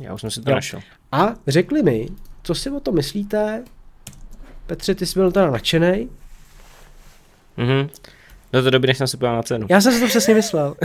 Já 0.00 0.14
už 0.14 0.20
jsem 0.20 0.30
si 0.30 0.42
to 0.42 0.50
našel. 0.50 0.80
A 1.12 1.34
řekli 1.46 1.82
mi, 1.82 2.08
co 2.42 2.54
si 2.54 2.70
o 2.70 2.80
to 2.80 2.92
myslíte? 2.92 3.64
Petře, 4.66 4.94
ty 4.94 5.06
jsi 5.06 5.18
byl 5.18 5.32
teda 5.32 5.50
nadšený. 5.50 6.08
Mhm. 7.56 7.88
Do 8.52 8.62
té 8.62 8.70
doby, 8.70 8.86
než 8.86 8.98
jsem 8.98 9.06
se 9.06 9.16
na 9.22 9.42
cenu. 9.42 9.66
Já 9.70 9.80
jsem 9.80 9.92
si 9.92 10.00
to 10.00 10.06
přesně 10.06 10.34
myslel. 10.34 10.74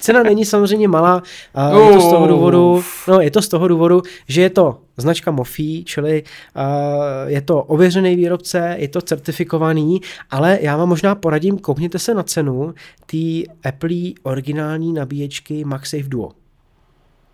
Cena 0.00 0.22
není 0.22 0.44
samozřejmě 0.44 0.88
malá, 0.88 1.22
a 1.54 1.78
je 1.78 1.92
to 1.92 2.00
z 2.00 2.10
toho 2.10 2.26
důvodu, 2.26 2.84
no, 3.08 3.20
je 3.20 3.30
to 3.30 3.42
z 3.42 3.48
toho 3.48 3.68
důvodu, 3.68 4.02
že 4.28 4.42
je 4.42 4.50
to 4.50 4.80
značka 4.96 5.30
Mofi, 5.30 5.84
čili 5.84 6.22
uh, 6.22 6.62
je 7.26 7.40
to 7.40 7.62
ověřený 7.62 8.16
výrobce, 8.16 8.76
je 8.78 8.88
to 8.88 9.00
certifikovaný, 9.00 10.00
ale 10.30 10.58
já 10.60 10.76
vám 10.76 10.88
možná 10.88 11.14
poradím, 11.14 11.58
koukněte 11.58 11.98
se 11.98 12.14
na 12.14 12.22
cenu 12.22 12.74
té 13.06 13.52
Apple 13.68 14.12
originální 14.22 14.92
nabíječky 14.92 15.64
MagSafe 15.64 16.08
Duo. 16.08 16.32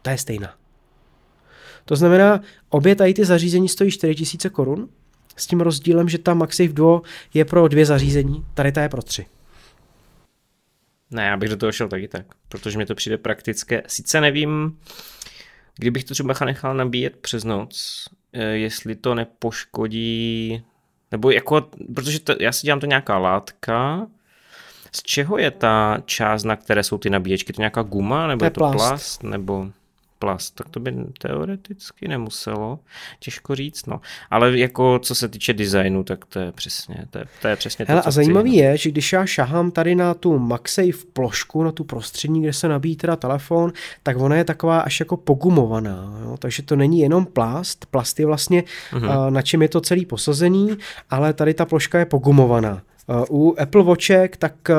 To 0.05 0.11
je 0.11 0.19
stejná. 0.19 0.55
To 1.85 1.97
znamená, 1.97 2.41
obě 2.69 2.95
tady 2.95 3.15
ty 3.15 3.25
zařízení 3.25 3.69
stojí 3.69 3.91
4000 3.91 4.51
korun, 4.51 4.89
s 5.37 5.47
tím 5.47 5.61
rozdílem, 5.61 6.09
že 6.09 6.19
ta 6.19 6.35
MagSafe 6.35 6.73
Duo 6.73 7.03
je 7.35 7.45
pro 7.45 7.69
dvě 7.69 7.87
zařízení, 7.87 8.47
tady 8.55 8.73
ta 8.73 8.83
je 8.83 8.89
pro 8.89 9.03
tři. 9.03 9.27
Ne, 11.11 11.27
já 11.27 11.37
bych 11.37 11.49
do 11.49 11.57
toho 11.57 11.73
šel 11.73 11.89
taky 11.89 12.09
tak, 12.09 12.27
protože 12.49 12.79
mi 12.79 12.87
to 12.87 12.95
přijde 12.95 13.19
praktické. 13.19 13.83
Sice 13.87 14.21
nevím, 14.21 14.79
kdybych 15.77 16.05
to 16.05 16.15
třeba 16.15 16.35
nechal 16.45 16.75
nabíjet 16.75 17.17
přes 17.17 17.45
noc, 17.45 18.05
eh, 18.33 18.45
jestli 18.45 18.97
to 18.97 19.15
nepoškodí, 19.15 20.63
nebo 21.13 21.31
jako, 21.31 21.71
protože 21.95 22.21
to, 22.21 22.35
já 22.41 22.53
si 22.53 22.67
dělám 22.67 22.81
to 22.81 22.87
nějaká 22.87 23.19
látka, 23.19 24.07
z 24.93 25.03
čeho 25.03 25.39
je 25.39 25.51
ta 25.51 26.03
část, 26.05 26.45
na 26.45 26.57
které 26.57 26.83
jsou 26.83 26.99
ty 26.99 27.11
nabíječky? 27.11 27.53
To 27.53 27.61
nějaká 27.61 27.83
guma, 27.83 28.27
nebo 28.27 28.39
to 28.39 28.45
je, 28.45 28.47
je 28.47 28.51
to 28.51 28.61
plast, 28.61 28.77
plast 28.77 29.23
nebo 29.23 29.71
plast, 30.19 30.55
tak 30.55 30.69
to 30.69 30.81
by 30.81 30.95
teoreticky 31.19 32.09
nemuselo, 32.09 32.79
těžko 33.19 33.55
říct, 33.55 33.87
no. 33.87 34.01
Ale 34.31 34.59
jako 34.59 34.99
co 34.99 35.15
se 35.15 35.29
týče 35.29 35.53
designu, 35.53 36.05
tak 36.05 36.25
to 36.25 36.39
je 36.39 36.53
přesně, 36.53 36.97
to 37.11 37.19
je, 37.19 37.25
to 37.43 37.49
je 37.49 37.57
přesně 37.57 37.85
Hele, 37.89 38.03
to, 38.03 38.09
a 38.09 38.11
zajímavý 38.11 38.51
chci, 38.51 38.63
no. 38.63 38.69
je, 38.69 38.77
že 38.77 38.91
když 38.91 39.13
já 39.13 39.27
šahám 39.27 39.71
tady 39.71 39.95
na 39.95 40.15
tu 40.15 40.39
MagSafe 40.39 41.07
plošku, 41.13 41.63
na 41.63 41.73
tu 41.73 41.85
prostřední, 41.85 42.43
kde 42.43 42.53
se 42.53 42.69
nabíjí 42.69 42.97
teda 42.97 43.17
telefon, 43.17 43.73
tak 44.03 44.17
ona 44.17 44.37
je 44.37 44.45
taková 44.45 44.81
až 44.81 45.01
jako 45.01 45.17
pogumovaná, 45.17 46.19
jo? 46.25 46.37
takže 46.39 46.63
to 46.63 46.77
není 46.77 47.01
jenom 47.01 47.27
plast, 47.27 47.87
plast 47.87 48.21
je 48.21 48.27
vlastně, 48.27 48.65
mm-hmm. 48.93 49.31
na 49.31 49.43
čem 49.43 49.63
je 49.63 49.69
to 49.69 49.81
celý 49.81 50.07
posazený, 50.07 50.77
ale 51.11 51.33
tady 51.33 51.55
ta 51.55 51.65
ploška 51.65 51.99
je 51.99 52.07
pogumovaná. 52.07 52.83
U 53.31 53.57
Apple 53.59 53.83
Watchek 53.83 54.37
tak 54.37 54.71
eh, 54.71 54.75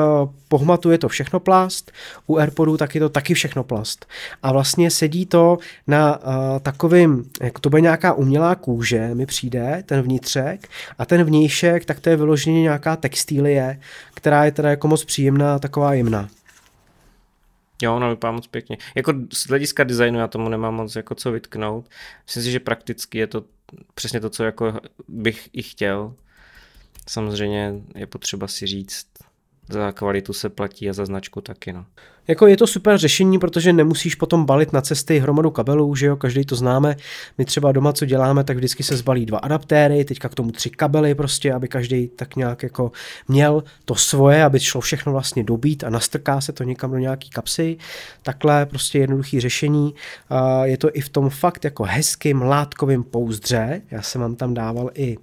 pohmatuje 0.48 0.98
to 0.98 1.08
všechno 1.08 1.40
plast, 1.40 1.92
u 2.26 2.36
AirPodů 2.36 2.76
tak 2.76 2.94
je 2.94 3.00
to 3.00 3.08
taky 3.08 3.34
všechno 3.34 3.64
plast. 3.64 4.06
A 4.42 4.52
vlastně 4.52 4.90
sedí 4.90 5.26
to 5.26 5.58
na 5.86 6.18
uh, 6.18 6.58
takovým, 6.62 7.30
jako 7.42 7.60
to 7.60 7.70
bude 7.70 7.80
nějaká 7.82 8.12
umělá 8.12 8.54
kůže, 8.54 9.14
mi 9.14 9.26
přijde, 9.26 9.82
ten 9.86 10.02
vnitřek, 10.02 10.68
a 10.98 11.06
ten 11.06 11.24
vnějšek, 11.24 11.84
tak 11.84 12.00
to 12.00 12.10
je 12.10 12.16
vyloženě 12.16 12.62
nějaká 12.62 12.96
textilie, 12.96 13.80
která 14.14 14.44
je 14.44 14.52
teda 14.52 14.70
jako 14.70 14.88
moc 14.88 15.04
příjemná, 15.04 15.58
taková 15.58 15.94
jemná. 15.94 16.28
Jo, 17.82 17.96
ono 17.96 18.10
vypadá 18.10 18.32
moc 18.32 18.46
pěkně. 18.46 18.78
Jako 18.94 19.14
z 19.32 19.48
hlediska 19.48 19.84
designu 19.84 20.18
já 20.18 20.28
tomu 20.28 20.48
nemám 20.48 20.74
moc 20.74 20.96
jako 20.96 21.14
co 21.14 21.32
vytknout. 21.32 21.84
Myslím 22.26 22.42
si, 22.42 22.50
že 22.50 22.60
prakticky 22.60 23.18
je 23.18 23.26
to 23.26 23.44
přesně 23.94 24.20
to, 24.20 24.30
co 24.30 24.44
jako 24.44 24.80
bych 25.08 25.48
i 25.52 25.62
chtěl. 25.62 26.14
Samozřejmě 27.08 27.74
je 27.94 28.06
potřeba 28.06 28.48
si 28.48 28.66
říct, 28.66 29.06
za 29.68 29.92
kvalitu 29.92 30.32
se 30.32 30.48
platí 30.48 30.90
a 30.90 30.92
za 30.92 31.04
značku 31.06 31.40
taky. 31.40 31.72
No. 31.72 31.84
Jako 32.28 32.46
je 32.46 32.56
to 32.56 32.66
super 32.66 32.98
řešení, 32.98 33.38
protože 33.38 33.72
nemusíš 33.72 34.14
potom 34.14 34.44
balit 34.44 34.72
na 34.72 34.80
cesty 34.80 35.18
hromadu 35.18 35.50
kabelů, 35.50 35.94
že 35.94 36.06
jo, 36.06 36.16
každý 36.16 36.44
to 36.44 36.56
známe. 36.56 36.96
My 37.38 37.44
třeba 37.44 37.72
doma, 37.72 37.92
co 37.92 38.04
děláme, 38.04 38.44
tak 38.44 38.56
vždycky 38.56 38.82
se 38.82 38.96
zbalí 38.96 39.26
dva 39.26 39.38
adaptéry, 39.38 40.04
teďka 40.04 40.28
k 40.28 40.34
tomu 40.34 40.50
tři 40.50 40.70
kabely 40.70 41.14
prostě, 41.14 41.52
aby 41.52 41.68
každý 41.68 42.08
tak 42.08 42.36
nějak 42.36 42.62
jako 42.62 42.92
měl 43.28 43.64
to 43.84 43.94
svoje, 43.94 44.44
aby 44.44 44.60
šlo 44.60 44.80
všechno 44.80 45.12
vlastně 45.12 45.44
dobít 45.44 45.84
a 45.84 45.90
nastrká 45.90 46.40
se 46.40 46.52
to 46.52 46.64
někam 46.64 46.90
do 46.90 46.98
nějaký 46.98 47.30
kapsy. 47.30 47.76
Takhle 48.22 48.66
prostě 48.66 48.98
jednoduchý 48.98 49.40
řešení. 49.40 49.94
Je 50.62 50.78
to 50.78 50.90
i 50.92 51.00
v 51.00 51.08
tom 51.08 51.30
fakt 51.30 51.64
jako 51.64 51.84
hezkým 51.84 52.42
látkovým 52.42 53.04
pouzdře. 53.04 53.82
Já 53.90 54.02
jsem 54.02 54.20
vám 54.20 54.36
tam 54.36 54.54
dával 54.54 54.90
i 54.94 55.16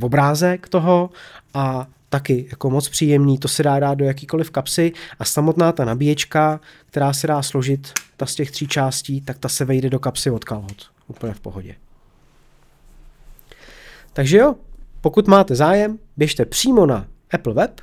obrázek 0.00 0.68
toho 0.68 1.10
a 1.54 1.86
taky 2.12 2.46
jako 2.50 2.70
moc 2.70 2.88
příjemný, 2.88 3.38
to 3.38 3.48
se 3.48 3.62
dá 3.62 3.78
dát 3.78 3.94
do 3.94 4.04
jakýkoliv 4.04 4.50
kapsy 4.50 4.92
a 5.18 5.24
samotná 5.24 5.72
ta 5.72 5.84
nabíječka, 5.84 6.60
která 6.86 7.12
se 7.12 7.26
dá 7.26 7.42
složit, 7.42 7.92
ta 8.16 8.26
z 8.26 8.34
těch 8.34 8.50
tří 8.50 8.66
částí, 8.66 9.20
tak 9.20 9.38
ta 9.38 9.48
se 9.48 9.64
vejde 9.64 9.90
do 9.90 9.98
kapsy 9.98 10.30
od 10.30 10.44
kalhot. 10.44 10.90
Úplně 11.08 11.34
v 11.34 11.40
pohodě. 11.40 11.74
Takže 14.12 14.38
jo, 14.38 14.54
pokud 15.00 15.26
máte 15.26 15.54
zájem, 15.54 15.98
běžte 16.16 16.44
přímo 16.44 16.86
na 16.86 17.06
Apple 17.30 17.54
Web, 17.54 17.80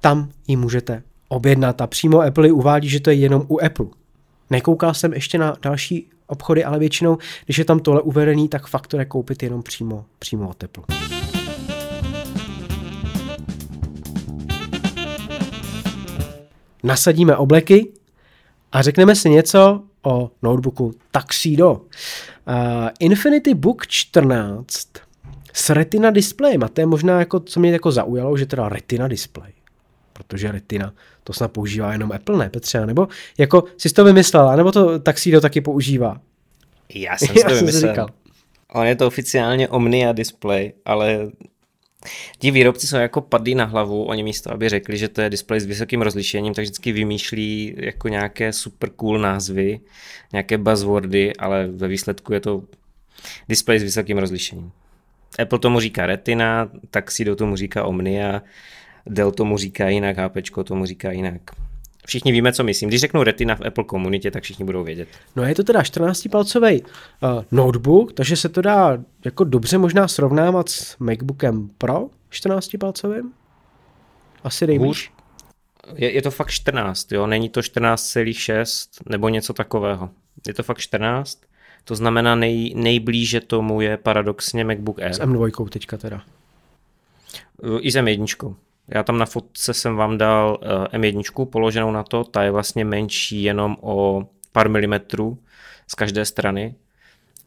tam 0.00 0.30
ji 0.46 0.56
můžete 0.56 1.02
objednat 1.28 1.80
a 1.80 1.86
přímo 1.86 2.20
Apple 2.20 2.52
uvádí, 2.52 2.88
že 2.88 3.00
to 3.00 3.10
je 3.10 3.16
jenom 3.16 3.44
u 3.48 3.64
Apple. 3.64 3.86
Nekoukal 4.50 4.94
jsem 4.94 5.12
ještě 5.12 5.38
na 5.38 5.56
další 5.62 6.10
obchody, 6.26 6.64
ale 6.64 6.78
většinou, 6.78 7.18
když 7.44 7.58
je 7.58 7.64
tam 7.64 7.80
tohle 7.80 8.02
uvedený, 8.02 8.48
tak 8.48 8.66
fakt 8.66 8.86
to 8.86 8.98
koupit 9.08 9.42
jenom 9.42 9.62
přímo, 9.62 10.04
přímo 10.18 10.48
od 10.48 10.64
Apple. 10.64 11.19
Nasadíme 16.82 17.36
obleky 17.36 17.92
a 18.72 18.82
řekneme 18.82 19.14
si 19.14 19.30
něco 19.30 19.82
o 20.02 20.30
notebooku 20.42 20.94
Tuxedo. 21.10 21.72
Uh, 21.72 21.82
Infinity 23.00 23.54
Book 23.54 23.86
14 23.86 24.88
s 25.52 25.70
Retina 25.70 26.10
displejem 26.10 26.64
a 26.64 26.68
to 26.68 26.80
je 26.80 26.86
možná 26.86 27.18
jako, 27.18 27.40
co 27.40 27.60
mě 27.60 27.72
jako 27.72 27.92
zaujalo, 27.92 28.36
že 28.36 28.46
teda 28.46 28.68
Retina 28.68 29.08
display. 29.08 29.52
Protože 30.12 30.52
Retina 30.52 30.92
to 31.24 31.32
snad 31.32 31.52
používá 31.52 31.92
jenom 31.92 32.12
Apple, 32.12 32.38
ne 32.38 32.50
Petře? 32.50 32.86
Nebo 32.86 33.08
jako 33.38 33.64
jsi 33.76 33.88
to 33.94 34.04
vymyslela, 34.04 34.56
nebo 34.56 34.72
to 34.72 34.98
Tuxedo 34.98 35.40
taky 35.40 35.60
používá? 35.60 36.20
Já 36.94 37.18
jsem 37.18 37.28
si 37.28 37.44
to 37.44 37.54
vymyslel. 37.54 38.06
On 38.72 38.86
je 38.86 38.96
to 38.96 39.06
oficiálně 39.06 39.68
Omnia 39.68 40.12
display, 40.12 40.72
ale 40.84 41.30
Ti 42.38 42.50
výrobci 42.50 42.86
jsou 42.86 42.96
jako 42.96 43.20
padlí 43.20 43.54
na 43.54 43.64
hlavu, 43.64 44.04
oni 44.04 44.22
místo, 44.22 44.52
aby 44.52 44.68
řekli, 44.68 44.98
že 44.98 45.08
to 45.08 45.20
je 45.20 45.30
displej 45.30 45.60
s 45.60 45.66
vysokým 45.66 46.02
rozlišením, 46.02 46.54
tak 46.54 46.62
vždycky 46.62 46.92
vymýšlí 46.92 47.74
jako 47.78 48.08
nějaké 48.08 48.52
super 48.52 48.90
cool 48.90 49.18
názvy, 49.18 49.80
nějaké 50.32 50.58
buzzwordy, 50.58 51.36
ale 51.36 51.66
ve 51.66 51.88
výsledku 51.88 52.32
je 52.32 52.40
to 52.40 52.62
displej 53.48 53.78
s 53.78 53.82
vysokým 53.82 54.18
rozlišením. 54.18 54.72
Apple 55.42 55.58
tomu 55.58 55.80
říká 55.80 56.06
Retina, 56.06 56.70
Taxido 56.90 57.36
tomu 57.36 57.56
říká 57.56 57.84
Omnia, 57.84 58.42
Dell 59.06 59.32
tomu 59.32 59.58
říká 59.58 59.88
jinak, 59.88 60.16
HP 60.16 60.36
tomu 60.64 60.86
říká 60.86 61.12
jinak. 61.12 61.69
Všichni 62.06 62.32
víme, 62.32 62.52
co 62.52 62.64
myslím. 62.64 62.88
Když 62.88 63.00
řeknu 63.00 63.22
Retina 63.22 63.54
v 63.54 63.66
Apple 63.66 63.84
komunitě, 63.84 64.30
tak 64.30 64.42
všichni 64.42 64.64
budou 64.64 64.84
vědět. 64.84 65.08
No 65.36 65.44
je 65.44 65.54
to 65.54 65.64
teda 65.64 65.80
14-palcový 65.80 66.82
uh, 66.82 67.44
notebook, 67.50 68.12
takže 68.12 68.36
se 68.36 68.48
to 68.48 68.62
dá 68.62 68.98
jako 69.24 69.44
dobře 69.44 69.78
možná 69.78 70.08
srovnávat 70.08 70.68
s 70.68 70.98
MacBookem 70.98 71.70
Pro 71.78 72.06
14-palcovým? 72.32 73.30
Asi 74.44 74.66
nejvíc. 74.66 75.08
Je, 75.94 76.12
je 76.12 76.22
to 76.22 76.30
fakt 76.30 76.50
14, 76.50 77.12
jo? 77.12 77.26
Není 77.26 77.48
to 77.48 77.60
14,6 77.60 78.88
nebo 79.08 79.28
něco 79.28 79.52
takového. 79.52 80.10
Je 80.46 80.54
to 80.54 80.62
fakt 80.62 80.78
14, 80.78 81.40
to 81.84 81.96
znamená 81.96 82.34
nej, 82.34 82.72
nejblíže 82.76 83.40
tomu 83.40 83.80
je 83.80 83.96
paradoxně 83.96 84.64
MacBook 84.64 84.98
Air. 84.98 85.12
S 85.12 85.20
M2 85.20 85.68
teďka 85.68 85.96
teda. 85.96 86.22
I 87.80 87.90
s 87.90 87.94
M1. 87.94 88.54
Já 88.90 89.02
tam 89.02 89.18
na 89.18 89.26
fotce 89.26 89.74
jsem 89.74 89.96
vám 89.96 90.18
dal 90.18 90.58
eh, 90.92 90.98
M1 90.98 91.46
položenou 91.46 91.90
na 91.90 92.02
to, 92.02 92.24
ta 92.24 92.42
je 92.42 92.50
vlastně 92.50 92.84
menší 92.84 93.42
jenom 93.42 93.76
o 93.80 94.26
pár 94.52 94.68
milimetrů 94.68 95.38
z 95.88 95.94
každé 95.94 96.24
strany 96.24 96.74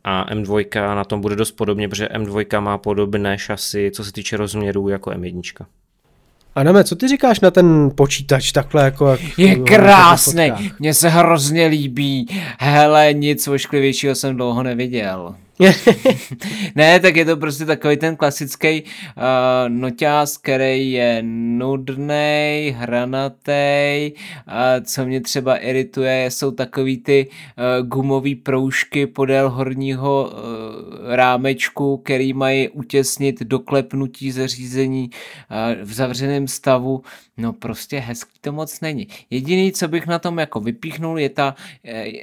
a 0.04 0.34
M2 0.34 0.96
na 0.96 1.04
tom 1.04 1.22
bude 1.22 1.36
dost 1.36 1.52
podobně, 1.52 1.90
protože 1.90 2.06
M2 2.06 2.62
má 2.62 2.78
podobné 2.78 3.38
šasy, 3.38 3.92
co 3.94 4.04
se 4.04 4.12
týče 4.12 4.38
rozměrů 4.38 4.90
jako 4.90 5.10
M1. 5.10 5.66
Adame, 6.56 6.84
co 6.84 6.96
ty 6.96 7.08
říkáš 7.08 7.40
na 7.40 7.52
ten 7.52 7.92
počítač 7.96 8.52
takhle 8.52 8.84
jako... 8.84 9.08
Jak 9.10 9.22
je 9.38 9.56
krásný, 9.56 10.52
mně 10.80 10.94
se 10.94 11.10
hrozně 11.10 11.68
líbí. 11.68 12.28
Hele, 12.60 13.14
nic 13.14 13.48
ošklivějšího 13.48 14.16
jsem 14.16 14.36
dlouho 14.36 14.64
neviděl. 14.64 15.36
ne, 16.76 17.00
tak 17.00 17.16
je 17.16 17.26
to 17.26 17.38
prostě 17.38 17.66
takový 17.66 17.98
ten 17.98 18.16
klasický 18.16 18.84
uh, 18.84 18.90
noťáz, 19.68 20.38
který 20.38 20.92
je 20.92 21.20
nudný, 21.24 22.76
hranatý. 22.78 24.12
Uh, 24.12 24.54
co 24.86 25.06
mě 25.06 25.22
třeba 25.22 25.58
irituje, 25.58 26.32
jsou 26.32 26.52
takový 26.52 26.98
ty 26.98 27.28
uh, 27.28 27.88
gumové 27.88 28.36
proužky 28.44 29.08
podél 29.08 29.50
horního 29.50 30.32
uh, 30.32 31.16
rámečku, 31.16 31.98
který 31.98 32.34
mají 32.34 32.70
utěsnit 32.70 33.40
doklepnutí 33.40 34.32
zařízení 34.32 35.10
uh, 35.10 35.84
v 35.84 35.94
zavřeném 35.94 36.48
stavu. 36.48 37.02
No 37.38 37.54
prostě 37.54 38.00
hezký 38.00 38.40
to 38.42 38.52
moc 38.52 38.82
není. 38.82 39.08
Jediný, 39.30 39.72
co 39.72 39.88
bych 39.88 40.08
na 40.08 40.20
tom 40.20 40.40
jako 40.40 40.60
vypíchnul, 40.60 41.20
je, 41.20 41.30
ta, 41.30 41.56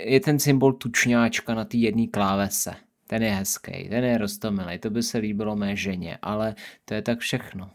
je 0.05 0.21
ten 0.21 0.39
symbol 0.39 0.73
tučňáčka 0.73 1.55
na 1.55 1.65
té 1.65 1.77
jedné 1.77 2.07
klávese. 2.07 2.90
Ten 3.11 3.23
je 3.23 3.31
hezký, 3.31 3.89
ten 3.89 4.05
je 4.05 4.19
roztomilý, 4.19 4.78
to 4.78 4.91
by 4.91 5.03
se 5.03 5.19
líbilo 5.19 5.57
mé 5.57 5.77
ženě, 5.77 6.19
ale 6.23 6.55
to 6.85 6.95
je 6.95 7.03
tak 7.03 7.19
všechno. 7.19 7.69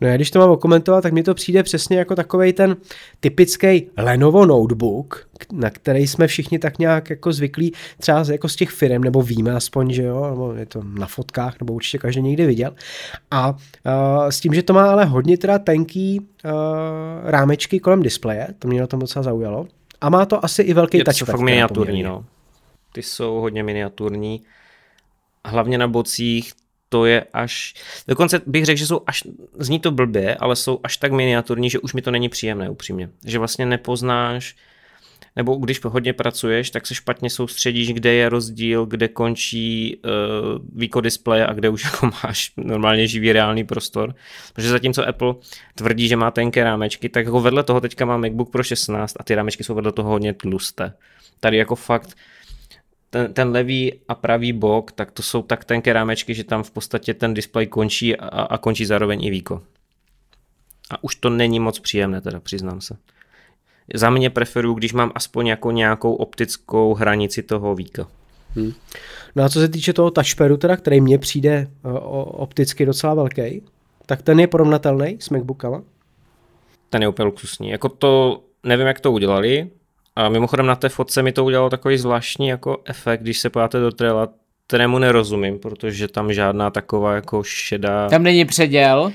No 0.00 0.08
já 0.08 0.16
když 0.16 0.30
to 0.30 0.38
mám 0.38 0.50
okomentovat, 0.50 1.02
tak 1.02 1.12
mi 1.12 1.22
to 1.22 1.34
přijde 1.34 1.62
přesně 1.62 1.98
jako 1.98 2.14
takový 2.14 2.52
ten 2.52 2.76
typický 3.20 3.86
Lenovo 3.96 4.46
notebook, 4.46 5.28
na 5.52 5.70
který 5.70 6.06
jsme 6.06 6.26
všichni 6.26 6.58
tak 6.58 6.78
nějak 6.78 7.10
jako 7.10 7.32
zvyklí, 7.32 7.72
třeba 8.00 8.24
jako 8.32 8.48
z 8.48 8.56
těch 8.56 8.70
firm, 8.70 9.04
nebo 9.04 9.22
víme 9.22 9.52
aspoň, 9.52 9.92
že 9.92 10.02
jo, 10.02 10.26
nebo 10.30 10.52
je 10.52 10.66
to 10.66 10.82
na 10.82 11.06
fotkách, 11.06 11.60
nebo 11.60 11.72
určitě 11.72 11.98
každý 11.98 12.22
někdy 12.22 12.46
viděl. 12.46 12.74
A 13.30 13.50
uh, 13.50 13.56
s 14.28 14.40
tím, 14.40 14.54
že 14.54 14.62
to 14.62 14.72
má 14.72 14.90
ale 14.90 15.04
hodně 15.04 15.38
teda 15.38 15.58
tenký 15.58 16.20
uh, 16.20 16.50
rámečky 17.24 17.80
kolem 17.80 18.02
displeje, 18.02 18.48
to 18.58 18.68
mě 18.68 18.80
na 18.80 18.86
tom 18.86 19.00
docela 19.00 19.22
zaujalo. 19.22 19.66
A 20.00 20.08
má 20.08 20.26
to 20.26 20.44
asi 20.44 20.62
i 20.62 20.74
velký 20.74 20.98
touchpad. 20.98 21.20
Je 21.20 21.26
to 21.26 21.32
fakt 21.32 21.40
miniaturní, 21.40 22.02
no. 22.02 22.24
Ty 22.94 23.02
jsou 23.02 23.34
hodně 23.40 23.62
miniaturní. 23.62 24.42
Hlavně 25.44 25.78
na 25.78 25.88
bocích 25.88 26.52
to 26.88 27.04
je 27.04 27.26
až, 27.32 27.74
dokonce 28.08 28.40
bych 28.46 28.64
řekl, 28.64 28.78
že 28.78 28.86
jsou 28.86 29.00
až, 29.06 29.22
zní 29.58 29.80
to 29.80 29.90
blbě, 29.90 30.34
ale 30.34 30.56
jsou 30.56 30.80
až 30.82 30.96
tak 30.96 31.12
miniaturní, 31.12 31.70
že 31.70 31.78
už 31.78 31.92
mi 31.92 32.02
to 32.02 32.10
není 32.10 32.28
příjemné 32.28 32.70
upřímně. 32.70 33.10
Že 33.26 33.38
vlastně 33.38 33.66
nepoznáš, 33.66 34.56
nebo 35.36 35.54
když 35.54 35.84
hodně 35.84 36.12
pracuješ, 36.12 36.70
tak 36.70 36.86
se 36.86 36.94
špatně 36.94 37.30
soustředíš, 37.30 37.92
kde 37.92 38.12
je 38.12 38.28
rozdíl, 38.28 38.86
kde 38.86 39.08
končí 39.08 39.96
uh, 39.96 40.10
výkon 40.74 41.02
displeje 41.02 41.46
a 41.46 41.52
kde 41.52 41.68
už 41.68 41.84
jako 41.90 42.10
máš 42.24 42.52
normálně 42.56 43.06
živý 43.06 43.32
reálný 43.32 43.64
prostor. 43.64 44.14
Protože 44.52 44.68
zatímco 44.68 45.08
Apple 45.08 45.34
tvrdí, 45.74 46.08
že 46.08 46.16
má 46.16 46.30
tenké 46.30 46.64
rámečky, 46.64 47.08
tak 47.08 47.24
jako 47.26 47.40
vedle 47.40 47.62
toho 47.62 47.80
teďka 47.80 48.04
má 48.04 48.16
MacBook 48.16 48.50
Pro 48.50 48.62
16 48.62 49.14
a 49.20 49.24
ty 49.24 49.34
rámečky 49.34 49.64
jsou 49.64 49.74
vedle 49.74 49.92
toho 49.92 50.10
hodně 50.10 50.34
tlusté. 50.34 50.92
Tady 51.40 51.56
jako 51.56 51.74
fakt 51.74 52.16
ten, 53.14 53.32
ten 53.32 53.48
levý 53.48 53.92
a 54.08 54.14
pravý 54.14 54.52
bok, 54.52 54.92
tak 54.92 55.10
to 55.10 55.22
jsou 55.22 55.42
tak 55.42 55.64
tenké 55.64 55.92
rámečky, 55.92 56.34
že 56.34 56.44
tam 56.44 56.62
v 56.62 56.70
podstatě 56.70 57.14
ten 57.14 57.34
displej 57.34 57.66
končí 57.66 58.16
a, 58.16 58.26
a 58.26 58.58
končí 58.58 58.86
zároveň 58.86 59.24
i 59.24 59.30
výko. 59.30 59.62
A 60.90 61.04
už 61.04 61.16
to 61.16 61.30
není 61.30 61.60
moc 61.60 61.78
příjemné, 61.78 62.20
teda 62.20 62.40
přiznám 62.40 62.80
se. 62.80 62.96
Za 63.94 64.10
mě 64.10 64.30
preferuju, 64.30 64.74
když 64.74 64.92
mám 64.92 65.12
aspoň 65.14 65.46
jako 65.46 65.70
nějakou 65.70 66.14
optickou 66.14 66.94
hranici 66.94 67.42
toho 67.42 67.74
víka. 67.74 68.08
Hmm. 68.54 68.72
No 69.36 69.44
a 69.44 69.48
co 69.48 69.60
se 69.60 69.68
týče 69.68 69.92
toho 69.92 70.10
touchpadu, 70.10 70.56
teda, 70.56 70.76
který 70.76 71.00
mně 71.00 71.18
přijde 71.18 71.66
uh, 71.84 71.92
opticky 72.42 72.86
docela 72.86 73.14
velký, 73.14 73.62
tak 74.06 74.22
ten 74.22 74.40
je 74.40 74.46
porovnatelný 74.46 75.16
s 75.20 75.30
MacBookama? 75.30 75.82
Ten 76.90 77.02
je 77.02 77.08
úplně 77.08 77.26
luxusní. 77.26 77.70
Jako 77.70 77.88
to, 77.88 78.42
nevím, 78.62 78.86
jak 78.86 79.00
to 79.00 79.12
udělali, 79.12 79.70
a 80.16 80.28
mimochodem 80.28 80.66
na 80.66 80.76
té 80.76 80.88
fotce 80.88 81.22
mi 81.22 81.32
to 81.32 81.44
udělalo 81.44 81.70
takový 81.70 81.98
zvláštní 81.98 82.48
jako 82.48 82.82
efekt, 82.84 83.20
když 83.20 83.38
se 83.38 83.50
pojáte 83.50 83.80
do 83.80 83.90
traila, 83.90 84.28
kterému 84.66 84.98
nerozumím, 84.98 85.58
protože 85.58 86.08
tam 86.08 86.32
žádná 86.32 86.70
taková 86.70 87.14
jako 87.14 87.42
šedá... 87.42 88.08
Tam 88.08 88.22
není 88.22 88.44
předěl? 88.44 89.12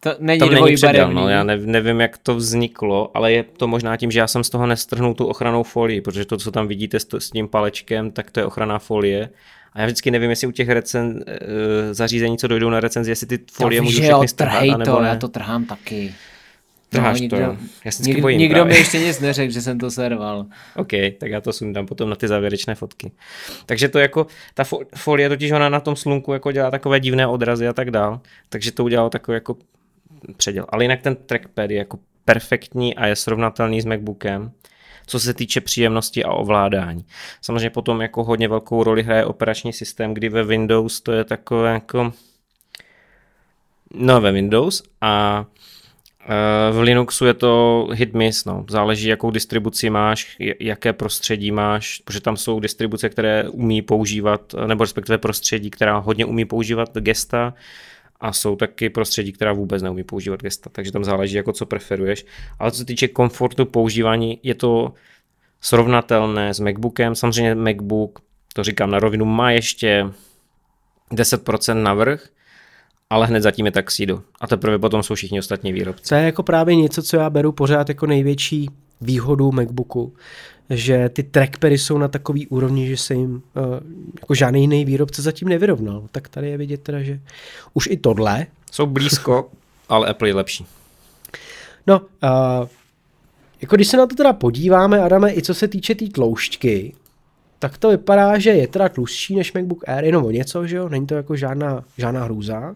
To 0.00 0.14
není 0.18 0.40
Tam 0.40 0.50
není 0.50 0.76
předěl, 0.76 1.12
no, 1.12 1.28
já 1.28 1.44
nevím, 1.44 2.00
jak 2.00 2.18
to 2.18 2.34
vzniklo, 2.34 3.10
ale 3.14 3.32
je 3.32 3.42
to 3.42 3.68
možná 3.68 3.96
tím, 3.96 4.10
že 4.10 4.18
já 4.18 4.26
jsem 4.26 4.44
z 4.44 4.50
toho 4.50 4.66
nestrhnul 4.66 5.14
tu 5.14 5.26
ochranou 5.26 5.62
folii, 5.62 6.00
protože 6.00 6.24
to, 6.24 6.36
co 6.36 6.50
tam 6.50 6.68
vidíte 6.68 7.00
s, 7.00 7.06
s 7.18 7.30
tím 7.30 7.48
palečkem, 7.48 8.10
tak 8.10 8.30
to 8.30 8.40
je 8.40 8.46
ochranná 8.46 8.78
folie. 8.78 9.30
A 9.72 9.80
já 9.80 9.86
vždycky 9.86 10.10
nevím, 10.10 10.30
jestli 10.30 10.46
u 10.46 10.50
těch 10.50 10.68
recen, 10.68 11.24
e, 11.26 11.94
zařízení, 11.94 12.38
co 12.38 12.48
dojdou 12.48 12.70
na 12.70 12.80
recenzi, 12.80 13.10
jestli 13.10 13.26
ty 13.26 13.38
folie 13.52 13.80
můžu 13.80 14.02
všechny 14.02 14.28
strhat, 14.28 14.78
nebo 14.78 15.00
ne. 15.00 15.08
já 15.08 15.16
to 15.16 15.28
trhám 15.28 15.64
taky. 15.64 16.14
Trháš 16.88 17.20
no, 17.20 17.22
nikdo, 17.22 17.36
to, 17.36 17.42
jo. 17.42 17.56
Já 17.84 17.92
se 17.92 18.02
nikdo, 18.02 18.22
bojím 18.22 18.38
nikdo 18.38 18.64
mi 18.64 18.76
ještě 18.76 18.98
nic 18.98 19.20
neřekl, 19.20 19.52
že 19.52 19.62
jsem 19.62 19.78
to 19.78 19.90
serval. 19.90 20.46
OK, 20.76 20.90
tak 21.18 21.30
já 21.30 21.40
to 21.40 21.52
sundám 21.52 21.86
potom 21.86 22.10
na 22.10 22.16
ty 22.16 22.28
závěrečné 22.28 22.74
fotky. 22.74 23.12
Takže 23.66 23.88
to 23.88 23.98
jako, 23.98 24.26
ta 24.54 24.64
folie 24.96 25.28
totiž 25.28 25.52
ona 25.52 25.68
na 25.68 25.80
tom 25.80 25.96
slunku 25.96 26.32
jako 26.32 26.52
dělá 26.52 26.70
takové 26.70 27.00
divné 27.00 27.26
odrazy 27.26 27.68
a 27.68 27.72
tak 27.72 27.90
dál, 27.90 28.20
takže 28.48 28.72
to 28.72 28.84
udělalo 28.84 29.10
takový 29.10 29.34
jako 29.34 29.56
předěl. 30.36 30.66
Ale 30.68 30.84
jinak 30.84 31.02
ten 31.02 31.16
trackpad 31.16 31.70
je 31.70 31.76
jako 31.76 31.98
perfektní 32.24 32.96
a 32.96 33.06
je 33.06 33.16
srovnatelný 33.16 33.80
s 33.80 33.84
MacBookem 33.84 34.52
co 35.08 35.20
se 35.20 35.34
týče 35.34 35.60
příjemnosti 35.60 36.24
a 36.24 36.32
ovládání. 36.32 37.04
Samozřejmě 37.40 37.70
potom 37.70 38.00
jako 38.00 38.24
hodně 38.24 38.48
velkou 38.48 38.84
roli 38.84 39.02
hraje 39.02 39.24
operační 39.24 39.72
systém, 39.72 40.14
kdy 40.14 40.28
ve 40.28 40.44
Windows 40.44 41.00
to 41.00 41.12
je 41.12 41.24
takové 41.24 41.72
jako 41.72 42.12
no 43.94 44.20
ve 44.20 44.32
Windows 44.32 44.82
a 45.00 45.44
v 46.70 46.80
Linuxu 46.80 47.26
je 47.26 47.34
to 47.34 47.88
hit 47.92 48.14
miss, 48.14 48.44
no. 48.44 48.64
záleží 48.70 49.08
jakou 49.08 49.30
distribuci 49.30 49.90
máš, 49.90 50.36
jaké 50.60 50.92
prostředí 50.92 51.50
máš, 51.50 52.02
protože 52.04 52.20
tam 52.20 52.36
jsou 52.36 52.60
distribuce, 52.60 53.08
které 53.08 53.48
umí 53.48 53.82
používat, 53.82 54.54
nebo 54.66 54.84
respektive 54.84 55.18
prostředí, 55.18 55.70
která 55.70 55.98
hodně 55.98 56.24
umí 56.24 56.44
používat 56.44 56.98
gesta 56.98 57.54
a 58.20 58.32
jsou 58.32 58.56
taky 58.56 58.90
prostředí, 58.90 59.32
která 59.32 59.52
vůbec 59.52 59.82
neumí 59.82 60.04
používat 60.04 60.42
gesta, 60.42 60.70
takže 60.70 60.92
tam 60.92 61.04
záleží 61.04 61.36
jako 61.36 61.52
co 61.52 61.66
preferuješ. 61.66 62.26
Ale 62.58 62.70
co 62.70 62.78
se 62.78 62.84
týče 62.84 63.08
komfortu 63.08 63.66
používání, 63.66 64.40
je 64.42 64.54
to 64.54 64.92
srovnatelné 65.60 66.54
s 66.54 66.60
MacBookem, 66.60 67.14
samozřejmě 67.14 67.54
MacBook, 67.54 68.20
to 68.54 68.64
říkám 68.64 68.90
na 68.90 68.98
rovinu, 68.98 69.24
má 69.24 69.50
ještě 69.50 70.10
10% 71.12 71.82
navrh, 71.82 72.28
ale 73.10 73.26
hned 73.26 73.40
zatím 73.40 73.66
je 73.66 73.72
Taxido. 73.72 74.22
A 74.40 74.46
teprve 74.46 74.78
potom 74.78 75.02
jsou 75.02 75.14
všichni 75.14 75.38
ostatní 75.38 75.72
výrobci. 75.72 76.08
To 76.08 76.14
je 76.14 76.24
jako 76.24 76.42
právě 76.42 76.76
něco, 76.76 77.02
co 77.02 77.16
já 77.16 77.30
beru 77.30 77.52
pořád 77.52 77.88
jako 77.88 78.06
největší 78.06 78.68
výhodu 79.00 79.52
MacBooku, 79.52 80.12
že 80.70 81.08
ty 81.08 81.22
trackpady 81.22 81.78
jsou 81.78 81.98
na 81.98 82.08
takový 82.08 82.46
úrovni, 82.46 82.88
že 82.88 82.96
se 82.96 83.14
jim 83.14 83.34
uh, 83.34 83.64
jako 84.20 84.34
žádný 84.34 84.60
jiný 84.60 84.84
výrobce 84.84 85.22
zatím 85.22 85.48
nevyrovnal. 85.48 86.04
Tak 86.12 86.28
tady 86.28 86.50
je 86.50 86.58
vidět 86.58 86.82
teda, 86.82 87.02
že 87.02 87.20
už 87.74 87.86
i 87.86 87.96
tohle. 87.96 88.46
Jsou 88.70 88.86
blízko, 88.86 89.50
ale 89.88 90.08
Apple 90.08 90.28
je 90.28 90.34
lepší. 90.34 90.66
No, 91.86 92.00
uh, 92.00 92.68
jako 93.60 93.76
když 93.76 93.88
se 93.88 93.96
na 93.96 94.06
to 94.06 94.14
teda 94.14 94.32
podíváme, 94.32 95.00
Adame, 95.00 95.34
i 95.34 95.42
co 95.42 95.54
se 95.54 95.68
týče 95.68 95.94
té 95.94 95.98
tý 95.98 96.10
tloušťky, 96.10 96.94
tak 97.58 97.78
to 97.78 97.90
vypadá, 97.90 98.38
že 98.38 98.50
je 98.50 98.68
teda 98.68 98.88
tlustší 98.88 99.36
než 99.36 99.52
MacBook 99.52 99.88
Air, 99.88 100.04
jenom 100.04 100.24
o 100.24 100.30
něco, 100.30 100.66
že 100.66 100.76
jo? 100.76 100.88
Není 100.88 101.06
to 101.06 101.14
jako 101.14 101.36
žádná, 101.36 101.84
žádná 101.98 102.24
hrůza. 102.24 102.74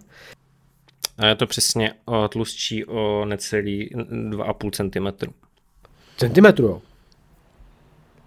A 1.19 1.27
je 1.27 1.35
to 1.35 1.47
přesně 1.47 1.93
o 2.05 2.29
tlustší 2.29 2.85
o 2.85 3.25
necelý 3.25 3.91
2,5 3.95 4.71
cm. 4.71 5.33
Centimetru, 6.17 6.67
jo? 6.67 6.83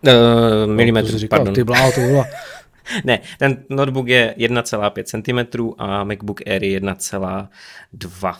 Uh, 0.07 0.73
milimetru, 0.73 1.11
no, 1.11 1.19
říkal, 1.19 1.39
pardon. 1.39 1.55
Ty 1.55 1.63
bláho, 1.63 1.91
to 1.91 1.99
bylo. 1.99 2.25
ne, 3.03 3.19
ten 3.39 3.63
notebook 3.69 4.07
je 4.07 4.35
1,5 4.37 5.03
cm 5.03 5.73
a 5.77 6.03
MacBook 6.03 6.41
Air 6.47 6.63
je 6.63 6.79
1,2 6.79 8.35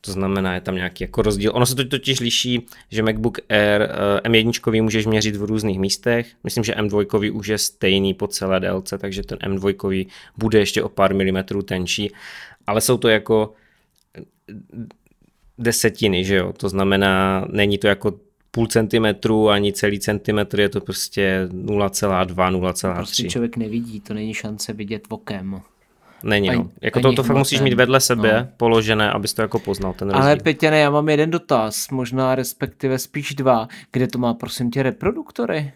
to 0.00 0.12
znamená, 0.12 0.54
je 0.54 0.60
tam 0.60 0.74
nějaký 0.74 1.04
jako 1.04 1.22
rozdíl. 1.22 1.52
Ono 1.54 1.66
se 1.66 1.74
to 1.74 1.84
totiž 1.84 2.20
liší, 2.20 2.66
že 2.90 3.02
MacBook 3.02 3.38
Air 3.48 3.82
eh, 3.82 4.28
M1 4.28 4.82
můžeš 4.82 5.06
měřit 5.06 5.36
v 5.36 5.42
různých 5.42 5.78
místech. 5.78 6.32
Myslím, 6.44 6.64
že 6.64 6.74
M2 6.74 7.36
už 7.36 7.46
je 7.46 7.58
stejný 7.58 8.14
po 8.14 8.26
celé 8.26 8.60
délce, 8.60 8.98
takže 8.98 9.22
ten 9.22 9.38
M2 9.38 10.06
bude 10.36 10.58
ještě 10.58 10.82
o 10.82 10.88
pár 10.88 11.14
milimetrů 11.14 11.62
tenčí, 11.62 12.12
ale 12.66 12.80
jsou 12.80 12.96
to 12.96 13.08
jako 13.08 13.52
desetiny, 15.58 16.24
že 16.24 16.36
jo? 16.36 16.52
To 16.52 16.68
znamená, 16.68 17.46
není 17.50 17.78
to 17.78 17.86
jako 17.86 18.20
půl 18.50 18.66
centimetru 18.66 19.48
ani 19.48 19.72
celý 19.72 20.00
centimetr, 20.00 20.60
je 20.60 20.68
to 20.68 20.80
prostě 20.80 21.48
0,2, 21.52 22.34
0,3. 22.34 22.94
Prostě 22.94 23.28
člověk 23.28 23.56
nevidí, 23.56 24.00
to 24.00 24.14
není 24.14 24.34
šance 24.34 24.72
vidět 24.72 25.02
okem. 25.08 25.60
Není, 26.22 26.48
no. 26.48 26.70
Jako 26.80 27.00
to, 27.00 27.12
to 27.12 27.22
fakt 27.22 27.36
musíš 27.36 27.60
mít 27.60 27.74
vedle 27.74 28.00
sebe 28.00 28.40
no. 28.40 28.48
položené, 28.56 29.12
abys 29.12 29.34
to 29.34 29.42
jako 29.42 29.58
poznal 29.58 29.92
ten 29.92 30.08
rozdíl. 30.08 30.22
Ale 30.22 30.36
Petěne, 30.36 30.78
já 30.78 30.90
mám 30.90 31.08
jeden 31.08 31.30
dotaz, 31.30 31.90
možná 31.90 32.34
respektive 32.34 32.98
spíš 32.98 33.34
dva. 33.34 33.68
Kde 33.92 34.06
to 34.06 34.18
má, 34.18 34.34
prosím 34.34 34.70
tě, 34.70 34.82
reproduktory? 34.82 35.72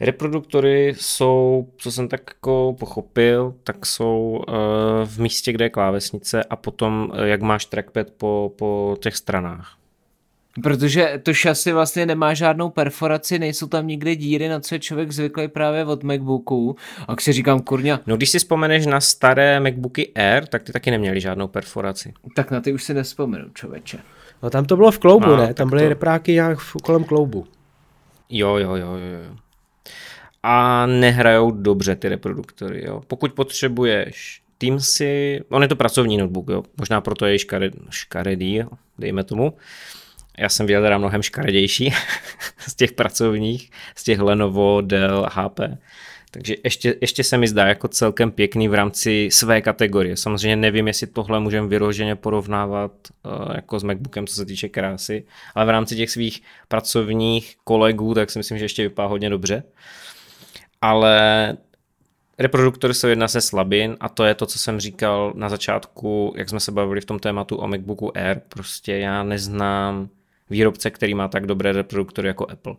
Reproduktory 0.00 0.94
jsou, 1.00 1.68
co 1.76 1.92
jsem 1.92 2.08
tak 2.08 2.20
jako 2.26 2.76
pochopil, 2.78 3.54
tak 3.64 3.86
jsou 3.86 4.44
uh, 4.48 4.54
v 5.04 5.18
místě, 5.18 5.52
kde 5.52 5.64
je 5.64 5.70
klávesnice 5.70 6.44
a 6.44 6.56
potom, 6.56 7.12
uh, 7.12 7.24
jak 7.24 7.42
máš 7.42 7.64
trackpad 7.66 8.10
po, 8.10 8.52
po 8.58 8.96
těch 9.00 9.16
stranách. 9.16 9.76
Protože 10.62 11.20
to 11.22 11.34
šasy 11.34 11.72
vlastně 11.72 12.06
nemá 12.06 12.34
žádnou 12.34 12.70
perforaci, 12.70 13.38
nejsou 13.38 13.66
tam 13.66 13.86
nikde 13.86 14.16
díry, 14.16 14.48
na 14.48 14.60
co 14.60 14.74
je 14.74 14.78
člověk 14.78 15.12
zvyklý 15.12 15.48
právě 15.48 15.84
od 15.84 16.02
MacBooku. 16.02 16.76
A 17.08 17.16
si 17.20 17.32
říkám, 17.32 17.60
kurňa. 17.60 18.00
No 18.06 18.16
když 18.16 18.30
si 18.30 18.38
vzpomeneš 18.38 18.86
na 18.86 19.00
staré 19.00 19.60
MacBooky 19.60 20.12
Air, 20.14 20.46
tak 20.46 20.62
ty 20.62 20.72
taky 20.72 20.90
neměly 20.90 21.20
žádnou 21.20 21.48
perforaci. 21.48 22.12
Tak 22.34 22.50
na 22.50 22.60
ty 22.60 22.72
už 22.72 22.84
si 22.84 22.94
nespomenu, 22.94 23.44
člověče. 23.54 23.98
No 24.42 24.50
tam 24.50 24.64
to 24.64 24.76
bylo 24.76 24.90
v 24.90 24.98
kloubu, 24.98 25.26
no, 25.26 25.36
ne? 25.36 25.54
Tam 25.54 25.68
byly 25.68 25.82
to... 25.82 25.88
repráky 25.88 26.32
nějak 26.32 26.58
kolem 26.82 27.04
kloubu. 27.04 27.46
Jo, 28.30 28.56
jo, 28.56 28.74
jo, 28.74 28.92
jo. 28.96 29.36
A 30.42 30.86
nehrajou 30.86 31.50
dobře 31.50 31.96
ty 31.96 32.08
reproduktory, 32.08 32.84
jo. 32.86 33.02
Pokud 33.06 33.32
potřebuješ 33.32 34.42
Teamsy, 34.58 35.40
on 35.48 35.62
je 35.62 35.68
to 35.68 35.76
pracovní 35.76 36.16
notebook, 36.16 36.48
jo. 36.48 36.62
Možná 36.78 37.00
proto 37.00 37.26
je 37.26 37.38
škared, 37.38 37.74
škaredý, 37.90 38.62
dejme 38.98 39.24
tomu. 39.24 39.52
Já 40.38 40.48
jsem 40.48 40.66
viděl 40.66 40.82
teda 40.82 40.98
mnohem 40.98 41.22
škaredější 41.22 41.94
z 42.68 42.74
těch 42.74 42.92
pracovních, 42.92 43.70
z 43.96 44.04
těch 44.04 44.18
Lenovo, 44.18 44.80
Dell, 44.80 45.28
HP. 45.32 45.60
Takže 46.30 46.54
ještě, 46.64 46.96
ještě 47.00 47.24
se 47.24 47.38
mi 47.38 47.48
zdá 47.48 47.66
jako 47.66 47.88
celkem 47.88 48.30
pěkný 48.30 48.68
v 48.68 48.74
rámci 48.74 49.28
své 49.32 49.62
kategorie. 49.62 50.16
Samozřejmě 50.16 50.56
nevím, 50.56 50.86
jestli 50.86 51.06
tohle 51.06 51.40
můžeme 51.40 51.68
vyroženě 51.68 52.16
porovnávat 52.16 52.92
uh, 53.22 53.54
jako 53.54 53.78
s 53.78 53.82
MacBookem, 53.82 54.26
co 54.26 54.34
se 54.34 54.44
týče 54.44 54.68
krásy, 54.68 55.24
ale 55.54 55.66
v 55.66 55.70
rámci 55.70 55.96
těch 55.96 56.10
svých 56.10 56.42
pracovních 56.68 57.56
kolegů, 57.64 58.14
tak 58.14 58.30
si 58.30 58.38
myslím, 58.38 58.58
že 58.58 58.64
ještě 58.64 58.82
vypadá 58.82 59.08
hodně 59.08 59.30
dobře. 59.30 59.62
Ale 60.80 61.56
reproduktory 62.38 62.94
jsou 62.94 63.06
jedna 63.06 63.28
ze 63.28 63.40
slabin 63.40 63.96
a 64.00 64.08
to 64.08 64.24
je 64.24 64.34
to, 64.34 64.46
co 64.46 64.58
jsem 64.58 64.80
říkal 64.80 65.32
na 65.36 65.48
začátku, 65.48 66.34
jak 66.36 66.48
jsme 66.48 66.60
se 66.60 66.72
bavili 66.72 67.00
v 67.00 67.04
tom 67.04 67.18
tématu 67.18 67.56
o 67.56 67.68
MacBooku 67.68 68.18
Air. 68.18 68.40
Prostě 68.48 68.96
já 68.96 69.22
neznám 69.22 70.08
výrobce, 70.50 70.90
který 70.90 71.14
má 71.14 71.28
tak 71.28 71.46
dobré 71.46 71.72
reproduktory 71.72 72.28
jako 72.28 72.50
Apple. 72.50 72.74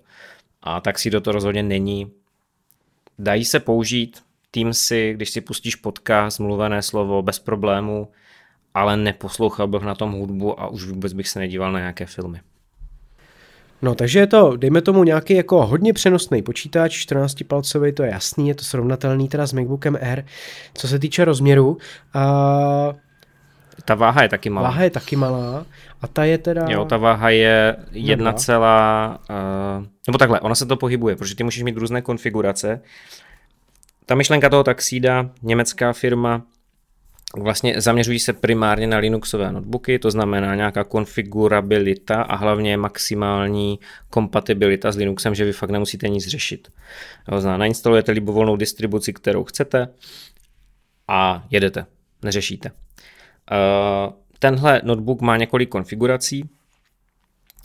A 0.62 0.82
tak 0.82 1.00
si 1.00 1.12
to 1.12 1.32
rozhodně 1.32 1.64
není. 1.64 2.12
Dají 3.20 3.46
se 3.46 3.60
použít 3.60 4.24
Teamsy, 4.52 5.14
když 5.14 5.30
si 5.30 5.42
pustíš 5.42 5.76
podcast, 5.76 6.40
mluvené 6.40 6.82
slovo 6.82 7.22
bez 7.22 7.40
problému, 7.40 8.08
ale 8.74 8.98
neposlouchal 8.98 9.68
bych 9.68 9.82
na 9.82 9.96
tom 9.96 10.12
hudbu 10.12 10.62
a 10.62 10.68
už 10.68 10.86
vůbec 10.86 11.14
bych 11.14 11.28
se 11.28 11.40
nedíval 11.40 11.72
na 11.72 11.80
nějaké 11.80 12.06
filmy. 12.06 12.42
No, 13.82 13.96
takže 13.96 14.20
je 14.20 14.28
to, 14.28 14.58
dejme 14.58 14.82
tomu, 14.82 15.04
nějaký 15.04 15.34
jako 15.34 15.66
hodně 15.66 15.94
přenosný 15.94 16.42
počítač, 16.42 17.08
14-palcový, 17.08 17.94
to 17.94 18.04
je 18.04 18.10
jasný, 18.10 18.48
je 18.48 18.56
to 18.56 18.64
srovnatelný 18.64 19.30
teda 19.30 19.48
s 19.48 19.54
MacBookem 19.54 19.98
Air. 20.02 20.26
Co 20.74 20.88
se 20.88 21.00
týče 21.00 21.26
rozměru, 21.26 21.78
a 22.14 22.94
ta 23.86 23.96
váha 23.96 24.24
je 24.24 24.30
taky 24.30 24.50
malá. 24.50 24.70
Váha 24.70 24.84
je 24.84 24.90
taky 24.90 25.16
malá 25.16 25.66
a 26.02 26.08
ta 26.08 26.24
je 26.24 26.38
teda... 26.38 26.66
Jo, 26.70 26.86
ta 26.86 26.98
váha 26.98 27.30
je 27.30 27.76
jedna 27.92 28.34
celá... 28.34 29.20
Uh, 29.30 29.86
nebo 30.08 30.18
takhle, 30.18 30.40
ona 30.40 30.56
se 30.56 30.66
to 30.66 30.76
pohybuje, 30.76 31.16
protože 31.16 31.36
ty 31.36 31.44
můžeš 31.44 31.64
mít 31.64 31.78
různé 31.78 32.02
konfigurace. 32.02 32.82
Ta 34.06 34.16
myšlenka 34.16 34.50
toho 34.50 34.64
taxída, 34.64 35.30
německá 35.42 35.94
firma, 35.94 36.42
vlastně 37.38 37.82
zaměřují 37.82 38.20
se 38.20 38.34
primárně 38.34 38.88
na 38.88 38.98
Linuxové 38.98 39.52
notebooky, 39.52 40.00
to 40.00 40.12
znamená 40.12 40.56
nějaká 40.56 40.84
konfigurabilita 40.84 42.22
a 42.22 42.36
hlavně 42.36 42.78
maximální 42.78 43.80
kompatibilita 44.10 44.92
s 44.92 44.96
Linuxem, 44.96 45.36
že 45.36 45.46
vy 45.46 45.54
fakt 45.54 45.70
nemusíte 45.70 46.10
nic 46.10 46.28
řešit. 46.28 46.68
Jo, 47.32 47.42
znamená, 47.42 47.58
nainstalujete 47.58 48.12
libovolnou 48.12 48.56
distribuci, 48.56 49.14
kterou 49.14 49.44
chcete 49.44 49.88
a 51.08 51.44
jedete, 51.52 51.86
neřešíte. 52.24 52.72
Uh, 53.52 54.14
tenhle 54.40 54.82
notebook 54.84 55.22
má 55.22 55.38
několik 55.38 55.70
konfigurací, 55.70 56.50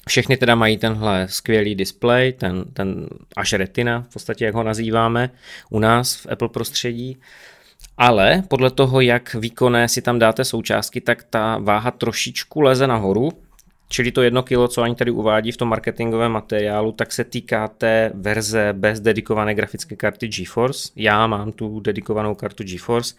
všechny 0.08 0.36
teda 0.36 0.54
mají 0.54 0.78
tenhle 0.78 1.28
skvělý 1.28 1.74
display, 1.74 2.32
ten, 2.32 2.64
ten 2.72 3.08
až 3.36 3.52
retina, 3.52 4.02
v 4.10 4.12
podstatě 4.12 4.44
jak 4.44 4.54
ho 4.54 4.62
nazýváme 4.62 5.30
u 5.70 5.78
nás 5.78 6.14
v 6.14 6.26
Apple 6.30 6.48
prostředí. 6.48 7.16
Ale 7.98 8.42
podle 8.48 8.70
toho, 8.70 9.00
jak 9.00 9.34
výkonné 9.34 9.88
si 9.88 10.02
tam 10.02 10.18
dáte 10.18 10.44
součástky, 10.44 11.00
tak 11.00 11.24
ta 11.30 11.58
váha 11.58 11.90
trošičku 11.90 12.60
leze 12.60 12.86
nahoru, 12.86 13.32
čili 13.88 14.12
to 14.12 14.22
jedno 14.22 14.42
kilo, 14.42 14.68
co 14.68 14.82
ani 14.82 14.94
tady 14.94 15.10
uvádí 15.10 15.52
v 15.52 15.56
tom 15.56 15.68
marketingovém 15.68 16.32
materiálu, 16.32 16.92
tak 16.92 17.12
se 17.12 17.24
týká 17.24 17.68
té 17.68 18.12
verze 18.14 18.68
bez 18.72 19.00
dedikované 19.00 19.54
grafické 19.54 19.96
karty 19.96 20.28
GeForce. 20.28 20.92
Já 20.96 21.26
mám 21.26 21.52
tu 21.52 21.80
dedikovanou 21.80 22.34
kartu 22.34 22.64
GeForce 22.64 23.14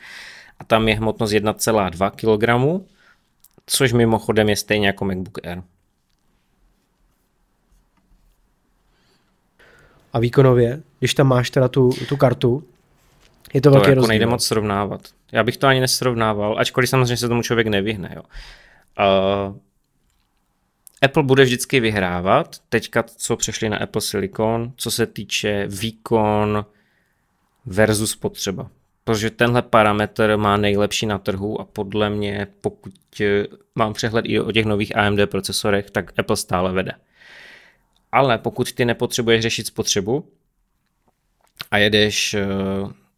a 0.64 0.66
tam 0.66 0.88
je 0.88 0.96
hmotnost 0.96 1.34
1,2 1.34 2.12
kg, 2.12 2.84
což 3.66 3.94
mimochodem 3.94 4.50
je 4.50 4.56
stejně 4.56 4.88
jako 4.88 5.06
MacBook 5.06 5.48
Air. 5.48 5.62
A 10.14 10.20
výkonově, 10.20 10.82
když 11.00 11.14
tam 11.14 11.28
máš 11.28 11.50
teda 11.50 11.68
tu, 11.68 11.90
tu 12.10 12.18
kartu, 12.18 12.64
je 13.54 13.62
to, 13.62 13.70
to 13.70 13.74
velký 13.74 13.90
jako 13.90 13.96
rozdíl. 13.96 14.08
nejde 14.08 14.26
moc 14.26 14.46
srovnávat. 14.46 15.02
Já 15.32 15.44
bych 15.44 15.58
to 15.58 15.68
ani 15.68 15.80
nesrovnával, 15.80 16.60
ačkoliv 16.60 16.90
samozřejmě 16.90 17.18
se 17.18 17.28
tomu 17.28 17.42
člověk 17.42 17.68
nevyhne. 17.68 18.14
Jo. 18.16 18.22
Uh, 19.00 19.58
Apple 21.02 21.24
bude 21.24 21.44
vždycky 21.44 21.80
vyhrávat, 21.80 22.56
teďka 22.70 23.04
co 23.04 23.36
přešli 23.36 23.70
na 23.70 23.78
Apple 23.78 24.02
Silicon, 24.02 24.72
co 24.76 24.92
se 24.92 25.06
týče 25.06 25.68
výkon 25.68 26.66
versus 27.66 28.16
potřeba 28.16 28.70
protože 29.04 29.30
tenhle 29.30 29.62
parametr 29.62 30.38
má 30.38 30.58
nejlepší 30.58 31.06
na 31.06 31.18
trhu 31.18 31.62
a 31.62 31.66
podle 31.66 32.10
mě, 32.10 32.48
pokud 32.62 32.94
eh, 33.22 33.48
mám 33.76 33.94
přehled 33.94 34.26
i 34.28 34.40
o 34.40 34.52
těch 34.52 34.66
nových 34.66 34.98
AMD 34.98 35.20
procesorech, 35.26 35.92
tak 35.92 36.20
Apple 36.20 36.38
stále 36.38 36.72
vede. 36.72 36.92
Ale 38.12 38.38
pokud 38.38 38.74
ty 38.74 38.86
nepotřebuješ 38.86 39.42
řešit 39.42 39.68
spotřebu 39.68 40.28
a 41.72 41.78
jedeš, 41.78 42.34
eh, 42.34 42.48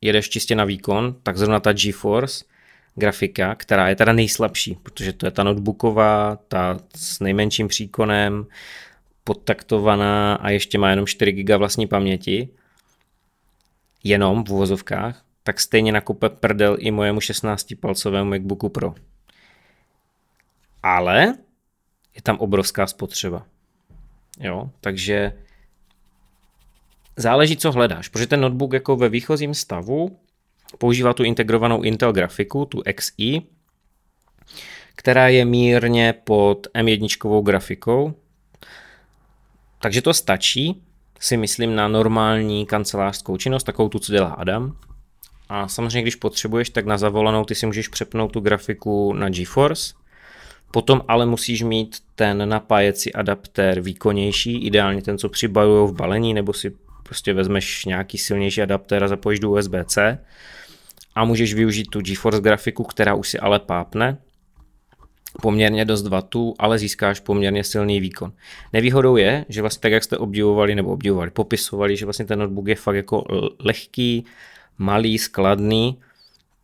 jedeš 0.01 0.29
čistě 0.29 0.55
na 0.55 0.63
výkon, 0.63 1.15
tak 1.23 1.37
zrovna 1.37 1.59
ta 1.59 1.73
GeForce 1.73 2.45
grafika, 2.95 3.55
která 3.55 3.89
je 3.89 3.95
teda 3.95 4.13
nejslabší, 4.13 4.77
protože 4.83 5.13
to 5.13 5.25
je 5.25 5.31
ta 5.31 5.43
notebooková, 5.43 6.35
ta 6.47 6.79
s 6.95 7.19
nejmenším 7.19 7.67
příkonem, 7.67 8.45
podtaktovaná 9.23 10.35
a 10.35 10.49
ještě 10.49 10.77
má 10.77 10.89
jenom 10.89 11.07
4 11.07 11.31
GB 11.31 11.49
vlastní 11.49 11.87
paměti, 11.87 12.49
jenom 14.03 14.43
v 14.43 14.51
uvozovkách, 14.51 15.24
tak 15.45 15.59
stejně 15.59 15.91
nakupe 15.91 16.29
prdel 16.29 16.77
i 16.79 16.91
mojemu 16.91 17.19
16-palcovému 17.19 18.29
MacBooku 18.29 18.69
Pro. 18.69 18.95
Ale 20.83 21.35
je 22.15 22.21
tam 22.21 22.37
obrovská 22.37 22.87
spotřeba. 22.87 23.45
Jo, 24.39 24.69
takže 24.81 25.33
záleží, 27.17 27.57
co 27.57 27.71
hledáš, 27.71 28.07
protože 28.07 28.27
ten 28.27 28.41
notebook 28.41 28.73
jako 28.73 28.95
ve 28.95 29.09
výchozím 29.09 29.53
stavu 29.53 30.19
používá 30.77 31.13
tu 31.13 31.23
integrovanou 31.23 31.81
Intel 31.81 32.13
grafiku, 32.13 32.65
tu 32.65 32.81
XI, 32.95 33.41
která 34.95 35.27
je 35.27 35.45
mírně 35.45 36.13
pod 36.13 36.67
M1 36.73 37.43
grafikou, 37.43 38.13
takže 39.79 40.01
to 40.01 40.13
stačí, 40.13 40.83
si 41.19 41.37
myslím, 41.37 41.75
na 41.75 41.87
normální 41.87 42.65
kancelářskou 42.65 43.37
činnost, 43.37 43.63
takovou 43.63 43.89
tu, 43.89 43.99
co 43.99 44.11
dělá 44.11 44.29
Adam. 44.29 44.77
A 45.49 45.67
samozřejmě, 45.67 46.01
když 46.01 46.15
potřebuješ, 46.15 46.69
tak 46.69 46.85
na 46.85 46.97
zavolanou 46.97 47.45
ty 47.45 47.55
si 47.55 47.65
můžeš 47.65 47.87
přepnout 47.87 48.31
tu 48.31 48.39
grafiku 48.39 49.13
na 49.13 49.29
GeForce. 49.29 49.93
Potom 50.71 51.01
ale 51.07 51.25
musíš 51.25 51.61
mít 51.61 51.97
ten 52.15 52.49
napájecí 52.49 53.13
adaptér 53.13 53.81
výkonnější, 53.81 54.65
ideálně 54.65 55.01
ten, 55.01 55.17
co 55.17 55.29
přibalují 55.29 55.89
v 55.89 55.95
balení, 55.95 56.33
nebo 56.33 56.53
si 56.53 56.73
prostě 57.03 57.33
vezmeš 57.33 57.85
nějaký 57.85 58.17
silnější 58.17 58.61
adaptér 58.61 59.03
a 59.03 59.07
zapojíš 59.07 59.39
do 59.39 59.51
USB-C 59.51 60.17
a 61.15 61.25
můžeš 61.25 61.53
využít 61.53 61.89
tu 61.89 62.01
GeForce 62.01 62.41
grafiku, 62.41 62.83
která 62.83 63.13
už 63.13 63.29
si 63.29 63.39
ale 63.39 63.59
pápne, 63.59 64.17
poměrně 65.41 65.85
dost 65.85 66.07
vatů, 66.07 66.55
ale 66.59 66.79
získáš 66.79 67.19
poměrně 67.19 67.63
silný 67.63 67.99
výkon. 67.99 68.31
Nevýhodou 68.73 69.15
je, 69.15 69.45
že 69.49 69.61
vlastně 69.61 69.81
tak, 69.81 69.91
jak 69.91 70.03
jste 70.03 70.17
obdivovali 70.17 70.75
nebo 70.75 70.91
obdivovali, 70.91 71.31
popisovali, 71.31 71.97
že 71.97 72.05
vlastně 72.05 72.25
ten 72.25 72.39
notebook 72.39 72.67
je 72.67 72.75
fakt 72.75 72.95
jako 72.95 73.23
lehký, 73.59 74.25
malý, 74.77 75.17
skladný, 75.17 75.97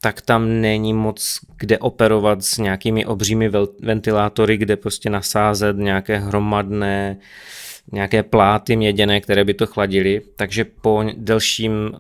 tak 0.02 0.22
tam 0.22 0.62
není 0.62 0.94
moc 0.94 1.40
kde 1.58 1.78
operovat 1.78 2.44
s 2.44 2.58
nějakými 2.58 3.06
obřími 3.06 3.52
ventilátory, 3.80 4.58
kde 4.58 4.76
prostě 4.76 5.10
nasázet 5.10 5.78
nějaké 5.78 6.18
hromadné 6.18 7.18
nějaké 7.92 8.24
pláty 8.24 8.76
měděné, 8.76 9.22
které 9.22 9.44
by 9.44 9.54
to 9.54 9.68
chladily, 9.68 10.22
takže 10.36 10.66
po 10.66 11.04
delším 11.18 11.72
uh, 11.72 12.00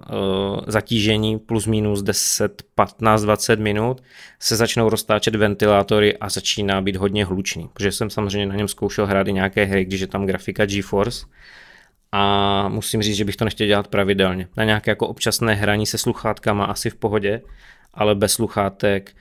zatížení 0.67 1.39
plus 1.39 1.67
minus 1.67 2.01
10, 2.01 2.63
15, 2.75 3.21
20 3.21 3.59
minut 3.59 4.03
se 4.39 4.55
začnou 4.55 4.89
roztáčet 4.89 5.35
ventilátory 5.35 6.17
a 6.17 6.29
začíná 6.29 6.81
být 6.81 6.95
hodně 6.95 7.25
hlučný, 7.25 7.69
protože 7.73 7.91
jsem 7.91 8.09
samozřejmě 8.09 8.45
na 8.45 8.55
něm 8.55 8.67
zkoušel 8.67 9.05
hrát 9.05 9.27
i 9.27 9.33
nějaké 9.33 9.65
hry, 9.65 9.85
když 9.85 10.01
je 10.01 10.07
tam 10.07 10.25
grafika 10.25 10.65
GeForce, 10.65 11.25
a 12.11 12.67
musím 12.69 13.01
říct, 13.01 13.15
že 13.15 13.25
bych 13.25 13.35
to 13.35 13.45
nechtěl 13.45 13.67
dělat 13.67 13.87
pravidelně. 13.87 14.47
Na 14.57 14.63
nějaké 14.63 14.91
jako 14.91 15.07
občasné 15.07 15.53
hraní 15.53 15.85
se 15.85 15.97
sluchátkama 15.97 16.65
asi 16.65 16.89
v 16.89 16.95
pohodě, 16.95 17.41
ale 17.93 18.15
bez 18.15 18.33
sluchátek 18.33 19.15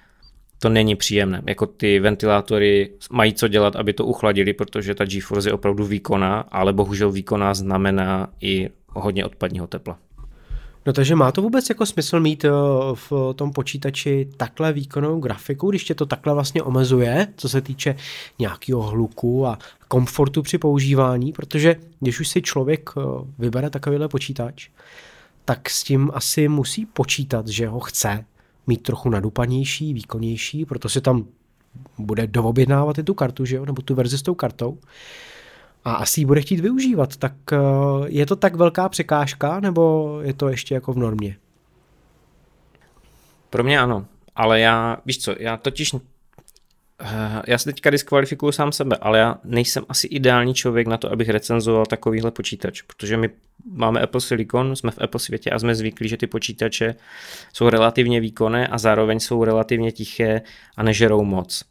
to 0.58 0.68
není 0.68 0.96
příjemné. 0.96 1.42
Jako 1.46 1.66
ty 1.66 2.00
ventilátory 2.00 2.92
mají 3.10 3.34
co 3.34 3.48
dělat, 3.48 3.76
aby 3.76 3.92
to 3.92 4.06
uchladili, 4.06 4.52
protože 4.52 4.94
ta 4.94 5.04
GeForce 5.04 5.48
je 5.48 5.52
opravdu 5.52 5.84
výkonná, 5.84 6.40
ale 6.40 6.72
bohužel 6.72 7.12
výkonná 7.12 7.54
znamená 7.54 8.28
i 8.40 8.70
hodně 8.88 9.24
odpadního 9.24 9.66
tepla. 9.66 9.98
No 10.86 10.92
takže 10.92 11.16
má 11.16 11.32
to 11.32 11.42
vůbec 11.42 11.68
jako 11.68 11.86
smysl 11.86 12.20
mít 12.20 12.44
eh, 12.44 12.50
v 12.94 13.12
tom 13.34 13.52
počítači 13.52 14.28
takhle 14.36 14.72
výkonnou 14.72 15.20
grafiku, 15.20 15.70
když 15.70 15.84
tě 15.84 15.94
to 15.94 16.06
takhle 16.06 16.34
vlastně 16.34 16.62
omezuje, 16.62 17.28
co 17.36 17.48
se 17.48 17.60
týče 17.60 17.96
nějakého 18.38 18.82
hluku 18.82 19.46
a 19.46 19.58
komfortu 19.88 20.42
při 20.42 20.58
používání, 20.58 21.32
protože 21.32 21.76
když 22.00 22.20
už 22.20 22.28
si 22.28 22.42
člověk 22.42 22.90
eh, 22.96 23.00
vybere 23.38 23.70
takovýhle 23.70 24.08
počítač, 24.08 24.68
tak 25.44 25.70
s 25.70 25.84
tím 25.84 26.10
asi 26.14 26.48
musí 26.48 26.86
počítat, 26.86 27.48
že 27.48 27.68
ho 27.68 27.80
chce 27.80 28.24
mít 28.66 28.82
trochu 28.82 29.10
nadupanější, 29.10 29.94
výkonnější, 29.94 30.64
proto 30.64 30.88
si 30.88 31.00
tam 31.00 31.24
bude 31.98 32.26
doobjednávat 32.26 32.98
i 32.98 33.02
tu 33.02 33.14
kartu, 33.14 33.44
že 33.44 33.56
jo, 33.56 33.66
nebo 33.66 33.82
tu 33.82 33.94
verzi 33.94 34.18
s 34.18 34.22
tou 34.22 34.34
kartou 34.34 34.78
a 35.84 35.94
asi 35.94 36.20
ji 36.20 36.24
bude 36.24 36.40
chtít 36.40 36.60
využívat, 36.60 37.16
tak 37.16 37.32
eh, 37.52 37.56
je 38.06 38.26
to 38.26 38.36
tak 38.36 38.54
velká 38.54 38.88
překážka, 38.88 39.60
nebo 39.60 40.18
je 40.22 40.34
to 40.34 40.48
ještě 40.48 40.74
jako 40.74 40.92
v 40.92 40.98
normě? 40.98 41.36
Pro 43.50 43.64
mě 43.64 43.80
ano, 43.80 44.06
ale 44.36 44.60
já, 44.60 44.98
víš 45.06 45.18
co, 45.18 45.34
já 45.38 45.56
totiž 45.56 45.94
eh, 45.94 47.42
já 47.46 47.58
se 47.58 47.64
teďka 47.64 47.90
diskvalifikuju 47.90 48.52
sám 48.52 48.72
sebe, 48.72 48.96
ale 49.00 49.18
já 49.18 49.36
nejsem 49.44 49.84
asi 49.88 50.06
ideální 50.06 50.54
člověk 50.54 50.86
na 50.86 50.96
to, 50.96 51.12
abych 51.12 51.28
recenzoval 51.28 51.86
takovýhle 51.86 52.30
počítač, 52.30 52.82
protože 52.82 53.16
my 53.16 53.30
máme 53.72 54.00
Apple 54.00 54.20
Silicon, 54.20 54.76
jsme 54.76 54.90
v 54.90 54.98
Apple 55.02 55.20
světě 55.20 55.50
a 55.50 55.58
jsme 55.58 55.74
zvyklí, 55.74 56.08
že 56.08 56.16
ty 56.16 56.26
počítače 56.26 56.94
jsou 57.52 57.68
relativně 57.68 58.20
výkonné 58.20 58.68
a 58.68 58.78
zároveň 58.78 59.20
jsou 59.20 59.44
relativně 59.44 59.92
tiché 59.92 60.42
a 60.76 60.82
nežerou 60.82 61.24
moc. 61.24 61.69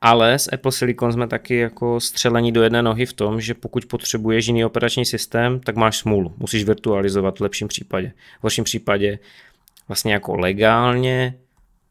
Ale 0.00 0.38
s 0.38 0.52
Apple 0.52 0.72
Silicon 0.72 1.12
jsme 1.12 1.28
taky 1.28 1.56
jako 1.56 2.00
střelení 2.00 2.52
do 2.52 2.62
jedné 2.62 2.82
nohy 2.82 3.06
v 3.06 3.12
tom, 3.12 3.40
že 3.40 3.54
pokud 3.54 3.86
potřebuješ 3.86 4.46
jiný 4.46 4.64
operační 4.64 5.04
systém, 5.04 5.60
tak 5.60 5.76
máš 5.76 5.98
smůlu. 5.98 6.34
Musíš 6.38 6.64
virtualizovat 6.64 7.38
v 7.38 7.42
lepším 7.42 7.68
případě. 7.68 8.12
V 8.40 8.42
horším 8.42 8.64
případě 8.64 9.18
vlastně 9.88 10.12
jako 10.12 10.36
legálně 10.36 11.34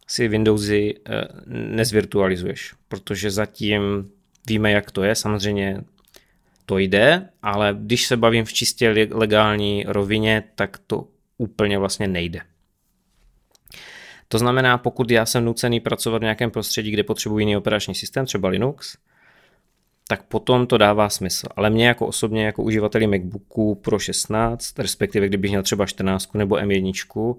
si 0.08 0.28
Windowsy 0.28 0.96
eh, 1.06 1.28
nezvirtualizuješ, 1.48 2.74
protože 2.88 3.32
zatím 3.32 3.82
víme, 4.48 4.72
jak 4.72 4.92
to 4.92 5.04
je. 5.04 5.16
Samozřejmě 5.16 5.82
to 6.66 6.78
jde, 6.78 7.30
ale 7.42 7.76
když 7.80 8.08
se 8.08 8.18
bavím 8.18 8.46
v 8.46 8.54
čistě 8.54 9.08
legální 9.12 9.86
rovině, 9.88 10.44
tak 10.56 10.78
to 10.88 11.08
úplně 11.38 11.78
vlastně 11.78 12.08
nejde. 12.08 12.40
To 14.32 14.38
znamená, 14.38 14.78
pokud 14.78 15.12
já 15.12 15.26
jsem 15.26 15.46
nucený 15.46 15.80
pracovat 15.80 16.18
v 16.18 16.22
nějakém 16.22 16.52
prostředí, 16.52 16.92
kde 16.92 17.04
potřebuji 17.04 17.40
jiný 17.40 17.58
operační 17.58 17.96
systém, 17.96 18.26
třeba 18.26 18.50
Linux, 18.50 18.98
tak 20.08 20.24
potom 20.24 20.68
to 20.68 20.78
dává 20.78 21.10
smysl. 21.10 21.48
Ale 21.56 21.70
mě 21.70 21.88
jako 21.88 22.08
osobně, 22.08 22.46
jako 22.46 22.64
uživateli 22.64 23.08
MacBooku 23.08 23.76
Pro 23.76 24.00
16, 24.00 24.80
respektive 24.80 25.28
kdybych 25.28 25.52
měl 25.52 25.64
třeba 25.64 25.86
14 25.86 26.34
nebo 26.34 26.56
M1, 26.56 27.36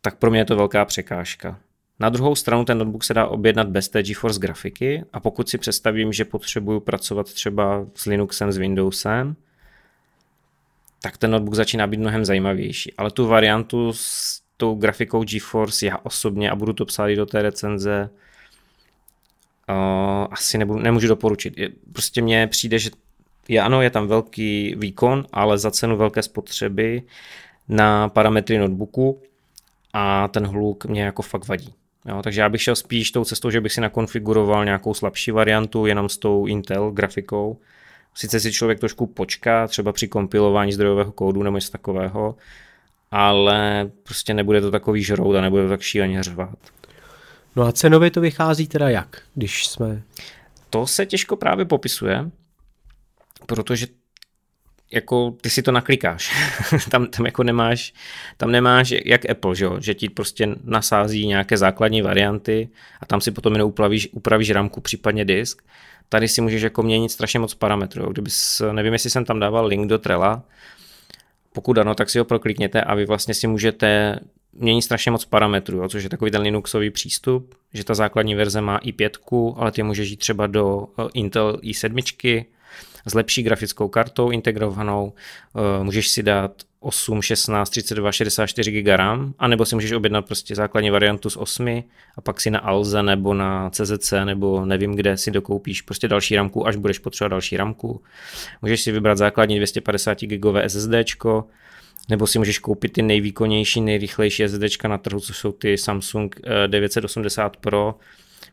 tak 0.00 0.18
pro 0.18 0.30
mě 0.30 0.40
je 0.40 0.44
to 0.44 0.56
velká 0.56 0.84
překážka. 0.84 1.60
Na 2.00 2.08
druhou 2.08 2.34
stranu 2.34 2.64
ten 2.64 2.78
notebook 2.78 3.04
se 3.04 3.14
dá 3.14 3.26
objednat 3.26 3.68
bez 3.68 3.88
té 3.88 4.02
GeForce 4.02 4.40
grafiky 4.40 5.04
a 5.12 5.20
pokud 5.20 5.48
si 5.48 5.58
představím, 5.58 6.12
že 6.12 6.24
potřebuju 6.24 6.80
pracovat 6.80 7.32
třeba 7.32 7.86
s 7.94 8.04
Linuxem, 8.04 8.52
s 8.52 8.56
Windowsem, 8.56 9.36
tak 11.02 11.18
ten 11.18 11.30
notebook 11.30 11.54
začíná 11.54 11.86
být 11.86 12.00
mnohem 12.00 12.24
zajímavější. 12.24 12.94
Ale 12.94 13.10
tu 13.10 13.26
variantu 13.26 13.92
s 13.92 14.43
tou 14.56 14.74
grafikou 14.74 15.24
GeForce 15.24 15.86
já 15.86 15.98
osobně, 16.02 16.50
a 16.50 16.56
budu 16.56 16.72
to 16.72 16.84
psát 16.84 17.08
i 17.08 17.16
do 17.16 17.26
té 17.26 17.42
recenze, 17.42 18.10
uh, 19.68 20.26
asi 20.30 20.58
nebudu, 20.58 20.78
nemůžu 20.78 21.08
doporučit. 21.08 21.58
Je, 21.58 21.68
prostě 21.92 22.22
mně 22.22 22.46
přijde, 22.46 22.78
že 22.78 22.90
je, 23.48 23.60
ano, 23.60 23.82
je 23.82 23.90
tam 23.90 24.08
velký 24.08 24.74
výkon, 24.78 25.26
ale 25.32 25.58
za 25.58 25.70
cenu 25.70 25.96
velké 25.96 26.22
spotřeby 26.22 27.02
na 27.68 28.08
parametry 28.08 28.58
notebooku 28.58 29.22
a 29.92 30.28
ten 30.28 30.46
hluk 30.46 30.84
mě 30.84 31.02
jako 31.02 31.22
fakt 31.22 31.48
vadí. 31.48 31.74
Jo, 32.08 32.22
takže 32.22 32.40
já 32.40 32.48
bych 32.48 32.62
šel 32.62 32.76
spíš 32.76 33.10
tou 33.10 33.24
cestou, 33.24 33.50
že 33.50 33.60
bych 33.60 33.72
si 33.72 33.80
nakonfiguroval 33.80 34.64
nějakou 34.64 34.94
slabší 34.94 35.30
variantu 35.30 35.86
jenom 35.86 36.08
s 36.08 36.18
tou 36.18 36.46
Intel 36.46 36.90
grafikou. 36.90 37.58
Sice 38.14 38.40
si 38.40 38.52
člověk 38.52 38.80
trošku 38.80 39.06
počká, 39.06 39.68
třeba 39.68 39.92
při 39.92 40.08
kompilování 40.08 40.72
zdrojového 40.72 41.12
kódu 41.12 41.42
nebo 41.42 41.56
něco 41.56 41.70
takového, 41.70 42.36
ale 43.16 43.90
prostě 44.02 44.34
nebude 44.34 44.60
to 44.60 44.70
takový 44.70 45.02
žrout 45.02 45.36
a 45.36 45.40
nebude 45.40 45.62
to 45.62 45.68
tak 45.68 45.80
šíleně 45.80 46.22
řvat. 46.22 46.58
No 47.56 47.62
a 47.62 47.72
cenově 47.72 48.10
to 48.10 48.20
vychází 48.20 48.68
teda 48.68 48.88
jak, 48.88 49.22
když 49.34 49.66
jsme... 49.66 50.02
To 50.70 50.86
se 50.86 51.06
těžko 51.06 51.36
právě 51.36 51.64
popisuje, 51.64 52.30
protože 53.46 53.86
jako 54.92 55.34
ty 55.40 55.50
si 55.50 55.62
to 55.62 55.72
naklikáš. 55.72 56.32
tam, 56.90 57.06
tam 57.06 57.26
jako 57.26 57.42
nemáš, 57.42 57.94
tam 58.36 58.50
nemáš 58.50 58.94
jak 59.04 59.30
Apple, 59.30 59.56
že, 59.56 59.64
jo? 59.64 59.76
že 59.80 59.94
ti 59.94 60.08
prostě 60.08 60.48
nasází 60.64 61.26
nějaké 61.26 61.56
základní 61.56 62.02
varianty 62.02 62.68
a 63.00 63.06
tam 63.06 63.20
si 63.20 63.30
potom 63.30 63.52
jenom 63.52 63.68
upravíš, 63.68 64.08
upravíš 64.12 64.50
ramku, 64.50 64.80
případně 64.80 65.24
disk. 65.24 65.62
Tady 66.08 66.28
si 66.28 66.40
můžeš 66.40 66.62
jako 66.62 66.82
měnit 66.82 67.08
strašně 67.08 67.38
moc 67.38 67.54
parametrů. 67.54 68.12
Kdybys, 68.12 68.62
nevím, 68.72 68.92
jestli 68.92 69.10
jsem 69.10 69.24
tam 69.24 69.40
dával 69.40 69.66
link 69.66 69.88
do 69.88 69.98
Trela, 69.98 70.42
pokud 71.54 71.78
ano, 71.78 71.94
tak 71.94 72.10
si 72.10 72.18
ho 72.18 72.24
proklikněte 72.24 72.82
a 72.82 72.94
vy 72.94 73.06
vlastně 73.06 73.34
si 73.34 73.46
můžete 73.46 74.18
měnit 74.52 74.82
strašně 74.82 75.10
moc 75.10 75.24
parametrů, 75.24 75.78
jo, 75.78 75.88
což 75.88 76.02
je 76.02 76.10
takový 76.10 76.30
ten 76.30 76.40
Linuxový 76.42 76.90
přístup, 76.90 77.54
že 77.72 77.84
ta 77.84 77.94
základní 77.94 78.34
verze 78.34 78.60
má 78.60 78.78
i5, 78.78 79.54
ale 79.56 79.72
ty 79.72 79.82
můžeš 79.82 80.10
jít 80.10 80.16
třeba 80.16 80.46
do 80.46 80.86
eh, 80.98 81.02
Intel 81.14 81.58
i7, 81.62 82.44
s 83.06 83.14
lepší 83.14 83.42
grafickou 83.42 83.88
kartou 83.88 84.30
integrovanou, 84.30 85.12
eh, 85.56 85.84
můžeš 85.84 86.08
si 86.08 86.22
dát 86.22 86.52
8, 86.80 87.22
16, 87.22 87.70
32, 87.70 88.12
64 88.12 88.70
GB 88.70 88.96
RAM, 88.96 89.34
anebo 89.38 89.64
si 89.64 89.74
můžeš 89.74 89.92
objednat 89.92 90.26
prostě 90.26 90.54
základní 90.54 90.90
variantu 90.90 91.30
z 91.30 91.36
8 91.36 91.84
a 92.16 92.20
pak 92.20 92.40
si 92.40 92.50
na 92.50 92.58
Alze 92.58 93.02
nebo 93.02 93.34
na 93.34 93.70
CZC 93.70 94.24
nebo 94.24 94.66
nevím 94.66 94.94
kde 94.94 95.16
si 95.16 95.30
dokoupíš 95.30 95.82
prostě 95.82 96.08
další 96.08 96.36
ramku, 96.36 96.66
až 96.66 96.76
budeš 96.76 96.98
potřebovat 96.98 97.28
další 97.28 97.56
ramku. 97.56 98.02
Můžeš 98.62 98.82
si 98.82 98.92
vybrat 98.92 99.18
základní 99.18 99.56
250 99.56 100.18
GB 100.22 100.56
SSD, 100.66 101.14
nebo 102.08 102.26
si 102.26 102.38
můžeš 102.38 102.58
koupit 102.58 102.92
ty 102.92 103.02
nejvýkonnější, 103.02 103.80
nejrychlejší 103.80 104.48
SSD 104.48 104.84
na 104.88 104.98
trhu, 104.98 105.20
což 105.20 105.36
jsou 105.36 105.52
ty 105.52 105.78
Samsung 105.78 106.36
980 106.66 107.52
eh, 107.56 107.58
Pro 107.60 107.94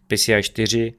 PCI 0.07 0.43
4. 0.43 0.93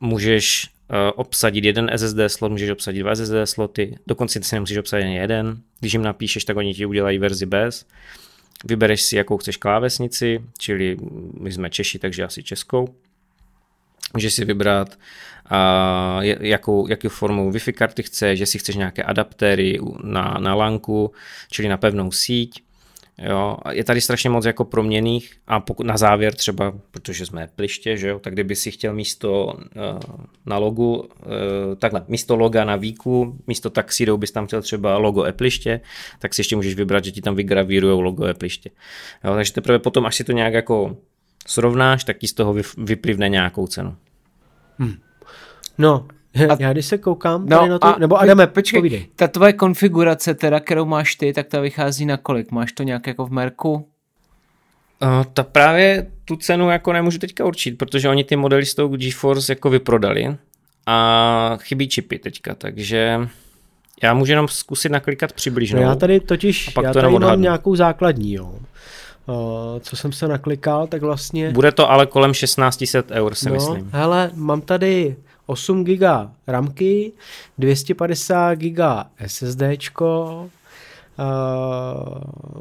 Můžeš 0.00 0.68
obsadit 1.14 1.64
jeden 1.64 1.90
SSD 1.96 2.18
slot, 2.26 2.52
můžeš 2.52 2.70
obsadit 2.70 3.02
dva 3.02 3.14
SSD 3.14 3.34
sloty, 3.44 3.98
dokonce 4.06 4.42
si 4.42 4.54
nemusíš 4.54 4.78
obsadit 4.78 5.04
jen 5.04 5.12
jeden. 5.12 5.60
Když 5.80 5.92
jim 5.92 6.02
napíšeš, 6.02 6.44
tak 6.44 6.56
oni 6.56 6.74
ti 6.74 6.86
udělají 6.86 7.18
verzi 7.18 7.46
bez. 7.46 7.86
Vybereš 8.64 9.02
si, 9.02 9.16
jakou 9.16 9.36
chceš 9.36 9.56
klávesnici, 9.56 10.40
čili 10.58 10.96
my 11.40 11.52
jsme 11.52 11.70
Češi, 11.70 11.98
takže 11.98 12.24
asi 12.24 12.42
českou. 12.42 12.94
Můžeš 14.14 14.34
si 14.34 14.44
vybrat, 14.44 14.98
uh, 15.52 16.22
jakou, 16.40 16.88
jakou 16.88 17.08
formou 17.08 17.50
Wi-Fi 17.50 17.72
karty 17.72 18.02
chceš, 18.02 18.38
že 18.38 18.46
si 18.46 18.58
chceš 18.58 18.76
nějaké 18.76 19.02
adaptéry 19.02 19.78
na, 20.02 20.36
na 20.40 20.54
lanku, 20.54 21.12
čili 21.50 21.68
na 21.68 21.76
pevnou 21.76 22.12
síť. 22.12 22.62
Jo, 23.20 23.56
je 23.70 23.84
tady 23.84 24.00
strašně 24.00 24.30
moc 24.30 24.44
jako 24.44 24.64
proměných 24.64 25.32
a 25.46 25.60
pokud 25.60 25.86
na 25.86 25.96
závěr 25.96 26.34
třeba, 26.34 26.72
protože 26.90 27.26
jsme 27.26 27.48
pliště, 27.56 27.96
že 27.96 28.08
jo, 28.08 28.18
tak 28.18 28.32
kdyby 28.32 28.56
si 28.56 28.70
chtěl 28.70 28.94
místo 28.94 29.44
uh, 29.44 30.16
na 30.46 30.58
logu, 30.58 30.96
uh, 30.96 31.08
takhle, 31.78 32.04
místo 32.08 32.36
loga 32.36 32.64
na 32.64 32.76
víku, 32.76 33.38
místo 33.46 33.70
taxidou 33.70 34.16
bys 34.16 34.32
tam 34.32 34.46
chtěl 34.46 34.62
třeba 34.62 34.96
logo 34.96 35.24
Epliště, 35.24 35.80
tak 36.18 36.34
si 36.34 36.40
ještě 36.40 36.56
můžeš 36.56 36.74
vybrat, 36.74 37.04
že 37.04 37.12
ti 37.12 37.20
tam 37.20 37.34
vygravírují 37.34 38.02
logo 38.02 38.26
Epliště. 38.26 38.70
Jo, 39.24 39.34
takže 39.34 39.52
teprve 39.52 39.78
potom, 39.78 40.06
až 40.06 40.16
si 40.16 40.24
to 40.24 40.32
nějak 40.32 40.52
jako 40.52 40.96
srovnáš, 41.46 42.04
tak 42.04 42.18
ti 42.18 42.28
z 42.28 42.32
toho 42.32 42.54
vyplivne 42.78 43.28
nějakou 43.28 43.66
cenu. 43.66 43.96
Hmm. 44.78 44.94
No, 45.78 46.08
a, 46.34 46.56
já 46.58 46.72
když 46.72 46.86
se 46.86 46.98
koukám 46.98 47.46
no, 47.46 47.66
na 47.66 47.78
to, 47.78 47.86
a, 47.86 47.98
nebo 47.98 48.20
Adame, 48.20 48.46
počkej, 48.46 48.80
povídej. 48.80 49.06
ta 49.16 49.28
tvoje 49.28 49.52
konfigurace 49.52 50.34
teda, 50.34 50.60
kterou 50.60 50.84
máš 50.84 51.14
ty, 51.14 51.32
tak 51.32 51.46
ta 51.46 51.60
vychází 51.60 52.06
na 52.06 52.16
kolik? 52.16 52.50
Máš 52.50 52.72
to 52.72 52.82
nějak 52.82 53.06
jako 53.06 53.26
v 53.26 53.30
Merku? 53.30 53.74
Uh, 53.74 55.24
ta 55.32 55.42
právě 55.42 56.06
tu 56.24 56.36
cenu 56.36 56.70
jako 56.70 56.92
nemůžu 56.92 57.18
teďka 57.18 57.44
určit, 57.44 57.78
protože 57.78 58.08
oni 58.08 58.24
ty 58.24 58.36
modely 58.36 58.66
s 58.66 58.74
tou 58.74 58.88
GeForce 58.88 59.52
jako 59.52 59.70
vyprodali 59.70 60.36
a 60.86 61.58
chybí 61.60 61.88
čipy 61.88 62.18
teďka, 62.18 62.54
takže 62.54 63.20
já 64.02 64.14
můžu 64.14 64.32
jenom 64.32 64.48
zkusit 64.48 64.92
naklikat 64.92 65.32
přibližnou. 65.32 65.80
No 65.80 65.88
já 65.88 65.94
tady 65.94 66.20
totiž, 66.20 66.68
a 66.68 66.70
pak 66.70 66.84
já 66.84 66.92
to 66.92 67.00
tady 67.00 67.18
mám 67.18 67.42
nějakou 67.42 67.76
základní, 67.76 68.32
jo. 68.32 68.58
Uh, 69.26 69.80
co 69.80 69.96
jsem 69.96 70.12
se 70.12 70.28
naklikal, 70.28 70.86
tak 70.86 71.02
vlastně... 71.02 71.50
Bude 71.50 71.72
to 71.72 71.90
ale 71.90 72.06
kolem 72.06 72.32
1600 72.32 73.10
eur, 73.10 73.34
si 73.34 73.48
no, 73.48 73.54
myslím. 73.54 73.90
hele, 73.92 74.30
mám 74.34 74.60
tady 74.60 75.16
8 75.50 75.84
GB 75.84 76.02
RAMky, 76.46 77.12
250 77.58 78.54
GB 78.54 78.78
SSD, 79.26 79.62
bla, 79.86 80.48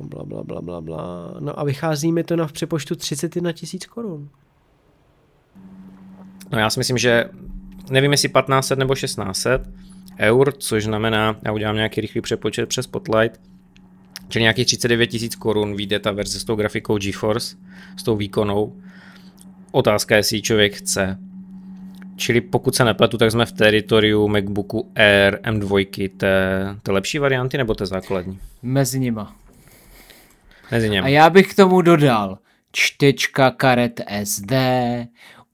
bla, 0.02 0.24
bla, 0.24 0.44
bla, 0.44 0.62
bla, 0.62 0.82
bla. 0.82 1.34
No 1.40 1.60
a 1.60 1.64
vychází 1.64 2.12
mi 2.12 2.24
to 2.24 2.36
na 2.36 2.48
v 2.48 2.52
přepočtu 2.52 2.96
31 2.96 3.52
tisíc 3.52 3.86
korun. 3.86 4.30
No 6.52 6.60
já 6.60 6.70
si 6.70 6.80
myslím, 6.80 6.98
že 6.98 7.30
nevím 7.90 8.12
jestli 8.12 8.30
1500 8.30 8.80
nebo 8.80 8.96
1600 8.96 9.62
eur, 10.20 10.54
což 10.58 10.84
znamená, 10.84 11.36
já 11.46 11.52
udělám 11.52 11.76
nějaký 11.76 12.02
rychlý 12.02 12.22
přepočet 12.22 12.70
přes 12.70 12.86
Spotlight, 12.86 13.42
čili 14.28 14.44
nějakých 14.44 14.66
39 14.66 15.08
tisíc 15.08 15.36
korun 15.36 15.76
vyjde 15.76 16.00
ta 16.00 16.12
verze 16.12 16.40
s 16.40 16.44
tou 16.44 16.56
grafikou 16.56 16.98
GeForce, 16.98 17.58
s 17.98 18.04
tou 18.04 18.16
výkonou. 18.16 18.82
Otázka 19.72 20.16
je, 20.16 20.20
jestli 20.20 20.42
člověk 20.42 20.74
chce. 20.74 21.29
Čili 22.20 22.42
pokud 22.42 22.76
se 22.76 22.86
nepletu, 22.86 23.18
tak 23.18 23.32
jsme 23.32 23.46
v 23.46 23.52
teritoriu 23.52 24.28
MacBooku 24.28 24.92
Air 24.96 25.40
M2, 25.44 26.10
té, 26.18 26.76
té 26.84 26.92
lepší 26.92 27.20
varianty 27.20 27.58
nebo 27.58 27.76
té 27.76 27.86
základní? 27.86 28.40
Mezi 28.62 29.00
nima. 29.00 29.36
Mezi 30.72 30.90
něm. 30.90 31.06
A 31.06 31.08
já 31.08 31.30
bych 31.30 31.48
k 31.48 31.56
tomu 31.56 31.82
dodal 31.82 32.38
čtečka 32.72 33.52
karet 33.52 34.02
SD, 34.24 34.52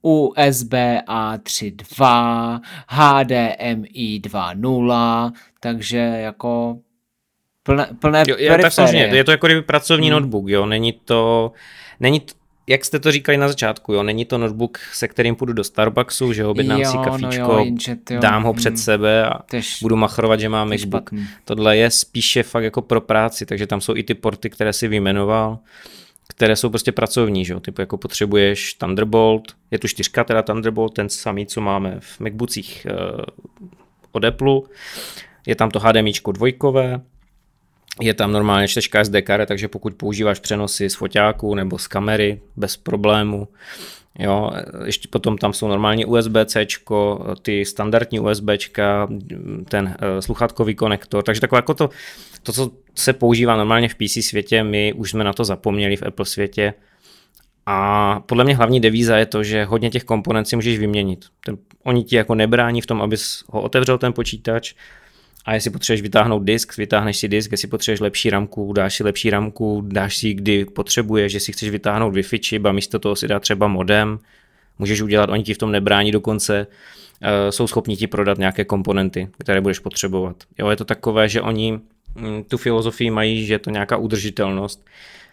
USB 0.02 0.72
A3.2, 1.08 2.60
HDMI 2.88 4.20
2.0, 4.20 5.32
takže 5.60 5.98
jako 5.98 6.78
plné, 7.62 7.88
plné 7.98 8.24
jo, 8.28 8.36
je, 8.38 8.58
tak 8.58 8.72
samozřejmě, 8.72 9.16
je 9.16 9.24
to 9.24 9.30
jako 9.30 9.46
kdyby 9.46 9.62
pracovní 9.62 10.08
hmm. 10.08 10.20
notebook, 10.20 10.48
jo, 10.48 10.66
není 10.66 10.92
to, 10.92 11.52
není 12.00 12.20
to, 12.20 12.34
jak 12.66 12.84
jste 12.84 12.98
to 12.98 13.12
říkali 13.12 13.38
na 13.38 13.48
začátku, 13.48 13.92
jo, 13.92 14.02
není 14.02 14.24
to 14.24 14.38
notebook, 14.38 14.78
se 14.92 15.08
kterým 15.08 15.36
půjdu 15.36 15.52
do 15.52 15.64
Starbucksu, 15.64 16.32
že 16.32 16.46
objednám 16.46 16.80
jo, 16.80 16.90
si 16.90 16.98
kafíčko, 16.98 17.42
no 17.42 17.58
jo, 17.58 17.64
jenže, 17.64 17.96
jo, 18.10 18.20
dám 18.20 18.42
ho 18.42 18.54
před 18.54 18.68
hmm, 18.68 18.76
sebe 18.76 19.24
a 19.24 19.42
tež, 19.42 19.78
budu 19.82 19.96
machrovat, 19.96 20.40
že 20.40 20.48
mám 20.48 20.68
MacBook. 20.68 21.10
Špatný. 21.10 21.26
Tohle 21.44 21.76
je 21.76 21.90
spíše 21.90 22.42
fakt 22.42 22.64
jako 22.64 22.82
pro 22.82 23.00
práci, 23.00 23.46
takže 23.46 23.66
tam 23.66 23.80
jsou 23.80 23.96
i 23.96 24.02
ty 24.02 24.14
porty, 24.14 24.50
které 24.50 24.72
si 24.72 24.88
vyjmenoval, 24.88 25.58
které 26.28 26.56
jsou 26.56 26.70
prostě 26.70 26.92
pracovní, 26.92 27.44
že 27.44 27.52
jo, 27.52 27.60
typu 27.60 27.80
jako 27.80 27.96
potřebuješ 27.96 28.74
Thunderbolt, 28.74 29.56
je 29.70 29.78
tu 29.78 29.88
čtyřka 29.88 30.24
teda 30.24 30.42
Thunderbolt, 30.42 30.94
ten 30.94 31.08
samý, 31.08 31.46
co 31.46 31.60
máme 31.60 31.96
v 32.00 32.20
MacBookích 32.20 32.86
uh, 32.90 33.20
od 34.12 34.24
Apple, 34.24 34.60
je 35.46 35.56
tam 35.56 35.70
to 35.70 35.80
HDMI 35.80 36.12
dvojkové, 36.32 37.00
je 38.00 38.14
tam 38.14 38.32
normálně 38.32 38.68
čtečka 38.68 39.04
SD 39.04 39.14
kare, 39.22 39.46
takže 39.46 39.68
pokud 39.68 39.94
používáš 39.94 40.40
přenosy 40.40 40.90
z 40.90 40.94
foťáku 40.94 41.54
nebo 41.54 41.78
z 41.78 41.86
kamery 41.86 42.40
bez 42.56 42.76
problému, 42.76 43.48
Jo, 44.18 44.50
ještě 44.84 45.08
potom 45.08 45.38
tam 45.38 45.52
jsou 45.52 45.68
normálně 45.68 46.06
USB-C, 46.06 46.66
ty 47.42 47.64
standardní 47.64 48.20
USB, 48.20 48.48
ten 49.68 49.84
uh, 49.84 50.20
sluchátkový 50.20 50.74
konektor, 50.74 51.24
takže 51.24 51.40
takové 51.40 51.58
jako 51.58 51.74
to, 51.74 51.90
to, 52.42 52.52
co 52.52 52.70
se 52.94 53.12
používá 53.12 53.56
normálně 53.56 53.88
v 53.88 53.94
PC 53.94 54.26
světě, 54.26 54.64
my 54.64 54.92
už 54.92 55.10
jsme 55.10 55.24
na 55.24 55.32
to 55.32 55.44
zapomněli 55.44 55.96
v 55.96 56.02
Apple 56.02 56.26
světě. 56.26 56.74
A 57.66 58.20
podle 58.26 58.44
mě 58.44 58.56
hlavní 58.56 58.80
devíza 58.80 59.16
je 59.16 59.26
to, 59.26 59.42
že 59.42 59.64
hodně 59.64 59.90
těch 59.90 60.04
komponent 60.04 60.48
si 60.48 60.56
můžeš 60.56 60.78
vyměnit. 60.78 61.24
Ten, 61.44 61.58
oni 61.84 62.04
ti 62.04 62.16
jako 62.16 62.34
nebrání 62.34 62.80
v 62.80 62.86
tom, 62.86 63.02
abys 63.02 63.44
ho 63.48 63.62
otevřel 63.62 63.98
ten 63.98 64.12
počítač, 64.12 64.74
a 65.46 65.54
jestli 65.54 65.70
potřebuješ 65.70 66.02
vytáhnout 66.02 66.44
disk, 66.44 66.76
vytáhneš 66.76 67.16
si 67.16 67.28
disk, 67.28 67.52
jestli 67.52 67.68
potřebuješ 67.68 68.00
lepší 68.00 68.30
ramku, 68.30 68.72
dáš 68.72 68.96
si 68.96 69.04
lepší 69.04 69.30
ramku, 69.30 69.82
dáš 69.86 70.16
si 70.16 70.34
kdy 70.34 70.64
potřebuješ, 70.64 71.32
jestli 71.32 71.52
chceš 71.52 71.70
vytáhnout 71.70 72.14
Wi-Fi 72.14 72.38
čip 72.38 72.66
a 72.66 72.72
místo 72.72 72.98
toho 72.98 73.16
si 73.16 73.28
dá 73.28 73.40
třeba 73.40 73.68
modem, 73.68 74.18
můžeš 74.78 75.00
udělat, 75.00 75.30
oni 75.30 75.42
ti 75.42 75.54
v 75.54 75.58
tom 75.58 75.72
nebrání 75.72 76.12
dokonce, 76.12 76.66
uh, 76.66 77.28
jsou 77.50 77.66
schopni 77.66 77.96
ti 77.96 78.06
prodat 78.06 78.38
nějaké 78.38 78.64
komponenty, 78.64 79.28
které 79.38 79.60
budeš 79.60 79.78
potřebovat. 79.78 80.36
Jo, 80.58 80.70
je 80.70 80.76
to 80.76 80.84
takové, 80.84 81.28
že 81.28 81.42
oni 81.42 81.80
mm, 82.14 82.44
tu 82.44 82.58
filozofii 82.58 83.10
mají, 83.10 83.46
že 83.46 83.54
je 83.54 83.58
to 83.58 83.70
nějaká 83.70 83.96
udržitelnost, 83.96 84.86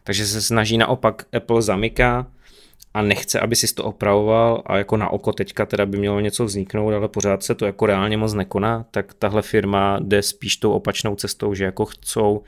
takže 0.04 0.26
se 0.26 0.42
snaží 0.42 0.78
naopak 0.78 1.26
Apple 1.36 1.62
zamyká, 1.62 2.28
a 2.94 3.02
nechce, 3.02 3.40
aby 3.40 3.56
si 3.56 3.74
to 3.74 3.84
opravoval 3.84 4.64
a 4.66 4.78
jako 4.78 4.98
na 4.98 5.10
oko 5.10 5.34
teďka 5.34 5.66
teda 5.66 5.86
by 5.86 5.98
mělo 5.98 6.20
něco 6.20 6.46
vzniknout, 6.46 6.94
ale 6.94 7.08
pořád 7.08 7.44
se 7.44 7.56
to 7.56 7.66
jako 7.66 7.86
reálně 7.86 8.18
moc 8.18 8.34
nekoná, 8.34 8.86
tak 8.92 9.14
tahle 9.14 9.42
firma 9.42 10.00
jde 10.00 10.22
spíš 10.22 10.58
tou 10.58 10.72
opačnou 10.72 11.16
cestou, 11.16 11.54
že 11.54 11.64
jako 11.64 11.86
chcou, 11.86 12.44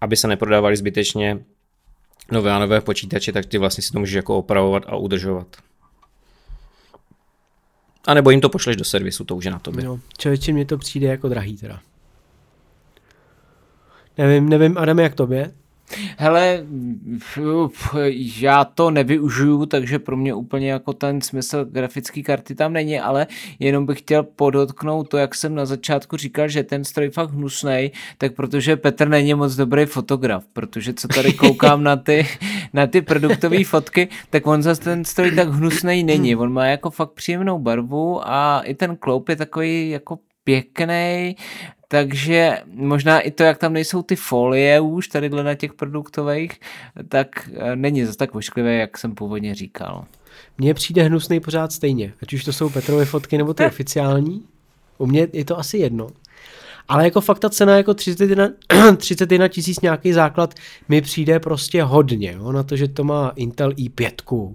aby 0.00 0.16
se 0.16 0.28
neprodávali 0.28 0.76
zbytečně 0.76 1.38
nové 2.32 2.52
a 2.52 2.58
nové 2.58 2.80
počítače, 2.80 3.32
tak 3.32 3.46
ty 3.46 3.58
vlastně 3.58 3.82
si 3.82 3.92
to 3.92 3.98
můžeš 3.98 4.14
jako 4.14 4.38
opravovat 4.38 4.82
a 4.86 4.96
udržovat. 4.96 5.56
A 8.06 8.14
nebo 8.14 8.30
jim 8.30 8.40
to 8.40 8.48
pošleš 8.48 8.76
do 8.76 8.84
servisu, 8.84 9.24
to 9.24 9.36
už 9.36 9.44
je 9.44 9.50
na 9.50 9.58
tobě. 9.58 9.84
No, 9.84 10.00
člověče, 10.18 10.52
mně 10.52 10.64
to 10.64 10.78
přijde 10.78 11.06
jako 11.06 11.28
drahý 11.28 11.56
teda. 11.56 11.80
Nevím, 14.18 14.48
nevím, 14.48 14.78
Adam, 14.78 14.98
jak 14.98 15.14
tobě? 15.14 15.52
Hele, 16.16 16.66
já 18.40 18.64
to 18.64 18.90
nevyužiju, 18.90 19.66
takže 19.66 19.98
pro 19.98 20.16
mě 20.16 20.34
úplně 20.34 20.70
jako 20.70 20.92
ten 20.92 21.20
smysl 21.20 21.64
grafické 21.64 22.22
karty 22.22 22.54
tam 22.54 22.72
není, 22.72 23.00
ale 23.00 23.26
jenom 23.58 23.86
bych 23.86 23.98
chtěl 23.98 24.22
podotknout 24.22 25.08
to, 25.08 25.16
jak 25.16 25.34
jsem 25.34 25.54
na 25.54 25.66
začátku 25.66 26.16
říkal, 26.16 26.48
že 26.48 26.62
ten 26.62 26.84
stroj 26.84 27.10
fakt 27.10 27.30
hnusnej, 27.30 27.90
tak 28.18 28.34
protože 28.34 28.76
Petr 28.76 29.08
není 29.08 29.34
moc 29.34 29.54
dobrý 29.54 29.84
fotograf, 29.84 30.44
protože 30.52 30.94
co 30.94 31.08
tady 31.08 31.32
koukám 31.32 31.82
na 31.82 31.96
ty, 31.96 32.26
na 32.72 32.86
ty 32.86 33.02
produktové 33.02 33.64
fotky, 33.64 34.08
tak 34.30 34.46
on 34.46 34.62
zase 34.62 34.80
ten 34.80 35.04
stroj 35.04 35.30
tak 35.30 35.48
hnusnej 35.48 36.04
není. 36.04 36.36
On 36.36 36.52
má 36.52 36.66
jako 36.66 36.90
fakt 36.90 37.12
příjemnou 37.12 37.58
barvu 37.58 38.28
a 38.28 38.60
i 38.64 38.74
ten 38.74 38.96
kloup 38.96 39.28
je 39.28 39.36
takový 39.36 39.90
jako 39.90 40.18
pěkný, 40.44 41.36
takže 41.88 42.58
možná 42.66 43.20
i 43.20 43.30
to, 43.30 43.42
jak 43.42 43.58
tam 43.58 43.72
nejsou 43.72 44.02
ty 44.02 44.16
folie 44.16 44.80
už 44.80 45.08
tady 45.08 45.28
na 45.28 45.54
těch 45.54 45.74
produktových, 45.74 46.60
tak 47.08 47.28
eh, 47.54 47.76
není 47.76 48.04
zase 48.04 48.18
tak 48.18 48.34
ošklivé, 48.34 48.74
jak 48.74 48.98
jsem 48.98 49.14
původně 49.14 49.54
říkal. 49.54 50.04
Mně 50.58 50.74
přijde 50.74 51.02
hnusný 51.02 51.40
pořád 51.40 51.72
stejně, 51.72 52.12
ať 52.22 52.32
už 52.32 52.44
to 52.44 52.52
jsou 52.52 52.70
Petrovy 52.70 53.04
fotky 53.04 53.38
nebo 53.38 53.54
ty 53.54 53.64
eh. 53.64 53.66
oficiální. 53.66 54.42
U 54.98 55.06
mě 55.06 55.28
je 55.32 55.44
to 55.44 55.58
asi 55.58 55.78
jedno. 55.78 56.08
Ale 56.88 57.04
jako 57.04 57.20
fakt 57.20 57.38
ta 57.38 57.50
cena 57.50 57.76
jako 57.76 57.94
31, 57.94 58.48
31 58.96 59.48
tisíc 59.54 59.80
nějaký 59.80 60.12
základ 60.12 60.54
mi 60.88 61.00
přijde 61.00 61.40
prostě 61.40 61.82
hodně, 61.82 62.32
jo, 62.32 62.52
na 62.52 62.62
to, 62.62 62.76
že 62.76 62.88
to 62.88 63.04
má 63.04 63.32
Intel 63.36 63.70
i5 63.70 64.54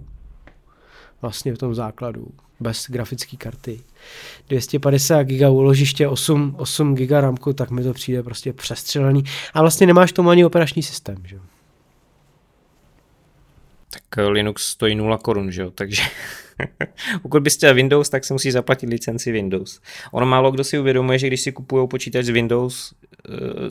vlastně 1.22 1.54
v 1.54 1.58
tom 1.58 1.74
základu 1.74 2.26
bez 2.62 2.86
grafické 2.90 3.36
karty. 3.36 3.80
250 4.48 5.22
GB 5.22 5.50
úložiště, 5.50 6.08
8, 6.08 6.54
8 6.58 6.94
GB 6.94 7.10
ramku, 7.10 7.52
tak 7.52 7.70
mi 7.70 7.82
to 7.82 7.92
přijde 7.92 8.22
prostě 8.22 8.52
přestřelený. 8.52 9.24
A 9.54 9.60
vlastně 9.60 9.86
nemáš 9.86 10.12
tomu 10.12 10.30
ani 10.30 10.44
operační 10.44 10.82
systém, 10.82 11.16
že 11.24 11.36
Tak 13.90 14.18
eh, 14.18 14.28
Linux 14.28 14.66
stojí 14.66 14.94
0 14.94 15.18
korun, 15.18 15.52
že 15.52 15.62
jo, 15.62 15.70
takže 15.70 16.02
pokud 17.22 17.42
byste 17.42 17.74
Windows, 17.74 18.08
tak 18.08 18.24
se 18.24 18.32
musí 18.32 18.50
zaplatit 18.50 18.86
licenci 18.86 19.32
Windows. 19.32 19.80
Ono 20.12 20.26
málo 20.26 20.50
kdo 20.50 20.64
si 20.64 20.78
uvědomuje, 20.78 21.18
že 21.18 21.26
když 21.26 21.40
si 21.40 21.52
kupují 21.52 21.88
počítač 21.88 22.24
z 22.24 22.28
Windows, 22.28 22.94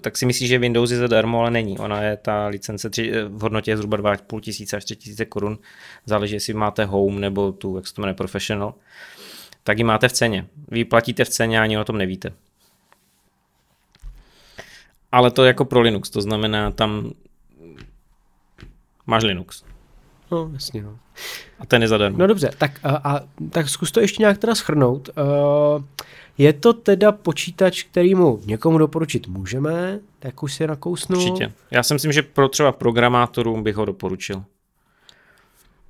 tak 0.01 0.17
si 0.17 0.25
myslí, 0.25 0.47
že 0.47 0.59
Windows 0.59 0.91
je 0.91 0.97
zadarmo, 0.97 1.39
ale 1.39 1.51
není. 1.51 1.79
Ona 1.79 2.01
je 2.01 2.17
ta 2.17 2.47
licence 2.47 2.89
tři, 2.89 3.11
eh, 3.13 3.23
v 3.23 3.41
hodnotě 3.41 3.77
zhruba 3.77 3.97
2,5 3.97 4.39
tisíce 4.39 4.77
až 4.77 4.85
3 4.85 4.95
tisíce 4.95 5.25
korun. 5.25 5.59
Záleží, 6.05 6.33
jestli 6.33 6.53
máte 6.53 6.85
Home 6.85 7.19
nebo 7.19 7.51
tu, 7.51 7.75
jak 7.75 7.87
se 7.87 7.93
to 7.93 8.01
jmenuje, 8.01 8.13
Professional. 8.13 8.73
Tak 9.63 9.77
ji 9.77 9.83
máte 9.83 10.07
v 10.07 10.11
ceně. 10.11 10.47
Vy 10.67 10.85
platíte 10.85 11.25
v 11.25 11.29
ceně 11.29 11.59
a 11.59 11.63
ani 11.63 11.77
o 11.77 11.83
tom 11.83 11.97
nevíte. 11.97 12.33
Ale 15.11 15.31
to 15.31 15.45
jako 15.45 15.65
pro 15.65 15.81
Linux, 15.81 16.09
to 16.09 16.21
znamená 16.21 16.71
tam 16.71 17.11
máš 19.07 19.23
Linux. 19.23 19.63
No, 20.31 20.49
jasně, 20.53 20.81
no. 20.81 20.99
A 21.59 21.65
ten 21.65 21.81
je 21.81 21.87
zadarmo. 21.87 22.17
No 22.17 22.27
dobře, 22.27 22.51
tak, 22.57 22.71
a, 22.83 22.89
a, 22.89 23.19
tak 23.49 23.69
zkus 23.69 23.91
to 23.91 23.99
ještě 23.99 24.21
nějak 24.21 24.37
teda 24.37 24.55
schrnout. 24.55 25.09
Uh, 25.09 25.83
je 26.37 26.53
to 26.53 26.73
teda 26.73 27.11
počítač, 27.11 27.83
který 27.83 28.15
mu 28.15 28.41
někomu 28.45 28.77
doporučit 28.77 29.27
můžeme, 29.27 29.99
tak 30.19 30.43
už 30.43 30.53
si 30.53 30.67
nakousnu. 30.67 31.17
Určitě. 31.17 31.51
Já 31.71 31.83
si 31.83 31.93
myslím, 31.93 32.11
že 32.11 32.21
pro 32.21 32.49
třeba 32.49 32.71
programátorům 32.71 33.63
bych 33.63 33.75
ho 33.75 33.85
doporučil. 33.85 34.43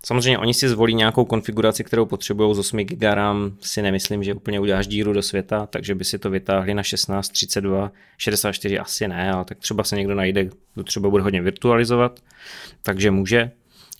Samozřejmě 0.05 0.37
oni 0.37 0.53
si 0.53 0.69
zvolí 0.69 0.95
nějakou 0.95 1.25
konfiguraci, 1.25 1.83
kterou 1.83 2.05
potřebují 2.05 2.55
z 2.55 2.59
8 2.59 2.77
GB 2.77 3.01
RAM, 3.01 3.51
si 3.59 3.81
nemyslím, 3.81 4.23
že 4.23 4.33
úplně 4.33 4.59
uděláš 4.59 4.87
díru 4.87 5.13
do 5.13 5.21
světa, 5.21 5.65
takže 5.65 5.95
by 5.95 6.05
si 6.05 6.19
to 6.19 6.29
vytáhli 6.29 6.73
na 6.73 6.83
16, 6.83 7.29
32, 7.29 7.91
64 8.17 8.79
asi 8.79 9.07
ne, 9.07 9.31
ale 9.31 9.45
tak 9.45 9.57
třeba 9.57 9.83
se 9.83 9.95
někdo 9.95 10.15
najde, 10.15 10.49
kdo 10.73 10.83
třeba 10.83 11.09
bude 11.09 11.23
hodně 11.23 11.41
virtualizovat, 11.41 12.19
takže 12.83 13.11
může 13.11 13.51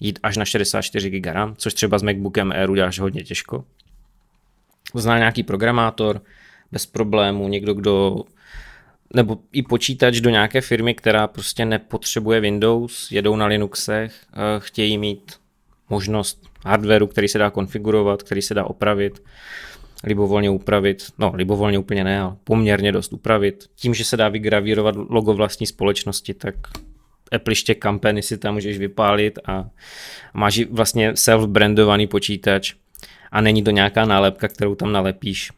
jít 0.02 0.20
až 0.24 0.38
na 0.38 0.46
64 0.46 1.10
GB 1.10 1.26
RAM, 1.26 1.56
což 1.58 1.74
třeba 1.74 1.98
s 1.98 2.04
MacBookem 2.04 2.52
Air 2.52 2.70
uděláš 2.70 3.00
hodně 3.00 3.24
těžko. 3.24 3.66
Zná 4.96 5.18
nějaký 5.18 5.44
programátor, 5.44 6.22
bez 6.72 6.86
problému, 6.86 7.48
někdo, 7.48 7.74
kdo 7.74 8.16
nebo 9.14 9.38
i 9.52 9.64
počítač 9.64 10.20
do 10.20 10.30
nějaké 10.30 10.62
firmy, 10.62 10.94
která 10.94 11.28
prostě 11.28 11.66
nepotřebuje 11.66 12.40
Windows, 12.40 13.12
jedou 13.12 13.36
na 13.36 13.46
Linuxech, 13.46 14.14
eh, 14.34 14.38
chtějí 14.60 14.98
mít 14.98 15.34
možnost 15.90 16.50
hardwareu, 16.66 17.08
který 17.08 17.28
se 17.28 17.38
dá 17.38 17.50
konfigurovat, 17.50 18.24
který 18.24 18.42
se 18.42 18.54
dá 18.54 18.66
opravit, 18.66 19.24
libovolně 20.04 20.50
upravit, 20.50 21.04
no 21.18 21.32
libovolně 21.36 21.80
úplně 21.80 22.04
ne, 22.04 22.22
ale 22.22 22.36
poměrně 22.44 22.92
dost 22.92 23.14
upravit. 23.14 23.70
Tím, 23.76 23.94
že 23.94 24.06
se 24.06 24.18
dá 24.18 24.30
vygravírovat 24.30 24.96
logo 24.96 25.34
vlastní 25.34 25.68
společnosti, 25.68 26.34
tak 26.34 26.56
Apple 27.32 27.76
kampeny 27.80 28.22
si 28.22 28.38
tam 28.38 28.54
můžeš 28.54 28.78
vypálit 28.78 29.40
a 29.46 29.70
máš 30.34 30.60
vlastně 30.70 31.12
self-brandovaný 31.12 32.08
počítač 32.08 32.74
a 33.32 33.42
není 33.42 33.64
to 33.64 33.72
nějaká 33.72 34.06
nálepka, 34.06 34.48
kterou 34.48 34.76
tam 34.76 34.92
nalepíš. 34.92 35.52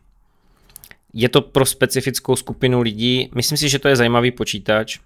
Je 1.14 1.30
to 1.30 1.42
pro 1.42 1.66
specifickou 1.66 2.36
skupinu 2.36 2.82
lidí, 2.82 3.30
myslím 3.36 3.58
si, 3.58 3.70
že 3.70 3.80
to 3.80 3.88
je 3.88 3.96
zajímavý 3.96 4.32
počítač 4.32 5.00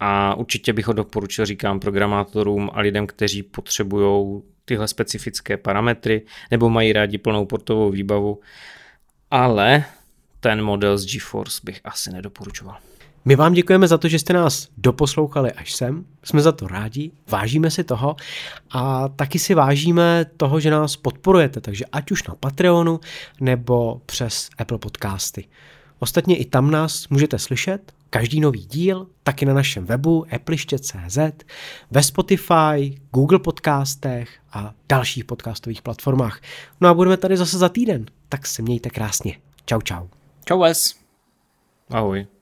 a 0.00 0.34
určitě 0.34 0.72
bych 0.72 0.86
ho 0.86 0.92
doporučil, 0.92 1.46
říkám, 1.46 1.80
programátorům 1.80 2.70
a 2.72 2.80
lidem, 2.80 3.06
kteří 3.06 3.42
potřebují 3.42 4.42
tyhle 4.64 4.88
specifické 4.88 5.56
parametry 5.56 6.22
nebo 6.50 6.70
mají 6.70 6.92
rádi 6.92 7.18
plnou 7.18 7.46
portovou 7.46 7.90
výbavu, 7.90 8.40
ale 9.30 9.84
ten 10.40 10.62
model 10.62 10.98
z 10.98 11.06
GeForce 11.06 11.60
bych 11.64 11.80
asi 11.84 12.12
nedoporučoval. 12.12 12.76
My 13.24 13.36
vám 13.36 13.52
děkujeme 13.52 13.88
za 13.88 13.98
to, 13.98 14.08
že 14.08 14.18
jste 14.18 14.32
nás 14.32 14.68
doposlouchali 14.76 15.52
až 15.52 15.72
sem. 15.72 16.04
Jsme 16.24 16.42
za 16.42 16.52
to 16.52 16.66
rádi, 16.66 17.10
vážíme 17.30 17.70
si 17.70 17.84
toho 17.84 18.16
a 18.70 19.08
taky 19.08 19.38
si 19.38 19.54
vážíme 19.54 20.26
toho, 20.36 20.60
že 20.60 20.70
nás 20.70 20.96
podporujete, 20.96 21.60
takže 21.60 21.84
ať 21.92 22.10
už 22.10 22.24
na 22.28 22.34
Patreonu 22.34 23.00
nebo 23.40 24.00
přes 24.06 24.50
Apple 24.58 24.78
Podcasty. 24.78 25.44
Ostatně 25.98 26.36
i 26.36 26.44
tam 26.44 26.70
nás 26.70 27.08
můžete 27.08 27.38
slyšet, 27.38 27.92
každý 28.10 28.40
nový 28.40 28.66
díl, 28.66 29.06
taky 29.22 29.46
na 29.46 29.54
našem 29.54 29.84
webu 29.84 30.26
appliště.cz, 30.34 31.18
ve 31.90 32.02
Spotify, 32.02 33.00
Google 33.12 33.38
podcastech 33.38 34.30
a 34.52 34.74
dalších 34.88 35.24
podcastových 35.24 35.82
platformách. 35.82 36.40
No 36.80 36.88
a 36.88 36.94
budeme 36.94 37.16
tady 37.16 37.36
zase 37.36 37.58
za 37.58 37.68
týden, 37.68 38.06
tak 38.28 38.46
se 38.46 38.62
mějte 38.62 38.90
krásně. 38.90 39.38
Čau 39.66 39.80
čau. 39.80 40.06
Čau 40.44 40.58
vás. 40.58 40.94
Ahoj. 41.90 42.33